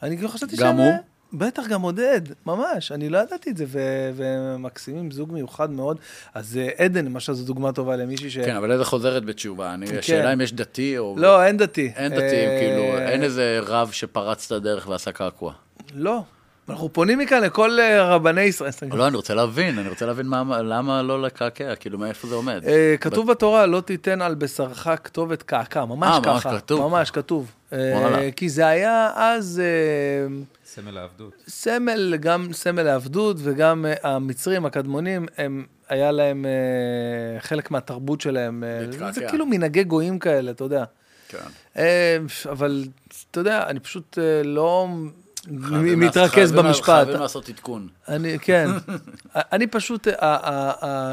אני 0.03 0.15
כאילו 0.15 0.29
חשבתי 0.29 0.55
גם 0.55 0.61
שהם... 0.61 0.77
הוא? 0.77 0.93
בטח, 1.33 1.67
גם 1.67 1.81
עודד, 1.81 2.21
ממש, 2.45 2.91
אני 2.91 3.09
לא 3.09 3.17
ידעתי 3.17 3.49
את 3.49 3.57
זה, 3.57 3.65
ו- 3.67 4.11
והם 4.15 4.63
מקסימים, 4.63 5.11
זוג 5.11 5.31
מיוחד 5.31 5.71
מאוד. 5.71 5.97
אז 6.33 6.57
אה, 6.57 6.85
עדן, 6.85 7.05
למשל, 7.05 7.33
זו 7.33 7.45
דוגמה 7.45 7.71
טובה 7.71 7.95
למישהי 7.95 8.29
ש... 8.29 8.37
כן, 8.37 8.55
אבל 8.55 8.71
איזה 8.71 8.85
חוזרת 8.85 9.25
בתשובה. 9.25 9.73
אני, 9.73 9.87
כן. 9.87 9.97
השאלה 9.97 10.33
אם 10.33 10.41
יש 10.41 10.53
דתי 10.53 10.97
או... 10.97 11.15
לא, 11.17 11.43
אין 11.43 11.57
דתי. 11.57 11.91
אין 11.95 12.11
דתיים, 12.11 12.49
אה, 12.49 12.59
כאילו, 12.59 12.97
אין 12.97 13.23
איזה 13.23 13.59
רב 13.61 13.91
שפרץ 13.91 14.45
את 14.45 14.51
הדרך 14.51 14.87
ועשה 14.87 15.11
קעקוע. 15.11 15.53
לא. 15.93 16.23
אנחנו 16.69 16.93
פונים 16.93 17.19
מכאן 17.19 17.41
לכל 17.43 17.79
אה, 17.79 18.15
רבני 18.15 18.41
ישראל. 18.41 18.71
לא, 18.93 19.07
אני 19.07 19.15
רוצה 19.15 19.33
להבין, 19.33 19.79
אני 19.79 19.89
רוצה 19.89 20.05
להבין 20.05 20.25
מה- 20.27 20.61
למה 20.61 21.01
לא 21.01 21.21
לקעקע, 21.21 21.75
כאילו, 21.75 21.97
מאיפה 21.99 22.27
זה 22.27 22.35
עומד. 22.35 22.61
אה, 22.67 22.95
כתוב 23.01 23.31
בתורה, 23.31 23.65
לא 23.65 23.81
תיתן 23.81 24.21
על 24.21 24.35
בשרך 24.35 24.87
כתובת 25.03 25.43
קעקע, 25.43 25.85
ממש 25.85 26.09
אה, 26.25 26.31
ממש 26.33 26.43
ככה. 26.43 26.57
כתוב. 26.59 26.81
ממש 26.81 27.11
כתוב. 27.11 27.51
אה, 27.73 27.93
וואלה. 28.01 28.31
כי 28.31 28.49
זה 28.49 28.67
היה 28.67 29.11
אז 29.15 29.61
סמל 30.65 30.97
העבדות. 30.97 31.33
סמל, 31.47 32.15
גם 32.19 32.53
סמל 32.53 32.81
לעבדות, 32.83 33.37
וגם 33.39 33.85
המצרים 34.03 34.65
הקדמונים, 34.65 35.25
הם, 35.37 35.65
היה 35.89 36.11
להם 36.11 36.45
חלק 37.39 37.71
מהתרבות 37.71 38.21
שלהם. 38.21 38.63
זה 39.11 39.25
כאילו 39.29 39.45
מנהגי 39.45 39.83
גויים 39.83 40.19
כאלה, 40.19 40.51
אתה 40.51 40.63
יודע. 40.63 40.83
כן. 41.29 41.81
אבל, 42.51 42.83
אתה 43.31 43.39
יודע, 43.39 43.63
אני 43.67 43.79
פשוט 43.79 44.17
לא 44.43 44.87
מתרכז 45.97 46.51
במשפט. 46.51 46.85
חייבים 46.85 47.21
לעשות 47.21 47.49
עדכון. 47.49 47.87
אני, 48.07 48.39
כן. 48.39 48.67
אני 49.35 49.67
פשוט, 49.67 50.07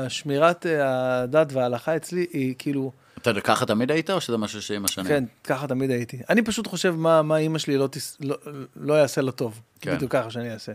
שמירת 0.09 0.66
אה, 0.66 1.23
הדת 1.23 1.52
וההלכה 1.52 1.97
אצלי 1.97 2.27
היא 2.32 2.55
כאילו, 2.59 2.93
אתה 3.19 3.40
ככה 3.40 3.66
תמיד 3.66 3.90
היית, 3.90 4.11
או 4.11 4.20
שזה 4.20 4.36
משהו 4.36 4.62
שעם 4.62 4.85
השנים? 4.85 5.09
כן, 5.09 5.24
ככה 5.44 5.66
תמיד 5.66 5.90
הייתי. 5.90 6.19
אני 6.31 6.43
פשוט 6.43 6.66
חושב 6.66 6.94
מה, 6.97 7.23
מה 7.23 7.36
אימא 7.36 7.59
שלי 7.59 7.77
לא, 7.77 7.86
תס, 7.86 8.16
לא, 8.20 8.36
לא 8.77 8.94
יעשה 8.94 9.20
לה 9.20 9.32
טוב. 9.32 9.61
כן. 9.81 9.97
בדיוק 9.97 10.12
ככה 10.12 10.31
שאני 10.31 10.52
אעשה. 10.52 10.73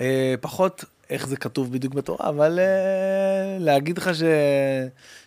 אה, 0.00 0.34
פחות 0.40 0.84
איך 1.10 1.26
זה 1.26 1.36
כתוב 1.36 1.72
בדיוק 1.72 1.94
בתורה, 1.94 2.28
אבל 2.28 2.58
אה, 2.58 3.56
להגיד 3.58 3.98
לך 3.98 4.14
ש, 4.14 4.22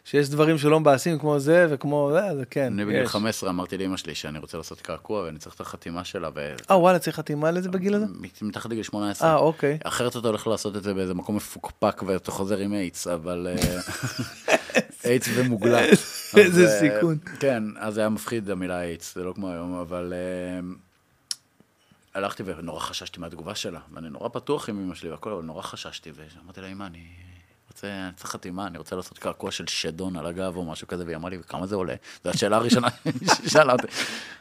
שיש 0.04 0.30
דברים 0.30 0.58
שלא 0.58 0.80
מבאסים 0.80 1.20
כמו 1.20 1.40
זה 1.40 1.68
וכמו 1.70 2.10
זה, 2.14 2.38
זה 2.38 2.46
כן. 2.46 2.74
אני 2.74 2.86
בגיל 2.86 3.04
יש. 3.04 3.10
15 3.10 3.50
אמרתי 3.50 3.78
לאמא 3.78 3.98
שלי 3.98 4.16
שאני 4.16 4.40
רוצה 4.40 4.58
לעשות 4.58 4.82
קעקוע 4.82 5.22
ואני 5.24 5.40
צריך 5.40 5.56
את 5.56 5.62
החתימה 5.62 6.04
שלה, 6.04 6.30
ו... 6.36 6.54
אה, 6.72 6.80
וואלה, 6.80 7.00
צריך 7.00 7.16
חתימה 7.16 7.52
לזה 7.52 7.70
בגיל 7.70 7.94
הזה? 7.94 8.06
מתחת 8.42 8.70
לגיל 8.70 8.84
18. 8.84 9.30
אה, 9.30 9.36
אוקיי. 9.36 9.78
אחרת 9.84 10.18
אתה 10.18 10.28
הולך 10.28 10.48
לעשות 10.48 10.76
את 10.78 10.84
זה 10.84 10.94
באיזה 10.94 11.14
מקום 11.14 11.36
מפוקפק 11.36 12.04
ואתה 12.08 12.32
חוזר 12.32 12.58
עם 12.58 12.74
איידס, 12.74 13.08
אבל... 13.08 13.48
אה, 13.50 13.80
איידס 15.06 15.28
ומוגלה. 15.36 15.80
איזה 16.38 16.66
אה, 16.66 16.80
סיכון. 16.80 17.18
כן, 17.40 17.64
אז 17.78 17.98
היה 17.98 18.10
מפחיד 18.10 18.50
המילה 18.50 18.82
איידס, 18.82 19.16
זה 19.16 19.24
לא 19.24 19.34
כמו 19.34 19.52
היום, 19.52 19.80
אבל... 19.80 20.14
הלכתי 22.14 22.44
ונורא 22.46 22.80
חששתי 22.80 23.20
מהתגובה 23.20 23.56
שלה, 23.56 23.80
ואני 23.94 24.10
נורא 24.10 24.30
פתוח 24.30 24.70
עם 24.70 24.80
אמא 24.80 24.96
שלי 24.96 25.10
והכל, 25.10 25.32
אבל 25.32 25.44
נורא 25.44 25.62
חששתי, 25.62 26.12
ואמרתי 26.16 26.62
לה, 26.62 26.68
אמא, 26.68 26.84
אני 26.84 27.08
רוצה, 27.72 27.88
אני 27.88 28.14
צריך 28.16 28.32
חתימה, 28.32 28.68
אני 28.68 28.78
רוצה 28.78 28.96
לעשות 28.96 29.18
קעקוע 29.18 29.52
של 29.52 29.68
שדון 29.68 30.16
על 30.16 30.26
הגב 30.26 30.56
או 30.56 30.66
משהו 30.66 30.88
כזה, 30.88 31.06
והיא 31.06 31.16
אמרה 31.16 31.30
לי, 31.30 31.38
וכמה 31.40 31.68
זה 31.68 31.76
עולה? 31.76 31.96
זו 32.24 32.30
השאלה 32.30 32.58
הראשונה 32.58 32.88
ששאלה 33.46 33.74
אותי. 33.74 33.88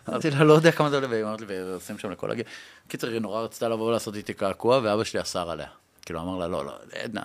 אמרתי 0.08 0.30
לה, 0.30 0.44
לא 0.44 0.52
יודע 0.52 0.72
כמה 0.72 0.90
זה 0.90 0.96
עולה, 0.96 1.08
והיא 1.08 1.24
אמרת 1.24 1.40
לי, 1.40 1.46
ועושים 1.46 1.98
שם 1.98 2.10
לכל 2.10 2.30
הגיל. 2.30 2.44
קיצר, 2.88 3.08
היא 3.08 3.18
נורא 3.18 3.42
רצתה 3.42 3.68
לבוא 3.68 3.88
ולעשות 3.88 4.16
איתי 4.16 4.34
קעקוע, 4.34 4.80
ואבא 4.82 5.04
שלי 5.04 5.20
אסר 5.20 5.50
עליה. 5.50 5.68
כאילו, 6.06 6.20
אמר 6.20 6.38
לה, 6.38 6.48
לא, 6.48 6.64
לא, 6.64 6.72
עדנה, 7.02 7.22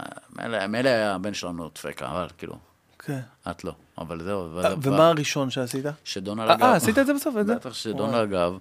מילא 0.67 0.89
הבן 0.89 1.33
שלנו 1.33 1.69
דפקה, 1.75 2.07
אבל 2.11 2.27
כאילו, 2.37 2.57
כן. 2.99 3.19
את 3.49 3.63
לא. 3.63 3.71
אבל 3.97 4.23
זהו, 4.23 4.59
אה, 4.59 4.73
ומה 4.81 5.07
הראשון 5.07 5.49
שעשית? 5.49 5.85
שדון 6.03 6.39
על 6.39 6.49
אה, 6.49 6.53
הגב. 6.53 6.63
אה, 6.63 6.75
עשית 6.75 6.97
את 6.97 7.05
זה 7.05 7.13
בסוף? 7.13 7.35
בטח 7.35 7.73
שדון 7.73 8.13
על 8.13 8.21
הגב. 8.21 8.57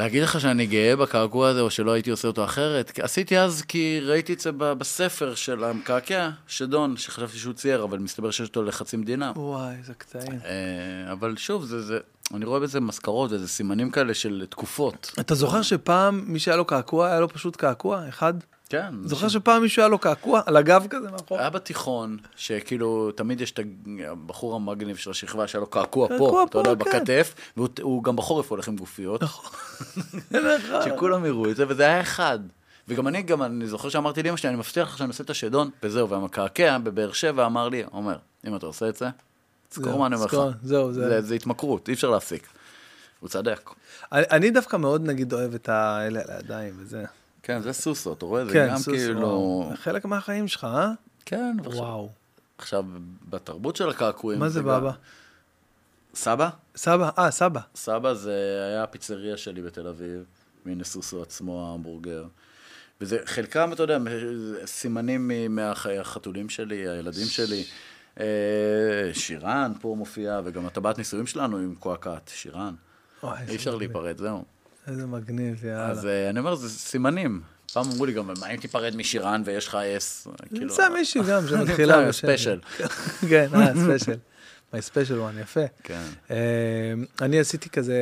להגיד 0.00 0.22
לך 0.22 0.40
שאני 0.40 0.66
גאה 0.66 0.96
בקעקוע 0.96 1.48
הזה, 1.48 1.60
או 1.60 1.70
שלא 1.70 1.90
הייתי 1.90 2.10
עושה 2.10 2.28
אותו 2.28 2.44
אחרת? 2.44 2.98
עשיתי 3.02 3.38
אז 3.38 3.62
כי 3.62 4.00
ראיתי 4.02 4.32
את 4.32 4.40
זה 4.40 4.52
בספר 4.52 5.34
של 5.34 5.64
המקעקע, 5.64 6.30
שדון, 6.46 6.96
שחשבתי 6.96 7.38
שהוא 7.38 7.54
צייר, 7.54 7.84
אבל 7.84 7.98
מסתבר 7.98 8.30
שיש 8.30 8.48
אותו 8.48 8.62
לחצי 8.62 8.96
מדינה. 8.96 9.32
וואי, 9.36 9.74
איזה 9.78 9.94
קטעים. 9.94 10.38
אה, 10.44 11.12
אבל 11.12 11.36
שוב, 11.36 11.64
זה, 11.64 11.82
זה, 11.82 11.98
אני 12.34 12.44
רואה 12.44 12.60
בזה 12.60 12.80
מזכרות, 12.80 13.32
איזה 13.32 13.48
סימנים 13.48 13.90
כאלה 13.90 14.14
של 14.14 14.46
תקופות. 14.50 15.12
אתה 15.20 15.34
זוכר 15.34 15.62
שפעם 15.62 16.24
מי 16.26 16.38
שהיה 16.38 16.56
לו 16.56 16.64
קעקוע, 16.64 17.06
היה 17.06 17.20
לו 17.20 17.28
פשוט 17.28 17.56
קעקוע, 17.56 18.08
אחד? 18.08 18.34
כן. 18.70 18.94
זוכר 19.04 19.28
שפעם 19.28 19.62
מישהו 19.62 19.82
היה 19.82 19.88
לו 19.88 19.98
קעקוע 19.98 20.40
על 20.46 20.56
הגב 20.56 20.86
כזה 20.90 21.10
מאחור? 21.10 21.38
היה 21.38 21.50
בתיכון, 21.50 22.16
שכאילו, 22.36 23.10
תמיד 23.12 23.40
יש 23.40 23.50
את 23.50 23.60
הבחור 24.08 24.54
המגניב 24.56 24.96
של 24.96 25.10
השכבה 25.10 25.46
שהיה 25.48 25.60
לו 25.60 25.66
קעקוע 25.66 26.08
קעקוע 26.08 26.30
פה, 26.30 26.44
אתה 26.44 26.70
יודע, 26.70 26.84
פה, 26.84 26.90
כן. 26.90 26.98
בכתף, 27.00 27.34
והוא 27.56 27.68
הוא 27.82 28.04
גם 28.04 28.16
בחורף 28.16 28.50
הולך 28.50 28.68
עם 28.68 28.76
גופיות. 28.76 29.22
נכון. 30.30 30.82
שכולם 30.84 31.24
יראו 31.24 31.50
את 31.50 31.56
זה, 31.56 31.64
וזה 31.68 31.82
היה 31.82 32.00
אחד. 32.00 32.38
וגם 32.88 33.08
אני, 33.08 33.22
גם 33.22 33.42
אני 33.42 33.66
זוכר 33.66 33.88
שאמרתי 33.88 34.22
לאמא 34.22 34.36
שלי, 34.36 34.48
אני 34.48 34.56
מבטיח 34.58 34.88
לך 34.88 34.98
שאני 34.98 35.08
עושה 35.08 35.24
את 35.24 35.30
השדון, 35.30 35.70
וזהו, 35.82 36.08
והמקעקע 36.08 36.78
בבאר 36.78 37.12
שבע 37.12 37.46
אמר 37.46 37.68
לי, 37.68 37.82
עומר, 37.90 38.16
אם 38.46 38.56
אתה 38.56 38.66
עושה 38.66 38.88
את 38.88 38.96
זה, 38.96 39.08
תזכור 39.68 39.98
מה 39.98 40.06
אני 40.06 40.14
אומר 40.14 40.24
לך. 40.26 40.36
זהו, 40.62 40.92
זה- 40.92 41.08
זה- 41.08 41.20
זה 41.22 41.34
התמכרות, 41.34 41.88
אי 41.88 41.94
אפשר 41.94 42.10
להפסיק. 42.10 42.46
הוא 43.20 43.28
צדק. 43.28 43.70
אני- 44.12 44.24
אני 44.30 44.50
דווקא 44.50 44.76
מאוד 44.76 45.04
נגיד 45.06 45.32
אוהב 45.32 45.54
את 45.54 45.68
האלה 45.68 46.20
על 46.20 46.30
הידיים 46.36 46.74
וזה. 46.78 47.04
כן, 47.42 47.60
זה 47.60 47.72
סוסו, 47.72 48.12
אתה 48.12 48.26
רואה? 48.26 48.44
זה 48.44 48.52
כן, 48.52 48.68
גם 48.70 48.76
כאילו... 48.82 49.72
חלק 49.74 50.04
מהחיים 50.04 50.48
שלך, 50.48 50.64
אה? 50.64 50.92
כן, 51.26 51.56
וואו. 51.64 52.08
עכשיו, 52.58 52.84
בתרבות 53.28 53.76
של 53.76 53.88
הקעקועים... 53.88 54.40
מה 54.40 54.48
זה 54.48 54.62
בבא? 54.62 54.90
סבא? 56.14 56.48
סבא, 56.76 57.10
אה, 57.18 57.30
סבא. 57.30 57.60
סבא 57.74 58.14
זה 58.14 58.64
היה 58.68 58.82
הפיצריה 58.82 59.36
שלי 59.36 59.62
בתל 59.62 59.86
אביב, 59.86 60.24
והנה 60.66 60.84
סוסו 60.84 61.22
עצמו 61.22 61.66
ההמבורגר. 61.66 62.24
וזה, 63.00 63.18
חלקם, 63.24 63.72
אתה 63.72 63.82
יודע, 63.82 63.98
סימנים 64.64 65.30
מהחתולים 65.50 66.48
שלי, 66.48 66.88
הילדים 66.88 67.26
שלי. 67.26 67.64
אה, 68.20 68.24
שירן 69.12 69.72
פה 69.80 69.94
מופיע, 69.98 70.40
וגם 70.44 70.66
הטבעת 70.66 70.98
נישואים 70.98 71.26
שלנו 71.26 71.56
עם 71.56 71.74
קועקעת, 71.74 72.30
שירן. 72.34 72.74
אי 73.24 73.56
אפשר. 73.56 73.76
להיפרד, 73.76 74.18
זהו. 74.18 74.44
איזה 74.90 75.06
מגניב, 75.06 75.64
יאללה. 75.64 75.88
אז 75.88 76.06
אה, 76.06 76.30
אני 76.30 76.38
אומר, 76.38 76.54
זה 76.54 76.68
סימנים. 76.68 77.40
פעם 77.72 77.86
אמרו 77.92 78.06
לי 78.06 78.12
גם, 78.12 78.26
מה 78.40 78.50
אם 78.50 78.56
תיפרד 78.56 78.96
משירן 78.96 79.42
ויש 79.44 79.66
לך 79.66 79.74
S? 79.74 80.26
כאילו, 80.48 80.60
נמצא 80.60 80.88
מישהי 80.88 81.20
גם 81.28 81.46
שמתחילה. 81.48 82.12
special. 82.12 82.58
כן, 83.30 83.48
אה, 83.54 83.74
special. 83.74 84.16
my 84.74 84.78
special 84.78 85.36
one, 85.36 85.40
יפה. 85.42 85.60
כן. 85.84 86.02
אה, 86.30 86.36
אני 87.20 87.38
עשיתי 87.40 87.68
כזה, 87.68 88.00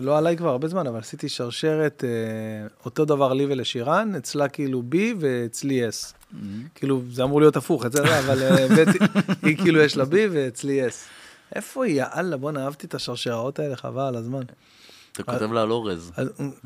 לא 0.00 0.18
עליי 0.18 0.36
כבר 0.36 0.48
הרבה 0.48 0.68
זמן, 0.68 0.86
אבל 0.86 0.98
עשיתי 0.98 1.28
שרשרת, 1.28 2.04
אה, 2.04 2.66
אותו 2.84 3.04
דבר 3.04 3.32
לי 3.32 3.46
ולשירן, 3.48 4.14
אצלה 4.14 4.48
כאילו 4.48 4.82
B 4.92 4.96
ואצלי 5.20 5.88
S. 5.88 6.14
כאילו, 6.74 7.02
זה 7.12 7.22
אמור 7.22 7.40
להיות 7.40 7.56
הפוך, 7.56 7.84
אבל 7.84 8.42
היא 9.42 9.56
כאילו 9.56 9.80
יש 9.80 9.96
לה 9.96 10.04
B 10.04 10.14
ואצלי 10.30 10.88
S. 10.88 10.92
איפה 11.54 11.84
היא? 11.84 12.02
יאללה, 12.02 12.36
בואנה, 12.36 12.64
אהבתי 12.64 12.86
את 12.86 12.94
השרשראות 12.94 13.58
האלה, 13.58 13.76
חבל 13.76 14.16
הזמן. 14.16 14.42
אתה 15.20 15.32
כותב 15.32 15.52
לה 15.52 15.62
על 15.62 15.70
אורז. 15.70 16.12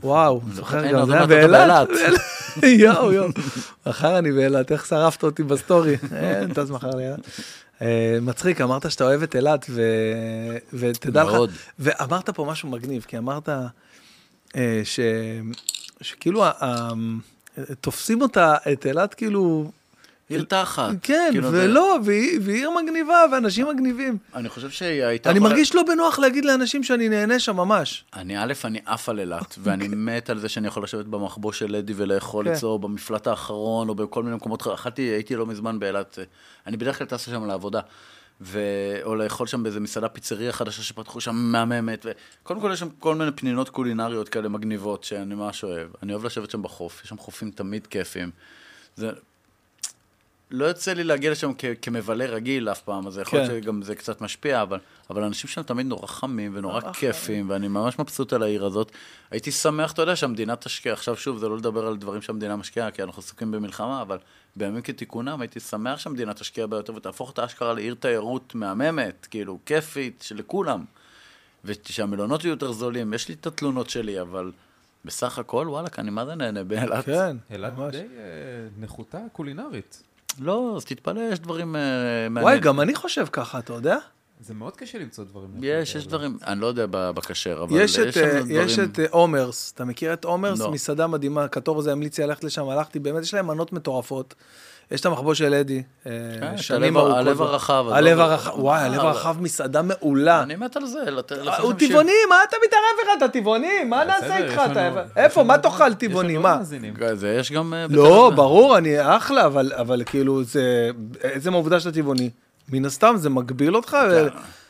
וואו, 0.02 0.40
זוכר 0.52 0.92
גם, 0.92 1.06
זה 1.06 1.14
היה 1.14 1.26
באילת. 1.26 1.88
יואו, 2.62 3.12
יואו. 3.12 3.28
מחר 3.86 4.18
אני 4.18 4.32
באילת, 4.32 4.72
איך 4.72 4.86
שרפת 4.86 5.22
אותי 5.22 5.42
בסטורי? 5.42 5.96
אין, 6.16 6.54
טס 6.54 6.70
מחר 6.70 6.90
לאילת. 6.90 7.20
אה, 7.82 8.18
מצחיק, 8.22 8.60
אמרת 8.60 8.90
שאתה 8.90 9.04
אוהב 9.04 9.22
את 9.22 9.36
אילת, 9.36 9.70
ותדע 10.72 11.24
לך, 11.24 11.32
מאוד. 11.32 11.50
ואמרת 11.78 12.30
פה 12.30 12.44
משהו 12.44 12.68
מגניב, 12.68 13.04
כי 13.08 13.18
אמרת 13.18 13.48
אה, 14.56 14.82
שכאילו, 16.00 16.44
תופסים 17.80 18.22
אותה, 18.22 18.54
את 18.72 18.86
אילת 18.86 19.14
כאילו, 19.14 19.70
עיר 20.28 20.44
תחת. 20.48 20.90
כן, 21.02 21.28
כאילו, 21.32 21.50
זה- 21.50 21.64
ולא, 21.64 21.98
והיא 22.04 22.38
והיא 22.42 22.56
עיר 22.56 22.70
מגניבה, 22.70 23.24
ואנשים 23.32 23.68
מגניבים. 23.68 24.18
אני 24.34 24.48
חושב 24.48 24.70
שהיא 24.70 25.04
הייתה... 25.04 25.30
אני 25.30 25.38
יכולה- 25.38 25.50
מרגיש 25.52 25.74
לא 25.74 25.82
בנוח 25.82 26.18
להגיד 26.18 26.44
לאנשים 26.44 26.82
שאני 26.82 27.08
נהנה 27.08 27.38
שם 27.38 27.56
ממש. 27.56 28.04
אני, 28.14 28.38
א', 28.44 28.52
אני 28.64 28.78
עף 28.86 29.08
על 29.08 29.20
אילת, 29.20 29.54
ואני 29.58 29.88
מת 29.88 30.30
על 30.30 30.38
זה 30.38 30.48
שאני 30.48 30.68
יכול 30.68 30.82
לשבת 30.82 31.04
במחבוא 31.06 31.52
של 31.52 31.72
לדי 31.76 31.92
ולאכול 31.96 32.44
כן. 32.44 32.52
אצלו 32.52 32.78
במפלט 32.78 33.26
האחרון, 33.26 33.88
או 33.88 33.94
בכל 33.94 34.22
מיני 34.22 34.36
מקומות 34.36 34.60
אחרים. 34.62 34.74
אכלתי, 34.74 35.02
הייתי 35.02 35.36
לא 35.36 35.46
מזמן 35.46 35.78
באילת, 35.78 36.18
אה, 36.18 36.24
אני 36.66 36.76
בדרך 36.76 36.98
כלל 36.98 37.06
טס 37.06 37.26
שם 37.26 37.46
לעבודה. 37.46 37.80
ו... 38.40 38.60
או 39.02 39.14
לאכול 39.14 39.46
שם 39.46 39.62
באיזה 39.62 39.80
מסעדה 39.80 40.08
פיצריה 40.08 40.52
חדשה 40.52 40.82
שפתחו 40.82 41.20
שם 41.20 41.34
מהממת. 41.34 42.06
ו... 42.06 42.10
קודם 42.42 42.60
כל 42.60 42.70
יש 42.72 42.80
שם 42.80 42.88
כל 42.98 43.14
מיני 43.14 43.30
פנינות 43.32 43.68
קולינריות 43.68 44.28
כאלה 44.28 44.48
מגניבות 44.48 45.04
שאני 45.04 45.34
ממש 45.34 45.64
אוהב. 45.64 45.88
אני 46.02 46.12
אוהב 46.12 46.24
לשבת 46.24 46.50
שם 46.50 46.62
בחוף, 46.62 47.00
יש 47.04 47.08
שם 47.08 47.16
חופים 47.18 47.50
תמיד 47.50 47.86
כיפים. 47.86 48.30
זה... 48.96 49.10
לא 50.52 50.64
יוצא 50.64 50.92
לי 50.92 51.04
להגיע 51.04 51.30
לשם 51.30 51.52
כ- 51.58 51.64
כמבלה 51.82 52.26
רגיל 52.26 52.68
אף 52.68 52.82
פעם, 52.82 53.06
אז 53.06 53.18
יכול 53.18 53.38
להיות 53.38 53.50
כן. 53.50 53.62
שגם 53.62 53.82
זה 53.82 53.94
קצת 53.94 54.20
משפיע, 54.20 54.62
אבל, 54.62 54.78
אבל 55.10 55.22
אנשים 55.22 55.50
שם 55.50 55.62
תמיד 55.62 55.86
נורא 55.86 56.06
חמים 56.06 56.52
ונורא 56.54 56.92
כיפים, 56.92 57.50
ואני 57.50 57.68
ממש 57.68 57.98
מבסוט 57.98 58.32
על 58.32 58.42
העיר 58.42 58.64
הזאת. 58.64 58.92
הייתי 59.30 59.52
שמח, 59.52 59.92
אתה 59.92 60.02
יודע, 60.02 60.16
שהמדינה 60.16 60.56
תשקיע. 60.56 60.92
עכשיו 60.92 61.16
שוב, 61.16 61.38
זה 61.38 61.48
לא 61.48 61.56
לדבר 61.56 61.86
על 61.86 61.96
דברים 61.96 62.22
שהמדינה 62.22 62.56
משקיעה, 62.56 62.90
כי 62.90 63.02
אנחנו 63.02 63.20
עסוקים 63.20 63.50
במלחמה, 63.50 64.02
אבל 64.02 64.18
בימים 64.56 64.82
כתיקונם 64.82 65.40
הייתי 65.40 65.60
שמח 65.60 65.98
שהמדינה 65.98 66.34
תשקיע 66.34 66.66
בה 66.66 66.76
יותר 66.76 66.94
ותהפוך 66.94 67.32
את 67.32 67.38
האשכרה 67.38 67.72
לעיר 67.74 67.94
תיירות 67.94 68.54
מהממת, 68.54 69.26
כאילו, 69.30 69.58
כיפית, 69.66 70.22
שלכולם. 70.26 70.84
ושהמלונות 71.64 72.44
יהיו 72.44 72.50
יותר 72.50 72.72
זולים. 72.72 73.14
יש 73.14 73.28
לי 73.28 73.34
את 73.40 73.46
התלונות 73.46 73.90
שלי, 73.90 74.20
אבל 74.20 74.52
בסך 75.04 75.38
הכל, 75.38 75.66
וואלכ, 75.68 75.98
אני 75.98 76.10
מה 76.10 76.26
זה 76.26 76.34
נהנה 76.34 76.64
באילת. 76.64 77.04
כן, 77.04 77.36
אילת 77.50 77.78
ממש. 77.78 77.94
די 77.94 77.98
אה, 77.98 78.04
נחותה 78.78 79.18
קולינרית. 79.32 80.02
לא, 80.40 80.74
אז 80.76 80.84
תתפלא, 80.84 81.20
יש 81.32 81.38
דברים 81.40 81.76
אה, 81.76 81.80
מעניינים. 82.30 82.42
וואי, 82.42 82.60
גם 82.60 82.80
אני 82.80 82.94
חושב 82.94 83.26
ככה, 83.32 83.58
אתה 83.58 83.72
יודע? 83.72 83.96
זה 84.42 84.54
מאוד 84.54 84.76
קשה 84.76 84.98
למצוא 84.98 85.24
דברים. 85.24 85.48
יש, 85.62 85.94
יש. 85.94 86.06
דברים, 86.06 86.38
אני 86.46 86.60
לא 86.60 86.66
יודע 86.66 86.86
בכשר, 86.90 87.60
אבל 87.62 87.80
יש 87.80 87.98
את, 87.98 88.16
אה, 88.16 88.40
דברים... 88.40 88.56
יש 88.66 88.78
את 88.78 88.98
אה, 89.00 89.04
עומרס, 89.10 89.72
אתה 89.74 89.84
מכיר 89.84 90.12
את 90.12 90.24
עומרס? 90.24 90.60
לא. 90.60 90.70
מסעדה 90.70 91.06
מדהימה, 91.06 91.48
קטור 91.48 91.82
זה 91.82 91.92
המליץ 91.92 92.18
לי 92.18 92.26
ללכת 92.26 92.44
לשם, 92.44 92.68
הלכתי, 92.68 92.98
באמת 92.98 93.22
יש 93.22 93.34
להם 93.34 93.46
מנות 93.46 93.72
מטורפות. 93.72 94.34
יש 94.90 95.00
את 95.00 95.06
המחבוא 95.06 95.34
של 95.34 95.54
אדי, 95.54 95.82
אה, 96.06 96.12
שנים 96.56 96.96
ארוכות. 96.96 97.16
הלב 97.16 97.42
הרחב, 97.42 97.84
אז 97.88 97.92
הלב 97.96 98.18
לא- 98.18 98.22
הרחב, 98.22 98.58
וואי, 98.58 98.80
הלב 98.80 98.98
אה, 99.00 99.04
הרחב, 99.08 99.36
מסעדה 99.40 99.82
מעולה. 99.82 100.42
אני 100.42 100.56
מת 100.56 100.76
על 100.76 100.86
זה, 100.86 100.98
אה, 101.46 101.58
הוא. 101.58 101.72
טבעוני, 101.72 102.12
מה 102.28 102.36
אתה 102.48 102.56
מתערב 102.66 102.82
לך? 103.02 103.08
אתה 103.18 103.28
טבעוני? 103.28 103.84
מה 103.84 104.04
נעשה 104.04 104.36
איתך? 104.36 104.62
לנו- 104.76 105.00
איפה, 105.16 105.40
לנו 105.40 105.48
מה 105.48 105.58
תאכל 105.58 105.94
טבעוני? 105.94 106.32
לנו 106.32 106.42
מה? 106.42 106.58
זה 107.14 107.28
יש 107.38 107.52
גם... 107.52 107.74
אה, 107.74 107.86
לא, 107.90 108.32
ברור, 108.34 108.78
אני 108.78 109.16
אחלה, 109.16 109.46
אבל, 109.46 109.72
אבל 109.72 110.02
כאילו, 110.06 110.44
זה, 110.44 110.90
עצם 111.22 111.52
העובדה 111.52 111.80
שאתה 111.80 111.92
טבעוני, 111.94 112.30
מן 112.68 112.84
הסתם 112.84 113.14
זה 113.18 113.30
מגביל 113.30 113.76
אותך, 113.76 113.96
ו- 114.10 114.26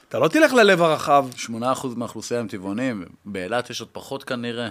אתה 0.08 0.18
לא 0.18 0.28
תלך 0.28 0.52
ללב 0.52 0.82
הרחב. 0.82 1.26
8% 1.36 1.52
מהאוכלוסייה 1.96 2.40
הם 2.40 2.48
טבעונים, 2.48 3.04
באילת 3.24 3.70
יש 3.70 3.80
עוד 3.80 3.88
פחות 3.92 4.24
כנראה, 4.24 4.68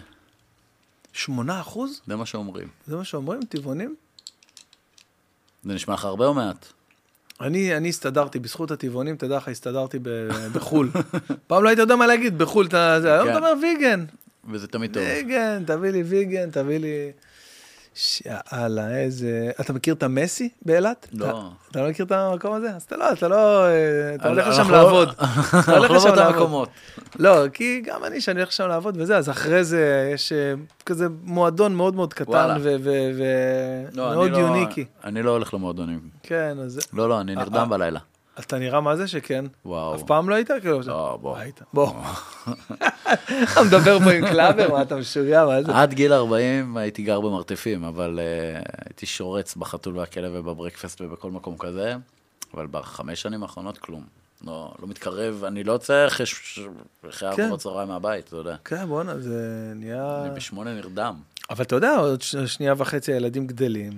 8 1.14 1.61
אחוז? 1.61 2.02
זה 2.07 2.15
מה 2.15 2.26
שאומרים. 2.26 2.68
זה 2.88 2.95
מה 2.95 3.03
שאומרים, 3.03 3.41
טבעונים? 3.49 3.95
זה 5.64 5.73
נשמע 5.73 5.93
לך 5.93 6.06
הרבה 6.06 6.26
או 6.26 6.34
מעט? 6.34 6.65
אני, 7.41 7.77
אני 7.77 7.89
הסתדרתי, 7.89 8.39
בזכות 8.39 8.72
הטבעונים, 8.72 9.15
תדע 9.15 9.38
לך, 9.38 9.48
הסתדרתי 9.48 9.99
ב- 10.02 10.30
בחו"ל. 10.56 10.89
פעם 11.48 11.64
לא 11.64 11.69
היית 11.69 11.80
יודע 11.80 11.95
מה 11.95 12.07
להגיד, 12.07 12.38
בחו"ל, 12.38 12.65
אתה, 12.65 12.93
היום 12.95 13.26
כן. 13.27 13.30
אתה 13.31 13.38
אומר 13.39 13.53
ויגן. 13.61 14.06
וזה 14.52 14.68
תמיד 14.68 14.93
טוב. 14.93 15.03
ויגן, 15.03 15.64
תביא 15.68 15.89
לי 15.89 16.03
ויגן, 16.03 16.52
תביא 16.52 16.77
לי... 16.77 17.11
יאללה, 18.26 18.97
איזה... 18.97 19.51
אתה 19.59 19.73
מכיר 19.73 19.93
את 19.93 20.03
המסי 20.03 20.49
באילת? 20.61 21.07
לא. 21.13 21.26
אתה, 21.30 21.39
אתה 21.72 21.81
לא 21.81 21.89
מכיר 21.89 22.05
את 22.05 22.11
המקום 22.11 22.53
הזה? 22.53 22.76
אז 22.76 22.81
אתה 22.84 22.97
לא, 22.97 23.11
אתה 23.13 23.27
לא... 23.27 23.65
אה, 23.65 24.15
אתה 24.15 24.27
הולך 24.30 24.47
לשם 24.47 24.57
אנחנו 24.61 24.73
לא- 24.73 24.84
לעבוד. 24.84 25.09
אתה 25.63 25.77
הולך 25.77 25.91
לא 25.91 25.97
לשם 25.97 26.15
לעבוד. 26.15 26.68
לא, 27.19 27.47
כי 27.53 27.81
גם 27.85 28.05
אני, 28.05 28.22
שאני 28.22 28.39
הולך 28.39 28.49
לשם 28.49 28.68
לעבוד 28.68 28.97
וזה, 28.99 29.18
אז 29.18 29.30
אחרי 29.30 29.63
זה 29.63 30.11
יש 30.13 30.31
אה, 30.31 30.53
כזה 30.85 31.07
מועדון 31.23 31.76
מאוד 31.76 31.95
מאוד 31.95 32.13
קטן. 32.13 32.57
לא, 32.63 32.69
ומאוד 33.93 34.31
לא- 34.31 34.38
יוניקי. 34.38 34.85
אני 35.03 35.23
לא 35.23 35.31
הולך 35.31 35.53
למועדונים. 35.53 35.99
כן, 36.23 36.57
אז 36.63 36.80
לא, 36.93 37.09
לא, 37.09 37.22
אני 37.22 37.35
אה, 37.35 37.39
נרדם 37.43 37.69
בלילה. 37.69 37.99
אתה 38.45 38.59
נראה 38.59 38.81
מה 38.81 38.95
זה 38.95 39.07
שכן. 39.07 39.45
וואו. 39.65 39.95
אף 39.95 40.03
פעם 40.03 40.30
לא 40.30 40.35
היית? 40.35 40.51
כאילו, 40.61 40.81
לא, 40.85 41.18
בוא. 41.22 41.38
היית. 41.38 41.61
בוא. 41.73 41.93
אתה 43.53 43.63
מדבר 43.68 43.99
פה 43.99 44.11
עם 44.11 44.27
קלאבר, 44.27 44.72
מה 44.72 44.81
אתה 44.81 44.95
משוגע, 44.95 45.45
מה 45.45 45.63
זה? 45.63 45.72
עד 45.76 45.93
גיל 45.93 46.13
40 46.13 46.77
הייתי 46.77 47.03
גר 47.03 47.22
במרתפים, 47.22 47.84
אבל 47.84 48.19
uh, 48.19 48.85
הייתי 48.85 49.05
שורץ 49.05 49.55
בחתול 49.55 49.97
והכלב 49.97 50.31
ובברקפסט 50.35 51.01
ובכל 51.01 51.31
מקום 51.31 51.57
כזה, 51.57 51.95
אבל 52.53 52.68
בחמש 52.72 53.22
שנים 53.22 53.43
האחרונות 53.43 53.77
כלום. 53.77 54.03
לא, 54.45 54.73
לא 54.81 54.88
מתקרב, 54.88 55.43
אני 55.43 55.63
לא 55.63 55.72
יוצא 55.72 56.07
אחרי 56.07 56.26
אחרי 57.09 57.35
כן. 57.35 57.43
ארבע 57.43 57.55
בצהריים 57.55 57.88
מהבית, 57.88 58.27
אתה 58.27 58.35
יודע. 58.35 58.55
כן, 58.65 58.85
בואנה, 58.85 59.19
זה 59.19 59.72
נהיה... 59.76 60.22
אני 60.26 60.35
בשמונה 60.35 60.73
נרדם. 60.73 61.15
אבל 61.49 61.63
אתה 61.63 61.76
יודע, 61.76 61.95
עוד 61.95 62.22
שנייה 62.45 62.73
וחצי 62.77 63.13
הילדים 63.13 63.47
גדלים. 63.47 63.91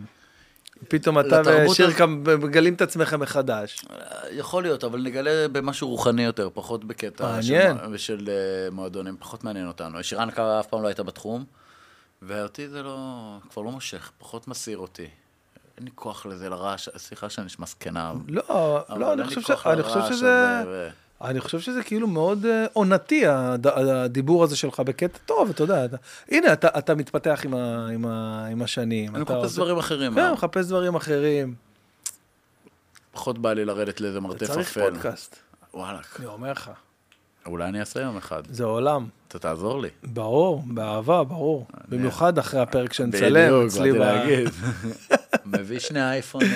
פתאום 0.88 1.20
אתה 1.20 1.42
לתרבות 1.42 1.70
ושירקה 1.72 2.06
מגלים 2.06 2.74
את 2.74 2.82
עצמכם 2.82 3.20
מחדש. 3.20 3.86
אה, 3.92 3.98
יכול 4.32 4.64
להיות, 4.64 4.84
אבל 4.84 5.02
נגלה 5.02 5.48
במשהו 5.52 5.90
רוחני 5.90 6.24
יותר, 6.24 6.50
פחות 6.54 6.84
בקטע 6.86 7.32
מעניין. 7.32 7.78
של, 7.78 7.98
של 7.98 8.30
אה, 8.30 8.72
מועדונים, 8.72 9.18
פחות 9.20 9.44
מעניין 9.44 9.68
אותנו. 9.68 10.04
שירן 10.04 10.32
קרא 10.32 10.60
אף 10.60 10.68
פעם 10.68 10.82
לא 10.82 10.88
הייתה 10.88 11.04
בתחום, 11.04 11.46
ואותי 12.22 12.70
זה 12.70 12.84
לא, 12.84 12.98
כבר 13.50 13.62
לא 13.62 13.72
מושך, 13.72 14.12
פחות 14.18 14.48
מסעיר 14.48 14.78
אותי. 14.78 15.08
אין 15.78 15.86
לי 15.86 15.92
כוח 15.96 16.26
לזה, 16.26 16.50
לרעש, 16.50 16.90
סליחה 16.98 17.30
שאני 17.30 17.46
נשמע 17.46 17.66
זקנה. 17.66 18.14
לא, 18.28 18.80
לא, 18.90 19.14
אני 19.14 19.24
חושב 19.24 19.42
ש- 19.42 19.66
אני 19.66 19.84
חושב 19.84 20.02
שזה... 20.10 20.64
ו- 20.68 20.90
אני 21.24 21.40
חושב 21.42 21.60
שזה 21.60 21.84
כאילו 21.84 22.08
מאוד 22.08 22.46
אה, 22.46 22.66
עונתי, 22.74 23.28
הד- 23.28 23.68
הדיבור 23.68 24.44
הזה 24.44 24.56
שלך 24.56 24.80
בקטע 24.80 25.18
טוב, 25.26 25.50
אתה 25.50 25.64
יודע. 25.64 25.86
אתה- 25.86 25.98
הנה, 26.32 26.54
אתה 26.54 26.68
אתה 26.78 26.96
מתפתח 26.96 27.42
עם 27.46 27.54
ה- 27.54 27.88
עם 27.94 28.06
ה- 28.06 28.48
עם 28.52 28.62
השנים. 28.62 29.16
אני 29.16 29.24
מחפש 29.24 29.36
עושה- 29.36 29.56
דברים 29.56 29.78
אחרים. 29.78 30.14
כן, 30.14 30.20
אה. 30.20 30.34
מחפש 30.34 30.66
דברים 30.66 30.96
אחרים. 30.96 31.54
פחות 33.12 33.38
בא 33.40 33.54
לי 33.54 33.66
לרדת 33.66 34.02
לאיזה 34.02 34.20
מרתף 34.20 34.48
צריך 34.48 34.78
אפל. 34.78 34.90
פודקאסט, 34.90 35.36
וואלכ, 35.74 36.20
אני 36.20 36.26
אומר 36.28 36.52
לך. 36.52 36.72
אולי 37.46 37.66
אני 37.66 37.80
אעשה 37.80 38.02
יום 38.02 38.18
אחד. 38.18 38.44
זה 38.50 38.64
עולם. 38.64 39.08
אתה 39.28 39.40
תעזור 39.40 39.82
לי. 39.82 39.90
ברור, 40.04 40.64
באהבה, 40.68 41.24
ברור. 41.24 41.66
במיוחד 41.90 42.38
אחרי 42.38 42.60
הפרק 42.60 42.94
שנצלם 42.94 43.46
בדיוק, 43.52 43.66
אצלי 43.68 43.92
באתי 43.92 44.00
ב... 44.00 44.30
להגיד. 44.30 44.50
מביא 45.46 45.80
שני 45.80 46.10
אייפונים. 46.12 46.52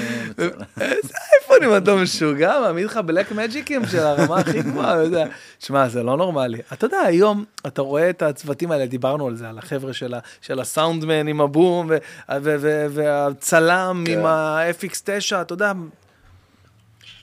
איזה 0.82 1.14
אייפונים 1.62 1.84
אתה 1.84 1.96
משוגע? 1.96 2.60
מעמיד 2.60 2.86
לך 2.86 2.98
בלק 2.98 3.32
מג'יקים 3.32 3.86
של 3.86 4.00
הרמה 4.00 4.38
הכי 4.38 4.62
גבוהה, 4.62 4.94
אתה 4.94 5.04
יודע. 5.04 5.26
שמע, 5.60 5.90
זה 5.90 6.04
לא 6.04 6.18
נורמלי. 6.18 6.58
אתה 6.74 6.86
יודע, 6.86 7.00
היום 7.00 7.46
אתה 7.68 7.82
רואה 7.82 8.10
את 8.10 8.22
הצוותים 8.22 8.72
האלה, 8.72 8.86
דיברנו 8.86 9.28
על 9.28 9.36
זה, 9.36 9.50
על 9.50 9.58
החבר'ה 9.58 9.94
של, 9.94 10.60
הסאונדמן 10.60 11.28
עם 11.28 11.42
הבום, 11.42 11.88
ו, 11.90 11.98
ו, 12.42 12.56
ו, 12.60 12.86
והצלם 12.90 14.04
כן. 14.06 14.20
עם 14.20 14.26
ה-FX9, 14.26 15.42
אתה 15.42 15.54
יודע. 15.54 15.72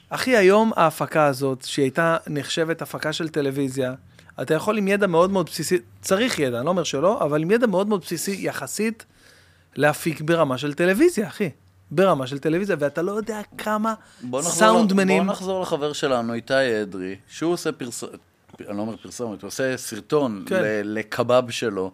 אחי, 0.09 0.37
היום 0.37 0.71
ההפקה 0.75 1.25
הזאת, 1.25 1.63
שהיא 1.65 1.83
הייתה 1.83 2.17
נחשבת 2.27 2.81
הפקה 2.81 3.13
של 3.13 3.29
טלוויזיה, 3.29 3.93
אתה 4.41 4.53
יכול 4.53 4.77
עם 4.77 4.87
ידע 4.87 5.07
מאוד 5.07 5.31
מאוד 5.31 5.45
בסיסי, 5.45 5.77
צריך 6.01 6.39
ידע, 6.39 6.57
אני 6.57 6.65
לא 6.65 6.69
אומר 6.69 6.83
שלא, 6.83 7.21
אבל 7.21 7.41
עם 7.41 7.51
ידע 7.51 7.67
מאוד 7.67 7.87
מאוד 7.87 8.01
בסיסי 8.01 8.37
יחסית 8.39 9.05
להפיק 9.75 10.21
ברמה 10.21 10.57
של 10.57 10.73
טלוויזיה, 10.73 11.27
אחי. 11.27 11.49
ברמה 11.91 12.27
של 12.27 12.39
טלוויזיה, 12.39 12.75
ואתה 12.79 13.01
לא 13.01 13.11
יודע 13.11 13.41
כמה 13.57 13.93
סאונדמנים... 14.39 15.23
בוא 15.23 15.33
נחזור 15.33 15.61
לחבר 15.61 15.93
שלנו, 15.93 16.33
איתי 16.33 16.81
אדרי, 16.81 17.15
שהוא 17.27 17.53
עושה 17.53 17.71
פרסומת. 17.71 18.19
אני 18.67 18.77
לא 18.77 18.81
אומר 18.81 18.97
פרסומת, 18.97 19.41
הוא 19.41 19.47
עושה 19.47 19.77
סרטון 19.77 20.43
כן. 20.47 20.61
לקבב 20.83 21.49
שלו, 21.49 21.91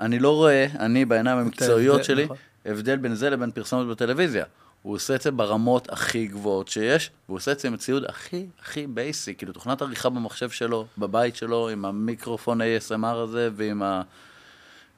אני 0.00 0.18
לא 0.18 0.34
רואה, 0.34 0.66
אני 0.78 1.04
בעיניים 1.04 1.38
המקצועיות 1.38 2.04
שלי, 2.04 2.24
נכון. 2.24 2.36
הבדל 2.66 2.96
בין 2.96 3.14
זה 3.14 3.30
לבין 3.30 3.50
פרסומת 3.50 3.88
בטלוויזיה. 3.88 4.44
הוא 4.82 4.94
עושה 4.94 5.14
את 5.14 5.22
זה 5.22 5.30
ברמות 5.30 5.92
הכי 5.92 6.26
גבוהות 6.26 6.68
שיש, 6.68 7.10
והוא 7.28 7.36
עושה 7.36 7.52
את 7.52 7.60
זה 7.60 7.68
עם 7.68 7.74
הציוד 7.74 8.04
הכי 8.04 8.46
הכי 8.62 8.86
בייסי, 8.86 9.34
כאילו 9.34 9.52
תוכנת 9.52 9.82
עריכה 9.82 10.08
במחשב 10.08 10.50
שלו, 10.50 10.86
בבית 10.98 11.36
שלו, 11.36 11.68
עם 11.68 11.84
המיקרופון 11.84 12.60
ASMR 12.60 13.06
הזה, 13.06 13.48
ועם, 13.56 13.82
ה... 13.82 14.02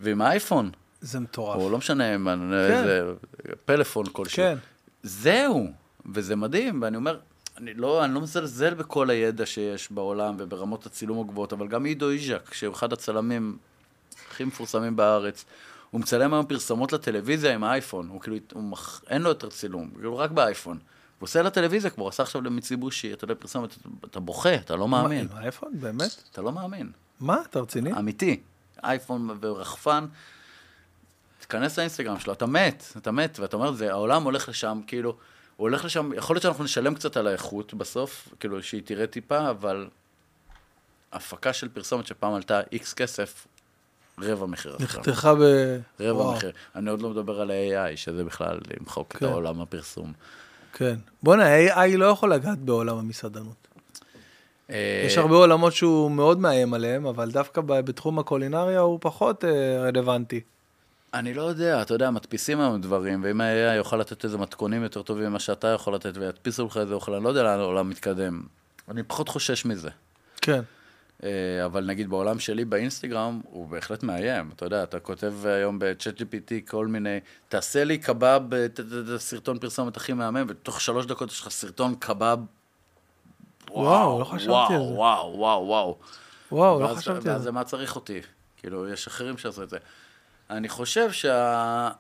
ועם 0.01 0.22
האייפון, 0.22 0.70
זה 1.06 1.20
מטורף. 1.20 1.56
או 1.56 1.70
לא 1.70 1.78
משנה, 1.78 2.14
עם 2.14 2.28
איזה 2.52 3.12
פלאפון 3.64 4.06
כלשהו. 4.12 4.36
כן. 4.36 4.56
זהו, 5.02 5.66
וזה 6.12 6.36
מדהים, 6.36 6.82
ואני 6.82 6.96
אומר, 6.96 7.18
אני 7.58 7.74
לא, 7.74 8.04
אני 8.04 8.14
לא 8.14 8.20
מזלזל 8.20 8.74
בכל 8.74 9.10
הידע 9.10 9.46
שיש 9.46 9.92
בעולם 9.92 10.34
וברמות 10.38 10.86
הצילום 10.86 11.20
הגבוהות, 11.20 11.52
אבל 11.52 11.68
גם 11.68 11.84
עידו 11.84 12.10
איז'ק, 12.10 12.54
שהוא 12.54 12.74
אחד 12.74 12.92
הצלמים 12.92 13.56
הכי 14.30 14.44
מפורסמים 14.44 14.96
בארץ, 14.96 15.44
הוא 15.90 16.00
מצלם 16.00 16.34
היום 16.34 16.46
פרסומות 16.46 16.92
לטלוויזיה 16.92 17.54
עם 17.54 17.64
האייפון, 17.64 18.08
הוא 18.08 18.20
כאילו, 18.20 18.36
הוא 18.52 18.62
מח... 18.62 19.02
אין 19.08 19.22
לו 19.22 19.28
יותר 19.28 19.50
צילום, 19.50 19.90
כאילו 19.94 20.18
רק 20.18 20.30
באייפון. 20.30 20.78
הוא 21.18 21.26
עושה 21.26 21.42
לטלוויזיה, 21.42 21.90
כמו 21.90 22.04
הוא 22.04 22.08
עשה 22.08 22.22
עכשיו 22.22 22.42
למיציבושי, 22.42 23.12
אתה 23.12 23.24
יודע, 23.24 23.34
פרסומת, 23.34 23.70
אתה, 23.70 23.88
אתה 24.04 24.20
בוכה, 24.20 24.54
אתה 24.54 24.76
לא 24.76 24.88
מאמין, 24.88 25.26
מה, 25.26 25.32
עם 25.32 25.38
האייפון? 25.38 25.72
באמת? 25.72 26.22
אתה 26.32 26.42
לא 26.42 26.52
מאמין. 26.52 26.90
מה? 27.20 27.42
אתה 27.50 27.60
רציני? 27.60 27.92
אמיתי. 27.92 28.40
אייפון 28.84 29.38
ורחפן, 29.40 30.06
תיכנס 31.47 31.78
לאינסטגרם 31.78 32.18
שלו, 32.18 32.32
אתה 32.32 32.47
מת, 32.47 32.85
אתה 32.97 33.10
מת, 33.10 33.39
ואתה 33.39 33.56
אומר, 33.56 33.73
זה, 33.73 33.90
העולם 33.90 34.23
הולך 34.23 34.48
לשם, 34.48 34.81
כאילו, 34.86 35.10
הוא 35.10 35.68
הולך 35.68 35.85
לשם, 35.85 36.10
יכול 36.16 36.36
להיות 36.36 36.43
שאנחנו 36.43 36.64
נשלם 36.64 36.94
קצת 36.94 37.16
על 37.16 37.27
האיכות 37.27 37.74
בסוף, 37.74 38.28
כאילו, 38.40 38.62
שהיא 38.62 38.82
תראה 38.85 39.06
טיפה, 39.06 39.51
אבל 39.51 39.89
הפקה 41.12 41.52
של 41.52 41.68
פרסומת 41.68 42.06
שפעם 42.06 42.35
עלתה 42.35 42.60
איקס 42.73 42.94
כסף, 42.94 43.47
רבע 44.18 44.47
מחיר. 44.47 44.77
נחתכה 44.81 45.35
ב... 45.35 45.40
רבע 46.01 46.23
וואו, 46.23 46.32
מחיר. 46.32 46.52
אני 46.74 46.90
עוד 46.90 47.02
לא 47.02 47.10
מדבר 47.10 47.40
על 47.40 47.51
ה-AI, 47.51 47.97
שזה 47.97 48.24
בכלל 48.24 48.59
למחוק 48.70 49.12
את 49.12 49.16
כן. 49.16 49.27
העולם 49.27 49.60
הפרסום. 49.60 50.12
כן. 50.73 50.97
בואנה, 51.23 51.66
AI 51.66 51.97
לא 51.97 52.05
יכול 52.05 52.32
לגעת 52.32 52.59
בעולם 52.59 52.98
המסעדנות. 52.98 53.68
אה, 54.70 55.02
יש 55.06 55.18
הרבה 55.18 55.35
עולמות 55.35 55.73
שהוא 55.73 56.10
מאוד 56.10 56.39
מאיים 56.39 56.74
עליהם, 56.74 57.06
אבל 57.06 57.31
דווקא 57.31 57.60
בתחום 57.60 58.18
הקולינריה 58.18 58.81
הוא 58.81 58.98
פחות 59.02 59.44
אה, 59.44 59.81
רלוונטי. 59.81 60.40
אני 61.14 61.34
לא 61.34 61.42
יודע, 61.42 61.82
אתה 61.82 61.94
יודע, 61.94 62.10
מדפיסים 62.10 62.60
היום 62.60 62.80
דברים, 62.80 63.20
ואם 63.24 63.40
ה-AI 63.40 63.76
יוכל 63.76 63.96
לתת 63.96 64.24
איזה 64.24 64.38
מתכונים 64.38 64.82
יותר 64.82 65.02
טובים 65.02 65.24
ממה 65.24 65.38
שאתה 65.38 65.68
יכול 65.68 65.94
לתת, 65.94 66.16
וידפיסו 66.16 66.66
לך 66.66 66.76
איזה 66.76 66.94
אוכל, 66.94 67.14
אני 67.14 67.24
לא 67.24 67.28
יודע 67.28 67.42
לאן 67.42 67.60
העולם 67.60 67.90
מתקדם. 67.90 68.42
אני 68.88 69.02
פחות 69.02 69.28
חושש 69.28 69.64
מזה. 69.64 69.88
כן. 70.36 70.60
אה, 71.24 71.64
אבל 71.64 71.84
נגיד 71.84 72.10
בעולם 72.10 72.38
שלי 72.38 72.64
באינסטגרם, 72.64 73.40
הוא 73.50 73.68
בהחלט 73.68 74.02
מאיים. 74.02 74.50
אתה 74.56 74.64
יודע, 74.64 74.82
אתה 74.82 75.00
כותב 75.00 75.34
היום 75.44 75.78
ב-chat 75.78 76.20
GPT 76.20 76.70
כל 76.70 76.86
מיני, 76.86 77.18
תעשה 77.48 77.84
לי 77.84 77.98
קבב, 77.98 78.40
אה, 78.54 78.66
סרטון 79.18 79.58
פרסומת 79.58 79.96
הכי 79.96 80.12
מהמם, 80.12 80.46
ותוך 80.48 80.80
שלוש 80.80 81.06
דקות 81.06 81.30
יש 81.30 81.40
לך 81.40 81.48
סרטון 81.48 81.94
קבב. 81.94 82.38
וואו, 83.70 84.20
לא 84.20 84.24
חשבתי 84.24 84.50
וואו, 84.50 84.72
על 84.72 84.78
זה. 84.78 84.84
וואו, 84.84 85.34
וואו, 85.36 85.66
וואו. 85.66 85.98
וואו, 86.52 86.80
לא 86.80 86.94
חשבתי 86.94 87.28
על 87.28 87.34
ואז 87.34 87.42
זה. 87.42 87.52
מה 87.52 87.64
צריך 87.64 87.96
אותי? 87.96 88.20
כאילו, 88.56 88.88
יש 88.88 89.06
אחרים 89.06 89.38
שעשו 89.38 89.62
את 89.62 89.70
זה. 89.70 89.78
אני 90.51 90.68
חושב 90.68 91.12
שה... 91.12 91.90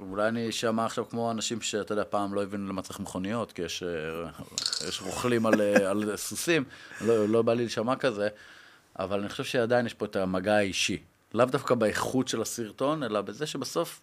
אולי 0.00 0.28
אני 0.28 0.48
אשמע 0.48 0.86
עכשיו 0.86 1.08
כמו 1.08 1.30
אנשים 1.30 1.60
שאתה 1.60 1.92
יודע, 1.92 2.04
פעם 2.10 2.34
לא 2.34 2.42
הבינו 2.42 2.68
למה 2.68 2.82
צריך 2.82 3.00
מכוניות, 3.00 3.52
כי 3.52 3.62
יש, 3.62 3.82
אה, 3.82 4.88
יש 4.88 5.00
רוכלים 5.02 5.46
על, 5.46 5.60
אה, 5.60 5.90
על 5.90 6.16
סוסים, 6.16 6.64
לא, 7.00 7.28
לא 7.28 7.42
בא 7.42 7.52
לי 7.52 7.62
להישמע 7.62 7.96
כזה, 7.96 8.28
אבל 8.98 9.20
אני 9.20 9.28
חושב 9.28 9.44
שעדיין 9.44 9.86
יש 9.86 9.94
פה 9.94 10.04
את 10.04 10.16
המגע 10.16 10.56
האישי. 10.56 11.02
לאו 11.34 11.46
דווקא 11.46 11.74
באיכות 11.74 12.28
של 12.28 12.42
הסרטון, 12.42 13.02
אלא 13.02 13.20
בזה 13.20 13.46
שבסוף 13.46 14.00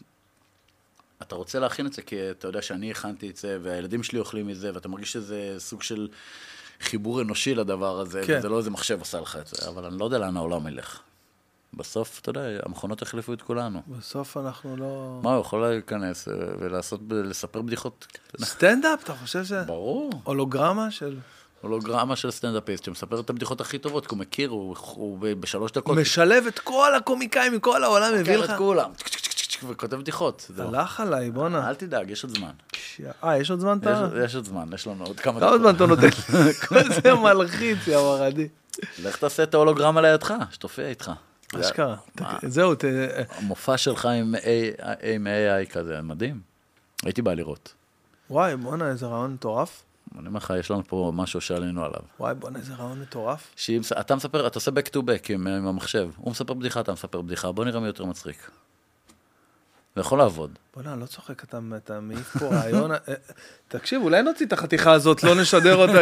אתה 1.21 1.35
רוצה 1.35 1.59
להכין 1.59 1.85
את 1.85 1.93
זה, 1.93 2.01
כי 2.01 2.31
אתה 2.31 2.47
יודע 2.47 2.61
שאני 2.61 2.91
הכנתי 2.91 3.29
את 3.29 3.37
זה, 3.37 3.57
והילדים 3.61 4.03
שלי 4.03 4.19
אוכלים 4.19 4.47
מזה, 4.47 4.71
ואתה 4.73 4.87
מרגיש 4.87 5.13
שזה 5.13 5.55
סוג 5.57 5.83
של 5.83 6.07
חיבור 6.81 7.21
אנושי 7.21 7.55
לדבר 7.55 7.99
הזה, 7.99 8.21
כן. 8.27 8.37
וזה 8.39 8.49
לא 8.49 8.57
איזה 8.57 8.69
מחשב 8.69 9.01
עשה 9.01 9.21
לך 9.21 9.35
את 9.35 9.47
זה, 9.47 9.69
אבל 9.69 9.85
אני 9.85 9.97
לא 9.99 10.05
יודע 10.05 10.17
לאן 10.17 10.37
העולם 10.37 10.67
ילך. 10.67 11.01
בסוף, 11.73 12.19
אתה 12.21 12.29
יודע, 12.29 12.41
המכונות 12.65 13.01
החליפו 13.01 13.33
את 13.33 13.41
כולנו. 13.41 13.81
בסוף 13.87 14.37
אנחנו 14.37 14.77
לא... 14.77 15.19
מה, 15.23 15.33
הוא 15.33 15.41
יכול 15.41 15.67
להיכנס 15.67 16.27
אה, 16.27 16.33
ולעשות, 16.59 17.01
לספר 17.09 17.61
בדיחות? 17.61 18.07
סטנדאפ, 18.41 19.03
אתה 19.03 19.13
חושב 19.13 19.45
ש... 19.45 19.51
ברור. 19.51 20.11
הולוגרמה 20.23 20.91
של... 20.91 21.17
הולוגרמה 21.61 22.15
של 22.15 22.31
סטנדאפיסט 22.31 22.83
שמספר 22.83 23.19
את 23.19 23.29
הבדיחות 23.29 23.61
הכי 23.61 23.77
טובות, 23.77 24.07
כי 24.07 24.15
הוא 24.15 24.19
מכיר, 24.19 24.49
הוא, 24.49 24.75
הוא 24.95 25.19
בשלוש 25.39 25.71
דקות. 25.71 25.97
משלב 25.97 26.47
את 26.47 26.59
כל 26.59 26.95
הקומיקאים 26.95 27.53
מכל 27.53 27.83
העולם, 27.83 28.15
מביא 28.15 28.37
לך... 28.37 28.49
את 28.49 28.57
כולם. 28.57 28.89
וכותב 29.67 29.95
בדיחות. 29.95 30.51
הלך 30.57 30.99
עליי, 30.99 31.31
בואנה. 31.31 31.69
אל 31.69 31.75
תדאג, 31.75 32.09
יש 32.09 32.23
עוד 32.23 32.37
זמן. 32.37 32.51
אה, 33.23 33.37
יש 33.37 33.51
עוד 33.51 33.59
זמן? 33.59 33.77
יש, 33.81 33.87
אתה... 33.87 34.09
יש 34.25 34.35
עוד 34.35 34.45
זמן, 34.45 34.65
יש 34.73 34.87
לנו 34.87 35.05
עוד 35.05 35.19
כמה 35.19 35.39
כמה 35.39 35.57
זמן 35.57 35.75
אתה 35.75 35.85
נותן? 35.85 36.09
זה 37.03 37.13
מלחיץ, 37.13 37.87
יא 37.87 37.97
מרדי. 37.97 38.47
לך 39.03 39.17
תעשה 39.17 39.43
את 39.43 39.53
ההולוגרמה 39.53 40.01
לידך, 40.01 40.33
שתופיע 40.51 40.87
איתך. 40.87 41.11
אשכרה. 41.55 41.95
זהו, 42.47 42.75
ת- 42.75 42.83
המופע 43.29 43.77
שלך 43.77 44.05
עם 44.05 44.35
AI 44.35 44.81
עם 45.15 45.27
AI 45.27 45.71
כזה, 45.71 46.01
מדהים. 46.01 46.41
הייתי 47.03 47.21
בא 47.21 47.33
לראות. 47.33 47.73
וואי, 48.29 48.55
בואנה, 48.55 48.87
איזה 48.89 49.05
רעיון 49.07 49.33
מטורף. 49.33 49.83
אני 50.19 50.27
אומר 50.27 50.37
לך, 50.37 50.53
יש 50.59 50.71
לנו 50.71 50.83
פה 50.87 51.11
משהו 51.15 51.41
שעלינו 51.41 51.85
עליו. 51.85 51.99
וואי, 52.19 52.35
בואנה, 52.35 52.59
איזה 52.59 52.73
רעיון 52.73 53.01
מטורף. 53.01 53.53
שאם, 53.55 53.81
אתה 53.99 54.15
מספר, 54.15 54.47
אתה 54.47 54.57
עושה 54.57 54.71
back 54.71 54.89
to 54.93 54.99
back 54.99 55.25
עם, 55.33 55.47
עם 55.47 55.67
המחשב. 55.67 56.09
הוא 56.17 56.31
מספר 56.31 56.53
בדיחה, 56.53 56.79
אתה 56.79 56.91
מספר 56.93 57.21
בדיחה, 57.21 57.51
בוא 57.51 57.65
נראה 57.65 57.79
מי 57.79 57.87
יותר 57.87 58.05
מצחיק. 58.05 58.51
זה 59.97 60.01
יכול 60.01 60.19
לעבוד. 60.19 60.51
בוא'נה, 60.75 60.93
אני 60.93 61.01
לא 61.01 61.05
צוחק, 61.05 61.43
אתה, 61.43 61.59
אתה 61.77 61.99
מעיף 61.99 62.37
פה 62.37 62.45
רעיון. 62.45 62.91
אה, 62.91 62.97
תקשיב, 63.67 64.01
אולי 64.01 64.21
נוציא 64.21 64.45
את 64.45 64.53
החתיכה 64.53 64.91
הזאת, 64.91 65.23
לא 65.23 65.41
נשדר 65.41 65.75
אותה, 65.75 65.99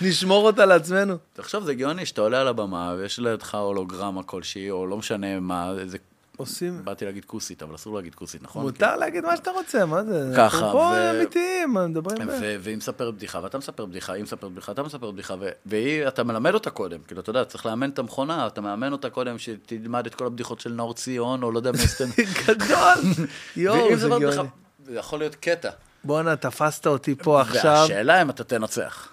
נשמור 0.00 0.46
אותה 0.46 0.66
לעצמנו. 0.66 1.16
תחשוב, 1.32 1.64
זה 1.64 1.70
הגיוני 1.70 2.06
שאתה 2.06 2.20
עולה 2.20 2.40
על 2.40 2.48
הבמה 2.48 2.94
ויש 2.98 3.18
לידך 3.18 3.54
הולוגרמה 3.54 4.22
כלשהי, 4.22 4.70
או 4.70 4.86
לא 4.86 4.96
משנה 4.96 5.40
מה, 5.40 5.72
איזה... 5.78 5.98
עושים... 6.42 6.84
באתי 6.84 7.04
להגיד 7.04 7.24
כוסית, 7.24 7.62
אבל 7.62 7.74
אסור 7.74 7.96
להגיד 7.96 8.14
כוסית, 8.14 8.42
נכון? 8.42 8.62
מותר 8.62 8.96
להגיד 8.96 9.24
מה 9.24 9.36
שאתה 9.36 9.50
רוצה, 9.50 9.86
מה 9.86 10.04
זה? 10.04 10.32
ככה, 10.36 10.58
אנחנו 10.58 10.72
פה 10.72 11.10
אמיתיים, 11.10 11.74
מדברים... 11.74 12.28
והיא 12.60 12.76
מספרת 12.76 13.14
בדיחה, 13.14 13.40
ואתה 13.42 13.58
מספר 13.58 13.86
בדיחה, 13.86 14.12
היא 14.12 14.22
מספרת 14.22 14.52
בדיחה, 14.52 14.72
אתה 14.72 14.82
מספר 14.82 15.10
בדיחה, 15.10 15.34
והיא, 15.66 16.08
אתה 16.08 16.24
מלמד 16.24 16.54
אותה 16.54 16.70
קודם, 16.70 16.98
כאילו, 17.06 17.20
אתה 17.20 17.30
יודע, 17.30 17.44
צריך 17.44 17.66
לאמן 17.66 17.90
את 17.90 17.98
המכונה, 17.98 18.46
אתה 18.46 18.60
מאמן 18.60 18.92
אותה 18.92 19.10
קודם, 19.10 19.38
שתלמד 19.38 20.06
את 20.06 20.14
כל 20.14 20.26
הבדיחות 20.26 20.60
של 20.60 20.72
נאור 20.72 20.94
ציון, 20.94 21.42
או 21.42 21.52
לא 21.52 21.58
יודע 21.58 21.72
מי 21.72 21.78
סטנד... 21.78 22.12
גדול! 22.46 23.26
יואו, 23.56 23.96
זה 23.96 24.08
גאוני. 24.08 24.48
זה 24.86 24.94
יכול 24.98 25.18
להיות 25.18 25.34
קטע. 25.34 25.70
בואנה, 26.04 26.36
תפסת 26.36 26.86
אותי 26.86 27.14
פה 27.14 27.40
עכשיו. 27.40 27.64
והשאלה 27.64 28.22
אם 28.22 28.30
אתה 28.30 28.44
תנצח. 28.44 29.08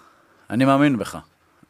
אני 0.50 0.64
מאמין 0.64 0.98
בך, 0.98 1.18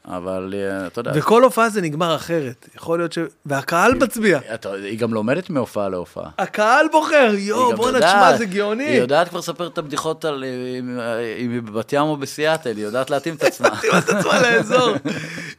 אבל 0.05 0.55
אה, 0.57 0.87
אתה 0.87 1.01
יודע, 1.01 1.13
וכל 1.15 1.45
הופעה 1.45 1.69
זה 1.71 1.81
נגמר 1.81 2.17
אחרת. 2.17 2.69
יכול 2.77 2.99
להיות 2.99 3.13
ש... 3.13 3.19
והקהל 3.47 3.95
מצביע. 3.95 4.41
היא 4.83 4.99
גם 4.99 5.15
לומדת 5.15 5.51
מהופעה 5.51 5.89
להופעה. 5.89 6.31
הקהל 6.39 6.87
בוחר, 6.93 7.31
יואו, 7.39 7.77
בואנה, 7.77 7.99
יודעת- 7.99 8.11
תשמע, 8.17 8.37
זה 8.39 8.47
גאוני. 8.47 8.85
היא 8.85 9.01
יודעת 9.01 9.29
כבר 9.29 9.39
לספר 9.39 9.67
את 9.67 9.79
הבדיחות 9.79 10.25
על 10.25 10.45
אם- 10.79 10.99
אם 11.39 11.51
היא 11.51 11.63
בבת 11.63 11.93
ים 11.93 12.03
או 12.03 12.17
בסיאטל, 12.17 12.77
היא 12.77 12.85
יודעת 12.85 13.11
להתאים 13.11 13.35
את 13.35 13.43
עצמה. 13.43 13.69
תראה 13.83 13.99
את 13.99 14.09
עצמה 14.09 14.43
לאזור. 14.43 14.89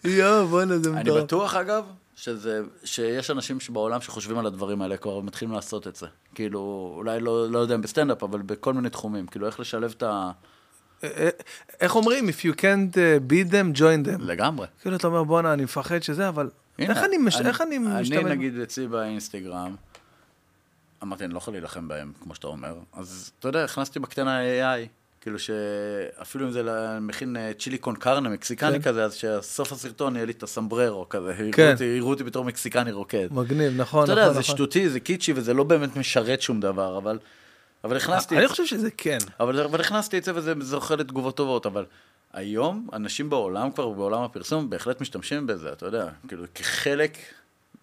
יואו, 0.04 0.48
בואנה, 0.48 0.78
זה 0.78 0.90
אני. 0.94 1.12
בטוח, 1.12 1.56
אגב, 1.56 1.84
שזה, 2.16 2.62
שיש 2.84 3.32
אנשים 3.32 3.60
שבעולם 3.60 4.02
שחושבים 4.02 4.38
על 4.38 4.46
הדברים 4.46 4.82
האלה 4.82 4.98
כבר 4.98 5.20
מתחילים 5.20 5.56
לעשות 5.56 5.88
את 5.88 5.96
זה. 5.96 6.08
כאילו, 6.36 6.94
אולי 6.98 7.20
לא, 7.20 7.50
לא 7.50 7.60
יודע 7.60 7.76
אם 7.76 7.82
בסטנדאפ, 7.82 8.24
אבל 8.24 8.42
בכל 8.42 8.74
מיני 8.74 8.90
תחומים. 8.90 9.28
כאילו, 9.28 9.48
איך 9.48 9.60
לשלב 9.60 9.94
את 9.98 10.04
ה... 10.04 10.32
איך 11.82 11.96
אומרים? 11.96 12.30
If 12.30 12.42
you 12.42 12.56
can't 12.58 12.94
uh, 12.96 13.32
beat 13.32 13.52
them, 13.52 13.78
join 13.80 14.08
them. 14.08 14.22
לגמרי. 14.22 14.68
כאילו, 14.82 14.96
אתה 14.96 15.08
אומר, 15.08 15.24
בואנה, 15.24 15.54
אני 15.54 15.64
מפחד 15.64 16.04
שזה, 16.04 16.28
אבל 16.30 16.50
הנה, 16.80 16.90
איך 16.94 17.04
אני 17.04 17.18
מש- 17.18 17.42
איך 17.42 17.62
אני 17.62 17.78
משתמש? 17.78 18.12
אני, 18.12 18.24
נגיד, 18.36 18.60
אצלי 18.60 18.88
באינסטגרם, 18.88 19.76
אמרתי, 21.04 21.26
אני 21.26 21.34
לא 21.34 21.38
יכול 21.38 21.54
להילחם 21.54 21.88
בהם, 21.88 22.12
כמו 22.24 22.36
שאתה 22.36 22.48
אומר. 22.48 22.74
אז, 22.94 23.32
אתה 23.40 23.48
יודע, 23.48 23.64
הכנסתי 23.64 24.00
בקטנה 24.00 24.40
AI, 24.42 24.88
כאילו 25.22 25.38
שאפילו 25.40 26.46
אם 26.48 26.52
זה 26.52 26.62
מכין 27.02 27.38
אה, 27.38 27.52
צ'ילי 27.60 27.78
קון 27.78 27.96
קרנה, 27.96 28.30
מקסיקני 28.30 28.82
כן. 28.82 28.90
כזה, 28.90 29.04
אז 29.04 29.14
שסוף 29.14 29.72
הסרטון 29.72 30.16
יהיה 30.16 30.26
לי 30.26 30.32
את 30.32 30.44
הסמבררו 30.44 31.10
כזה. 31.10 31.34
יראו 31.40 31.52
כן. 31.54 31.72
אותי- 31.72 31.84
יראו 31.84 32.10
אותי 32.10 32.24
בתור 32.24 32.46
מקסיקני 32.46 32.92
רוקד. 32.92 33.28
מגניב, 33.32 33.82
נכון, 33.82 34.04
אתה 34.04 34.12
נכון, 34.12 34.24
יודע, 34.24 34.34
זה 34.34 34.40
נכון. 34.40 34.56
שטותי, 34.56 34.90
זה 34.90 35.00
קיצ'י, 35.00 35.34
וזה 35.36 35.54
לא 35.54 35.64
באמת 35.64 35.96
משרת 35.96 36.42
שום 36.42 36.60
דבר, 36.60 36.98
אבל... 36.98 37.20
אבל 37.84 37.98
הכנסתי... 37.98 38.38
אני 38.38 38.46
את- 38.46 38.50
חושב 38.50 38.66
שזה 38.66 38.90
כן. 38.98 39.18
אבל, 39.40 39.60
אבל 39.62 39.82
הכנסתי 39.82 40.18
את 40.18 40.24
זה 40.24 40.32
וזה 40.36 40.54
זוכה 40.60 40.96
לתגובות 40.96 41.38
טובות, 41.38 41.66
אבל 41.66 41.86
היום 42.34 42.88
אנשים 42.94 43.30
בעולם 43.30 43.72
כבר, 43.72 43.90
בעולם 43.90 44.24
הפרסום, 44.24 44.70
בהחלט 44.70 45.02
משתמשים 45.02 45.48
בזה, 45.48 45.72
אתה 45.72 45.86
יודע, 45.86 46.08
כאילו 46.28 46.44
כחלק, 46.56 47.18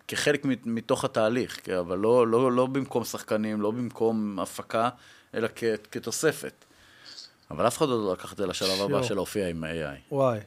כחלק 0.08 0.42
מתוך 0.64 1.04
התהליך, 1.04 1.58
כן, 1.64 1.74
אבל 1.76 1.98
לא, 1.98 2.26
לא, 2.26 2.52
לא 2.52 2.66
במקום 2.66 3.04
שחקנים, 3.04 3.60
לא 3.60 3.70
במקום 3.70 4.38
הפקה, 4.40 4.88
אלא 5.34 5.48
כ, 5.56 5.64
כתוספת. 5.92 6.64
אבל 7.50 7.66
אף 7.66 7.78
אחד 7.78 7.86
עוד 7.88 8.00
לא 8.06 8.12
לקח 8.12 8.32
את 8.32 8.36
זה 8.38 8.46
לשלב 8.46 8.80
הבא. 8.82 9.02
של 9.02 9.14
להופיע 9.14 9.48
עם 9.48 9.64
AI. 9.64 10.12
וואי. 10.12 10.38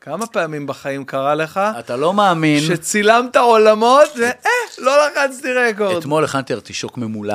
כמה 0.00 0.26
פעמים 0.26 0.66
בחיים 0.66 1.04
קרה 1.04 1.34
לך 1.34 1.60
אתה 1.78 1.96
לא 1.96 2.14
מאמין, 2.14 2.60
שצילמת 2.60 3.36
עולמות 3.36 4.08
ואה, 4.20 4.32
לא 4.78 4.92
לחצתי 5.06 5.52
record. 5.52 5.96
אתמול 5.96 6.24
הכנתי 6.24 6.54
ארטישוק 6.54 6.98
ממולא. 6.98 7.34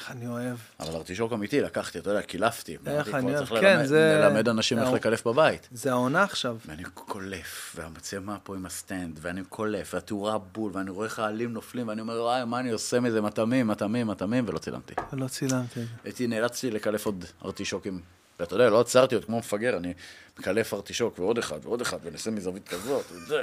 איך 0.00 0.10
אני 0.10 0.26
אוהב. 0.26 0.56
אבל 0.80 0.94
ארטישוק 0.96 1.32
אמיתי, 1.32 1.60
לקחתי, 1.60 1.98
אתה 1.98 2.10
יודע, 2.10 2.22
קילפתי. 2.22 2.76
אמרתי, 2.86 3.12
אני 3.12 3.34
אוהב. 3.36 3.46
כן, 3.60 3.84
זה- 3.86 4.20
ללמד 4.24 4.48
אנשים 4.48 4.78
איך 4.78 4.88
לקלף 4.92 5.26
בבית. 5.26 5.68
זה 5.72 5.90
העונה 5.90 6.22
עכשיו. 6.22 6.56
ואני 6.66 6.82
קולף, 6.94 7.76
והמצלמה 7.76 8.36
פה 8.42 8.54
עם 8.56 8.66
ה 8.66 8.73
stand, 8.73 9.18
ואני 9.22 9.44
קולף, 9.48 9.94
והתאורה 9.94 10.38
בול, 10.38 10.70
ואני 10.74 10.90
רואה 10.90 11.06
איך 11.06 11.18
העלים 11.18 11.52
נופלים, 11.52 11.88
ואני 11.88 12.00
אומר, 12.00 12.14
וואי, 12.22 12.44
מה 12.44 12.60
אני 12.60 12.70
עושה 12.70 13.00
מזה, 13.00 13.20
מטעמים, 13.20 13.66
מטעמים, 13.66 14.06
מטעמים, 14.06 14.44
ולא 14.48 14.58
צילמתי. 14.58 14.94
לא 15.12 15.28
צילמתי. 15.28 15.80
הייתי, 16.04 16.26
נאלצתי 16.26 16.70
לקלף 16.70 17.06
עוד 17.06 17.24
ארטישוקים. 17.44 18.00
ואתה 18.40 18.54
יודע, 18.54 18.70
לא 18.70 18.80
עצרתי 18.80 19.14
עוד 19.14 19.24
כמו 19.24 19.38
מפגר, 19.38 19.76
אני 19.76 19.92
מקלף 20.38 20.74
ארטישוק, 20.74 21.18
ועוד 21.18 21.38
אחד, 21.38 21.58
ועוד 21.62 21.80
אחד, 21.80 21.96
ונעשה 22.04 22.30
מזווית 22.30 22.68
כזאת, 22.68 23.04
וזה, 23.12 23.42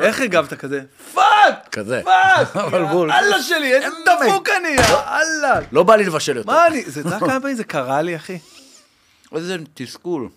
איך 0.00 0.20
הגבת 0.20 0.54
כזה? 0.54 0.82
fuck! 1.14 1.68
כזה. 1.72 2.00
fuck! 2.04 2.56
אבל 2.66 2.84
בול. 2.84 3.12
אללה 3.12 3.42
שלי, 3.42 3.74
איזה 3.74 3.86
דפוק 4.06 4.48
אני, 4.48 4.76
אללה. 4.92 5.60
לא 5.72 5.82
בא 5.82 5.96
לי 5.96 6.04
לבשל 6.04 6.36
יותר. 6.36 6.50
מה 6.50 6.66
אני, 6.66 6.82
זה, 6.82 7.00
אתה 7.00 7.08
יודע 7.08 7.18
כמה 7.18 7.40
פעמים 7.40 7.56
זה 7.56 7.64
קרה 7.64 8.02
לי, 8.02 8.16
אחי? 8.16 8.38
איזה 9.32 9.56
תסכול. 9.74 10.28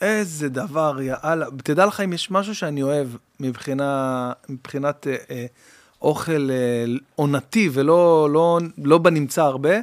איזה 0.00 0.48
דבר, 0.48 0.98
יאללה. 1.02 1.46
תדע 1.64 1.86
לך 1.86 2.00
אם 2.00 2.12
יש 2.12 2.30
משהו 2.30 2.54
שאני 2.54 2.82
אוהב 2.82 3.08
מבחינה, 3.40 4.32
מבחינת 4.48 5.06
אה, 5.06 5.16
אה, 5.30 5.46
אוכל 6.02 6.50
אה, 6.50 6.84
עונתי 7.16 7.70
ולא 7.72 8.28
לא, 8.32 8.58
לא 8.84 8.98
בנמצא 8.98 9.42
הרבה, 9.42 9.76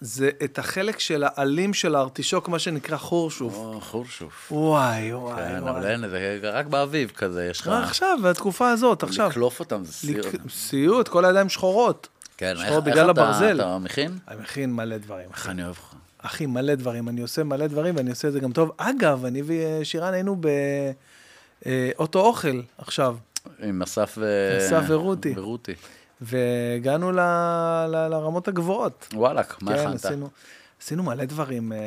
זה 0.00 0.30
את 0.44 0.58
החלק 0.58 0.98
של 0.98 1.24
העלים 1.26 1.74
של 1.74 1.94
הארטישוק, 1.94 2.48
מה 2.48 2.58
שנקרא 2.58 2.96
חורשוף. 2.96 3.54
או, 3.56 3.80
חורשוף. 3.80 4.52
וואי, 4.52 5.14
וואי, 5.14 5.36
כן, 5.36 5.58
וואי. 5.62 5.70
אבל 5.72 5.86
אין, 5.86 6.08
זה 6.08 6.38
רק 6.52 6.66
באביב 6.66 7.10
כזה, 7.16 7.44
יש 7.46 7.60
לך... 7.60 7.68
עכשיו, 7.68 8.18
בתקופה 8.24 8.70
הזאת, 8.70 9.02
עכשיו. 9.02 9.28
לקלוף 9.30 9.60
אותם, 9.60 9.82
זה. 9.84 10.12
לק- 10.12 10.50
סיוט, 10.50 11.08
כל 11.08 11.24
הידיים 11.24 11.48
שחורות. 11.48 12.08
כן, 12.36 12.52
שחור 12.56 12.66
איך 12.66 12.74
איך 12.76 12.84
בגלל 12.84 13.10
אתה- 13.10 13.20
הברזל. 13.22 13.60
אתה 13.60 13.78
מכין? 13.78 14.18
אני 14.28 14.40
מכין 14.40 14.72
מלא 14.72 14.96
דברים, 14.98 15.28
איך. 15.32 15.48
אני 15.48 15.64
אוהב 15.64 15.76
אותך. 15.76 15.94
אחי, 16.18 16.46
מלא 16.46 16.74
דברים. 16.74 17.08
אני 17.08 17.20
עושה 17.20 17.44
מלא 17.44 17.66
דברים, 17.66 17.96
ואני 17.96 18.10
עושה 18.10 18.28
את 18.28 18.32
זה 18.32 18.40
גם 18.40 18.52
טוב. 18.52 18.72
אגב, 18.76 19.24
אני 19.24 19.42
ושירן 19.46 20.14
היינו 20.14 20.36
באוטו 21.96 22.20
אוכל 22.20 22.60
עכשיו, 22.78 23.16
עם 23.62 23.82
אסף 23.82 24.14
ו... 24.18 24.58
אסף 24.58 24.82
ורותי. 24.88 25.32
ורותי. 25.36 25.72
והגענו 26.20 27.12
ל, 27.12 27.20
ל, 27.88 28.08
לרמות 28.10 28.48
הגבוהות. 28.48 29.08
וואלאק, 29.14 29.62
מה 29.62 29.74
כן, 29.74 29.80
הכנת? 29.80 30.04
עשינו, 30.04 30.28
עשינו 30.82 31.02
מלא 31.02 31.24
דברים 31.24 31.72
אה, 31.72 31.78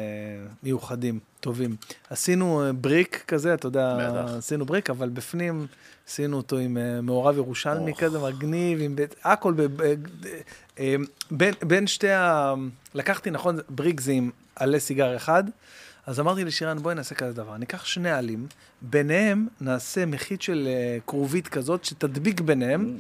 מיוחדים, 0.64 1.20
טובים. 1.40 1.76
עשינו 2.10 2.64
אה, 2.64 2.74
בריק 2.74 3.24
כזה, 3.28 3.54
אתה 3.54 3.68
יודע, 3.68 3.98
בטח. 4.00 4.34
עשינו 4.38 4.66
בריק, 4.66 4.90
אבל 4.90 5.10
בפנים 5.10 5.68
עשינו 6.08 6.38
אותו 6.38 6.58
עם 6.58 6.78
אה, 6.78 7.02
מעורב 7.02 7.38
ירושלמי 7.38 7.92
אוח. 7.92 8.00
כזה, 8.00 8.20
מגניב, 8.20 8.80
עם 8.82 8.96
בית, 8.96 9.16
הכל, 9.24 9.54
ב, 9.54 9.62
ב, 9.62 9.96
אה, 10.80 10.96
בין, 11.32 11.54
בין 11.62 11.88
שתי 11.88 12.12
ה... 12.12 12.54
לקחתי, 12.94 13.32
נכון, 13.32 13.58
בריק 13.70 14.02
זה 14.02 14.12
עם 14.12 14.30
עלה 14.56 14.80
סיגר 14.80 15.16
אחד, 15.16 15.44
אז 16.06 16.20
אמרתי 16.20 16.46
לשירן, 16.46 16.80
בואי 16.80 16.96
נעשה 16.96 17.16
כזה 17.16 17.34
דבר, 17.34 17.58
ניקח 17.58 17.86
שני 17.86 18.12
עלים, 18.12 18.48
ביניהם 18.82 19.48
נעשה 19.62 20.06
מחית 20.06 20.42
של 20.42 20.68
אה, 20.68 20.98
כרובית 21.08 21.48
כזאת, 21.48 21.86
שתדביק 21.86 22.42
ביניהם, 22.42 22.98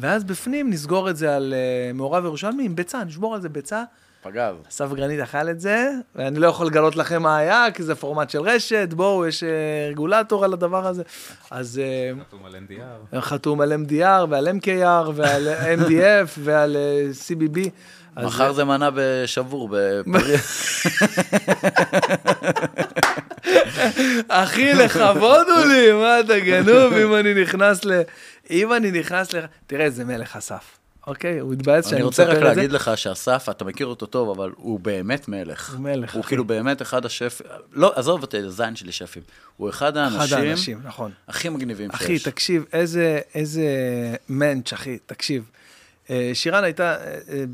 ואז 0.00 0.24
בפנים 0.24 0.70
נסגור 0.70 1.10
את 1.10 1.16
זה 1.16 1.36
על 1.36 1.54
אה, 1.56 1.92
מעורב 1.92 2.24
ירושלמי 2.24 2.64
עם 2.64 2.76
ביצה, 2.76 3.04
נשבור 3.04 3.34
על 3.34 3.40
זה 3.40 3.48
ביצה. 3.48 3.82
פגז. 4.22 4.54
אסף 4.68 4.92
גרנית 4.92 5.20
אכל 5.20 5.50
את 5.50 5.60
זה, 5.60 5.90
ואני 6.14 6.38
לא 6.38 6.46
יכול 6.46 6.66
לגלות 6.66 6.96
לכם 6.96 7.22
מה 7.22 7.36
היה, 7.36 7.66
כי 7.74 7.82
זה 7.82 7.94
פורמט 7.94 8.30
של 8.30 8.40
רשת, 8.40 8.88
בואו, 8.92 9.26
יש 9.26 9.42
אה, 9.42 9.48
רגולטור 9.90 10.44
על 10.44 10.52
הדבר 10.52 10.86
הזה. 10.86 11.02
אז 11.50 11.78
אה, 11.78 12.12
חתום 12.28 12.44
על 12.44 12.54
NDR. 12.54 13.20
חתום 13.20 13.60
על 13.60 13.72
MDR 13.72 14.26
ועל 14.28 14.48
MKR 14.48 15.10
ועל 15.14 15.48
MDF 15.80 16.28
ועל 16.38 16.76
CBB. 17.28 17.58
מחר 18.16 18.52
זה 18.52 18.64
מנה 18.64 18.90
בשבור 18.94 19.68
בפריז. 19.72 20.40
אחי, 24.28 24.72
לכבוד 24.74 25.46
הוא 25.48 25.64
לי, 25.64 25.92
מה 25.92 26.20
אתה 26.20 26.38
גנוב 26.38 26.92
אם 26.92 27.14
אני 27.14 27.34
נכנס 27.42 27.84
ל... 27.84 28.00
אם 28.50 28.72
אני 28.72 28.90
נכנס 28.90 29.34
ל... 29.34 29.40
תראה 29.66 29.84
איזה 29.84 30.04
מלך 30.04 30.36
אסף, 30.36 30.78
אוקיי? 31.06 31.38
הוא 31.38 31.52
התבאס 31.52 31.84
אני 31.84 31.90
שאני 31.90 32.02
רוצה 32.02 32.24
רק 32.24 32.28
מספר 32.28 32.48
את 32.48 32.54
זה. 32.54 32.60
להגיד 32.60 32.72
לך 32.72 32.90
שאסף, 32.96 33.46
אתה 33.50 33.64
מכיר 33.64 33.86
אותו 33.86 34.06
טוב, 34.06 34.30
אבל 34.30 34.50
הוא 34.56 34.80
באמת 34.80 35.28
מלך. 35.28 35.72
הוא 35.72 35.80
מלך, 35.80 36.14
הוא 36.14 36.20
אחי. 36.20 36.28
כאילו 36.28 36.44
באמת 36.44 36.82
אחד 36.82 37.04
השפים, 37.06 37.46
לא, 37.72 37.92
עזוב 37.96 38.22
את 38.22 38.34
הזין 38.34 38.76
שלי 38.76 38.92
שפים. 38.92 39.22
הוא 39.56 39.70
אחד 39.70 39.96
אחד 39.96 39.96
האנשים 39.96 40.38
האנשים, 40.38 40.80
נכון. 40.84 41.10
הכי 41.28 41.48
מגניבים 41.48 41.90
אחי, 41.90 42.06
שיש. 42.06 42.22
תקשיב, 42.22 42.64
איזה, 42.72 43.20
איזה 43.34 43.64
מענץ', 44.28 44.72
אחי, 44.72 44.98
תקשיב. 45.06 45.44
אה, 46.10 46.30
שירן 46.34 46.64
הייתה 46.64 46.84
אה, 46.84 47.14
אה, 47.28 47.44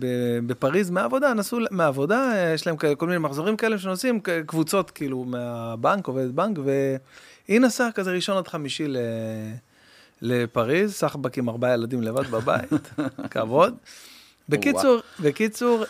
בפריז 0.46 0.90
מהעבודה, 0.90 1.34
נסעו 1.34 1.58
מהעבודה, 1.70 2.32
יש 2.54 2.66
להם 2.66 2.76
כל 2.96 3.06
מיני 3.06 3.18
מחזורים 3.18 3.56
כאלה 3.56 3.78
שנוסעים, 3.78 4.20
קבוצות 4.46 4.90
כאילו 4.90 5.24
מהבנק, 5.24 6.06
עובדת 6.06 6.30
בנק, 6.30 6.58
והיא 6.64 7.60
נסעה 7.60 7.92
כזה 7.92 8.10
ראשון 8.10 8.36
עד 8.36 8.48
חמישי 8.48 8.88
ל... 8.88 8.96
לפריז, 10.22 10.94
סחבק 10.94 11.38
עם 11.38 11.48
ארבעה 11.48 11.74
ילדים 11.74 12.02
לבד 12.02 12.26
בבית, 12.26 12.72
כבוד. 13.30 13.74
בקיצור, 14.48 15.00
בקיצור, 15.20 15.84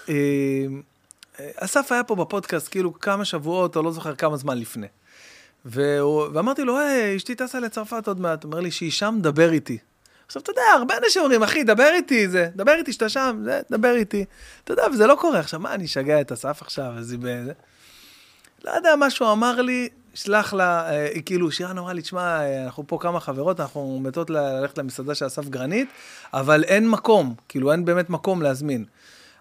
אסף 1.57 1.93
היה 1.93 2.05
פה 2.05 2.15
בפודקאסט 2.15 2.69
כאילו 2.71 3.01
כמה 3.01 3.25
שבועות, 3.25 3.77
או 3.77 3.83
לא 3.83 3.93
זוכר 3.93 4.15
כמה 4.15 4.37
זמן 4.37 4.59
לפני. 4.59 4.87
והוא, 5.65 6.27
ואמרתי 6.33 6.65
לו, 6.65 6.79
היי, 6.79 7.17
אשתי 7.17 7.35
טסה 7.35 7.61
לצרפת 7.61 8.09
עוד 8.09 8.21
מעט. 8.21 8.45
הוא 8.45 8.53
אומר 8.53 8.61
לי, 8.61 8.71
שהיא 8.71 8.91
שם, 8.91 9.19
דבר 9.21 9.53
איתי. 9.53 9.79
עכשיו, 10.27 10.43
אתה 10.43 10.51
יודע, 10.51 10.63
הרבה 10.77 10.95
אנשים 11.05 11.23
אומרים, 11.23 11.43
אחי, 11.43 11.65
דבר 11.65 11.91
איתי, 11.95 12.29
זה, 12.29 12.49
דבר 12.57 12.73
איתי 12.73 12.93
שאתה 12.93 13.09
שם, 13.09 13.41
זה, 13.45 13.61
דבר 13.71 13.95
איתי. 13.97 14.25
אתה 14.65 14.73
יודע, 14.73 14.83
וזה 14.93 15.07
לא 15.07 15.17
קורה. 15.21 15.39
עכשיו, 15.39 15.61
מה, 15.61 15.75
אני 15.75 15.85
אשגע 15.85 16.21
את 16.21 16.33
אסף 16.33 16.63
עכשיו, 16.63 16.93
אז 16.99 17.13
היא 17.13 17.19
בזה... 17.23 17.53
לא 18.65 18.71
יודע, 18.71 18.97
מה 18.97 19.11
שהוא 19.11 19.33
אמר 19.33 19.63
לי, 19.63 19.89
שלח 20.15 20.55
לה, 20.55 20.91
אה, 20.91 21.21
כאילו, 21.27 21.51
שירן 21.51 21.79
אמרה 21.79 21.93
לי, 21.93 22.03
תשמע, 22.03 22.41
אה, 22.41 22.65
אנחנו 22.65 22.87
פה 22.87 22.99
כמה 23.01 23.21
חברות, 23.21 23.61
אנחנו 23.61 24.01
מתות 24.03 24.31
ללכת 24.31 24.79
למסעדה 24.79 25.15
של 25.15 25.27
אסף 25.27 25.49
גרנית, 25.49 25.89
אבל 26.35 26.65
אין 26.65 26.89
מקום, 26.89 27.35
כאילו, 27.49 27.73
אין 27.73 27.85
באמת 27.85 28.11
מקום 28.11 28.43
להזמין. 28.43 28.85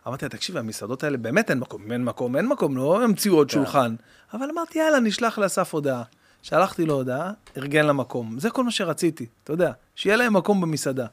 אמרתי 0.07 0.25
לה, 0.25 0.29
תקשיב, 0.29 0.57
המסעדות 0.57 1.03
האלה 1.03 1.17
באמת 1.17 1.49
אין 1.49 1.59
מקום, 1.59 1.91
אין 1.91 2.03
מקום, 2.03 2.35
אין 2.35 2.47
מקום, 2.47 2.77
לא 2.77 3.03
המציאו 3.03 3.35
עוד 3.35 3.49
שולחן. 3.49 3.95
אבל 4.33 4.49
אמרתי, 4.49 4.79
יאללה, 4.79 4.99
נשלח 4.99 5.37
לאסף 5.37 5.73
הודעה. 5.73 6.03
שלחתי 6.41 6.85
לו 6.85 6.93
הודעה, 6.93 7.31
ארגן 7.57 7.85
למקום. 7.85 8.39
זה 8.39 8.49
כל 8.49 8.63
מה 8.63 8.71
שרציתי, 8.71 9.25
אתה 9.43 9.53
יודע, 9.53 9.71
שיהיה 9.95 10.15
להם 10.15 10.33
מקום 10.33 10.61
במסעדה. 10.61 11.05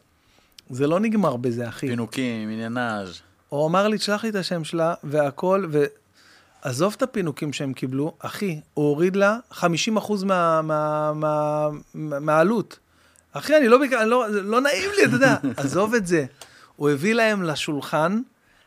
זה 0.71 0.87
לא 0.87 1.01
נגמר 1.01 1.37
בזה, 1.37 1.69
אחי. 1.69 1.89
פינוקים, 1.89 2.51
עניינאז'. 2.51 3.21
הוא 3.49 3.67
אמר 3.67 3.89
לי, 3.89 3.99
תשלח 3.99 4.25
לי 4.25 4.31
את 4.31 4.35
השם 4.35 4.65
שלה 4.65 4.95
והכל, 5.05 5.67
ועזוב 6.65 6.95
את 6.97 7.03
הפינוקים 7.03 7.53
שהם 7.53 7.73
קיבלו, 7.73 8.15
אחי, 8.19 8.61
הוא 8.75 8.89
הוריד 8.89 9.17
לה 9.17 9.39
50 9.51 9.97
אחוז 9.97 10.25
מה, 10.25 10.63
מה, 10.63 11.13
מה, 11.13 11.69
מה, 11.95 12.21
מהעלות. 12.21 12.79
אחי, 13.33 13.57
אני 13.57 13.69
לא, 13.69 13.79
בק... 13.79 13.93
לא, 13.93 14.29
לא 14.29 14.61
נעים 14.61 14.91
לי, 14.97 15.05
אתה 15.05 15.15
יודע, 15.15 15.37
עזוב 15.57 15.95
את 15.95 16.07
זה. 16.07 16.25
הוא 16.77 16.91
הביא 16.91 17.15
להם 17.15 17.43
לשולחן, 17.43 18.21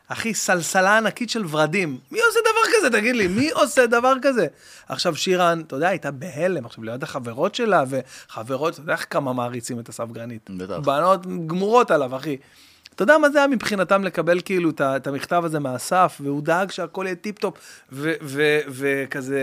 אחי, 0.07 0.33
סלסלה 0.33 0.97
ענקית 0.97 1.29
של 1.29 1.43
ורדים. 1.49 1.97
מי 2.11 2.19
עושה 2.27 2.39
דבר 2.39 2.77
כזה, 2.77 2.99
תגיד 2.99 3.15
לי, 3.15 3.27
מי 3.27 3.49
עושה 3.51 3.87
דבר 3.87 4.13
כזה? 4.21 4.47
עכשיו, 4.89 5.15
שירן, 5.15 5.61
אתה 5.67 5.75
יודע, 5.75 5.89
הייתה 5.89 6.11
בהלם, 6.11 6.65
עכשיו, 6.65 6.83
ליד 6.83 7.03
החברות 7.03 7.55
שלה, 7.55 7.83
וחברות, 7.89 8.73
אתה 8.73 8.81
יודע 8.81 8.93
איך 8.93 9.05
כמה 9.09 9.33
מעריצים 9.33 9.79
את 9.79 9.89
אסף 9.89 10.11
גרנית. 10.11 10.49
בטח. 10.57 10.77
בנות 10.77 11.47
גמורות 11.47 11.91
עליו, 11.91 12.15
אחי. 12.15 12.37
אתה 12.95 13.03
יודע 13.03 13.17
מה 13.17 13.29
זה 13.29 13.37
היה 13.37 13.47
מבחינתם 13.47 14.03
לקבל 14.03 14.41
כאילו 14.45 14.71
את 14.79 15.07
המכתב 15.07 15.41
הזה 15.45 15.59
מאסף, 15.59 16.17
והוא 16.23 16.41
דאג 16.41 16.71
שהכל 16.71 17.03
יהיה 17.05 17.15
טיפ-טופ, 17.15 17.57
וכזה 18.67 19.39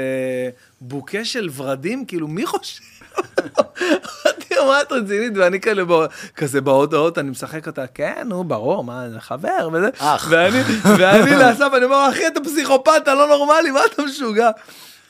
בוקה 0.81 1.25
של 1.25 1.49
ורדים, 1.57 2.07
כאילו, 2.07 2.29
מי 2.29 2.47
חושב? 2.47 2.83
אמרתי 3.39 4.55
לו, 4.55 4.67
מה 4.67 4.83
את 4.83 4.93
רצינית? 4.93 5.33
ואני 5.37 5.61
כאלה, 5.61 5.83
כזה 6.37 6.61
בהודעות, 6.61 7.19
אני 7.19 7.31
משחק 7.31 7.67
אותה, 7.67 7.87
כן, 7.87 8.23
נו, 8.25 8.45
ברור, 8.45 8.85
מה, 8.85 9.07
חבר, 9.19 9.69
וזה. 9.73 9.89
אח. 9.99 10.27
ואני, 10.31 10.63
ואני 10.99 11.37
לאסף, 11.37 11.69
אני 11.77 11.85
אומר, 11.85 12.09
אחי, 12.11 12.27
אתה 12.27 12.41
פסיכופת, 12.41 12.93
אתה 13.03 13.15
לא 13.15 13.29
נורמלי, 13.29 13.71
מה 13.71 13.81
אתה 13.85 14.03
משוגע? 14.03 14.51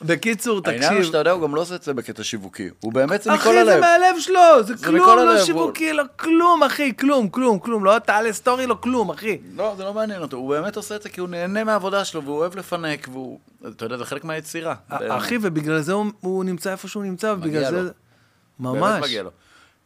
בקיצור, 0.05 0.61
העניין 0.65 0.83
הוא 0.83 0.89
תקשיב. 0.91 1.05
שאתה 1.07 1.17
יודע, 1.17 1.31
הוא 1.31 1.41
גם 1.41 1.55
לא 1.55 1.61
עושה 1.61 1.75
את 1.75 1.83
זה 1.83 1.93
בקטע 1.93 2.23
שיווקי. 2.23 2.69
הוא 2.79 2.93
באמת 2.93 3.21
זה 3.21 3.31
מכל 3.31 3.39
אחי, 3.39 3.65
זה 3.65 3.71
הלב. 3.73 3.79
מהלב 3.81 4.19
שלו, 4.19 4.39
זה 4.63 4.75
זה 4.75 4.85
כלום, 4.85 4.95
לא 5.07 5.31
הלב, 5.31 5.45
שיווקי, 5.45 5.93
לא 5.93 6.03
כלום, 6.19 6.63
אחי, 6.63 6.93
כלום, 6.97 7.29
כלום, 7.29 7.59
כלום, 7.59 7.85
לא 7.85 7.99
תעלה 7.99 8.33
סטורי, 8.33 8.67
לא 8.67 8.77
כלום, 8.81 9.09
אחי. 9.11 9.37
לא, 9.55 9.73
זה 9.77 9.83
לא 9.83 9.93
מעניין 9.93 10.21
אותו. 10.21 10.37
הוא 10.37 10.49
באמת 10.49 10.75
עושה 10.75 10.95
את 10.95 11.01
זה 11.01 11.09
כי 11.09 11.19
הוא 11.21 11.29
נהנה 11.29 11.63
מהעבודה 11.63 12.05
שלו, 12.05 12.23
והוא 12.23 12.37
אוהב 12.37 12.55
לפנק, 12.55 13.07
והוא... 13.11 13.39
אתה 13.67 13.85
יודע, 13.85 13.97
זה 13.97 14.05
חלק 14.05 14.23
מהיצירה. 14.23 14.75
באמת. 14.89 15.11
אחי, 15.17 15.37
ובגלל 15.41 15.81
זה 15.81 15.93
הוא- 15.93 16.05
הוא 16.19 16.43
נמצא 16.43 16.71
איפה 16.71 16.87
שהוא 16.87 17.03
נמצא, 17.03 17.33
ובגלל. 17.37 17.71
זה... 17.71 17.81
באמת 17.81 17.93
ממש. 18.81 19.03
מגיע 19.03 19.23
לו. 19.23 19.29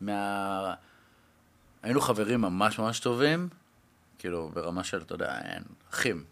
מה... 0.01 0.73
היינו 1.83 2.01
חברים 2.01 2.41
ממש 2.41 2.79
ממש 2.79 2.99
טובים, 2.99 3.47
כאילו, 4.19 4.51
ברמה 4.53 4.83
של, 4.83 4.97
אתה 5.05 5.15
יודע, 5.15 5.33
אחים. 5.93 6.23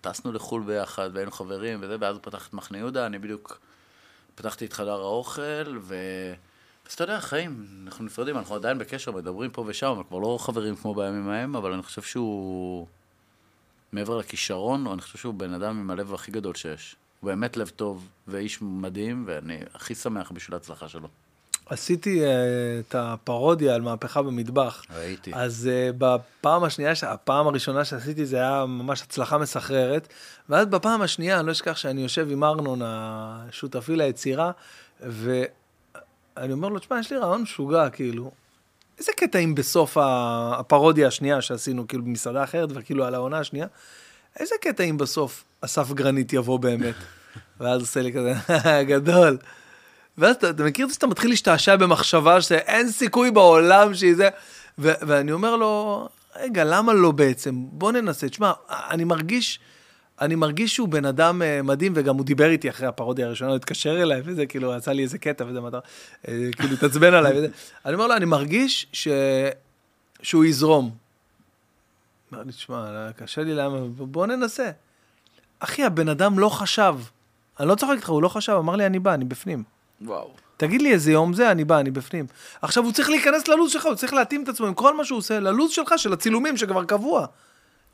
טסנו 0.00 0.32
לחו"ל 0.32 0.62
ביחד, 0.62 1.10
והיינו 1.12 1.30
חברים 1.32 1.78
וזה, 1.82 1.96
ואז 2.00 2.16
הוא 2.16 2.22
פתח 2.22 2.48
את 2.48 2.54
מחנה 2.54 2.78
יהודה, 2.78 3.06
אני 3.06 3.18
בדיוק 3.18 3.60
פתחתי 4.34 4.64
את 4.64 4.72
חדר 4.72 5.00
האוכל, 5.00 5.78
אז 6.86 6.94
אתה 6.94 7.04
יודע, 7.04 7.20
חיים, 7.20 7.66
אנחנו 7.86 8.04
נפרדים, 8.04 8.38
אנחנו 8.38 8.54
עדיין 8.54 8.78
בקשר, 8.78 9.12
מדברים 9.12 9.50
פה 9.50 9.64
ושם, 9.66 9.86
אבל 9.86 10.02
כבר 10.04 10.18
לא 10.18 10.38
חברים 10.40 10.76
כמו 10.76 10.94
בימים 10.94 11.28
ההם, 11.28 11.56
אבל 11.56 11.72
אני 11.72 11.82
חושב 11.82 12.02
שהוא, 12.02 12.86
מעבר 13.92 14.18
לכישרון, 14.18 14.86
אני 14.86 15.00
חושב 15.00 15.18
שהוא 15.18 15.34
בן 15.34 15.54
אדם 15.54 15.80
עם 15.80 15.90
הלב 15.90 16.14
הכי 16.14 16.30
גדול 16.30 16.54
שיש. 16.54 16.96
הוא 17.20 17.28
באמת 17.28 17.56
לב 17.56 17.68
טוב, 17.68 18.08
ואיש 18.28 18.62
מדהים, 18.62 19.24
ואני 19.26 19.58
הכי 19.74 19.94
שמח 19.94 20.32
בשביל 20.32 20.54
ההצלחה 20.54 20.88
שלו. 20.88 21.08
עשיתי 21.66 22.20
uh, 22.20 22.24
את 22.80 22.94
הפרודיה 22.98 23.74
על 23.74 23.80
מהפכה 23.80 24.22
במטבח. 24.22 24.82
ראיתי. 24.96 25.30
אז 25.34 25.70
uh, 25.70 25.94
בפעם 25.98 26.64
השנייה, 26.64 26.94
ש- 26.94 27.04
הפעם 27.04 27.46
הראשונה 27.46 27.84
שעשיתי 27.84 28.26
זה 28.26 28.36
היה 28.36 28.64
ממש 28.66 29.02
הצלחה 29.02 29.38
מסחררת, 29.38 30.08
ואז 30.48 30.66
בפעם 30.66 31.02
השנייה, 31.02 31.38
אני 31.38 31.46
לא 31.46 31.52
אשכח 31.52 31.76
שאני 31.76 32.02
יושב 32.02 32.28
עם 32.30 32.44
ארנון, 32.44 32.80
השותפי 32.84 33.96
ליצירה, 33.96 34.50
ואני 35.00 36.52
אומר 36.52 36.68
לו, 36.68 36.78
תשמע, 36.78 36.98
יש 36.98 37.12
לי 37.12 37.18
רעיון 37.18 37.42
משוגע, 37.42 37.90
כאילו, 37.90 38.30
איזה 38.98 39.12
קטע 39.16 39.38
אם 39.38 39.54
בסוף 39.54 39.96
הפרודיה 40.00 41.08
השנייה 41.08 41.42
שעשינו, 41.42 41.88
כאילו, 41.88 42.04
במסעדה 42.04 42.44
אחרת, 42.44 42.68
וכאילו 42.74 43.04
על 43.04 43.14
העונה 43.14 43.38
השנייה, 43.38 43.66
איזה 44.40 44.54
קטע 44.60 44.84
אם 44.84 44.98
בסוף 44.98 45.44
אסף 45.60 45.92
גרנית 45.92 46.32
יבוא 46.32 46.58
באמת? 46.58 46.94
ואז 47.60 47.80
עושה 47.80 48.02
לי 48.02 48.12
כזה, 48.12 48.32
גדול. 48.82 49.38
ואז 50.18 50.36
אתה, 50.36 50.50
אתה 50.50 50.64
מכיר 50.64 50.84
את 50.84 50.90
זה 50.90 50.94
שאתה 50.94 51.06
מתחיל 51.06 51.30
להשתעשע 51.30 51.76
במחשבה 51.76 52.40
שאין 52.40 52.90
סיכוי 52.90 53.30
בעולם 53.30 53.94
שהיא 53.94 54.14
זה, 54.14 54.28
ו- 54.78 54.92
ואני 55.00 55.32
אומר 55.32 55.56
לו, 55.56 56.08
רגע, 56.36 56.64
למה 56.64 56.92
לא 56.92 57.10
בעצם? 57.10 57.54
בוא 57.54 57.92
ננסה. 57.92 58.28
תשמע, 58.28 58.52
אני 58.70 59.04
מרגיש, 59.04 59.60
אני 60.20 60.34
מרגיש 60.34 60.74
שהוא 60.74 60.88
בן 60.88 61.04
אדם 61.04 61.42
אה, 61.42 61.62
מדהים, 61.62 61.92
וגם 61.96 62.16
הוא 62.16 62.24
דיבר 62.24 62.50
איתי 62.50 62.70
אחרי 62.70 62.86
הפרודיה 62.86 63.26
הראשונה, 63.26 63.50
הוא 63.50 63.56
התקשר 63.56 64.02
אליי, 64.02 64.22
וזה 64.24 64.46
כאילו, 64.46 64.72
עשה 64.72 64.92
לי 64.92 65.02
איזה 65.02 65.18
קטע, 65.18 65.44
וזה 65.48 65.60
מטר, 65.60 65.78
אה, 66.28 66.48
כאילו, 66.56 66.74
התעצבן 66.74 67.14
עליי, 67.14 67.38
וזה. 67.38 67.48
אני 67.86 67.94
אומר 67.94 68.06
לו, 68.06 68.16
אני 68.16 68.24
מרגיש 68.24 68.86
ש... 68.92 69.08
שהוא 70.22 70.44
יזרום. 70.44 70.90
אמר 72.32 72.42
לי, 72.42 72.52
תשמע, 72.52 73.12
קשה 73.16 73.42
לי 73.42 73.54
למה, 73.54 73.78
בוא 73.96 74.26
ננסה. 74.26 74.70
אחי, 75.58 75.84
הבן 75.84 76.08
אדם 76.08 76.38
לא 76.38 76.48
חשב. 76.48 76.94
אני 77.60 77.68
לא 77.68 77.74
צוחק 77.74 77.92
איתך, 77.96 78.08
הוא 78.08 78.22
לא 78.22 78.28
חשב, 78.28 78.52
אמר 78.52 78.76
לי, 78.76 78.86
אני 78.86 78.98
בא, 78.98 79.14
אני 79.14 79.24
בפנים. 79.24 79.71
וואו. 80.04 80.30
תגיד 80.56 80.82
לי 80.82 80.92
איזה 80.92 81.12
יום 81.12 81.34
זה, 81.34 81.50
אני 81.50 81.64
בא, 81.64 81.80
אני 81.80 81.90
בפנים. 81.90 82.26
עכשיו 82.62 82.84
הוא 82.84 82.92
צריך 82.92 83.08
להיכנס 83.08 83.48
ללו"ז 83.48 83.72
שלך, 83.72 83.86
הוא 83.86 83.94
צריך 83.94 84.12
להתאים 84.12 84.42
את 84.42 84.48
עצמו 84.48 84.66
עם 84.66 84.74
כל 84.74 84.96
מה 84.96 85.04
שהוא 85.04 85.18
עושה, 85.18 85.40
ללו"ז 85.40 85.70
שלך, 85.70 85.94
של 85.96 86.12
הצילומים 86.12 86.56
שכבר 86.56 86.84
קבוע. 86.84 87.26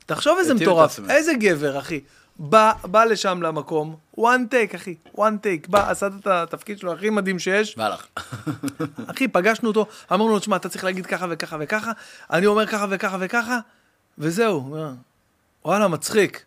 תחשוב 0.05 0.37
איזה 0.37 0.53
מטורף. 0.53 0.99
איזה 1.09 1.33
גבר, 1.33 1.79
אחי. 1.79 2.01
בא, 2.39 2.71
בא 2.83 3.03
לשם 3.03 3.41
למקום, 3.41 3.95
one 4.17 4.21
take, 4.51 4.75
אחי, 4.75 4.95
one 5.15 5.37
take, 5.43 5.69
בא, 5.69 5.89
עשה 5.91 6.07
את 6.19 6.27
התפקיד 6.27 6.79
שלו 6.79 6.93
הכי 6.93 7.09
מדהים 7.09 7.39
שיש, 7.39 7.75
והלך. 7.77 8.07
אחי, 9.11 9.27
פגשנו 9.27 9.67
אותו, 9.67 9.85
אמרנו 10.11 10.29
לו, 10.29 10.39
תשמע, 10.39 10.55
אתה 10.55 10.69
צריך 10.69 10.83
להגיד 10.83 11.05
ככה 11.05 11.25
וככה 11.29 11.57
וככה, 11.59 11.91
אני 12.31 12.45
אומר 12.45 12.65
ככה 12.65 12.85
וככה 12.89 13.17
וככה, 13.19 13.59
וזהו. 14.17 14.75
וואלה, 15.65 15.87
מצחיק. 15.87 16.45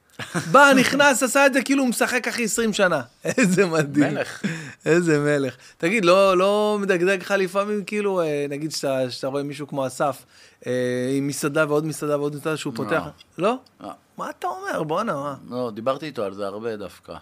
בא, 0.52 0.72
נכנס, 0.76 1.22
עשה 1.22 1.46
את 1.46 1.52
זה 1.52 1.62
כאילו 1.62 1.82
הוא 1.82 1.90
משחק, 1.90 2.28
אחי, 2.28 2.44
20 2.44 2.72
שנה. 2.72 3.02
איזה 3.24 3.66
מדהים. 3.66 4.14
מלך. 4.14 4.42
איזה 4.86 5.18
מלך. 5.18 5.56
תגיד, 5.78 6.04
לא, 6.04 6.36
לא 6.36 6.78
מדגדג 6.80 7.18
לך 7.20 7.34
לפעמים, 7.38 7.84
כאילו, 7.84 8.20
אה, 8.20 8.46
נגיד 8.48 8.72
שאתה, 8.72 9.10
שאתה 9.10 9.26
רואה 9.26 9.42
מישהו 9.42 9.66
כמו 9.66 9.86
אסף, 9.86 10.24
אה, 10.66 10.72
עם 11.16 11.26
מסעדה 11.26 11.64
ועוד 11.68 11.86
מסעדה 11.86 12.18
ועוד 12.18 12.36
מסעדה 12.36 12.56
שהוא 12.56 12.72
לא. 12.72 12.76
פותח? 12.76 13.02
לא? 13.38 13.56
לא. 13.80 13.90
מה 14.16 14.30
אתה 14.30 14.46
אומר? 14.46 14.82
בואנה, 14.82 15.14
מה? 15.14 15.34
לא, 15.50 15.70
דיברתי 15.74 16.06
איתו 16.06 16.24
על 16.24 16.34
זה 16.34 16.46
הרבה 16.46 16.76
דווקא. 16.76 17.14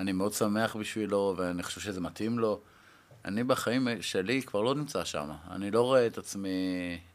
אני 0.00 0.12
מאוד 0.12 0.32
שמח 0.32 0.76
בשבילו, 0.76 1.34
ואני 1.36 1.62
חושב 1.62 1.80
שזה 1.80 2.00
מתאים 2.00 2.38
לו. 2.38 2.60
אני 3.24 3.44
בחיים 3.44 3.88
שלי 4.00 4.42
כבר 4.42 4.62
לא 4.62 4.74
נמצא 4.74 5.04
שם. 5.04 5.30
אני 5.50 5.70
לא 5.70 5.82
רואה 5.82 6.06
את 6.06 6.18
עצמי 6.18 6.48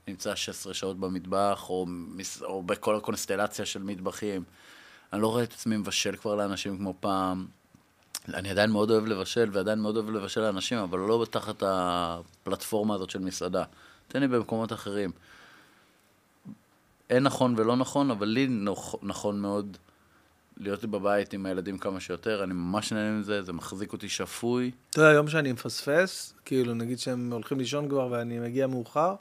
נמצא 0.08 0.36
16 0.36 0.74
שעות 0.74 1.00
במטבח, 1.00 1.70
או, 1.70 1.86
או 2.42 2.64
בכל 2.64 2.96
הקונסטלציה 2.96 3.66
של 3.66 3.84
מטבחים. 3.84 4.44
אני 5.14 5.22
לא 5.22 5.28
רואה 5.28 5.44
את 5.44 5.54
עצמי 5.54 5.78
מבשל 5.78 6.16
כבר 6.16 6.36
לאנשים 6.36 6.78
כמו 6.78 6.94
פעם. 7.00 7.46
אני 8.34 8.50
עדיין 8.50 8.72
מאוד 8.72 8.92
אוהב 8.92 9.06
לבשל, 9.06 9.50
ועדיין 9.52 9.80
מאוד 9.80 9.98
אוהב 9.98 10.10
לבשל 10.10 10.42
לאנשים, 10.42 10.78
אבל 10.78 11.00
לא 11.00 11.26
תחת 11.30 11.64
הפלטפורמה 11.66 12.96
הזאת 12.96 13.10
של 13.10 13.20
מסעדה. 13.20 13.64
תן 14.08 14.20
לי 14.20 14.28
במקומות 14.28 14.74
אחרים. 14.74 15.12
אין 17.10 17.24
נכון 17.24 17.56
ולא 17.58 17.76
נכון, 17.76 18.12
אבל 18.12 18.28
לי 18.28 18.48
נוח, 18.48 18.96
נכון 19.02 19.42
מאוד 19.42 19.78
להיות 20.58 20.86
בבית 20.86 21.34
עם 21.34 21.46
הילדים 21.46 21.78
כמה 21.78 22.00
שיותר. 22.00 22.44
אני 22.44 22.54
ממש 22.54 22.94
נהנה 22.94 23.20
מזה, 23.20 23.42
זה 23.42 23.54
מחזיק 23.54 23.94
אותי 23.94 24.10
שפוי. 24.10 24.72
אתה 24.90 25.00
יודע, 25.00 25.10
היום 25.10 25.28
שאני 25.28 25.52
מפספס, 25.52 26.34
כאילו, 26.46 26.74
נגיד 26.74 27.00
שהם 27.00 27.34
הולכים 27.34 27.60
לישון 27.60 27.90
כבר 27.90 28.08
ואני 28.12 28.40
מגיע 28.40 28.68
מאוחר, 28.68 29.16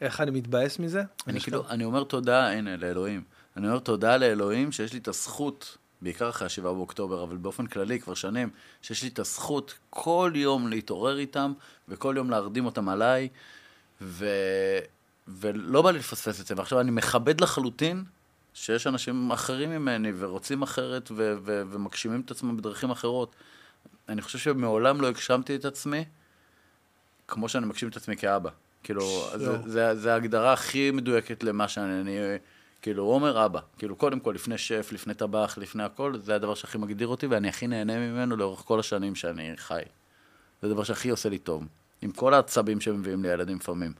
איך 0.00 0.20
אני 0.20 0.30
מתבאס 0.30 0.78
מזה? 0.78 1.02
אני 1.26 1.40
כאילו, 1.40 1.64
אני 1.68 1.84
אומר 1.84 2.04
תודה, 2.04 2.50
הנה, 2.50 2.76
לאלוהים. 2.76 3.22
אני 3.60 3.68
אומר 3.68 3.78
תודה 3.78 4.16
לאלוהים 4.16 4.72
שיש 4.72 4.92
לי 4.92 4.98
את 4.98 5.08
הזכות, 5.08 5.76
בעיקר 6.02 6.28
אחרי 6.28 6.46
השבעה 6.46 6.72
באוקטובר, 6.72 7.22
אבל 7.22 7.36
באופן 7.36 7.66
כללי 7.66 8.00
כבר 8.00 8.14
שנים, 8.14 8.50
שיש 8.82 9.02
לי 9.02 9.08
את 9.08 9.18
הזכות 9.18 9.74
כל 9.90 10.32
יום 10.34 10.68
להתעורר 10.68 11.18
איתם, 11.18 11.52
וכל 11.88 12.14
יום 12.16 12.30
להרדים 12.30 12.64
אותם 12.64 12.88
עליי, 12.88 13.28
ו... 14.02 14.26
ולא 15.28 15.82
בא 15.82 15.90
לי 15.90 15.98
לפספס 15.98 16.40
את 16.40 16.46
זה. 16.46 16.54
ועכשיו 16.58 16.80
אני 16.80 16.90
מכבד 16.90 17.40
לחלוטין 17.40 18.04
שיש 18.54 18.86
אנשים 18.86 19.32
אחרים 19.32 19.70
ממני 19.70 20.12
ורוצים 20.18 20.62
אחרת 20.62 21.10
ו... 21.10 21.34
ו... 21.44 21.62
ומגשימים 21.70 22.20
את 22.20 22.30
עצמם 22.30 22.56
בדרכים 22.56 22.90
אחרות. 22.90 23.34
אני 24.08 24.22
חושב 24.22 24.38
שמעולם 24.38 25.00
לא 25.00 25.08
הגשמתי 25.08 25.56
את 25.56 25.64
עצמי 25.64 26.04
כמו 27.28 27.48
שאני 27.48 27.66
מגשים 27.66 27.88
את 27.88 27.96
עצמי 27.96 28.16
כאבא. 28.16 28.50
כאילו, 28.82 29.30
זה, 29.36 29.58
זה, 29.66 29.94
זה 29.94 30.12
ההגדרה 30.12 30.52
הכי 30.52 30.90
מדויקת 30.90 31.42
למה 31.42 31.68
שאני, 31.68 32.00
אני, 32.00 32.18
כאילו, 32.82 33.04
עומר 33.04 33.46
אבא. 33.46 33.60
כאילו, 33.78 33.96
קודם 33.96 34.20
כל, 34.20 34.32
לפני 34.34 34.58
שף, 34.58 34.88
לפני 34.92 35.14
טבח, 35.14 35.58
לפני 35.60 35.82
הכל, 35.82 36.18
זה 36.18 36.34
הדבר 36.34 36.54
שהכי 36.54 36.78
מגדיר 36.78 37.08
אותי, 37.08 37.26
ואני 37.26 37.48
הכי 37.48 37.66
נהנה 37.66 37.98
ממנו 37.98 38.36
לאורך 38.36 38.60
כל 38.60 38.80
השנים 38.80 39.14
שאני 39.14 39.56
חי. 39.56 39.82
זה 40.62 40.68
הדבר 40.68 40.84
שהכי 40.84 41.08
עושה 41.08 41.28
לי 41.28 41.38
טוב. 41.38 41.64
עם 42.02 42.10
כל 42.10 42.34
העצבים 42.34 42.80
שמביאים 42.80 43.22
לי 43.22 43.30
הילדים 43.30 43.56
לפעמים. 43.56 43.92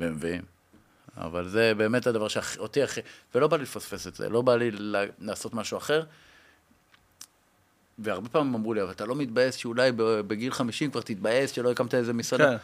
והם 0.00 0.12
מביאים. 0.12 0.42
אבל 1.16 1.48
זה 1.48 1.72
באמת 1.76 2.06
הדבר 2.06 2.28
שאותי 2.28 2.82
הכי... 2.82 3.00
ולא 3.34 3.48
בא 3.48 3.56
לי 3.56 3.62
לפספס 3.62 4.06
את 4.06 4.14
זה, 4.14 4.28
לא 4.28 4.42
בא 4.42 4.56
לי 4.56 4.70
לעשות 5.18 5.54
משהו 5.54 5.78
אחר. 5.78 6.02
והרבה 7.98 8.28
פעמים 8.28 8.54
אמרו 8.54 8.74
לי, 8.74 8.82
אבל 8.82 8.90
אתה 8.90 9.06
לא 9.06 9.16
מתבאס 9.16 9.54
שאולי 9.54 9.92
בגיל 9.96 10.52
50 10.52 10.90
כבר 10.90 11.00
תתבאס 11.00 11.50
שלא 11.50 11.70
הקמת 11.70 11.94
איזה 11.94 12.12
מסעדה? 12.12 12.44
כן. 12.44 12.56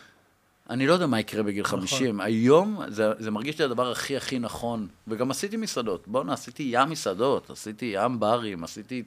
אני 0.70 0.86
לא 0.86 0.92
יודע 0.92 1.06
מה 1.06 1.20
יקרה 1.20 1.42
בגיל 1.42 1.64
50. 1.64 2.20
היום 2.20 2.80
זה, 2.88 3.12
זה 3.18 3.30
מרגיש 3.30 3.58
לי 3.58 3.64
הדבר 3.64 3.90
הכי 3.90 4.16
הכי 4.16 4.38
נכון. 4.38 4.88
וגם 5.08 5.30
עשיתי 5.30 5.56
מסעדות. 5.56 6.08
בואנה, 6.08 6.32
עשיתי 6.32 6.68
ים 6.72 6.90
מסעדות, 6.90 7.50
עשיתי 7.50 7.92
ים 7.94 8.20
ברים, 8.20 8.64
עשיתי... 8.64 9.02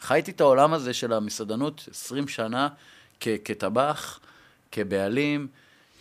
חייתי 0.00 0.30
את 0.30 0.40
העולם 0.40 0.72
הזה 0.74 0.94
של 0.94 1.12
המסעדנות 1.12 1.88
20 1.90 2.28
שנה 2.28 2.68
כ- 3.20 3.28
כטבח, 3.44 4.20
כבעלים, 4.72 5.46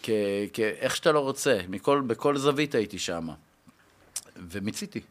כ- 0.04 0.10
כ- 0.54 0.60
איך 0.60 0.96
שאתה 0.96 1.12
לא 1.12 1.20
רוצה. 1.20 1.60
מכל, 1.70 2.02
בכל 2.08 2.38
זווית 2.38 2.76
הייתי 2.76 3.00
שם. 3.00 3.28
ומיציתי. 4.36 5.02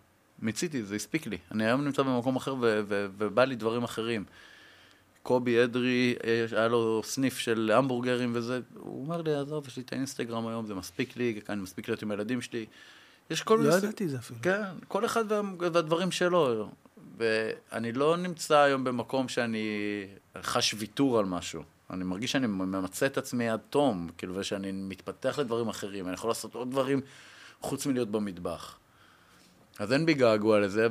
מיציתי, 0.42 0.82
זה 0.82 0.94
הספיק 0.96 1.26
לי. 1.26 1.38
אני 1.52 1.66
היום 1.66 1.84
נמצא 1.84 2.02
במקום 2.02 2.36
אחר 2.36 2.54
ו- 2.54 2.80
ו- 2.88 3.06
ובא 3.18 3.44
לי 3.44 3.54
דברים 3.56 3.82
אחרים. 3.84 4.24
קובי 5.26 5.64
אדרי, 5.64 6.14
אה, 6.24 6.46
היה 6.58 6.68
לו 6.68 7.02
סניף 7.04 7.38
של 7.38 7.70
המבורגרים 7.74 8.32
וזה, 8.34 8.60
הוא 8.74 9.04
אומר 9.04 9.22
לי, 9.22 9.34
עזוב, 9.34 9.66
יש 9.66 9.76
לי 9.76 9.82
את 9.82 9.92
האינסטגרם 9.92 10.46
היום, 10.46 10.66
זה 10.66 10.74
מספיק 10.74 11.16
לי, 11.16 11.40
אני 11.48 11.62
מספיק 11.62 11.88
להיות 11.88 12.02
עם 12.02 12.10
הילדים 12.10 12.40
שלי. 12.40 12.66
יש 13.30 13.42
כל 13.42 13.58
מיני... 13.58 13.68
לא 13.70 13.74
ידעתי 13.74 14.08
זה 14.08 14.16
אפילו. 14.16 14.38
כן, 14.42 14.62
כל 14.88 15.04
אחד 15.04 15.32
וה- 15.32 15.40
והדברים 15.58 16.10
שלו. 16.10 16.68
ואני 17.18 17.92
לא 17.92 18.16
נמצא 18.16 18.58
היום 18.58 18.84
במקום 18.84 19.28
שאני 19.28 19.66
חש 20.42 20.74
ויתור 20.78 21.18
על 21.18 21.24
משהו. 21.24 21.62
אני 21.90 22.04
מרגיש 22.04 22.32
שאני 22.32 22.46
ממצה 22.46 23.06
את 23.06 23.18
עצמי 23.18 23.48
עד 23.48 23.60
תום, 23.70 24.08
כאילו, 24.18 24.36
ושאני 24.36 24.72
מתפתח 24.72 25.38
לדברים 25.38 25.68
אחרים, 25.68 26.06
אני 26.06 26.14
יכול 26.14 26.30
לעשות 26.30 26.54
עוד 26.54 26.70
דברים 26.70 27.00
חוץ 27.60 27.86
מלהיות 27.86 28.10
במטבח. 28.10 28.78
אז 29.78 29.92
אין 29.92 30.06
בי 30.06 30.14
געגוע 30.14 30.60
לזה, 30.60 30.88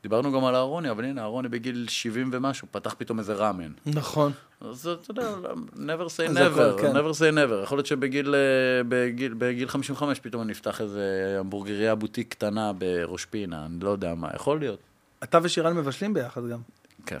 ודיברנו 0.00 0.32
גם 0.32 0.44
על 0.44 0.54
אהרוני, 0.54 0.90
אבל 0.90 1.04
הנה, 1.04 1.22
אהרוני 1.22 1.48
בגיל 1.48 1.86
70 1.88 2.30
ומשהו, 2.32 2.68
פתח 2.70 2.94
פתאום 2.98 3.18
איזה 3.18 3.34
ראמן. 3.34 3.72
נכון. 3.86 4.32
אז 4.60 4.86
אתה 4.86 5.10
יודע, 5.10 5.30
never 5.74 6.08
say 6.08 6.34
never, 6.34 6.80
כן. 6.80 6.96
never 6.96 7.12
say 7.12 7.34
never. 7.34 7.62
יכול 7.62 7.78
להיות 7.78 7.86
שבגיל 7.86 8.34
אה, 8.34 8.40
בגיל, 8.88 9.34
בגיל 9.38 9.68
55 9.68 10.20
פתאום 10.20 10.42
אני 10.42 10.52
אפתח 10.52 10.80
איזה 10.80 11.36
המבורגריה 11.40 11.94
בוטיק 11.94 12.30
קטנה 12.30 12.72
בראש 12.72 13.24
פינה, 13.24 13.66
אני 13.66 13.80
לא 13.80 13.90
יודע 13.90 14.14
מה, 14.14 14.28
יכול 14.34 14.58
להיות. 14.58 14.78
אתה 15.22 15.38
ושירן 15.42 15.76
מבשלים 15.76 16.14
ביחד 16.14 16.48
גם. 16.48 16.58
כן. 17.06 17.18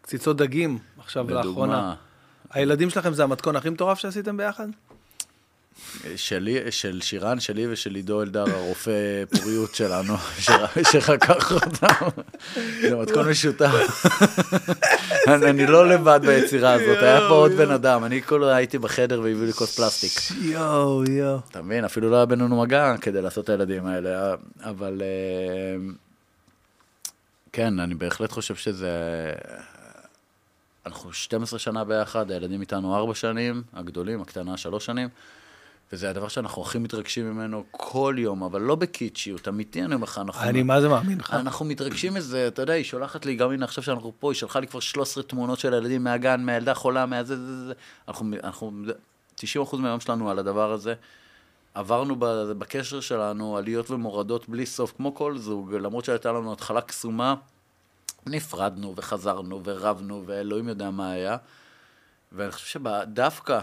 קציצות 0.00 0.36
דגים, 0.36 0.78
עכשיו 0.98 1.30
לאחרונה. 1.30 1.72
לדוגמה, 1.72 1.94
הילדים 2.50 2.90
שלכם 2.90 3.12
זה 3.12 3.24
המתכון 3.24 3.56
הכי 3.56 3.70
מטורף 3.70 3.98
שעשיתם 3.98 4.36
ביחד? 4.36 4.68
שלי, 6.16 6.72
של 6.72 7.00
שירן, 7.00 7.40
שלי 7.40 7.66
ושל 7.66 7.94
עידו 7.94 8.22
אלדר, 8.22 8.44
הרופא 8.50 9.24
פוריות 9.24 9.74
שלנו, 9.74 10.14
שחקר 10.92 11.54
אותם. 11.54 12.20
זה 12.80 12.96
מתכון 12.96 13.28
משותף. 13.28 14.06
אני 15.28 15.66
לא 15.66 15.88
לבד 15.88 16.20
ביצירה 16.22 16.72
הזאת, 16.72 17.02
היה 17.02 17.20
פה 17.20 17.34
עוד 17.34 17.52
בן 17.52 17.70
אדם, 17.70 18.04
אני 18.04 18.22
כולו 18.22 18.48
הייתי 18.48 18.78
בחדר 18.78 19.20
והביאו 19.20 19.44
לי 19.44 19.52
כוס 19.52 19.76
פלסטיק. 19.76 20.38
יואו, 20.40 21.04
יואו. 21.10 21.38
אתה 21.50 21.62
מבין? 21.62 21.84
אפילו 21.84 22.10
לא 22.10 22.16
היה 22.16 22.26
בינינו 22.26 22.60
מגע 22.62 22.94
כדי 23.00 23.22
לעשות 23.22 23.44
את 23.44 23.50
הילדים 23.50 23.86
האלה, 23.86 24.34
אבל 24.62 25.02
אה, 25.02 25.92
כן, 27.52 27.80
אני 27.80 27.94
בהחלט 27.94 28.32
חושב 28.32 28.54
שזה... 28.54 28.90
אנחנו 30.86 31.12
12 31.12 31.58
שנה 31.58 31.84
ביחד, 31.84 32.30
הילדים 32.30 32.60
איתנו 32.60 32.96
4 32.96 33.14
שנים, 33.14 33.62
הגדולים, 33.74 34.22
הקטנה 34.22 34.56
3 34.56 34.86
שנים, 34.86 35.08
וזה 35.92 36.10
הדבר 36.10 36.28
שאנחנו 36.28 36.62
הכי 36.62 36.78
מתרגשים 36.78 37.30
ממנו 37.30 37.64
כל 37.70 38.14
יום, 38.18 38.42
אבל 38.42 38.60
לא 38.60 38.74
בקיצ'יות, 38.74 39.48
אמיתי 39.48 39.84
אני 39.84 39.94
אומר 39.94 40.04
לך, 40.04 40.18
אנחנו... 40.18 40.48
אני 40.48 40.62
מה 40.62 40.80
זה 40.80 40.88
מאמין 40.88 41.18
לך. 41.18 41.34
אנחנו 41.34 41.64
מתרגשים 41.64 42.14
מזה, 42.14 42.48
אתה 42.48 42.62
יודע, 42.62 42.72
היא 42.72 42.84
שולחת 42.84 43.26
לי, 43.26 43.36
גם 43.36 43.50
הנה 43.50 43.64
עכשיו 43.64 43.84
שאנחנו 43.84 44.12
פה, 44.18 44.32
היא 44.32 44.36
שלחה 44.36 44.60
לי 44.60 44.66
כבר 44.66 44.80
13 44.80 45.22
תמונות 45.22 45.58
של 45.58 45.74
הילדים 45.74 46.04
מהגן, 46.04 46.40
מהילדה 46.40 46.74
חולה, 46.74 47.06
מהזה, 47.06 47.36
זה, 47.36 47.46
זה, 47.46 47.66
זה. 47.66 47.72
אנחנו, 48.08 48.36
אנחנו, 48.44 48.72
90% 49.36 49.76
מהיום 49.76 50.00
שלנו 50.00 50.30
על 50.30 50.38
הדבר 50.38 50.72
הזה. 50.72 50.94
עברנו 51.74 52.16
בקשר 52.58 53.00
שלנו 53.00 53.56
עליות 53.56 53.90
ומורדות 53.90 54.48
בלי 54.48 54.66
סוף, 54.66 54.92
כמו 54.96 55.14
כל 55.14 55.38
זוג, 55.38 55.74
למרות 55.74 56.04
שהייתה 56.04 56.32
לנו 56.32 56.52
התחלה 56.52 56.80
קסומה, 56.80 57.34
נפרדנו 58.26 58.94
וחזרנו 58.96 59.60
ורבנו, 59.64 60.22
ואלוהים 60.26 60.68
יודע 60.68 60.90
מה 60.90 61.10
היה. 61.10 61.36
ואני 62.32 62.50
חושב 62.50 62.80
שדווקא 62.80 63.60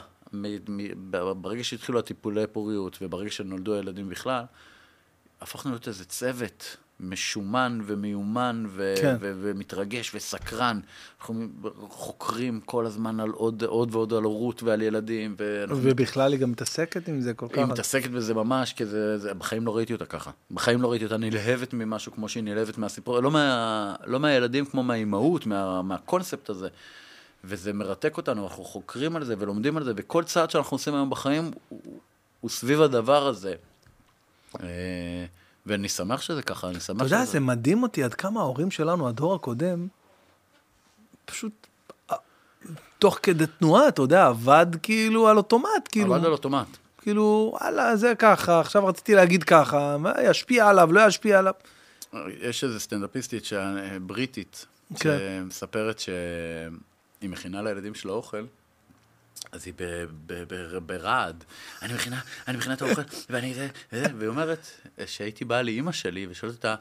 ברגע 1.41 1.63
שהתחילו 1.63 1.99
הטיפולי 1.99 2.47
פוריות, 2.47 2.97
וברגע 3.01 3.31
שנולדו 3.31 3.73
הילדים 3.73 4.09
בכלל, 4.09 4.43
הפכנו 5.41 5.71
להיות 5.71 5.87
איזה 5.87 6.05
צוות 6.05 6.77
משומן 6.99 7.79
ומיומן 7.85 8.65
ו- 8.69 8.93
כן. 9.01 9.15
ו- 9.19 9.31
ומתרגש 9.41 10.15
וסקרן. 10.15 10.79
אנחנו 11.19 11.47
חוקרים 11.89 12.61
כל 12.65 12.85
הזמן 12.85 13.19
על 13.19 13.29
עוד, 13.29 13.63
עוד 13.63 13.95
ועוד 13.95 14.13
על 14.13 14.23
הורות 14.23 14.63
ועל 14.63 14.81
ילדים. 14.81 15.35
ואנחנו 15.37 15.77
ובכלל 15.83 16.31
היא 16.31 16.39
גם 16.39 16.51
מתעסקת 16.51 17.07
עם 17.07 17.21
זה 17.21 17.33
כל 17.33 17.47
כך. 17.47 17.57
היא 17.57 17.65
מתעסקת 17.65 18.09
בזה 18.09 18.33
ממש, 18.33 18.73
כי 18.73 18.85
זה, 18.85 19.17
זה, 19.17 19.33
בחיים 19.33 19.65
לא 19.65 19.75
ראיתי 19.75 19.93
אותה 19.93 20.05
ככה. 20.05 20.31
בחיים 20.51 20.81
לא 20.81 20.91
ראיתי 20.91 21.05
אותה 21.05 21.17
נלהבת 21.17 21.73
ממשהו 21.73 22.11
כמו 22.11 22.29
שהיא 22.29 22.43
נלהבת 22.43 22.77
מהסיפור, 22.77 23.19
לא, 23.19 23.31
מה, 23.31 23.95
לא 24.05 24.19
מהילדים 24.19 24.65
כמו 24.65 24.83
מהאימהות, 24.83 25.45
מה, 25.45 25.81
מהקונספט 25.81 26.49
הזה. 26.49 26.67
וזה 27.43 27.73
מרתק 27.73 28.17
אותנו, 28.17 28.43
אנחנו 28.43 28.63
חוקרים 28.63 29.15
על 29.15 29.23
זה 29.23 29.35
ולומדים 29.39 29.77
על 29.77 29.83
זה, 29.83 29.91
וכל 29.95 30.23
צעד 30.23 30.49
שאנחנו 30.49 30.75
עושים 30.75 30.95
היום 30.95 31.09
בחיים 31.09 31.51
הוא, 31.69 31.81
הוא 32.41 32.49
סביב 32.49 32.81
הדבר 32.81 33.27
הזה. 33.27 33.55
אה, 34.63 35.25
ואני 35.65 35.89
שמח 35.89 36.21
שזה 36.21 36.41
ככה, 36.41 36.69
אני 36.69 36.79
שמח 36.79 36.97
אתה 36.97 37.05
יודע, 37.05 37.23
שזה... 37.23 37.31
זה 37.31 37.39
מדהים 37.39 37.83
אותי 37.83 38.03
עד 38.03 38.13
כמה 38.13 38.39
ההורים 38.39 38.71
שלנו, 38.71 39.07
הדור 39.07 39.35
הקודם, 39.35 39.87
פשוט 41.25 41.67
אה, 42.11 42.15
תוך 42.99 43.19
כדי 43.23 43.45
תנועה, 43.47 43.87
אתה 43.87 44.01
יודע, 44.01 44.27
עבד 44.27 44.67
כאילו 44.83 45.27
על 45.27 45.37
אוטומט, 45.37 45.89
כאילו, 45.91 46.15
עבד 46.15 46.25
על 46.25 46.31
אוטומט. 46.31 46.67
כאילו, 47.01 47.49
וואלה, 47.53 47.95
זה 47.95 48.13
ככה, 48.19 48.59
עכשיו 48.59 48.85
רציתי 48.85 49.15
להגיד 49.15 49.43
ככה, 49.43 49.97
ישפיע 50.23 50.69
עליו, 50.69 50.93
לא 50.93 51.07
ישפיע 51.07 51.39
עליו. 51.39 51.53
יש 52.41 52.63
איזו 52.63 52.79
סטנדאפיסטית 52.79 53.45
ש- 53.45 53.53
בריטית, 54.01 54.65
כן. 54.99 55.17
שמספרת 55.19 55.99
שהיא 57.23 57.31
מכינה 57.31 57.61
לילדים 57.61 57.95
שלה 57.95 58.11
אוכל, 58.11 58.45
אז 59.51 59.65
היא 59.65 59.73
ברעד. 60.85 61.43
אני 61.81 61.93
מכינה, 61.93 62.21
אני 62.47 62.57
מכינה 62.57 62.73
את 62.73 62.81
האוכל, 62.81 63.01
ואני 63.29 63.53
זה, 63.53 63.67
וזה, 63.93 64.05
והיא 64.17 64.29
אומרת 64.29 64.67
שהייתי 65.05 65.45
באה 65.45 65.61
לאימא 65.61 65.91
שלי 65.91 66.27
ושואלת 66.29 66.55
אותה, 66.55 66.75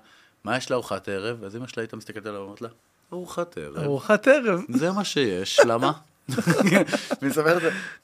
מה 0.44 0.56
יש 0.56 0.70
לארוחת 0.70 1.08
ערב? 1.08 1.44
אז 1.44 1.54
אימא 1.54 1.66
שלה 1.66 1.82
הייתה 1.82 1.96
מסתכלת 1.96 2.26
עליה 2.26 2.40
ואומרת 2.40 2.60
לה, 2.60 2.68
ארוחת 3.12 3.58
ערב. 3.58 3.76
ארוחת 3.76 4.28
ערב. 4.28 4.60
זה 4.68 4.92
מה 4.92 5.04
שיש, 5.04 5.60
למה? 5.66 5.92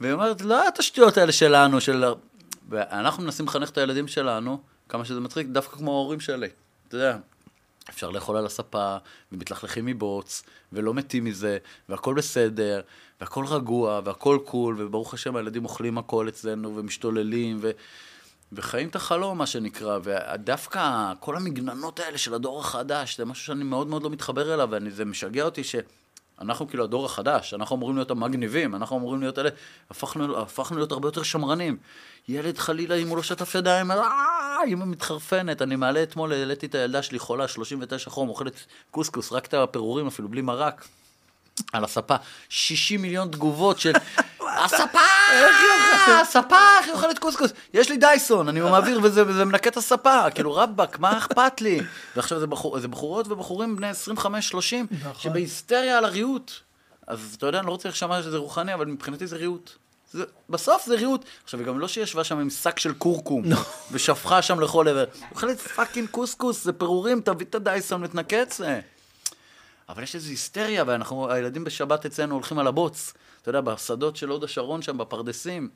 והיא 0.01 0.13
אומרת, 0.13 0.41
לא 0.41 0.69
את 0.69 0.79
השטויות 0.79 1.17
האלה 1.17 1.33
שלנו, 1.33 1.81
של... 1.81 2.05
ואנחנו 2.69 3.23
מנסים 3.23 3.47
לחנך 3.47 3.71
את 3.71 3.79
הילדים 3.79 4.09
שלנו, 4.09 4.61
כמה 4.89 5.05
שזה 5.05 5.21
מצחיק, 5.21 5.47
דווקא 5.47 5.77
כמו 5.77 5.91
ההורים 5.91 6.21
שלי. 6.21 6.49
אתה 6.89 6.97
יודע, 6.97 7.17
אפשר 7.91 8.11
לאכול 8.11 8.37
על 8.37 8.47
הספה, 8.47 8.97
ומתלכלכים 9.33 9.87
מבוץ, 9.87 10.43
ולא 10.73 10.95
מתים 10.95 11.25
מזה, 11.25 11.59
והכל 11.89 12.15
בסדר, 12.15 12.81
והכל 13.21 13.45
רגוע, 13.47 14.01
והכל 14.05 14.39
קול, 14.45 14.77
וברוך 14.79 15.15
השם 15.15 15.37
הילדים 15.37 15.65
אוכלים 15.65 15.99
הכל 15.99 16.29
אצלנו, 16.29 16.77
ומשתוללים, 16.77 17.59
ו... 17.61 17.71
וחיים 18.53 18.89
את 18.89 18.97
החלום, 18.97 19.39
מה 19.39 19.47
שנקרא, 19.47 19.99
ודווקא 20.03 21.13
כל 21.21 21.37
המגננות 21.37 22.01
האלה 22.01 22.19
של 22.19 22.35
הדור 22.35 22.61
החדש, 22.61 23.17
זה 23.17 23.25
משהו 23.25 23.45
שאני 23.45 23.65
מאוד 23.65 23.87
מאוד 23.87 24.03
לא 24.03 24.11
מתחבר 24.11 24.55
אליו, 24.55 24.69
וזה 24.73 25.05
משגע 25.05 25.43
אותי 25.43 25.65
שאנחנו 26.39 26.69
כאילו 26.69 26.85
הדור 26.85 27.07
החדש, 27.07 27.55
אנחנו 27.55 27.77
אמורים 27.77 27.97
להיות 27.97 28.11
המגניבים, 28.11 28.75
אנחנו 28.75 28.97
אמורים 28.97 29.21
להיות 29.21 29.39
אלה, 29.39 29.51
הפכנו, 29.91 30.39
הפכנו 30.39 30.77
להיות 30.77 30.93
הרבה 30.93 31.09
יותר 31.09 31.23
שמרנים. 31.23 31.77
ילד 32.29 32.59
חלילה, 32.59 32.95
אם 32.95 33.09
הוא 33.09 33.17
לא 33.17 33.23
שטף 33.23 33.55
ידיים, 33.55 33.91
אה, 33.91 34.59
אמא 34.67 34.85
מתחרפנת. 34.85 35.63
אני 35.63 35.77
מעלה 35.77 36.03
אתמול, 36.03 36.33
העליתי 36.33 36.67
את 36.67 36.75
הילדה 36.75 37.03
שלי 37.03 37.19
חולה, 37.19 37.49
39 37.49 38.11
חום, 38.11 38.29
אוכלת 38.29 38.67
קוסקוס, 38.91 39.33
רק 39.33 39.47
את 39.47 39.55
הפירורים 39.55 40.07
אפילו, 40.07 40.29
בלי 40.29 40.41
מרק. 40.41 40.85
על 41.73 41.85
הספה, 41.85 42.17
60 42.49 43.03
מיליון 43.03 43.29
תגובות 43.29 43.81
של 43.81 43.93
הספה, 44.41 44.99
הספה, 46.21 46.57
איך 46.79 46.87
היא 46.87 46.95
אוכלת 46.95 47.19
קוסקוס? 47.19 47.53
יש 47.75 47.91
לי 47.91 47.97
דייסון, 47.97 48.49
אני 48.49 48.61
מעביר 48.61 49.01
וזה, 49.03 49.45
מנקה 49.45 49.71
את 49.71 49.77
הספה, 49.77 50.31
כאילו 50.31 50.55
רבאק, 50.55 50.99
מה 50.99 51.19
אכפת 51.19 51.61
לי? 51.61 51.81
ועכשיו 52.17 52.41
זה, 52.41 52.47
בחור, 52.47 52.81
זה 52.81 52.89
בחורות 52.89 53.29
ובחורים 53.29 53.77
בני 53.77 53.91
25-30, 53.91 54.25
נכון. 54.25 55.13
שבהיסטריה 55.19 55.99
על 55.99 56.05
הריהוט. 56.05 56.53
אז 57.07 57.35
אתה 57.39 57.47
יודע, 57.47 57.59
אני 57.59 57.67
לא 57.67 57.73
רוצה 57.73 57.89
לשמוע 57.89 58.23
שזה 58.23 58.37
רוחני, 58.37 58.75
אבל 58.75 58.87
מבחינתי 58.87 59.27
זה 59.27 59.37
ריהוט. 59.37 59.71
זה, 60.13 60.25
בסוף 60.51 60.87
זה 60.87 60.95
ריהוט. 60.95 61.25
עכשיו, 61.45 61.61
היא 61.61 61.67
גם 61.67 61.79
לא 61.79 61.89
שישבה 61.89 62.25
שם 62.25 62.39
עם 62.39 62.51
שק 62.51 62.79
של 62.79 62.95
קורקום, 62.95 63.45
ושפכה 63.93 64.43
שם 64.43 64.61
לכל 64.61 64.89
עבר. 64.89 65.05
אוכלת 65.31 65.61
fucking 65.61 66.09
קוסקוס, 66.09 66.65
זה 66.65 66.73
פירורים, 66.73 67.21
תביא 67.21 67.47
את 67.47 67.55
הדייסון 67.55 68.05
ותנקה 68.05 68.43
את 68.43 68.53
זה. 68.53 68.81
אבל 69.89 70.03
יש 70.03 70.15
איזו 70.15 70.29
היסטריה, 70.31 70.85
ואנחנו, 70.87 71.31
הילדים 71.31 71.65
בשבת 71.65 72.07
אצלנו 72.07 72.35
הולכים 72.35 72.59
על 72.59 72.67
הבוץ. 72.67 73.13
אתה 73.43 73.49
יודע, 73.49 73.61
בשדות 73.61 74.17
של 74.17 74.29
הוד 74.29 74.45
השרון 74.45 74.83
שם, 74.83 74.99
בפרדסים. 74.99 75.69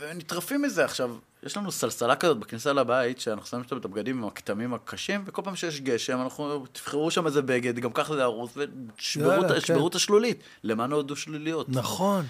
ונטרפים 0.00 0.62
מזה. 0.62 0.84
עכשיו, 0.84 1.10
יש 1.42 1.56
לנו 1.56 1.72
סלסלה 1.72 2.16
כזאת 2.16 2.38
בכניסה 2.38 2.72
לבית, 2.72 3.20
שאנחנו 3.20 3.46
שמים 3.46 3.64
שם 3.68 3.76
את 3.76 3.84
הבגדים 3.84 4.18
עם 4.18 4.24
הכתמים 4.28 4.74
הקשים, 4.74 5.22
וכל 5.26 5.42
פעם 5.44 5.56
שיש 5.56 5.80
גשם, 5.80 6.20
אנחנו, 6.22 6.66
תבחרו 6.72 7.10
שם 7.10 7.26
איזה 7.26 7.42
בגד, 7.42 7.78
גם 7.78 7.92
ככה 7.92 8.14
זה 8.14 8.22
ארוס, 8.22 8.50
ושברו 8.56 9.30
את- 9.46 9.64
כן. 9.64 9.74
השלולית. 9.94 10.40
למה 10.64 10.86
נועדו 10.86 11.16
שלוליות? 11.16 11.66
נכון. 11.68 12.26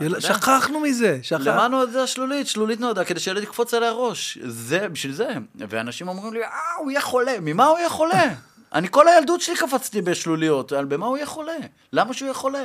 יודע? 0.00 0.20
שכחנו 0.20 0.80
מזה, 0.80 1.18
שכחנו. 1.22 1.44
למה 1.44 1.68
נועדה 1.68 2.02
השלולית? 2.02 2.46
שלולית 2.46 2.80
נועדה 2.80 3.04
כדי 3.04 3.20
שילד 3.20 3.42
יקפוץ 3.42 3.74
עליה 3.74 3.92
ראש. 3.92 4.38
זה, 4.46 4.88
בשביל 4.88 5.12
זה. 5.12 5.28
ואנשים 5.54 6.08
אומרים 6.08 6.34
לי, 6.34 6.42
אה, 6.44 6.48
הוא 6.78 6.90
יהיה 6.90 7.00
חולה. 7.00 7.32
ממה 7.40 7.64
הוא 7.66 7.78
יהיה 7.78 7.90
חולה? 7.90 8.34
אני 8.74 8.88
כל 8.90 9.08
הילדות 9.08 9.40
שלי 9.40 9.56
קפצתי 9.56 10.02
בשלוליות, 10.02 10.72
על 10.72 10.84
במה 10.84 11.06
הוא 11.06 11.16
יהיה 11.16 11.26
חולה? 11.26 11.56
למה 11.92 12.14
שהוא 12.14 12.26
יהיה 12.26 12.34
חולה? 12.34 12.64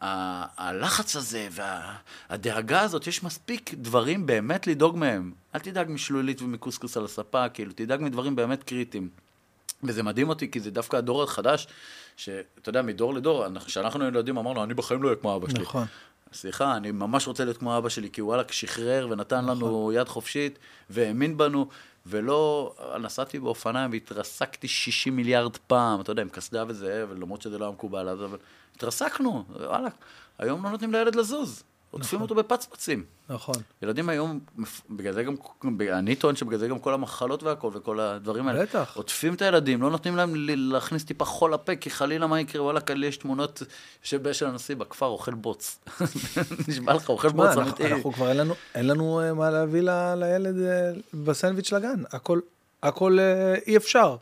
הלחץ 0.00 1.16
הזה 1.16 1.48
והדאגה 1.50 2.80
הזאת, 2.80 3.06
יש 3.06 3.22
מספיק 3.22 3.74
דברים 3.74 4.26
באמת 4.26 4.66
לדאוג 4.66 4.96
מהם. 4.96 5.32
אל 5.54 5.60
תדאג 5.60 5.90
משלולית 5.90 6.42
ומקוסקוס 6.42 6.96
על 6.96 7.04
הספה, 7.04 7.48
כאילו, 7.48 7.72
תדאג 7.74 8.00
מדברים 8.02 8.36
באמת 8.36 8.62
קריטיים. 8.62 9.08
וזה 9.82 10.02
מדהים 10.02 10.28
אותי, 10.28 10.50
כי 10.50 10.60
זה 10.60 10.70
דווקא 10.70 10.96
הדור 10.96 11.22
החדש, 11.22 11.66
שאתה 12.16 12.68
יודע, 12.68 12.82
מדור 12.82 13.14
לדור, 13.14 13.44
כשאנחנו 13.66 14.00
היינו 14.00 14.16
ילדים 14.16 14.38
אמרנו, 14.38 14.64
אני 14.64 14.74
בחיים 14.74 15.02
לא 15.02 15.08
אהיה 15.08 15.16
כמו 15.16 15.36
אבא 15.36 15.48
שלי. 15.48 15.62
נכון. 15.62 15.86
סליחה, 16.32 16.76
אני 16.76 16.90
ממש 16.90 17.26
רוצה 17.26 17.44
להיות 17.44 17.56
כמו 17.56 17.78
אבא 17.78 17.88
שלי, 17.88 18.10
כי 18.10 18.20
הוא 18.20 18.28
וואלכ 18.28 18.52
שחרר 18.52 19.08
ונתן 19.10 19.44
לנו 19.44 19.92
יד 19.92 20.08
חופשית, 20.08 20.58
והאמין 20.90 21.36
בנו, 21.36 21.68
ולא, 22.06 22.74
נסעתי 23.00 23.38
באופניים 23.38 23.90
והתרסקתי 23.90 24.68
60 24.68 25.16
מיליארד 25.16 25.56
פעם, 25.56 26.00
אתה 26.00 26.12
יודע, 26.12 26.22
עם 26.22 26.28
קסדה 26.28 26.64
וזה, 26.68 27.04
ולמרות 27.08 27.42
שזה 27.42 27.58
לא 27.58 27.64
היה 27.64 27.72
מקובל 27.72 28.08
אבל 28.08 28.38
התרסקנו, 28.76 29.44
וואלכ, 29.50 29.92
היום 30.38 30.64
לא 30.64 30.70
נותנים 30.70 30.92
לילד 30.92 31.14
לזוז, 31.14 31.62
עוטפים 31.98 32.20
אותו 32.20 32.34
בפצפצים. 32.34 33.04
נכון. 33.28 33.54
ילדים 33.82 34.08
היום, 34.08 34.40
בגלל 34.90 35.12
זה 35.12 35.22
גם, 35.22 35.34
אני 35.92 36.14
טוען 36.16 36.36
שבגלל 36.36 36.58
זה 36.58 36.68
גם 36.68 36.78
כל 36.78 36.94
המחלות 36.94 37.42
והכל 37.42 37.70
וכל 37.74 38.00
הדברים 38.00 38.48
האלה. 38.48 38.62
בטח. 38.62 38.92
עוטפים 38.96 39.34
את 39.34 39.42
הילדים, 39.42 39.82
לא 39.82 39.90
נותנים 39.90 40.16
להם 40.16 40.32
להכניס 40.48 41.04
טיפה 41.04 41.24
חול 41.24 41.54
לפה, 41.54 41.76
כי 41.76 41.90
חלילה 41.90 42.26
מה 42.26 42.40
יקרה, 42.40 42.62
וואלה, 42.62 42.80
כאלה 42.80 43.06
יש 43.06 43.16
תמונות 43.16 43.62
יושב 44.02 44.22
באשל 44.22 44.46
הנשיא 44.46 44.76
בכפר, 44.76 45.06
אוכל 45.06 45.34
בוץ. 45.34 45.78
נשבע 46.68 46.94
לך, 46.94 47.08
אוכל 47.08 47.28
בוץ, 47.28 47.56
אמיתי. 47.56 47.92
אנחנו 47.92 48.12
כבר 48.12 48.28
אין 48.28 48.36
לנו- 48.36 48.54
אין 48.74 48.86
לנו 48.86 49.20
אה, 49.20 49.34
מה 49.34 49.50
להביא 49.50 49.82
לילד 50.16 50.58
אה, 50.60 50.90
בסנדוויץ' 51.14 51.72
לגן. 51.72 52.02
הכל, 52.12 52.40
הכל 52.82 53.18
אה, 53.18 53.54
אי 53.66 53.76
אפשר. 53.76 54.16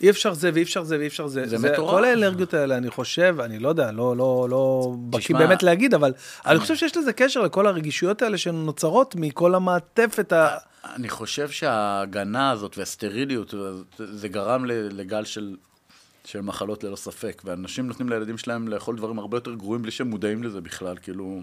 אי 0.00 0.10
אפשר 0.10 0.34
זה 0.34 0.50
ואי 0.54 0.62
אפשר 0.62 0.82
זה 0.82 0.98
ואי 0.98 1.06
אפשר 1.06 1.26
זה. 1.26 1.46
זה 1.46 1.58
מטורף. 1.58 1.90
כל 1.90 2.04
האנרגיות 2.04 2.54
האלה, 2.54 2.76
אני 2.76 2.90
חושב, 2.90 3.36
אני 3.40 3.58
לא 3.58 3.68
יודע, 3.68 3.92
לא, 3.92 4.16
לא, 4.16 4.46
לא 4.50 4.92
בקיא 5.10 5.36
באמת 5.36 5.62
להגיד, 5.62 5.94
אבל 5.94 6.12
אני 6.46 6.58
חושב 6.58 6.76
שיש 6.76 6.96
לזה 6.96 7.12
קשר 7.12 7.40
לכל 7.42 7.66
הרגישויות 7.66 8.22
האלה 8.22 8.38
שנוצרות 8.38 9.14
מכל 9.16 9.54
המעטפת 9.54 10.32
ה... 10.32 10.56
אני 10.84 11.08
חושב 11.08 11.50
שההגנה 11.50 12.50
הזאת 12.50 12.78
והסטריליות, 12.78 13.54
זה 13.98 14.28
גרם 14.28 14.64
לגל 14.64 15.24
של, 15.24 15.56
של 16.24 16.40
מחלות 16.40 16.84
ללא 16.84 16.96
ספק, 16.96 17.42
ואנשים 17.44 17.86
נותנים 17.86 18.08
לילדים 18.08 18.38
שלהם 18.38 18.68
לאכול 18.68 18.96
דברים 18.96 19.18
הרבה 19.18 19.36
יותר 19.36 19.54
גרועים 19.54 19.82
בלי 19.82 19.90
שהם 19.90 20.10
מודעים 20.10 20.42
לזה 20.42 20.60
בכלל, 20.60 20.96
כאילו... 21.02 21.42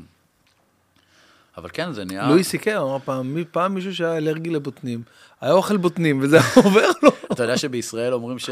אבל 1.57 1.69
כן, 1.73 1.91
זה 1.91 2.05
נהיה... 2.05 2.27
לואי 2.29 2.43
סי-קיי 2.43 2.77
אמר 2.77 2.99
פעם, 2.99 3.33
מי- 3.33 3.45
פעם 3.45 3.73
מישהו 3.73 3.95
שהיה 3.95 4.17
אלרגי 4.17 4.49
לבוטנים, 4.49 5.03
היה 5.41 5.51
אוכל 5.53 5.77
בוטנים 5.77 6.19
וזה 6.21 6.37
עובר 6.65 6.87
לו. 7.03 7.09
אתה 7.31 7.43
יודע 7.43 7.57
שבישראל 7.57 8.13
אומרים 8.13 8.39
ש... 8.39 8.49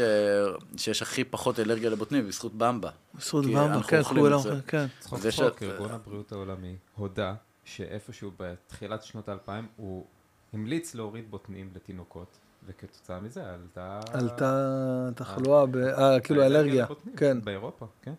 שיש 0.76 1.02
הכי 1.02 1.24
פחות 1.24 1.60
אלרגיה 1.60 1.90
לבוטנים 1.90 2.28
בזכות 2.28 2.54
במבה. 2.54 2.90
בזכות 3.14 3.46
במבה, 3.46 3.82
כן, 3.82 3.98
אוכלים 3.98 4.22
כולם, 4.24 4.36
את 4.38 4.42
זה. 4.42 4.54
כן. 4.66 4.86
צחוק 5.00 5.18
צחוק, 5.18 5.30
ש- 5.60 5.62
ארגון 5.62 5.90
הבריאות 5.90 6.32
העולמי 6.32 6.76
הודה 6.96 7.34
שאיפשהו 7.64 8.30
בתחילת 8.38 9.02
שנות 9.02 9.28
האלפיים 9.28 9.66
הוא 9.76 10.04
המליץ 10.52 10.94
להוריד 10.94 11.30
בוטנים 11.30 11.70
לתינוקות, 11.76 12.36
וכתוצאה 12.68 13.20
מזה 13.20 13.42
עלתה... 13.54 14.00
עלתה 14.12 14.68
תחלואה, 15.14 15.66
ב- 15.66 15.76
אה, 15.76 16.20
כאילו 16.20 16.42
אלרגיה, 16.42 16.86
כן. 17.16 17.38
באירופה, 17.44 17.86
כן. 18.02 18.12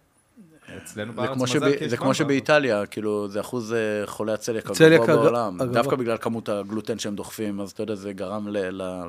אצלנו 0.77 1.11
זה 1.13 1.17
בארץ 1.17 1.37
מזל 1.37 1.45
שב... 1.47 1.59
כי 1.77 1.83
יש 1.85 1.89
זה 1.91 1.97
כמו. 1.97 2.13
שבאיטליה, 2.13 2.85
כאילו, 2.85 3.27
זה 3.29 3.39
אחוז 3.39 3.73
אה, 3.73 3.77
חולי 4.07 4.31
הצליאק 4.33 4.71
צליאק 4.71 5.01
הגבוה 5.01 5.15
הג- 5.15 5.21
בעולם. 5.21 5.61
הגבוה. 5.61 5.81
דווקא 5.81 5.95
בגלל 5.95 6.17
כמות 6.17 6.49
הגלוטן 6.49 6.99
שהם 6.99 7.15
דוחפים, 7.15 7.61
אז 7.61 7.71
אתה 7.71 7.83
יודע, 7.83 7.95
זה 7.95 8.13
גרם 8.13 8.47
ל... 8.47 8.81
ל... 8.81 9.01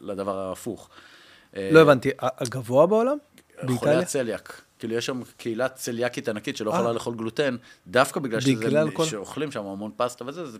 לדבר 0.00 0.38
ההפוך. 0.38 0.88
אה, 1.56 1.70
לא 1.72 1.80
הבנתי, 1.80 2.10
הגבוה 2.18 2.86
בעולם? 2.86 3.16
חולי 3.60 3.66
באיטליה? 3.72 3.98
הצליאק. 3.98 4.62
כאילו, 4.78 4.94
יש 4.94 5.06
שם 5.06 5.20
קהילה 5.36 5.68
צליאקית 5.68 6.28
ענקית 6.28 6.56
שלא 6.56 6.70
אה. 6.72 6.76
יכולה 6.78 6.92
לאכול 6.92 7.14
גלוטן, 7.14 7.56
דווקא 7.86 8.20
בגלל 8.20 8.40
שזה... 8.40 8.52
בגלל 8.56 8.90
כל- 8.90 9.04
שאוכלים 9.04 9.50
שם 9.52 9.66
המון 9.66 9.90
פסטה 9.96 10.24
וזה, 10.26 10.46
זה, 10.46 10.58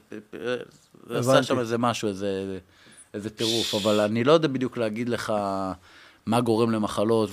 זה 1.06 1.18
עשה. 1.18 1.42
שם 1.42 1.58
איזה 1.58 1.78
משהו, 1.78 2.08
איזה, 2.08 2.58
איזה 3.14 3.30
טירוף. 3.30 3.74
אבל 3.74 4.00
אני 4.00 4.24
לא 4.24 4.32
יודע 4.32 4.48
בדיוק 4.48 4.76
להגיד 4.78 5.08
לך 5.08 5.32
מה 6.26 6.40
גורם 6.40 6.70
למחלות, 6.70 7.30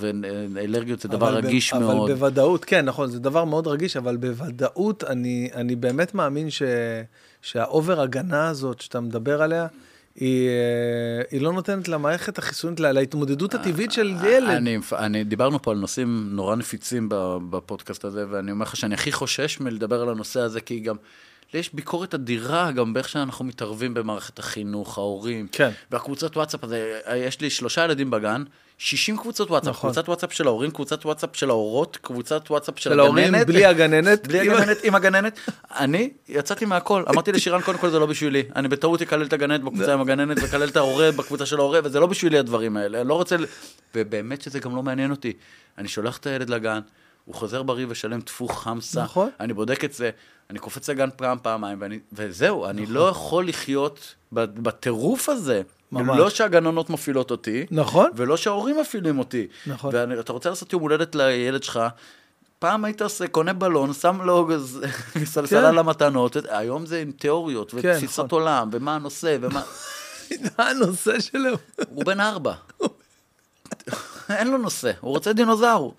ואלרגיות 0.53 0.99
זה 0.99 1.07
דבר 1.09 1.29
אבל 1.29 1.41
ב- 1.41 1.45
רגיש 1.45 1.73
מאוד. 1.73 1.83
אבל 2.09 2.13
בוודאות, 2.13 2.65
כן, 2.65 2.85
נכון, 2.85 3.09
זה 3.09 3.19
דבר 3.19 3.43
מאוד 3.45 3.67
רגיש, 3.67 3.97
אבל 3.97 4.17
בוודאות 4.17 5.03
אני, 5.03 5.49
אני 5.53 5.75
באמת 5.75 6.13
מאמין 6.15 6.49
ש, 6.49 6.61
שהאובר 7.41 8.01
הגנה 8.01 8.47
הזאת 8.47 8.81
שאתה 8.81 8.99
מדבר 8.99 9.41
עליה, 9.41 9.67
היא, 10.15 10.47
אה, 10.49 10.53
היא 11.31 11.41
לא 11.41 11.53
נותנת 11.53 11.87
למערכת 11.87 12.37
החיסונית, 12.37 12.79
לה- 12.79 12.91
להתמודדות 12.91 13.53
הטבעית 13.53 13.91
של 13.91 14.13
ילד. 14.25 14.49
אני, 14.49 14.77
אני, 14.97 15.23
דיברנו 15.23 15.61
פה 15.61 15.71
על 15.71 15.77
נושאים 15.77 16.29
נורא 16.31 16.55
נפיצים 16.55 17.09
בפודקאסט 17.49 18.05
הזה, 18.05 18.25
ואני 18.29 18.51
אומר 18.51 18.63
לך 18.63 18.75
שאני 18.75 18.93
הכי 18.93 19.11
חושש 19.11 19.59
מלדבר 19.59 20.01
על 20.01 20.09
הנושא 20.09 20.39
הזה, 20.39 20.61
כי 20.61 20.79
גם, 20.79 20.95
יש 21.53 21.73
ביקורת 21.73 22.13
אדירה 22.13 22.71
גם 22.71 22.93
באיך 22.93 23.09
שאנחנו 23.09 23.45
מתערבים 23.45 23.93
במערכת 23.93 24.39
החינוך, 24.39 24.97
ההורים. 24.97 25.47
כן. 25.51 25.69
והקבוצות 25.91 26.37
וואטסאפ 26.37 26.63
הזה, 26.63 26.99
יש 27.15 27.41
לי 27.41 27.49
שלושה 27.49 27.83
ילדים 27.83 28.11
בגן, 28.11 28.43
60 28.77 29.17
קבוצות 29.17 29.49
וואטסאפ, 29.51 29.69
נכון. 29.75 29.89
קבוצת 29.91 30.07
וואטסאפ 30.09 30.33
של 30.33 30.47
ההורים, 30.47 30.71
קבוצת 30.71 31.05
וואטסאפ 31.05 31.29
של 31.35 31.49
ההורות, 31.49 31.97
קבוצת 32.01 32.51
וואטסאפ 32.51 32.79
של, 32.79 32.89
של 32.89 32.99
ההורים 32.99 33.25
הגננת. 33.25 33.47
בלי 33.47 33.65
הגננת. 33.65 34.27
בלי 34.27 34.39
הגננת, 34.39 34.77
עם 34.83 34.95
הגננת. 34.95 35.39
אני 35.71 36.09
יצאתי 36.29 36.65
מהכל. 36.65 37.03
אמרתי 37.09 37.31
לשירן, 37.31 37.61
קודם 37.61 37.77
כל 37.77 37.89
זה 37.89 37.99
לא 37.99 38.05
בשבילי. 38.05 38.43
אני 38.55 38.67
בטעות 38.67 39.01
אקלל 39.01 39.25
את 39.25 39.33
הגננת 39.33 39.61
בקבוצה 39.61 39.93
עם 39.93 40.01
הגננת, 40.01 40.37
ואקלל 40.41 40.67
את 40.69 40.75
ההורה 40.77 41.11
בקבוצה 41.11 41.45
של 41.45 41.57
ההורה, 41.59 41.79
וזה 41.83 41.99
לא 41.99 42.07
בשבילי 42.07 42.37
הדברים 42.39 42.77
האלה. 42.77 43.01
אני 43.01 43.07
לא 43.09 43.13
רוצה... 43.13 43.35
ובאמת 43.95 44.41
שזה 44.41 44.59
גם 44.59 44.75
לא 44.75 44.83
מעניין 44.83 45.11
אותי. 45.11 45.33
אני 45.77 45.87
שולח 45.87 46.17
את 46.17 46.25
הילד 46.27 46.49
לגן, 46.49 46.79
הוא 47.25 47.35
חוזר 47.35 47.63
בריא 47.63 47.85
ושלם 47.89 48.21
טפו 48.21 48.47
חמסה. 48.47 49.03
נכון. 49.03 49.29
אני 49.39 49.53
בודק 49.53 49.83
את 49.83 49.93
זה, 49.93 50.09
אני 50.49 50.59
קופץ 50.59 50.89
לגן 50.89 51.09
פעם, 51.15 51.37
פעמיים, 51.41 51.77
ואני- 51.81 51.99
וזהו, 52.13 52.65
אני 52.65 52.81
נכון. 52.81 52.93
לא 52.95 53.09
יכול 53.09 53.47
לחיות 53.47 54.15
בטירוף 54.31 55.29
הזה. 55.29 55.61
ממש. 55.91 56.17
לא 56.17 56.29
שהגננות 56.29 56.89
מפעילות 56.89 57.31
אותי, 57.31 57.65
נכון. 57.71 58.11
ולא 58.15 58.37
שההורים 58.37 58.79
מפעילים 58.79 59.19
אותי. 59.19 59.47
נכון. 59.67 59.95
ואתה 59.95 60.33
רוצה 60.33 60.49
לעשות 60.49 60.73
יום 60.73 60.81
הולדת 60.81 61.15
לילד 61.15 61.63
שלך, 61.63 61.79
פעם 62.59 62.85
היית 62.85 63.01
עושה, 63.01 63.27
קונה 63.27 63.53
בלון, 63.53 63.93
שם 63.93 64.21
לו 64.21 64.47
גז- 64.47 64.85
סלסלה 65.33 65.69
כן. 65.69 65.75
למתנות, 65.75 66.37
היום 66.49 66.85
זה 66.85 66.99
עם 67.01 67.11
תיאוריות, 67.11 67.71
כן, 67.71 67.77
ותפיסות 67.77 68.25
נכון. 68.25 68.41
עולם, 68.41 68.69
ומה 68.71 68.95
הנושא, 68.95 69.37
ומה... 69.41 69.61
מה 70.57 70.69
הנושא 70.69 71.19
שלו? 71.19 71.49
הוא 71.89 72.03
בן 72.05 72.19
ארבע. 72.19 72.53
אין 74.29 74.47
לו 74.51 74.57
נושא, 74.57 74.91
הוא 75.01 75.11
רוצה 75.11 75.33
דינוזאור. 75.33 75.95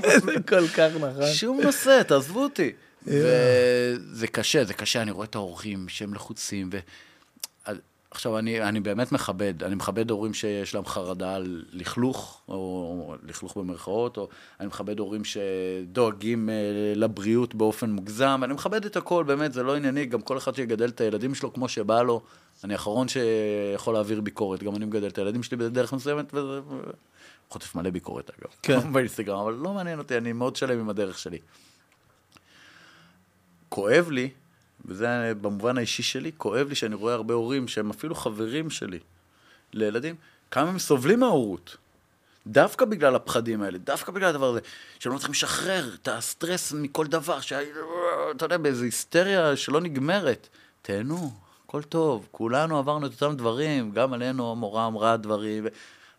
זה 0.00 0.32
כל 0.48 0.68
כך 0.68 0.90
נכון. 1.00 1.26
שום 1.34 1.60
נושא, 1.60 2.02
תעזבו 2.02 2.42
אותי. 2.42 2.72
וזה 3.06 4.26
קשה, 4.26 4.64
זה 4.64 4.74
קשה, 4.74 5.02
אני 5.02 5.10
רואה 5.10 5.24
את 5.26 5.34
ההורים 5.34 5.88
שהם 5.88 6.14
לחוצים, 6.14 6.70
ו... 6.72 6.78
עכשיו, 8.10 8.38
אני, 8.38 8.62
אני 8.62 8.80
באמת 8.80 9.12
מכבד, 9.12 9.62
אני 9.64 9.74
מכבד 9.74 10.10
הורים 10.10 10.34
שיש 10.34 10.74
להם 10.74 10.84
חרדה 10.84 11.34
על 11.34 11.64
לכלוך, 11.72 12.42
או 12.48 13.14
לכלוך 13.22 13.56
במרכאות, 13.56 14.16
או 14.16 14.28
אני 14.60 14.68
מכבד 14.68 14.98
הורים 14.98 15.22
שדואגים 15.24 16.50
אה, 16.50 16.54
לבריאות 16.96 17.54
באופן 17.54 17.90
מוגזם, 17.90 18.40
אני 18.44 18.54
מכבד 18.54 18.84
את 18.84 18.96
הכל, 18.96 19.24
באמת, 19.24 19.52
זה 19.52 19.62
לא 19.62 19.76
ענייני, 19.76 20.06
גם 20.06 20.20
כל 20.20 20.38
אחד 20.38 20.54
שיגדל 20.54 20.88
את 20.88 21.00
הילדים 21.00 21.34
שלו 21.34 21.52
כמו 21.52 21.68
שבא 21.68 22.02
לו, 22.02 22.22
אני 22.64 22.72
האחרון 22.72 23.06
שיכול 23.08 23.94
להעביר 23.94 24.20
ביקורת, 24.20 24.62
גם 24.62 24.76
אני 24.76 24.84
מגדל 24.84 25.08
את 25.08 25.18
הילדים 25.18 25.42
שלי 25.42 25.56
בדרך 25.56 25.92
מסוימת, 25.92 26.34
וזה... 26.34 26.60
חוטף 27.50 27.74
מלא 27.74 27.90
ביקורת 27.90 28.30
אגב, 28.38 28.50
כן. 28.62 28.78
באינסטגרם, 28.92 29.38
אבל 29.38 29.52
לא 29.52 29.74
מעניין 29.74 29.98
אותי, 29.98 30.16
אני 30.16 30.32
מאוד 30.32 30.56
שלם 30.56 30.80
עם 30.80 30.88
הדרך 30.88 31.18
שלי. 31.18 31.38
כואב 33.68 34.10
לי, 34.10 34.30
וזה 34.84 35.32
במובן 35.40 35.78
האישי 35.78 36.02
שלי, 36.02 36.32
כואב 36.36 36.68
לי 36.68 36.74
שאני 36.74 36.94
רואה 36.94 37.14
הרבה 37.14 37.34
הורים 37.34 37.68
שהם 37.68 37.90
אפילו 37.90 38.14
חברים 38.14 38.70
שלי 38.70 38.98
לילדים, 39.72 40.14
כמה 40.50 40.68
הם 40.68 40.78
סובלים 40.78 41.20
מההורות. 41.20 41.76
דווקא 42.46 42.84
בגלל 42.84 43.16
הפחדים 43.16 43.62
האלה, 43.62 43.78
דווקא 43.78 44.12
בגלל 44.12 44.28
הדבר 44.28 44.48
הזה, 44.50 44.60
שהם 44.98 45.12
לא 45.12 45.18
צריכים 45.18 45.32
לשחרר 45.32 45.90
את 46.02 46.08
הסטרס 46.08 46.72
מכל 46.72 47.06
דבר, 47.06 47.40
שאתה 47.40 48.44
יודע, 48.44 48.58
באיזו 48.58 48.84
היסטריה 48.84 49.56
שלא 49.56 49.80
נגמרת. 49.80 50.48
תהנו, 50.82 51.32
הכל 51.66 51.82
טוב, 51.82 52.28
כולנו 52.30 52.78
עברנו 52.78 53.06
את 53.06 53.22
אותם 53.22 53.36
דברים, 53.36 53.90
גם 53.90 54.12
עלינו 54.12 54.52
המורה 54.52 54.86
אמרה 54.86 55.16
דברים, 55.16 55.66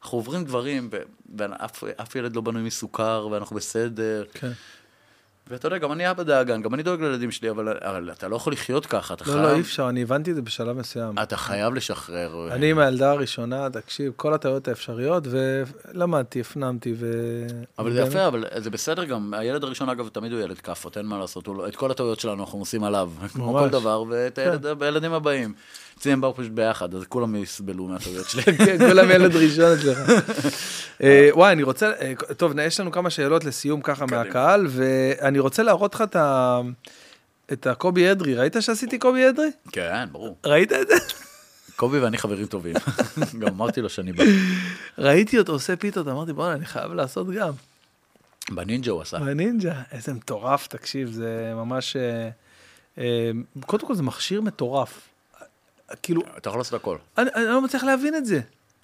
אנחנו 0.03 0.17
עוברים 0.17 0.45
דברים, 0.45 0.89
ואף 1.37 1.83
אף 1.83 2.15
ילד 2.15 2.35
לא 2.35 2.41
בנוי 2.41 2.61
מסוכר, 2.61 3.27
ואנחנו 3.31 3.55
בסדר. 3.55 4.25
כן. 4.33 4.51
ואתה 5.49 5.67
יודע, 5.67 5.77
גם 5.77 5.91
אני 5.91 6.11
אבא 6.11 6.23
דאגן, 6.23 6.61
גם 6.61 6.73
אני 6.73 6.83
דואג 6.83 7.01
לילדים 7.01 7.31
שלי, 7.31 7.49
אבל, 7.49 7.77
אבל 7.81 8.11
אתה 8.11 8.27
לא 8.27 8.35
יכול 8.35 8.53
לחיות 8.53 8.85
ככה, 8.85 9.13
אתה 9.13 9.23
לא, 9.27 9.31
חייב... 9.31 9.45
לא, 9.45 9.53
אי 9.55 9.59
אפשר, 9.61 9.89
אני 9.89 10.01
הבנתי 10.01 10.31
את 10.31 10.35
זה 10.35 10.41
בשלב 10.41 10.77
מסוים. 10.77 11.15
אתה 11.23 11.37
חייב 11.37 11.73
לשחרר. 11.73 12.47
אני 12.51 12.71
עם 12.71 12.79
הילדה 12.79 13.11
הראשונה, 13.11 13.69
תקשיב, 13.69 14.13
כל 14.15 14.33
הטעויות 14.33 14.67
האפשריות, 14.67 15.23
ולמדתי, 15.29 16.41
הפנמתי, 16.41 16.93
ו... 16.97 17.11
אבל 17.79 17.93
זה 17.93 18.01
יפה, 18.01 18.27
אבל 18.27 18.45
זה 18.57 18.69
בסדר 18.69 19.03
גם. 19.03 19.33
הילד 19.33 19.63
הראשון, 19.63 19.89
אגב, 19.89 20.07
תמיד 20.09 20.31
הוא 20.31 20.41
ילד 20.41 20.59
כאפות, 20.59 20.97
אין 20.97 21.05
מה 21.05 21.17
לעשות. 21.19 21.47
הוא 21.47 21.55
לא- 21.55 21.67
את 21.67 21.75
כל 21.75 21.91
הטעויות 21.91 22.19
שלנו 22.19 22.43
אנחנו 22.43 22.59
עושים 22.59 22.83
עליו, 22.83 23.11
כמו. 23.33 23.53
כל 23.59 23.69
דבר, 23.69 24.03
ואת 24.09 24.35
כן. 24.35 24.41
הילד- 24.49 24.83
הילדים 24.83 25.13
הבאים. 25.13 25.53
הם 26.05 26.21
באו 26.21 26.35
פשוט 26.35 26.51
ביחד, 26.51 26.95
אז 26.95 27.03
כולם 27.03 27.35
יסבלו 27.35 27.87
מהטעויות 27.87 28.29
שלי. 28.29 28.43
כן, 28.65 28.89
כולם 28.89 29.11
ילד 29.11 29.35
ראשון 29.35 29.73
אצלך. 29.73 29.97
אה, 31.03 31.29
וואי, 31.33 31.51
אני 31.51 31.63
רוצה, 31.63 31.91
אה, 32.01 32.13
טוב, 32.37 32.59
יש 32.59 32.79
לנו 32.79 32.91
כמה 32.91 33.09
שאלות 33.09 33.45
לסיום 33.45 33.81
ככה. 33.81 34.05
מהקהל, 34.05 34.67
ואני 34.69 35.39
רוצה 35.39 35.63
להראות 35.63 35.95
לך 35.95 36.01
את 36.01 36.15
ה... 36.15 36.59
את 37.53 37.67
הקובי 37.67 38.11
אדרי, 38.11 38.35
ראית 38.35 38.55
שעשיתי 38.59 38.97
קובי 38.97 39.29
אדרי? 39.29 39.47
כן, 39.71 40.05
ברור. 40.11 40.37
ראית 40.45 40.71
את 40.71 40.87
זה? 40.87 40.95
קובי 41.75 41.99
ואני 41.99 42.17
חברים 42.17 42.45
טובים. 42.45 42.75
גם 43.39 43.47
אמרתי 43.47 43.81
לו 43.81 43.89
שאני 43.89 44.13
בא. 44.13 44.23
ראיתי 44.97 45.39
אותו 45.39 45.51
עושה 45.51 45.75
פיתות, 45.75 46.07
אמרתי, 46.07 46.33
בוא'נה, 46.33 46.53
אני 46.53 46.65
חייב 46.65 46.93
לעשות 46.93 47.27
גם. 47.29 47.53
בנינג'ה 48.51 48.91
הוא 48.91 49.01
עשה. 49.01 49.19
בנינג'ה, 49.19 49.81
איזה 49.91 50.13
מטורף, 50.13 50.67
תקשיב, 50.67 51.11
זה 51.11 51.53
ממש... 51.55 51.95
אה, 52.97 53.31
קודם 53.65 53.87
כל, 53.87 53.95
זה 53.95 54.03
מכשיר 54.03 54.41
מטורף. 54.41 55.10
כאילו, 56.03 56.21
אתה 56.37 56.49
יכול 56.49 56.59
לעשות 56.59 56.73
הכל. 56.73 56.97
אני, 57.17 57.29
אני 57.35 57.45
לא 57.45 57.61
מצליח 57.61 57.83
להבין 57.83 58.15
את 58.15 58.25
זה. 58.25 58.39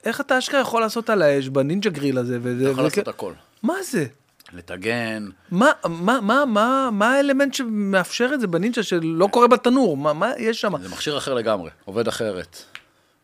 איך 0.05 0.21
אתה 0.21 0.37
אשכרה 0.37 0.61
יכול 0.61 0.81
לעשות 0.81 1.09
על 1.09 1.21
האש 1.21 1.47
בנינג'ה 1.47 1.89
גריל 1.89 2.17
הזה? 2.17 2.37
וזה, 2.41 2.63
אתה 2.63 2.71
יכול 2.71 2.85
וזה- 2.85 3.01
לעשות 3.01 3.07
הכל. 3.07 3.33
מה 3.63 3.73
זה? 3.91 4.05
לטגן, 4.53 5.27
מה, 5.51 5.71
מה, 5.85 6.19
מה, 6.21 6.45
מה, 6.45 6.89
מה 6.91 7.13
האלמנט 7.13 7.53
שמאפשר 7.53 8.29
את 8.33 8.39
זה 8.39 8.47
בנינג'ה 8.47 8.83
שלא 8.83 9.27
קורה 9.31 9.47
בתנור? 9.47 9.97
מה, 9.97 10.13
מה 10.13 10.31
יש 10.37 10.61
שם? 10.61 10.73
זה 10.83 10.89
מכשיר 10.89 11.17
אחר 11.17 11.33
לגמרי, 11.33 11.69
עובד 11.85 12.07
אחרת. 12.07 12.57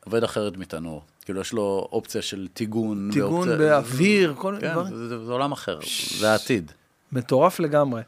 עובד 0.06 0.24
אחרת 0.24 0.58
מתנור. 0.58 1.02
כאילו, 1.26 1.42
יש 1.42 1.54
לו 1.54 1.88
אופציה 1.92 2.22
של 2.22 2.48
טיגון. 2.54 3.10
טיגון 3.14 3.34
ואופציה- 3.34 3.58
באוויר, 3.58 4.34
כל 4.38 4.52
מיני 4.54 4.64
כן, 4.68 4.72
דברים. 4.74 4.96
זה, 4.96 5.08
זה, 5.10 5.26
זה 5.26 5.32
עולם 5.32 5.52
אחר, 5.52 5.80
זה 6.20 6.32
העתיד. 6.32 6.72
מטורף 7.12 7.60
לגמרי. 7.60 8.02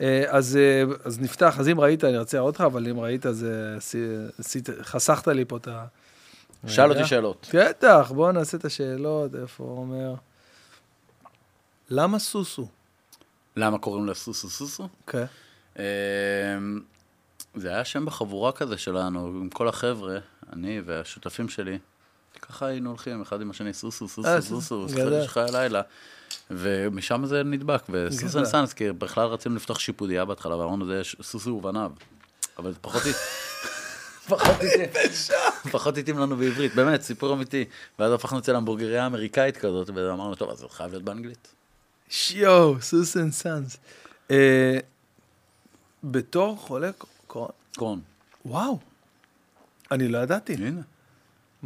אה, 0.00 0.24
אז, 0.28 0.56
אה, 0.56 0.82
אז 1.04 1.20
נפתח, 1.20 1.56
אז 1.60 1.68
אם 1.68 1.80
ראית, 1.80 2.04
אני 2.04 2.18
רוצה 2.18 2.36
להראות 2.36 2.54
לך, 2.54 2.60
אבל 2.60 2.88
אם 2.88 3.00
ראית, 3.00 3.26
אז 3.26 3.44
אה, 3.44 4.82
חסכת 4.82 5.28
לי 5.28 5.44
פה 5.44 5.56
את 5.56 5.68
ה... 5.68 5.86
שאל 6.66 6.90
אותי. 6.90 7.04
שאלות. 7.04 7.50
בטח, 7.54 8.12
בואו 8.14 8.32
נעשה 8.32 8.56
את 8.56 8.64
השאלות, 8.64 9.34
איפה 9.34 9.64
הוא 9.64 9.78
אומר? 9.78 10.14
למה 11.90 12.18
סוסו? 12.18 12.68
למה 13.56 13.78
קוראים 13.78 14.06
לה 14.06 14.14
סוסו 14.14 14.50
סוסו? 14.50 14.88
כן. 15.06 15.24
אמ, 15.78 15.82
זה 17.54 17.68
היה 17.68 17.84
שם 17.84 18.04
בחבורה 18.04 18.52
כזה 18.52 18.78
שלנו, 18.78 19.26
עם 19.26 19.48
כל 19.48 19.68
החבר'ה, 19.68 20.18
אני 20.52 20.80
והשותפים 20.84 21.48
שלי. 21.48 21.78
ככה 22.42 22.66
היינו 22.66 22.90
הולכים 22.90 23.22
אחד 23.22 23.40
עם 23.40 23.50
השני, 23.50 23.72
סוסו, 23.72 24.08
סוסו, 24.08 24.40
סוסו, 24.42 24.86
גדול. 24.94 25.12
יש 25.12 25.28
חיי 25.28 25.52
לילה. 25.52 25.82
ומשם 26.50 27.26
זה 27.26 27.42
נדבק. 27.42 27.82
נסנס, 28.40 28.72
כי 28.72 28.92
בכלל 28.92 29.26
רצינו 29.26 29.54
לפתוח 29.56 29.78
שיפודיה 29.78 30.24
בהתחלה, 30.24 30.56
ואמרנו, 30.56 30.86
זה 30.86 31.02
סוסו 31.22 31.50
ובניו. 31.50 31.90
אבל 32.58 32.72
זה 32.72 32.78
פחות... 32.80 33.02
פחות 35.72 35.96
התאים- 35.98 36.18
לנו 36.18 36.36
בעברית, 36.36 36.74
באמת, 36.74 37.02
סיפור 37.02 37.32
אמיתי. 37.32 37.64
ואז 37.98 38.12
הפכנו 38.12 38.38
אצל 38.38 38.56
המבורגריה 38.56 39.06
אמריקאית 39.06 39.56
כזאת, 39.56 39.90
ואמרנו, 39.94 40.34
טוב, 40.34 40.50
אז 40.50 40.58
זה 40.58 40.66
חייב 40.70 40.90
להיות 40.90 41.02
באנגלית. 41.04 41.48
שיו, 42.08 42.74
Susu 42.80 43.16
and 43.16 43.32
Sons. 43.32 43.76
אה, 44.30 44.78
בתור 46.04 46.56
חולה 46.56 46.90
קורונה, 47.26 47.52
קרוהן. 47.72 48.00
וואו, 48.46 48.78
אני 49.90 50.08
לא 50.08 50.18
ידעתי. 50.18 50.54
הנה. 50.54 50.80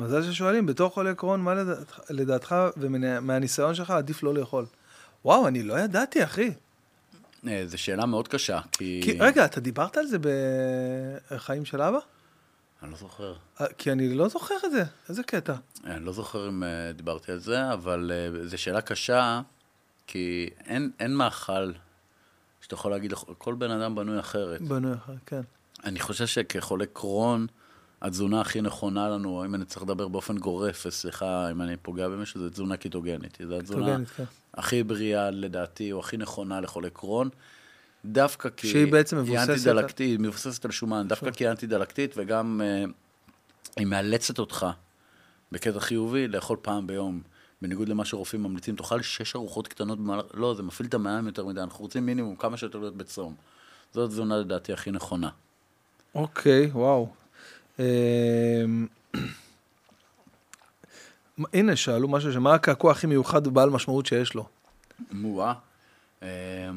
מזל 0.01 0.33
ששואלים, 0.33 0.67
בתור 0.67 0.91
חולה 0.91 1.15
קרוהן, 1.15 1.41
מה 1.41 1.55
לדעתך, 1.55 2.01
לדעתך 2.11 2.55
ומהניסיון 2.77 3.75
שלך 3.75 3.91
עדיף 3.91 4.23
לא 4.23 4.35
לאכול? 4.35 4.67
וואו, 5.25 5.49
אני 5.49 5.63
לא 5.63 5.75
ידעתי, 5.81 6.25
אחי. 6.25 6.51
אה, 7.49 7.63
זו 7.67 7.79
שאלה 7.79 8.07
מאוד 8.07 8.29
קשה, 8.29 8.61
כי... 8.73 9.01
כי, 9.05 9.19
רגע, 9.21 9.45
אתה 9.45 9.61
דיברת 9.61 9.97
על 9.97 10.07
זה 10.07 10.17
בחיים 11.31 11.65
של 11.65 11.83
אבא? 11.83 11.99
אני 12.83 12.91
לא 12.91 12.97
זוכר. 12.97 13.35
אה, 13.61 13.67
כי 13.79 13.93
אני 13.93 14.15
לא 14.15 14.29
זוכר 14.29 14.55
את 14.67 14.73
זה, 14.73 14.85
איזה 15.09 15.23
קטע. 15.23 15.55
אני 15.85 16.05
לא 16.05 16.13
זוכר 16.13 16.49
אם 16.49 16.63
אה, 16.63 16.93
דיברתי 16.93 17.33
על 17.33 17.39
זה, 17.39 17.73
אבל 17.73 18.13
אה, 18.15 18.47
זו 18.47 18.59
שאלה 18.59 18.81
קשה, 18.81 19.41
כי 20.07 20.51
אין, 20.67 20.91
אין 21.01 21.15
מאכל 21.15 21.73
שאתה 22.61 22.75
יכול 22.75 22.91
להגיד, 22.91 23.13
כל 23.39 23.55
בן 23.55 23.71
אדם 23.71 23.95
בנוי 23.95 24.21
אחרת. 24.21 24.63
בנוי 24.63 24.95
אחר, 24.95 25.13
כן. 25.27 25.41
אני 25.85 26.01
חושב 26.01 26.27
שכחולה 26.27 26.87
קרון, 26.87 27.47
התזונה 28.03 28.41
הכי 28.41 28.61
נכונה 28.61 29.09
לנו, 29.09 29.45
אם 29.45 29.55
אני 29.55 29.65
צריך 29.65 29.83
לדבר 29.83 30.09
באופן 30.09 30.39
גורף, 30.39 30.87
וסליחה 30.87 31.51
אם 31.51 31.63
אני 31.63 31.77
פוגע 31.77 32.09
במישהו, 32.09 32.41
זו 32.41 32.51
תזונה 32.51 32.77
קיטוגנית. 32.77 33.39
זו 33.49 33.57
התזונה 33.57 33.97
כן. 34.17 34.25
הכי 34.55 34.83
בריאה 34.83 35.31
לדעתי, 35.31 35.93
או 35.93 36.01
הכי 36.01 36.17
נכונה 36.17 36.61
לחולה 36.61 36.91
קרון. 36.91 37.29
דווקא 38.05 38.49
כי... 38.57 38.69
שהיא 38.69 38.93
בעצם 38.93 39.17
היא 39.17 39.25
מבוססת 39.25 39.49
על- 39.49 39.55
אנטי-דלקתית, 39.55 40.11
היא 40.11 40.19
מבוססת 40.19 40.65
על 40.65 40.71
שומן, 40.71 41.09
דווקא 41.09 41.31
כי 41.31 41.45
היא 41.45 41.51
אנטי-דלקתית, 41.51 42.15
וגם 42.17 42.61
אה, 42.65 42.85
היא 43.77 43.87
מאלצת 43.87 44.39
אותך, 44.39 44.67
בקטע 45.53 45.81
חיובי, 45.81 46.29
לאכול 46.29 46.57
פעם 46.63 46.87
ביום. 46.87 47.21
בניגוד 47.63 47.89
למה 47.89 48.05
שרופאים 48.05 48.43
ממליצים, 48.43 48.77
תאכל 48.77 49.03
שש 49.03 49.37
ארוחות 49.37 49.69
קטנות 49.69 49.99
במהלך... 49.99 50.25
לא, 50.35 50.55
זה 50.55 50.63
מפעיל 50.63 50.89
את 50.89 50.95
המעיים 50.95 51.27
יותר 51.27 51.47
מדי, 51.47 51.61
אנחנו 51.61 51.85
רוצים 51.85 52.07
מינימום, 52.07 52.37
כמה 52.37 52.57
שיותר 52.57 52.79
להיות 52.79 52.97
בצום. 52.97 53.35
זו 53.95 54.05
התזונה 54.05 54.39
לדעתי 54.39 54.73
הכי 54.73 54.91
נכונה. 54.91 55.29
אוקיי, 56.15 56.67
וואו. 56.67 57.09
אמ, 57.79 58.87
הנה, 61.53 61.77
שאלו 61.77 62.09
משהו, 62.09 62.33
שמה 62.33 62.55
הקעקוע 62.55 62.93
הכי 62.93 63.07
מיוחד 63.07 63.47
ובעל 63.47 63.71
משמעות 63.71 64.07
שיש 64.07 64.35
לו? 64.35 64.47
מו-אה. 65.13 65.53
אה, 66.23 66.29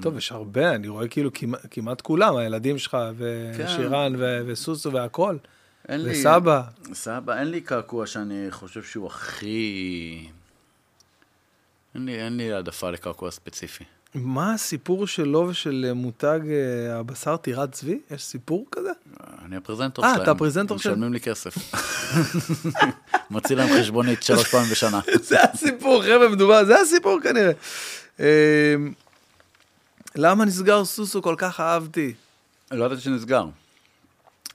טוב, 0.01 0.17
יש 0.17 0.31
הרבה, 0.31 0.75
אני 0.75 0.87
רואה 0.87 1.07
כאילו 1.07 1.33
כמעט, 1.33 1.59
כמעט 1.71 2.01
כולם, 2.01 2.35
הילדים 2.35 2.77
שלך, 2.77 2.97
ושירן, 3.17 4.13
ו- 4.17 4.41
וסוסו 4.45 4.91
והכל, 4.91 5.37
אין 5.89 6.01
לי- 6.03 6.11
וסבא. 6.11 6.61
סבא, 6.93 7.39
אין 7.39 7.47
לי 7.47 7.61
קעקוע 7.61 8.07
שאני 8.07 8.47
חושב 8.51 8.83
שהוא 8.83 9.07
הכי... 9.07 10.27
אין 11.95 12.05
לי, 12.05 12.15
אין 12.21 12.37
לי 12.37 12.53
העדפה 12.53 12.89
לקעקוע 12.91 13.31
ספציפי. 13.31 13.83
מה 14.15 14.53
הסיפור 14.53 15.07
שלו 15.07 15.47
ושל 15.49 15.85
אה, 15.87 15.93
מותג 15.93 16.39
אה, 16.49 16.99
הבשר 16.99 17.37
טירת 17.37 17.71
צבי? 17.71 17.99
יש 18.11 18.23
סיפור 18.23 18.65
כזה? 18.71 18.89
אני 19.45 19.55
הפרזנטור 19.55 20.05
אה, 20.05 20.09
שלהם. 20.09 20.23
אתה 20.23 20.31
הפרזנטור 20.31 20.77
שלהם? 20.77 20.95
משלמים 20.95 21.13
לי 21.13 21.19
כסף. 21.19 21.55
מוציא 23.31 23.55
להם 23.55 23.69
חשבונית 23.79 24.23
שלוש 24.23 24.51
פעמים 24.51 24.71
בשנה. 24.71 25.01
זה 25.29 25.37
הסיפור, 25.41 26.03
חבר'ה, 26.03 26.29
מדובר, 26.29 26.65
זה 26.65 26.81
הסיפור 26.81 27.19
כנראה. 27.23 27.51
אמ, 28.19 28.25
למה 30.15 30.45
נסגר 30.45 30.85
סוסו 30.85 31.21
כל 31.21 31.35
כך 31.37 31.59
אהבתי? 31.59 32.13
לא 32.71 32.85
ידעתי 32.85 33.01
שנסגר. 33.01 33.45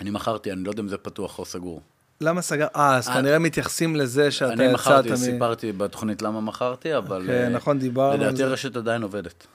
אני 0.00 0.10
מכרתי, 0.10 0.52
אני 0.52 0.64
לא 0.64 0.70
יודע 0.70 0.82
אם 0.82 0.88
זה 0.88 0.98
פתוח 0.98 1.38
או 1.38 1.44
סגור. 1.44 1.82
למה 2.20 2.42
סגר? 2.42 2.66
אה, 2.76 2.96
אז 2.96 3.08
אה, 3.08 3.14
כנראה 3.14 3.38
מתייחסים 3.38 3.96
לזה 3.96 4.30
שאתה 4.30 4.52
אני 4.52 4.64
יצאת 4.64 4.74
מכרתי, 4.74 5.12
מ... 5.12 5.16
סיפרתי 5.16 5.72
בתוכנית 5.72 6.22
למה 6.22 6.40
מכרתי, 6.40 6.96
אבל... 6.96 7.24
כן, 7.26 7.52
נכון, 7.52 7.78
דיברנו 7.78 8.12
על 8.12 8.20
לדעתי 8.20 8.36
זה. 8.36 8.44
הרשת 8.44 8.76
עדיין 8.76 9.02
עובדת. 9.02 9.46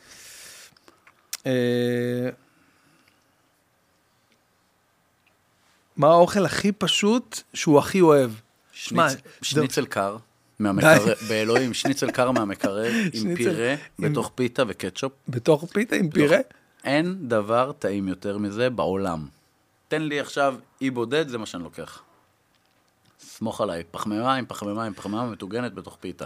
אה, 1.45 2.30
מה 5.98 6.07
האוכל 6.07 6.45
הכי 6.45 6.72
פשוט 6.72 7.41
שהוא 7.53 7.80
הכי 7.80 8.02
אוהב? 8.02 8.31
שניצל 9.41 9.85
קר 9.85 10.18
מהמקרר, 10.60 11.14
באלוהים, 11.27 11.73
שניצל 11.73 12.11
קר 12.11 12.31
מהמקרר 12.31 12.91
עם 13.14 13.35
פירה, 13.35 13.76
בתוך 13.99 14.31
פיתה 14.35 14.64
וקטשופ. 14.68 15.11
בתוך 15.27 15.65
פיתה 15.73 15.95
עם 15.95 16.10
פירה? 16.10 16.38
אין 16.84 17.15
דבר 17.22 17.72
טעים 17.80 18.07
יותר 18.07 18.38
מזה 18.38 18.69
בעולם. 18.69 19.26
תן 19.88 20.02
לי 20.02 20.19
עכשיו 20.19 20.56
אי 20.81 20.90
בודד, 20.90 21.27
זה 21.27 21.38
מה 21.38 21.45
שאני 21.45 21.64
לוקח. 21.64 22.02
סמוך 23.43 23.61
עליי, 23.61 23.83
פחמימה 23.91 24.35
עם 24.35 24.45
פחמימה 24.45 24.83
עם 24.85 24.93
פחמימה 24.93 25.25
מטוגנת 25.25 25.73
בתוך 25.73 25.97
פיתה. 25.99 26.25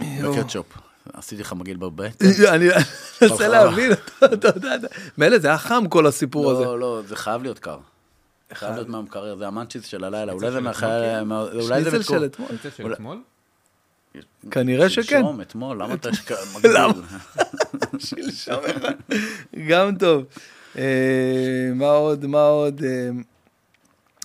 וקטשופ. 0.00 0.66
עשיתי 1.12 1.42
לך 1.42 1.52
מגעיל 1.52 1.76
בבטן. 1.76 2.26
אני 2.54 2.68
מנסה 3.22 3.48
להבין, 3.48 3.92
אתה- 4.24 4.48
יודע, 4.48 4.88
מילא 5.18 5.38
זה 5.38 5.48
היה 5.48 5.58
חם 5.58 5.84
כל 5.88 6.06
הסיפור 6.06 6.50
הזה. 6.50 6.64
לא, 6.64 6.78
לא, 6.78 7.00
זה 7.06 7.16
חייב 7.16 7.42
להיות 7.42 7.58
קר. 7.58 7.78
חייב 8.54 8.74
להיות 8.74 8.88
מהמקרר, 8.88 9.36
זה 9.36 9.46
המאנצ'יז 9.46 9.84
של 9.84 10.04
הלילה. 10.04 10.32
אולי 10.32 10.50
זה 10.50 10.56
של 10.56 10.62
מהחייל... 10.62 11.22
מה- 11.24 11.42
אולי 11.42 11.84
זה 11.84 11.90
שניצל 11.90 12.02
של 12.02 12.24
אתמול. 12.24 12.48
של 12.76 12.92
אתמול? 12.92 13.20
כנראה 14.50 14.88
שכן. 14.90 15.02
שלשום, 15.02 15.40
אתמול, 15.40 15.82
למה 15.82 15.94
אתה 15.94 16.08
מגביל? 16.56 16.72
למה? 16.78 16.92
שלשום 17.98 18.54
אחד. 18.76 18.94
גם 19.68 19.96
טוב. 19.98 20.24
אה, 20.78 20.84
מה 21.74 21.86
עוד, 21.90 22.26
מה 22.26 22.42
עוד? 22.42 22.80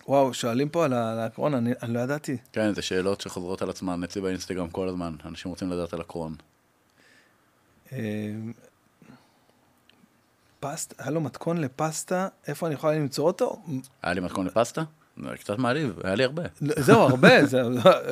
אה, 0.04 0.12
וואו, 0.12 0.34
שואלים 0.34 0.70
פה 0.70 0.86
על 0.86 0.94
ה- 0.94 1.12
על 1.12 1.20
הקורונה, 1.20 1.58
אני 1.58 1.72
אני 1.84 1.94
לא 1.94 2.00
ידעתי. 2.00 2.38
כן, 2.54 2.74
זה 2.74 2.82
שאלות 2.82 3.22
שחוזרות 3.22 3.62
על 3.62 3.70
עצמן 3.70 4.04
אצלי 4.04 4.22
באינסטגרם 4.22 4.70
כל 4.70 4.88
הזמן. 4.88 5.16
אנשים 5.26 5.52
רוצים 5.52 5.70
לדעת 5.72 5.94
על 5.94 6.02
הקרון. 6.02 6.36
אה, 7.94 8.00
פסטה, 10.60 10.96
היה 11.04 11.12
לו 11.12 11.22
מתכון 11.22 11.58
לפסטה, 11.58 12.28
איפה 12.48 12.68
אני 12.68 12.76
יכול 12.76 12.94
למצוא 12.94 13.26
אותו? 13.28 13.62
היה 14.04 14.14
לי 14.14 14.22
מתכון 14.22 14.46
לפסטה? 14.46 14.84
זה 15.24 15.38
קצת 15.40 15.58
מעליב, 15.58 16.00
היה 16.04 16.16
לי 16.16 16.24
הרבה. 16.24 16.44
זהו, 16.62 17.02
הרבה. 17.02 17.46
זה- 17.46 17.62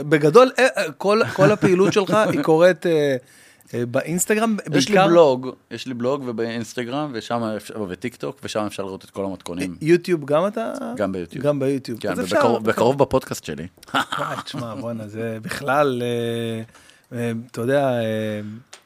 בגדול, 0.10 0.52
אה, 0.60 0.68
אה, 0.78 0.92
כל 0.92 1.22
כל 1.36 1.52
הפעילות 1.52 1.94
שלך 1.94 2.14
היא 2.32 2.42
קורית 2.44 2.86
אה, 3.74 3.80
אה, 3.80 3.86
באינסטגרם, 3.86 4.58
יש 4.74 4.90
לי 4.90 4.96
בעיקר 4.96 5.08
בלוג, 5.08 5.50
יש 5.72 5.88
לי 5.88 5.94
בלוג 5.94 6.24
ובאינסטגרם 6.26 7.12
ושם 7.14 7.44
אפשר- 7.44 7.82
וטיק 7.90 8.16
טוק 8.16 8.38
ושם 8.44 8.64
אפשר 8.66 8.84
לראות 8.84 9.06
את 9.06 9.10
כל 9.10 9.26
המתכונים. 9.26 9.76
יוטיוב 9.82 10.26
גם 10.26 10.48
אתה? 10.48 10.74
גם 10.96 11.12
ביוטיוב. 11.12 11.44
גם 11.46 11.60
ביוטיוב. 11.60 12.00
כן, 12.00 12.12
אז 12.12 12.20
אפשר- 12.20 12.36
ובקרוב- 12.36 12.64
בקרוב 12.64 12.98
בפודקאסט 12.98 13.44
שלי. 13.44 13.68
וואי, 13.94 14.36
תשמע, 14.46 14.76
בואנה, 14.76 15.08
זה 15.08 15.38
בכלל, 15.42 16.02
אה, 16.04 16.64
אה, 17.18 17.32
אתה 17.52 17.62
יודע, 17.62 17.90
אה, 17.90 18.42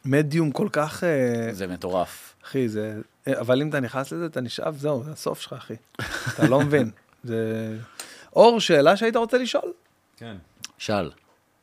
מדיום 0.06 0.52
כל 0.52 0.68
כך, 0.72 1.04
אה, 1.04 1.54
זה 1.54 1.68
מטורף. 1.68 2.34
אחי, 2.46 2.70
זה... 2.70 2.94
אה, 3.28 3.40
אבל 3.40 3.62
אם 3.62 3.70
אתה 3.70 3.80
נכנס 3.80 4.12
לזה, 4.12 4.26
אתה 4.26 4.42
נשאב, 4.42 4.78
זהו, 4.78 5.04
זה 5.04 5.12
הסוף 5.12 5.42
שלך, 5.42 5.54
אחי. 5.54 5.74
אתה 6.36 6.48
לא 6.48 6.60
מבין. 6.62 6.90
זה... 7.24 7.76
אור, 8.36 8.60
שאלה 8.60 8.98
שהיית 8.98 9.16
רוצה 9.16 9.38
לשאול? 9.38 9.72
כן. 10.18 10.36
שאל. 10.78 11.10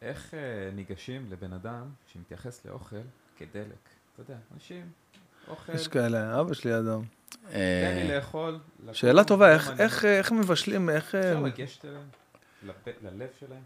איך 0.03 0.35
אה, 0.35 0.39
ניגשים 0.75 1.27
לבן 1.31 1.53
אדם 1.53 1.83
שמתייחס 2.13 2.65
לאוכל 2.67 2.97
כדלק? 3.37 3.89
אתה 4.15 4.23
יודע, 4.23 4.35
אנשים, 4.55 4.91
אוכל, 5.49 5.73
יש 5.75 5.89
כאלה, 5.89 6.41
אבא 6.41 6.55
שלי 6.55 6.79
אדום. 6.79 7.05
תן 7.31 7.55
אה, 7.55 8.03
לי 8.09 8.15
לאכול. 8.17 8.59
שאלה 8.93 9.25
טובה, 9.25 9.49
לא 9.49 9.53
איך- 9.79 10.33
מבשלים, 10.33 10.91
איך... 10.91 11.15
אה, 11.15 11.21
אפשר 11.33 11.43
לגשת 11.43 11.85
אליהם? 11.85 12.03
ללב 13.03 13.29
שלהם? 13.41 13.63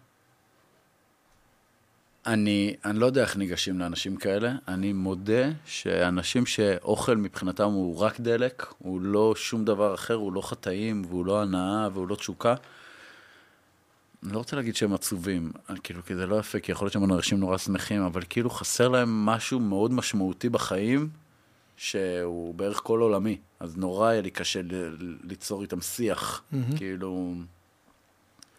אני, 2.26 2.76
אני 2.84 2.98
לא 2.98 3.06
יודע 3.06 3.22
איך 3.22 3.36
ניגשים 3.36 3.78
לאנשים 3.78 4.16
כאלה. 4.16 4.52
אני 4.68 4.92
מודה 4.92 5.48
שאנשים 5.64 6.46
שאוכל 6.46 7.16
מבחינתם 7.16 7.64
הוא 7.64 7.98
רק 8.00 8.20
דלק, 8.20 8.66
הוא 8.78 9.00
לא 9.00 9.34
שום 9.36 9.64
דבר 9.64 9.94
אחר, 9.94 10.14
הוא 10.14 10.32
לא 10.32 10.40
חטאים, 10.40 11.02
והוא 11.08 11.26
לא 11.26 11.42
הנאה, 11.42 11.88
והוא 11.92 12.08
לא 12.08 12.16
תשוקה. 12.16 12.54
אני 14.26 14.34
לא 14.34 14.38
רוצה 14.38 14.56
להגיד 14.56 14.76
שהם 14.76 14.94
עצובים, 14.94 15.52
כאילו, 15.82 16.04
כי 16.04 16.14
זה 16.16 16.26
לא 16.26 16.36
יפה, 16.36 16.60
כי 16.60 16.72
יכול 16.72 16.84
להיות 16.86 16.92
שהם 16.92 17.12
אנשים 17.12 17.40
נורא 17.40 17.58
שמחים, 17.58 18.02
אבל 18.02 18.22
כאילו 18.28 18.50
חסר 18.50 18.88
להם 18.88 19.26
משהו 19.26 19.60
מאוד 19.60 19.92
משמעותי 19.92 20.48
בחיים, 20.48 21.08
שהוא 21.76 22.54
בערך 22.54 22.80
כל 22.84 23.00
עולמי. 23.00 23.38
אז 23.60 23.76
נורא 23.76 24.08
היה 24.08 24.20
לי 24.20 24.30
קשה 24.30 24.60
ל- 24.62 24.96
ליצור 25.24 25.62
איתם 25.62 25.80
שיח. 25.80 26.42
כאילו, 26.76 27.34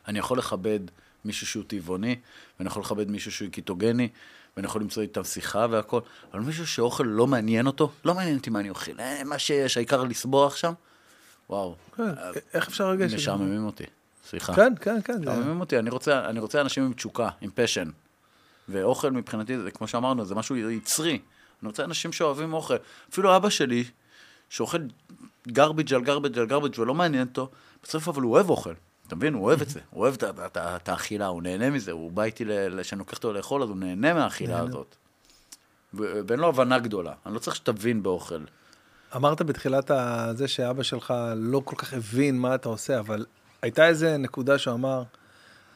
אני 0.08 0.20
יכול 0.20 0.38
לכבד 0.38 0.80
מישהו 1.26 1.48
שהוא 1.48 1.64
טבעוני, 1.68 2.16
ואני 2.60 2.68
יכול 2.70 2.82
לכבד 2.82 3.12
מישהו 3.12 3.32
שהוא 3.32 3.50
קיטוגני, 3.50 4.10
ואני 4.58 4.68
יכול 4.68 4.82
למצוא 4.82 5.02
איתם 5.04 5.24
שיחה 5.24 5.68
והכל, 5.70 6.00
אבל 6.34 6.42
מישהו 6.42 6.68
שאוכל 6.68 7.04
לא 7.08 7.28
מעניין 7.28 7.68
אותו, 7.68 7.92
לא 8.06 8.14
מעניין 8.14 8.38
אותי 8.38 8.50
מה 8.50 8.60
אני 8.60 8.70
אוכל, 8.70 8.92
אה, 9.00 9.24
מה 9.24 9.40
שיש, 9.40 9.78
העיקר 9.78 10.04
לסבוח 10.04 10.56
שם, 10.56 10.74
וואו, 11.50 11.76
כן, 11.98 12.04
איך 12.54 12.68
אפשר 12.68 12.92
לגשת? 12.92 13.16
משעממים 13.16 13.66
אותי, 13.66 13.84
סליחה. 14.30 14.54
כן, 14.56 14.74
כן, 14.82 15.00
כן. 15.04 15.14
זה- 15.14 15.20
משעממים 15.32 15.60
אותי, 15.60 15.80
אני 15.80 15.90
רוצה, 15.90 16.26
אני 16.30 16.40
רוצה 16.40 16.62
אנשים 16.62 16.84
עם 16.84 16.94
תשוקה, 16.94 17.30
עם 17.42 17.50
פשן. 17.56 17.90
ואוכל 18.70 19.12
מבחינתי, 19.12 19.58
זה 19.60 19.72
כמו 19.72 19.88
שאמרנו, 19.88 20.26
זה 20.26 20.36
משהו 20.36 20.56
יצרי. 20.56 21.20
אני 21.62 21.68
רוצה 21.68 21.84
אנשים 21.84 22.14
שאוהבים 22.14 22.54
אוכל. 22.54 22.76
אפילו 23.12 23.36
אבא 23.36 23.50
שלי, 23.50 23.84
שאוכל 24.50 24.78
גרביג' 25.48 25.94
על 25.94 26.02
גרביג' 26.04 26.40
על 26.40 26.46
גרביג' 26.46 26.80
ולא 26.80 26.94
מעניין 26.96 27.28
אותו, 27.28 27.50
בסוף 27.84 28.08
אבל 28.08 28.22
הוא 28.22 28.32
אוהב 28.34 28.50
אוכל. 28.50 28.74
אתה 29.08 29.16
מבין? 29.16 29.34
הוא 29.34 29.44
אוהב 29.44 29.62
את 29.62 29.70
זה. 29.70 29.80
הוא 29.90 30.04
אוהב 30.04 30.16
את 30.56 30.90
האכילה, 30.90 31.28
הוא 31.28 31.42
נהנה 31.44 31.70
מזה. 31.70 31.92
הוא 31.92 32.12
בא 32.12 32.24
איתי, 32.24 32.46
כשאני 32.82 33.00
לוקח 33.00 33.14
אותו 33.18 33.34
לאכול, 33.34 33.64
אז 33.64 33.70
הוא 33.70 33.78
נהנה 33.78 34.14
מהאכילה 34.14 34.60
הזאת. 34.60 34.96
ואין 35.94 36.40
לו 36.40 36.48
הבנה 36.48 36.80
גדולה. 36.80 37.14
אני 37.26 37.34
לא 37.34 37.40
צריך 37.40 37.56
שתבין 37.56 38.04
באוכל. 38.04 38.40
אמרת 39.16 39.42
בתחילת 39.42 39.92
זה 40.34 40.48
שאבא 40.48 40.84
שלך 40.84 41.14
לא 41.36 41.62
כל 41.66 41.76
כך 41.76 41.94
הבין 41.94 42.40
מה 42.40 42.56
אתה 42.56 42.70
עושה, 42.70 43.00
אבל 43.00 43.26
הייתה 43.62 43.88
איזה 43.88 44.18
נקודה 44.18 44.58
שהוא 44.58 44.74
אמר, 44.74 45.04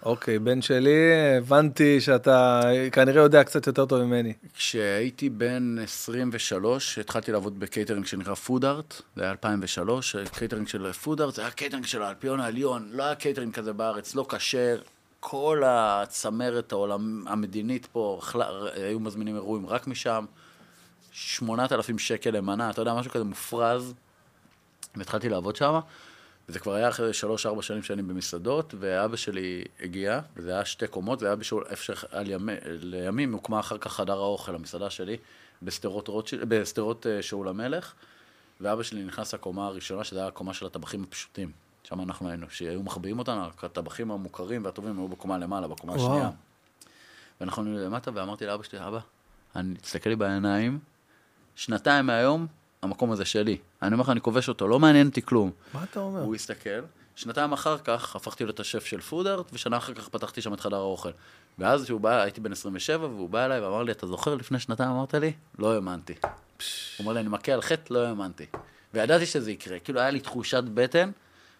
אוקיי, 0.03 0.40
בן 0.40 0.62
שלי, 0.62 1.14
הבנתי 1.38 2.02
שאתה 2.02 2.62
כנראה 2.91 3.22
יודע 3.22 3.44
קצת 3.44 3.68
יותר 3.68 3.86
טוב 3.86 4.03
ממני. 4.03 4.34
כשהייתי 4.53 5.30
בן 5.30 5.76
23, 5.84 6.99
התחלתי 6.99 7.32
לעבוד 7.32 7.60
בקייטרינג 7.60 8.06
שנקרא 8.06 8.34
Food 8.34 8.66
Art, 8.66 9.02
זה 9.16 9.24
היה 9.24 9.32
2003, 9.32 10.16
קייטרינג 10.16 10.68
של 10.68 10.91
Food 10.91 11.22
Art, 11.22 11.36
זה 11.36 11.41
היה 11.41 11.52
קייטרינג 11.52 11.86
של 11.86 12.02
האלפיון 12.02 12.40
העליון, 12.40 12.90
לא 12.91 13.03
היה 13.03 13.16
קייטרינג 13.16 13.53
כזה 13.53 13.74
בארץ, 13.74 14.16
לא 14.16 14.26
כשר, 14.30 14.82
כל 15.20 15.64
הצמרת 15.66 16.72
העולם 16.72 17.28
המדינית 17.28 17.86
פה, 17.91 18.22
היו 18.76 18.99
מזמינים 18.99 19.36
אירועים 19.36 19.68
רק 19.68 19.88
משם, 19.88 20.26
8,000 21.12 21.99
שקל 21.99 22.30
למנה, 22.30 22.70
אתה 22.70 22.82
יודע, 22.82 22.94
משהו 22.94 23.12
כזה 23.12 23.24
מופרז, 23.24 23.94
והתחלתי 24.95 25.30
לעבוד 25.30 25.56
שם, 25.56 25.80
וזה 26.52 26.60
כבר 26.60 26.73
היה 26.73 26.90
אחרי 26.90 27.14
שלוש-ארבע 27.14 27.61
שנים 27.61 27.84
שאני 27.84 28.02
במסעדות, 28.02 28.73
ואבא 28.80 29.15
שלי 29.15 29.64
הגיע, 29.80 30.19
וזה 30.36 30.53
היה 30.53 30.65
שתי 30.65 30.88
קומות, 30.88 31.19
זה 31.19 31.26
היה 31.26 31.36
בשול, 31.36 31.64
איפה 31.69 31.84
שעל 31.84 32.30
ימי, 32.30 32.53
לימים 32.65 33.34
הוקמה 33.34 33.60
אחר 33.60 33.78
כך 33.78 33.94
חדר 33.94 34.18
האוכל, 34.18 34.56
המסעדה 34.56 34.90
שלי, 34.90 35.18
בשדרות 35.61 37.07
אה, 37.07 37.22
שאול 37.22 37.48
המלך, 37.48 37.94
ואבא 38.61 38.84
שלי 38.84 39.03
נכנס 39.03 39.34
לקומה 39.34 39.65
הראשונה, 39.65 40.03
שזה 40.03 40.19
היה 40.19 40.28
הקומה 40.28 40.53
של 40.53 40.65
הטבחים 40.65 41.03
הפשוטים. 41.03 41.52
שם 41.84 42.02
אנחנו 42.02 42.30
היינו, 42.30 42.49
שהיו 42.49 42.84
מחביאים 42.84 43.19
אותנו, 43.19 43.45
הטבחים 43.64 44.11
המוכרים 44.11 44.65
והטובים 44.65 44.99
היו 44.99 45.07
בקומה 45.07 45.38
למעלה, 45.38 45.68
בקומה 45.68 45.94
וואו. 45.94 46.11
השנייה. 46.11 46.32
ואנחנו 47.41 47.64
היינו 47.64 47.86
למטה, 47.86 48.11
ואמרתי 48.14 48.45
לאבא 48.45 48.64
שלי, 48.64 48.88
אבא, 48.88 48.99
אני, 49.56 49.76
תסתכל 49.76 50.10
לי 50.10 50.15
בעיניים, 50.15 50.80
שנתיים 51.56 52.06
מהיום, 52.06 52.48
המקום 52.84 53.12
הזה 53.12 53.26
שלי. 53.26 53.58
אני 53.82 53.94
אומר 53.94 54.03
לך, 54.03 54.10
אני 54.10 54.22
כובש 54.22 54.49
אותו, 54.49 54.68
לא 54.68 54.80
מעניין 54.80 55.08
אותי 55.08 55.22
כלום. 55.22 55.52
מה 55.74 55.84
אתה 55.84 55.99
אומר? 55.99 56.22
הוא 56.22 56.36
הסתכל, 56.36 56.70
שנתיים 57.16 57.53
אחר 57.53 57.78
כך 57.78 58.16
הפכתי 58.16 58.44
להיות 58.44 58.60
השף 58.60 58.86
של 58.86 59.02
פודארט, 59.02 59.45
ושנה 59.53 59.78
אחר 59.78 59.94
כך 59.94 60.10
פתחתי 60.10 60.41
שם 60.41 60.53
את 60.53 60.60
חדר 60.60 60.76
האוכל. 60.78 61.10
ואז 61.60 61.84
כשהוא 61.84 62.02
בא, 62.02 62.22
הייתי 62.22 62.41
בן 62.41 62.52
27, 62.52 63.06
והוא 63.08 63.30
בא 63.30 63.45
אליי 63.45 63.60
ואמר 63.60 63.84
לי, 63.84 63.91
אתה 63.91 64.08
זוכר 64.08 64.36
לפני 64.36 64.60
שנתיים 64.60 64.90
אמרת 64.90 65.14
לי? 65.14 65.34
לא 65.60 65.74
האמנתי. 65.74 66.14
הוא 66.22 66.30
אומר 66.99 67.14
לי, 67.14 67.20
אני 67.20 67.30
מכה 67.30 67.52
על 67.52 67.62
חטא, 67.62 67.94
לא 67.94 68.08
האמנתי. 68.08 68.45
וידעתי 68.94 69.26
שזה 69.26 69.52
יקרה, 69.52 69.80
כאילו 69.80 69.99
היה 69.99 70.10
לי 70.10 70.20
תחושת 70.20 70.64
בטן, 70.74 71.12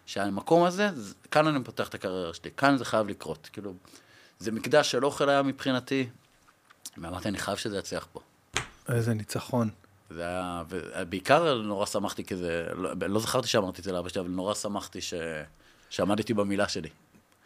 שהמקום 0.06 0.64
הזה, 0.64 0.88
זה- 0.94 1.14
כאן 1.30 1.46
אני 1.46 1.64
פותח 1.64 1.88
את 1.88 1.94
הקריירה 1.94 2.34
שלי, 2.34 2.50
כאן 2.56 2.76
זה 2.76 2.84
חייב 2.84 3.08
לקרות. 3.08 3.48
כאילו, 3.52 3.74
זה 4.38 4.52
מקדש 4.52 4.90
של 4.90 5.04
אוכל 5.04 5.28
היה 5.28 5.42
מבחינתי, 5.42 6.08
ואמרתי, 6.98 7.28
אני 7.28 7.38
חייב 7.38 7.56
שזה 7.56 7.78
יצליח 7.78 8.06
פה. 8.12 8.20
איזה 8.88 9.14
ניצחון. 9.14 9.70
זה 10.14 10.22
היה, 10.22 10.62
ובעיקר 10.68 11.62
נורא 11.62 11.86
שמחתי 11.86 12.24
כזה, 12.24 12.66
לא, 12.74 12.90
לא 13.08 13.20
זכרתי 13.20 13.48
שאמרתי 13.48 13.80
את 13.80 13.84
זה 13.84 13.92
לאבא 13.92 14.08
שלי, 14.08 14.20
אבל 14.20 14.30
נורא 14.30 14.54
שמחתי 14.54 15.00
ש... 15.00 15.14
שעמדתי 15.90 16.34
במילה 16.34 16.68
שלי. 16.68 16.88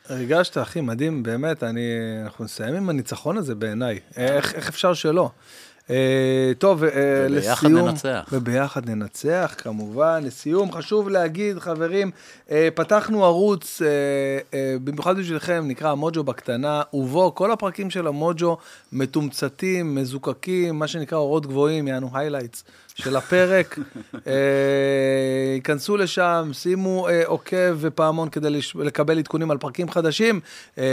הרגשת, 0.09 0.59
אחי, 0.59 0.81
מדהים, 0.81 1.23
באמת, 1.23 1.63
אני, 1.63 1.81
אנחנו 2.25 2.45
נסיים 2.45 2.75
עם 2.75 2.89
הניצחון 2.89 3.37
הזה 3.37 3.55
בעיניי. 3.55 4.01
איך, 4.17 4.55
איך 4.55 4.69
אפשר 4.69 4.95
שלא? 4.95 5.31
אה, 5.91 6.53
טוב, 6.59 6.85
אה, 6.85 6.91
וביחד 7.31 7.67
לסיום, 7.67 7.89
ננצח. 7.89 8.29
וביחד 8.33 8.91
ננצח, 8.91 9.55
כמובן. 9.59 10.21
לסיום, 10.25 10.73
חשוב 10.73 11.09
להגיד, 11.09 11.59
חברים, 11.59 12.11
אה, 12.51 12.69
פתחנו 12.75 13.25
ערוץ, 13.25 13.83
במיוחד 14.85 15.19
בשבילכם, 15.19 15.65
נקרא 15.69 15.91
המוג'ו 15.91 16.25
בקטנה, 16.25 16.83
ובו 16.93 17.35
כל 17.35 17.53
הפרקים 17.53 17.91
של 17.91 18.07
המוג'ו 18.07 18.57
מתומצתים, 18.93 19.95
מזוקקים, 19.95 20.79
מה 20.79 20.89
שנקרא 20.89 21.19
אורות 21.19 21.47
גבוהים, 21.47 21.89
יענו 21.89 22.11
highlights 22.15 22.65
של 22.97 23.17
הפרק. 23.17 23.79
אה, 24.27 25.97
לשם, 25.99 26.51
שימו 26.53 27.09
אה, 27.09 27.23
עוקב 27.27 27.77
ופעמון 27.77 28.29
כדי 28.29 28.51
לש... 28.51 28.77
לקבל 28.77 29.19
עדכונים 29.19 29.51
על 29.51 29.59
פרקים 29.59 29.91
חדשים. 29.91 30.41
אה, 30.79 30.85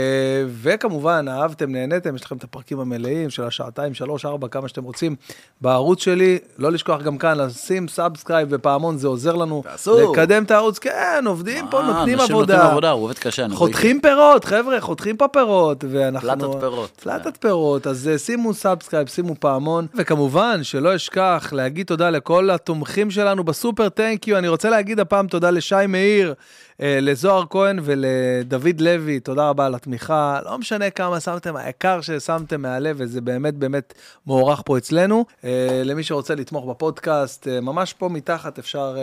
וכמובן, 0.62 1.26
אהבתם, 1.28 1.72
נהניתם, 1.72 2.16
יש 2.16 2.24
לכם 2.24 2.36
את 2.36 2.44
הפרקים 2.44 2.80
המלאים 2.80 3.30
של 3.30 3.44
השעתיים, 3.44 3.94
שלוש, 3.94 4.24
ארבע, 4.24 4.48
כמה 4.48 4.68
שאתם 4.68 4.84
רוצים 4.84 5.16
בערוץ 5.60 6.02
שלי. 6.02 6.38
לא 6.58 6.72
לשכוח 6.72 7.02
גם 7.02 7.18
כאן 7.18 7.38
לשים 7.38 7.88
subscribe 7.88 8.48
ופעמון, 8.50 8.98
זה 8.98 9.08
עוזר 9.08 9.36
לנו 9.36 9.62
תעשו. 9.64 10.12
לקדם 10.12 10.44
את 10.44 10.50
הערוץ. 10.50 10.78
כן, 10.78 11.24
עובדים 11.26 11.66
פה, 11.70 11.80
אה, 11.80 11.86
נותנים 11.86 12.20
אנשים 12.20 12.36
עבודה. 12.36 12.54
נותנים 12.54 12.70
עבודה, 12.70 12.90
הוא 12.90 13.04
עובד 13.04 13.18
קשה, 13.18 13.44
אנחנו 13.44 13.54
חותכים 13.54 14.00
פירות, 14.00 14.44
חבר'ה, 14.44 14.80
חותכים 14.80 15.16
פה 15.16 15.28
פירות, 15.28 15.84
ואנחנו... 15.90 16.28
פלטות 16.28 16.60
פירות. 16.60 16.90
פלטת 17.02 17.36
פירות, 17.36 17.86
אז 17.86 18.08
אה, 18.08 18.18
שימו 18.18 18.54
subscribe, 18.54 19.08
שימו 19.08 19.34
פעמון, 19.40 19.86
וכמובן, 19.94 20.60
שלא 20.62 20.96
אשכח 20.96 21.52
להגיד 21.52 21.86
תודה 21.94 22.10
לכל 22.10 22.50
התומכים 22.50 23.10
שלנו 23.10 23.44
ב 23.44 23.51
super 23.51 23.88
thank 23.88 24.28
you, 24.28 24.38
אני 24.38 24.48
רוצה 24.48 24.70
להגיד 24.70 25.00
הפעם 25.00 25.26
תודה 25.26 25.50
לשי 25.50 25.74
מאיר, 25.88 26.34
אה, 26.80 26.98
לזוהר 27.00 27.44
כהן 27.50 27.78
ולדוד 27.82 28.80
לוי, 28.80 29.20
תודה 29.20 29.48
רבה 29.48 29.66
על 29.66 29.74
התמיכה, 29.74 30.40
לא 30.44 30.58
משנה 30.58 30.90
כמה 30.90 31.20
שמתם, 31.20 31.56
העיקר 31.56 32.00
ששמתם 32.00 32.62
מהלב, 32.62 32.96
וזה 32.98 33.20
באמת 33.20 33.54
באמת 33.54 33.94
מוערך 34.26 34.62
פה 34.64 34.78
אצלנו. 34.78 35.24
אה, 35.44 35.82
למי 35.84 36.02
שרוצה 36.02 36.34
לתמוך 36.34 36.66
בפודקאסט, 36.66 37.48
אה, 37.48 37.60
ממש 37.60 37.92
פה 37.92 38.08
מתחת 38.08 38.58
אפשר 38.58 38.96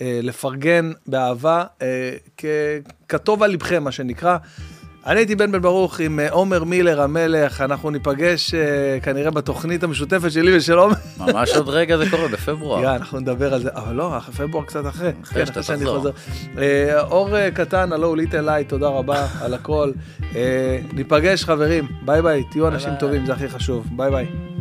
לפרגן 0.00 0.92
באהבה, 1.06 1.64
אה, 1.82 2.16
כטוב 3.08 3.42
על 3.42 3.50
לבכם, 3.50 3.84
מה 3.84 3.92
שנקרא. 3.92 4.36
אני 5.08 5.20
הייתי 5.20 5.34
בן 5.34 5.52
בן 5.52 5.62
ברוך 5.62 6.00
עם 6.00 6.20
אה, 6.20 6.30
עומר 6.30 6.64
מילר 6.64 7.00
המלך, 7.02 7.60
אנחנו 7.60 7.90
ניפגש 7.90 8.54
אה, 8.54 9.00
כנראה 9.02 9.30
בתוכנית 9.30 9.82
המשותפת 9.82 10.32
שלי 10.32 10.56
ושל 10.56 10.78
עומר. 10.78 10.94
ממש 11.18 11.50
עוד 11.50 11.68
רגע 11.68 11.96
זה 11.96 12.10
קורה, 12.10 12.28
בפברואר. 12.28 12.82
יאללה, 12.82 12.96
אנחנו 12.96 13.20
נדבר 13.20 13.54
על 13.54 13.62
זה, 13.62 13.68
אבל 13.72 13.94
לא, 13.94 14.18
פברואר 14.18 14.64
קצת 14.64 14.86
אחרי. 14.86 15.12
אחרי 15.22 15.46
כן, 15.46 15.46
שאתה 15.46 15.62
תחזור. 15.62 16.06
אה, 16.58 17.00
אור 17.00 17.50
קטן, 17.50 17.92
הלו 17.92 18.14
Little 18.14 18.40
Light, 18.40 18.68
תודה 18.68 18.88
רבה 18.88 19.26
על 19.40 19.54
הכל. 19.54 19.92
ניפגש 20.92 21.44
חברים, 21.44 21.86
ביי 22.04 22.22
ביי, 22.22 22.44
תהיו 22.50 22.68
אנשים 22.68 22.90
טובים, 22.98 23.26
זה 23.26 23.32
הכי 23.32 23.48
חשוב. 23.48 23.86
ביי 23.96 24.10
ביי. 24.10 24.57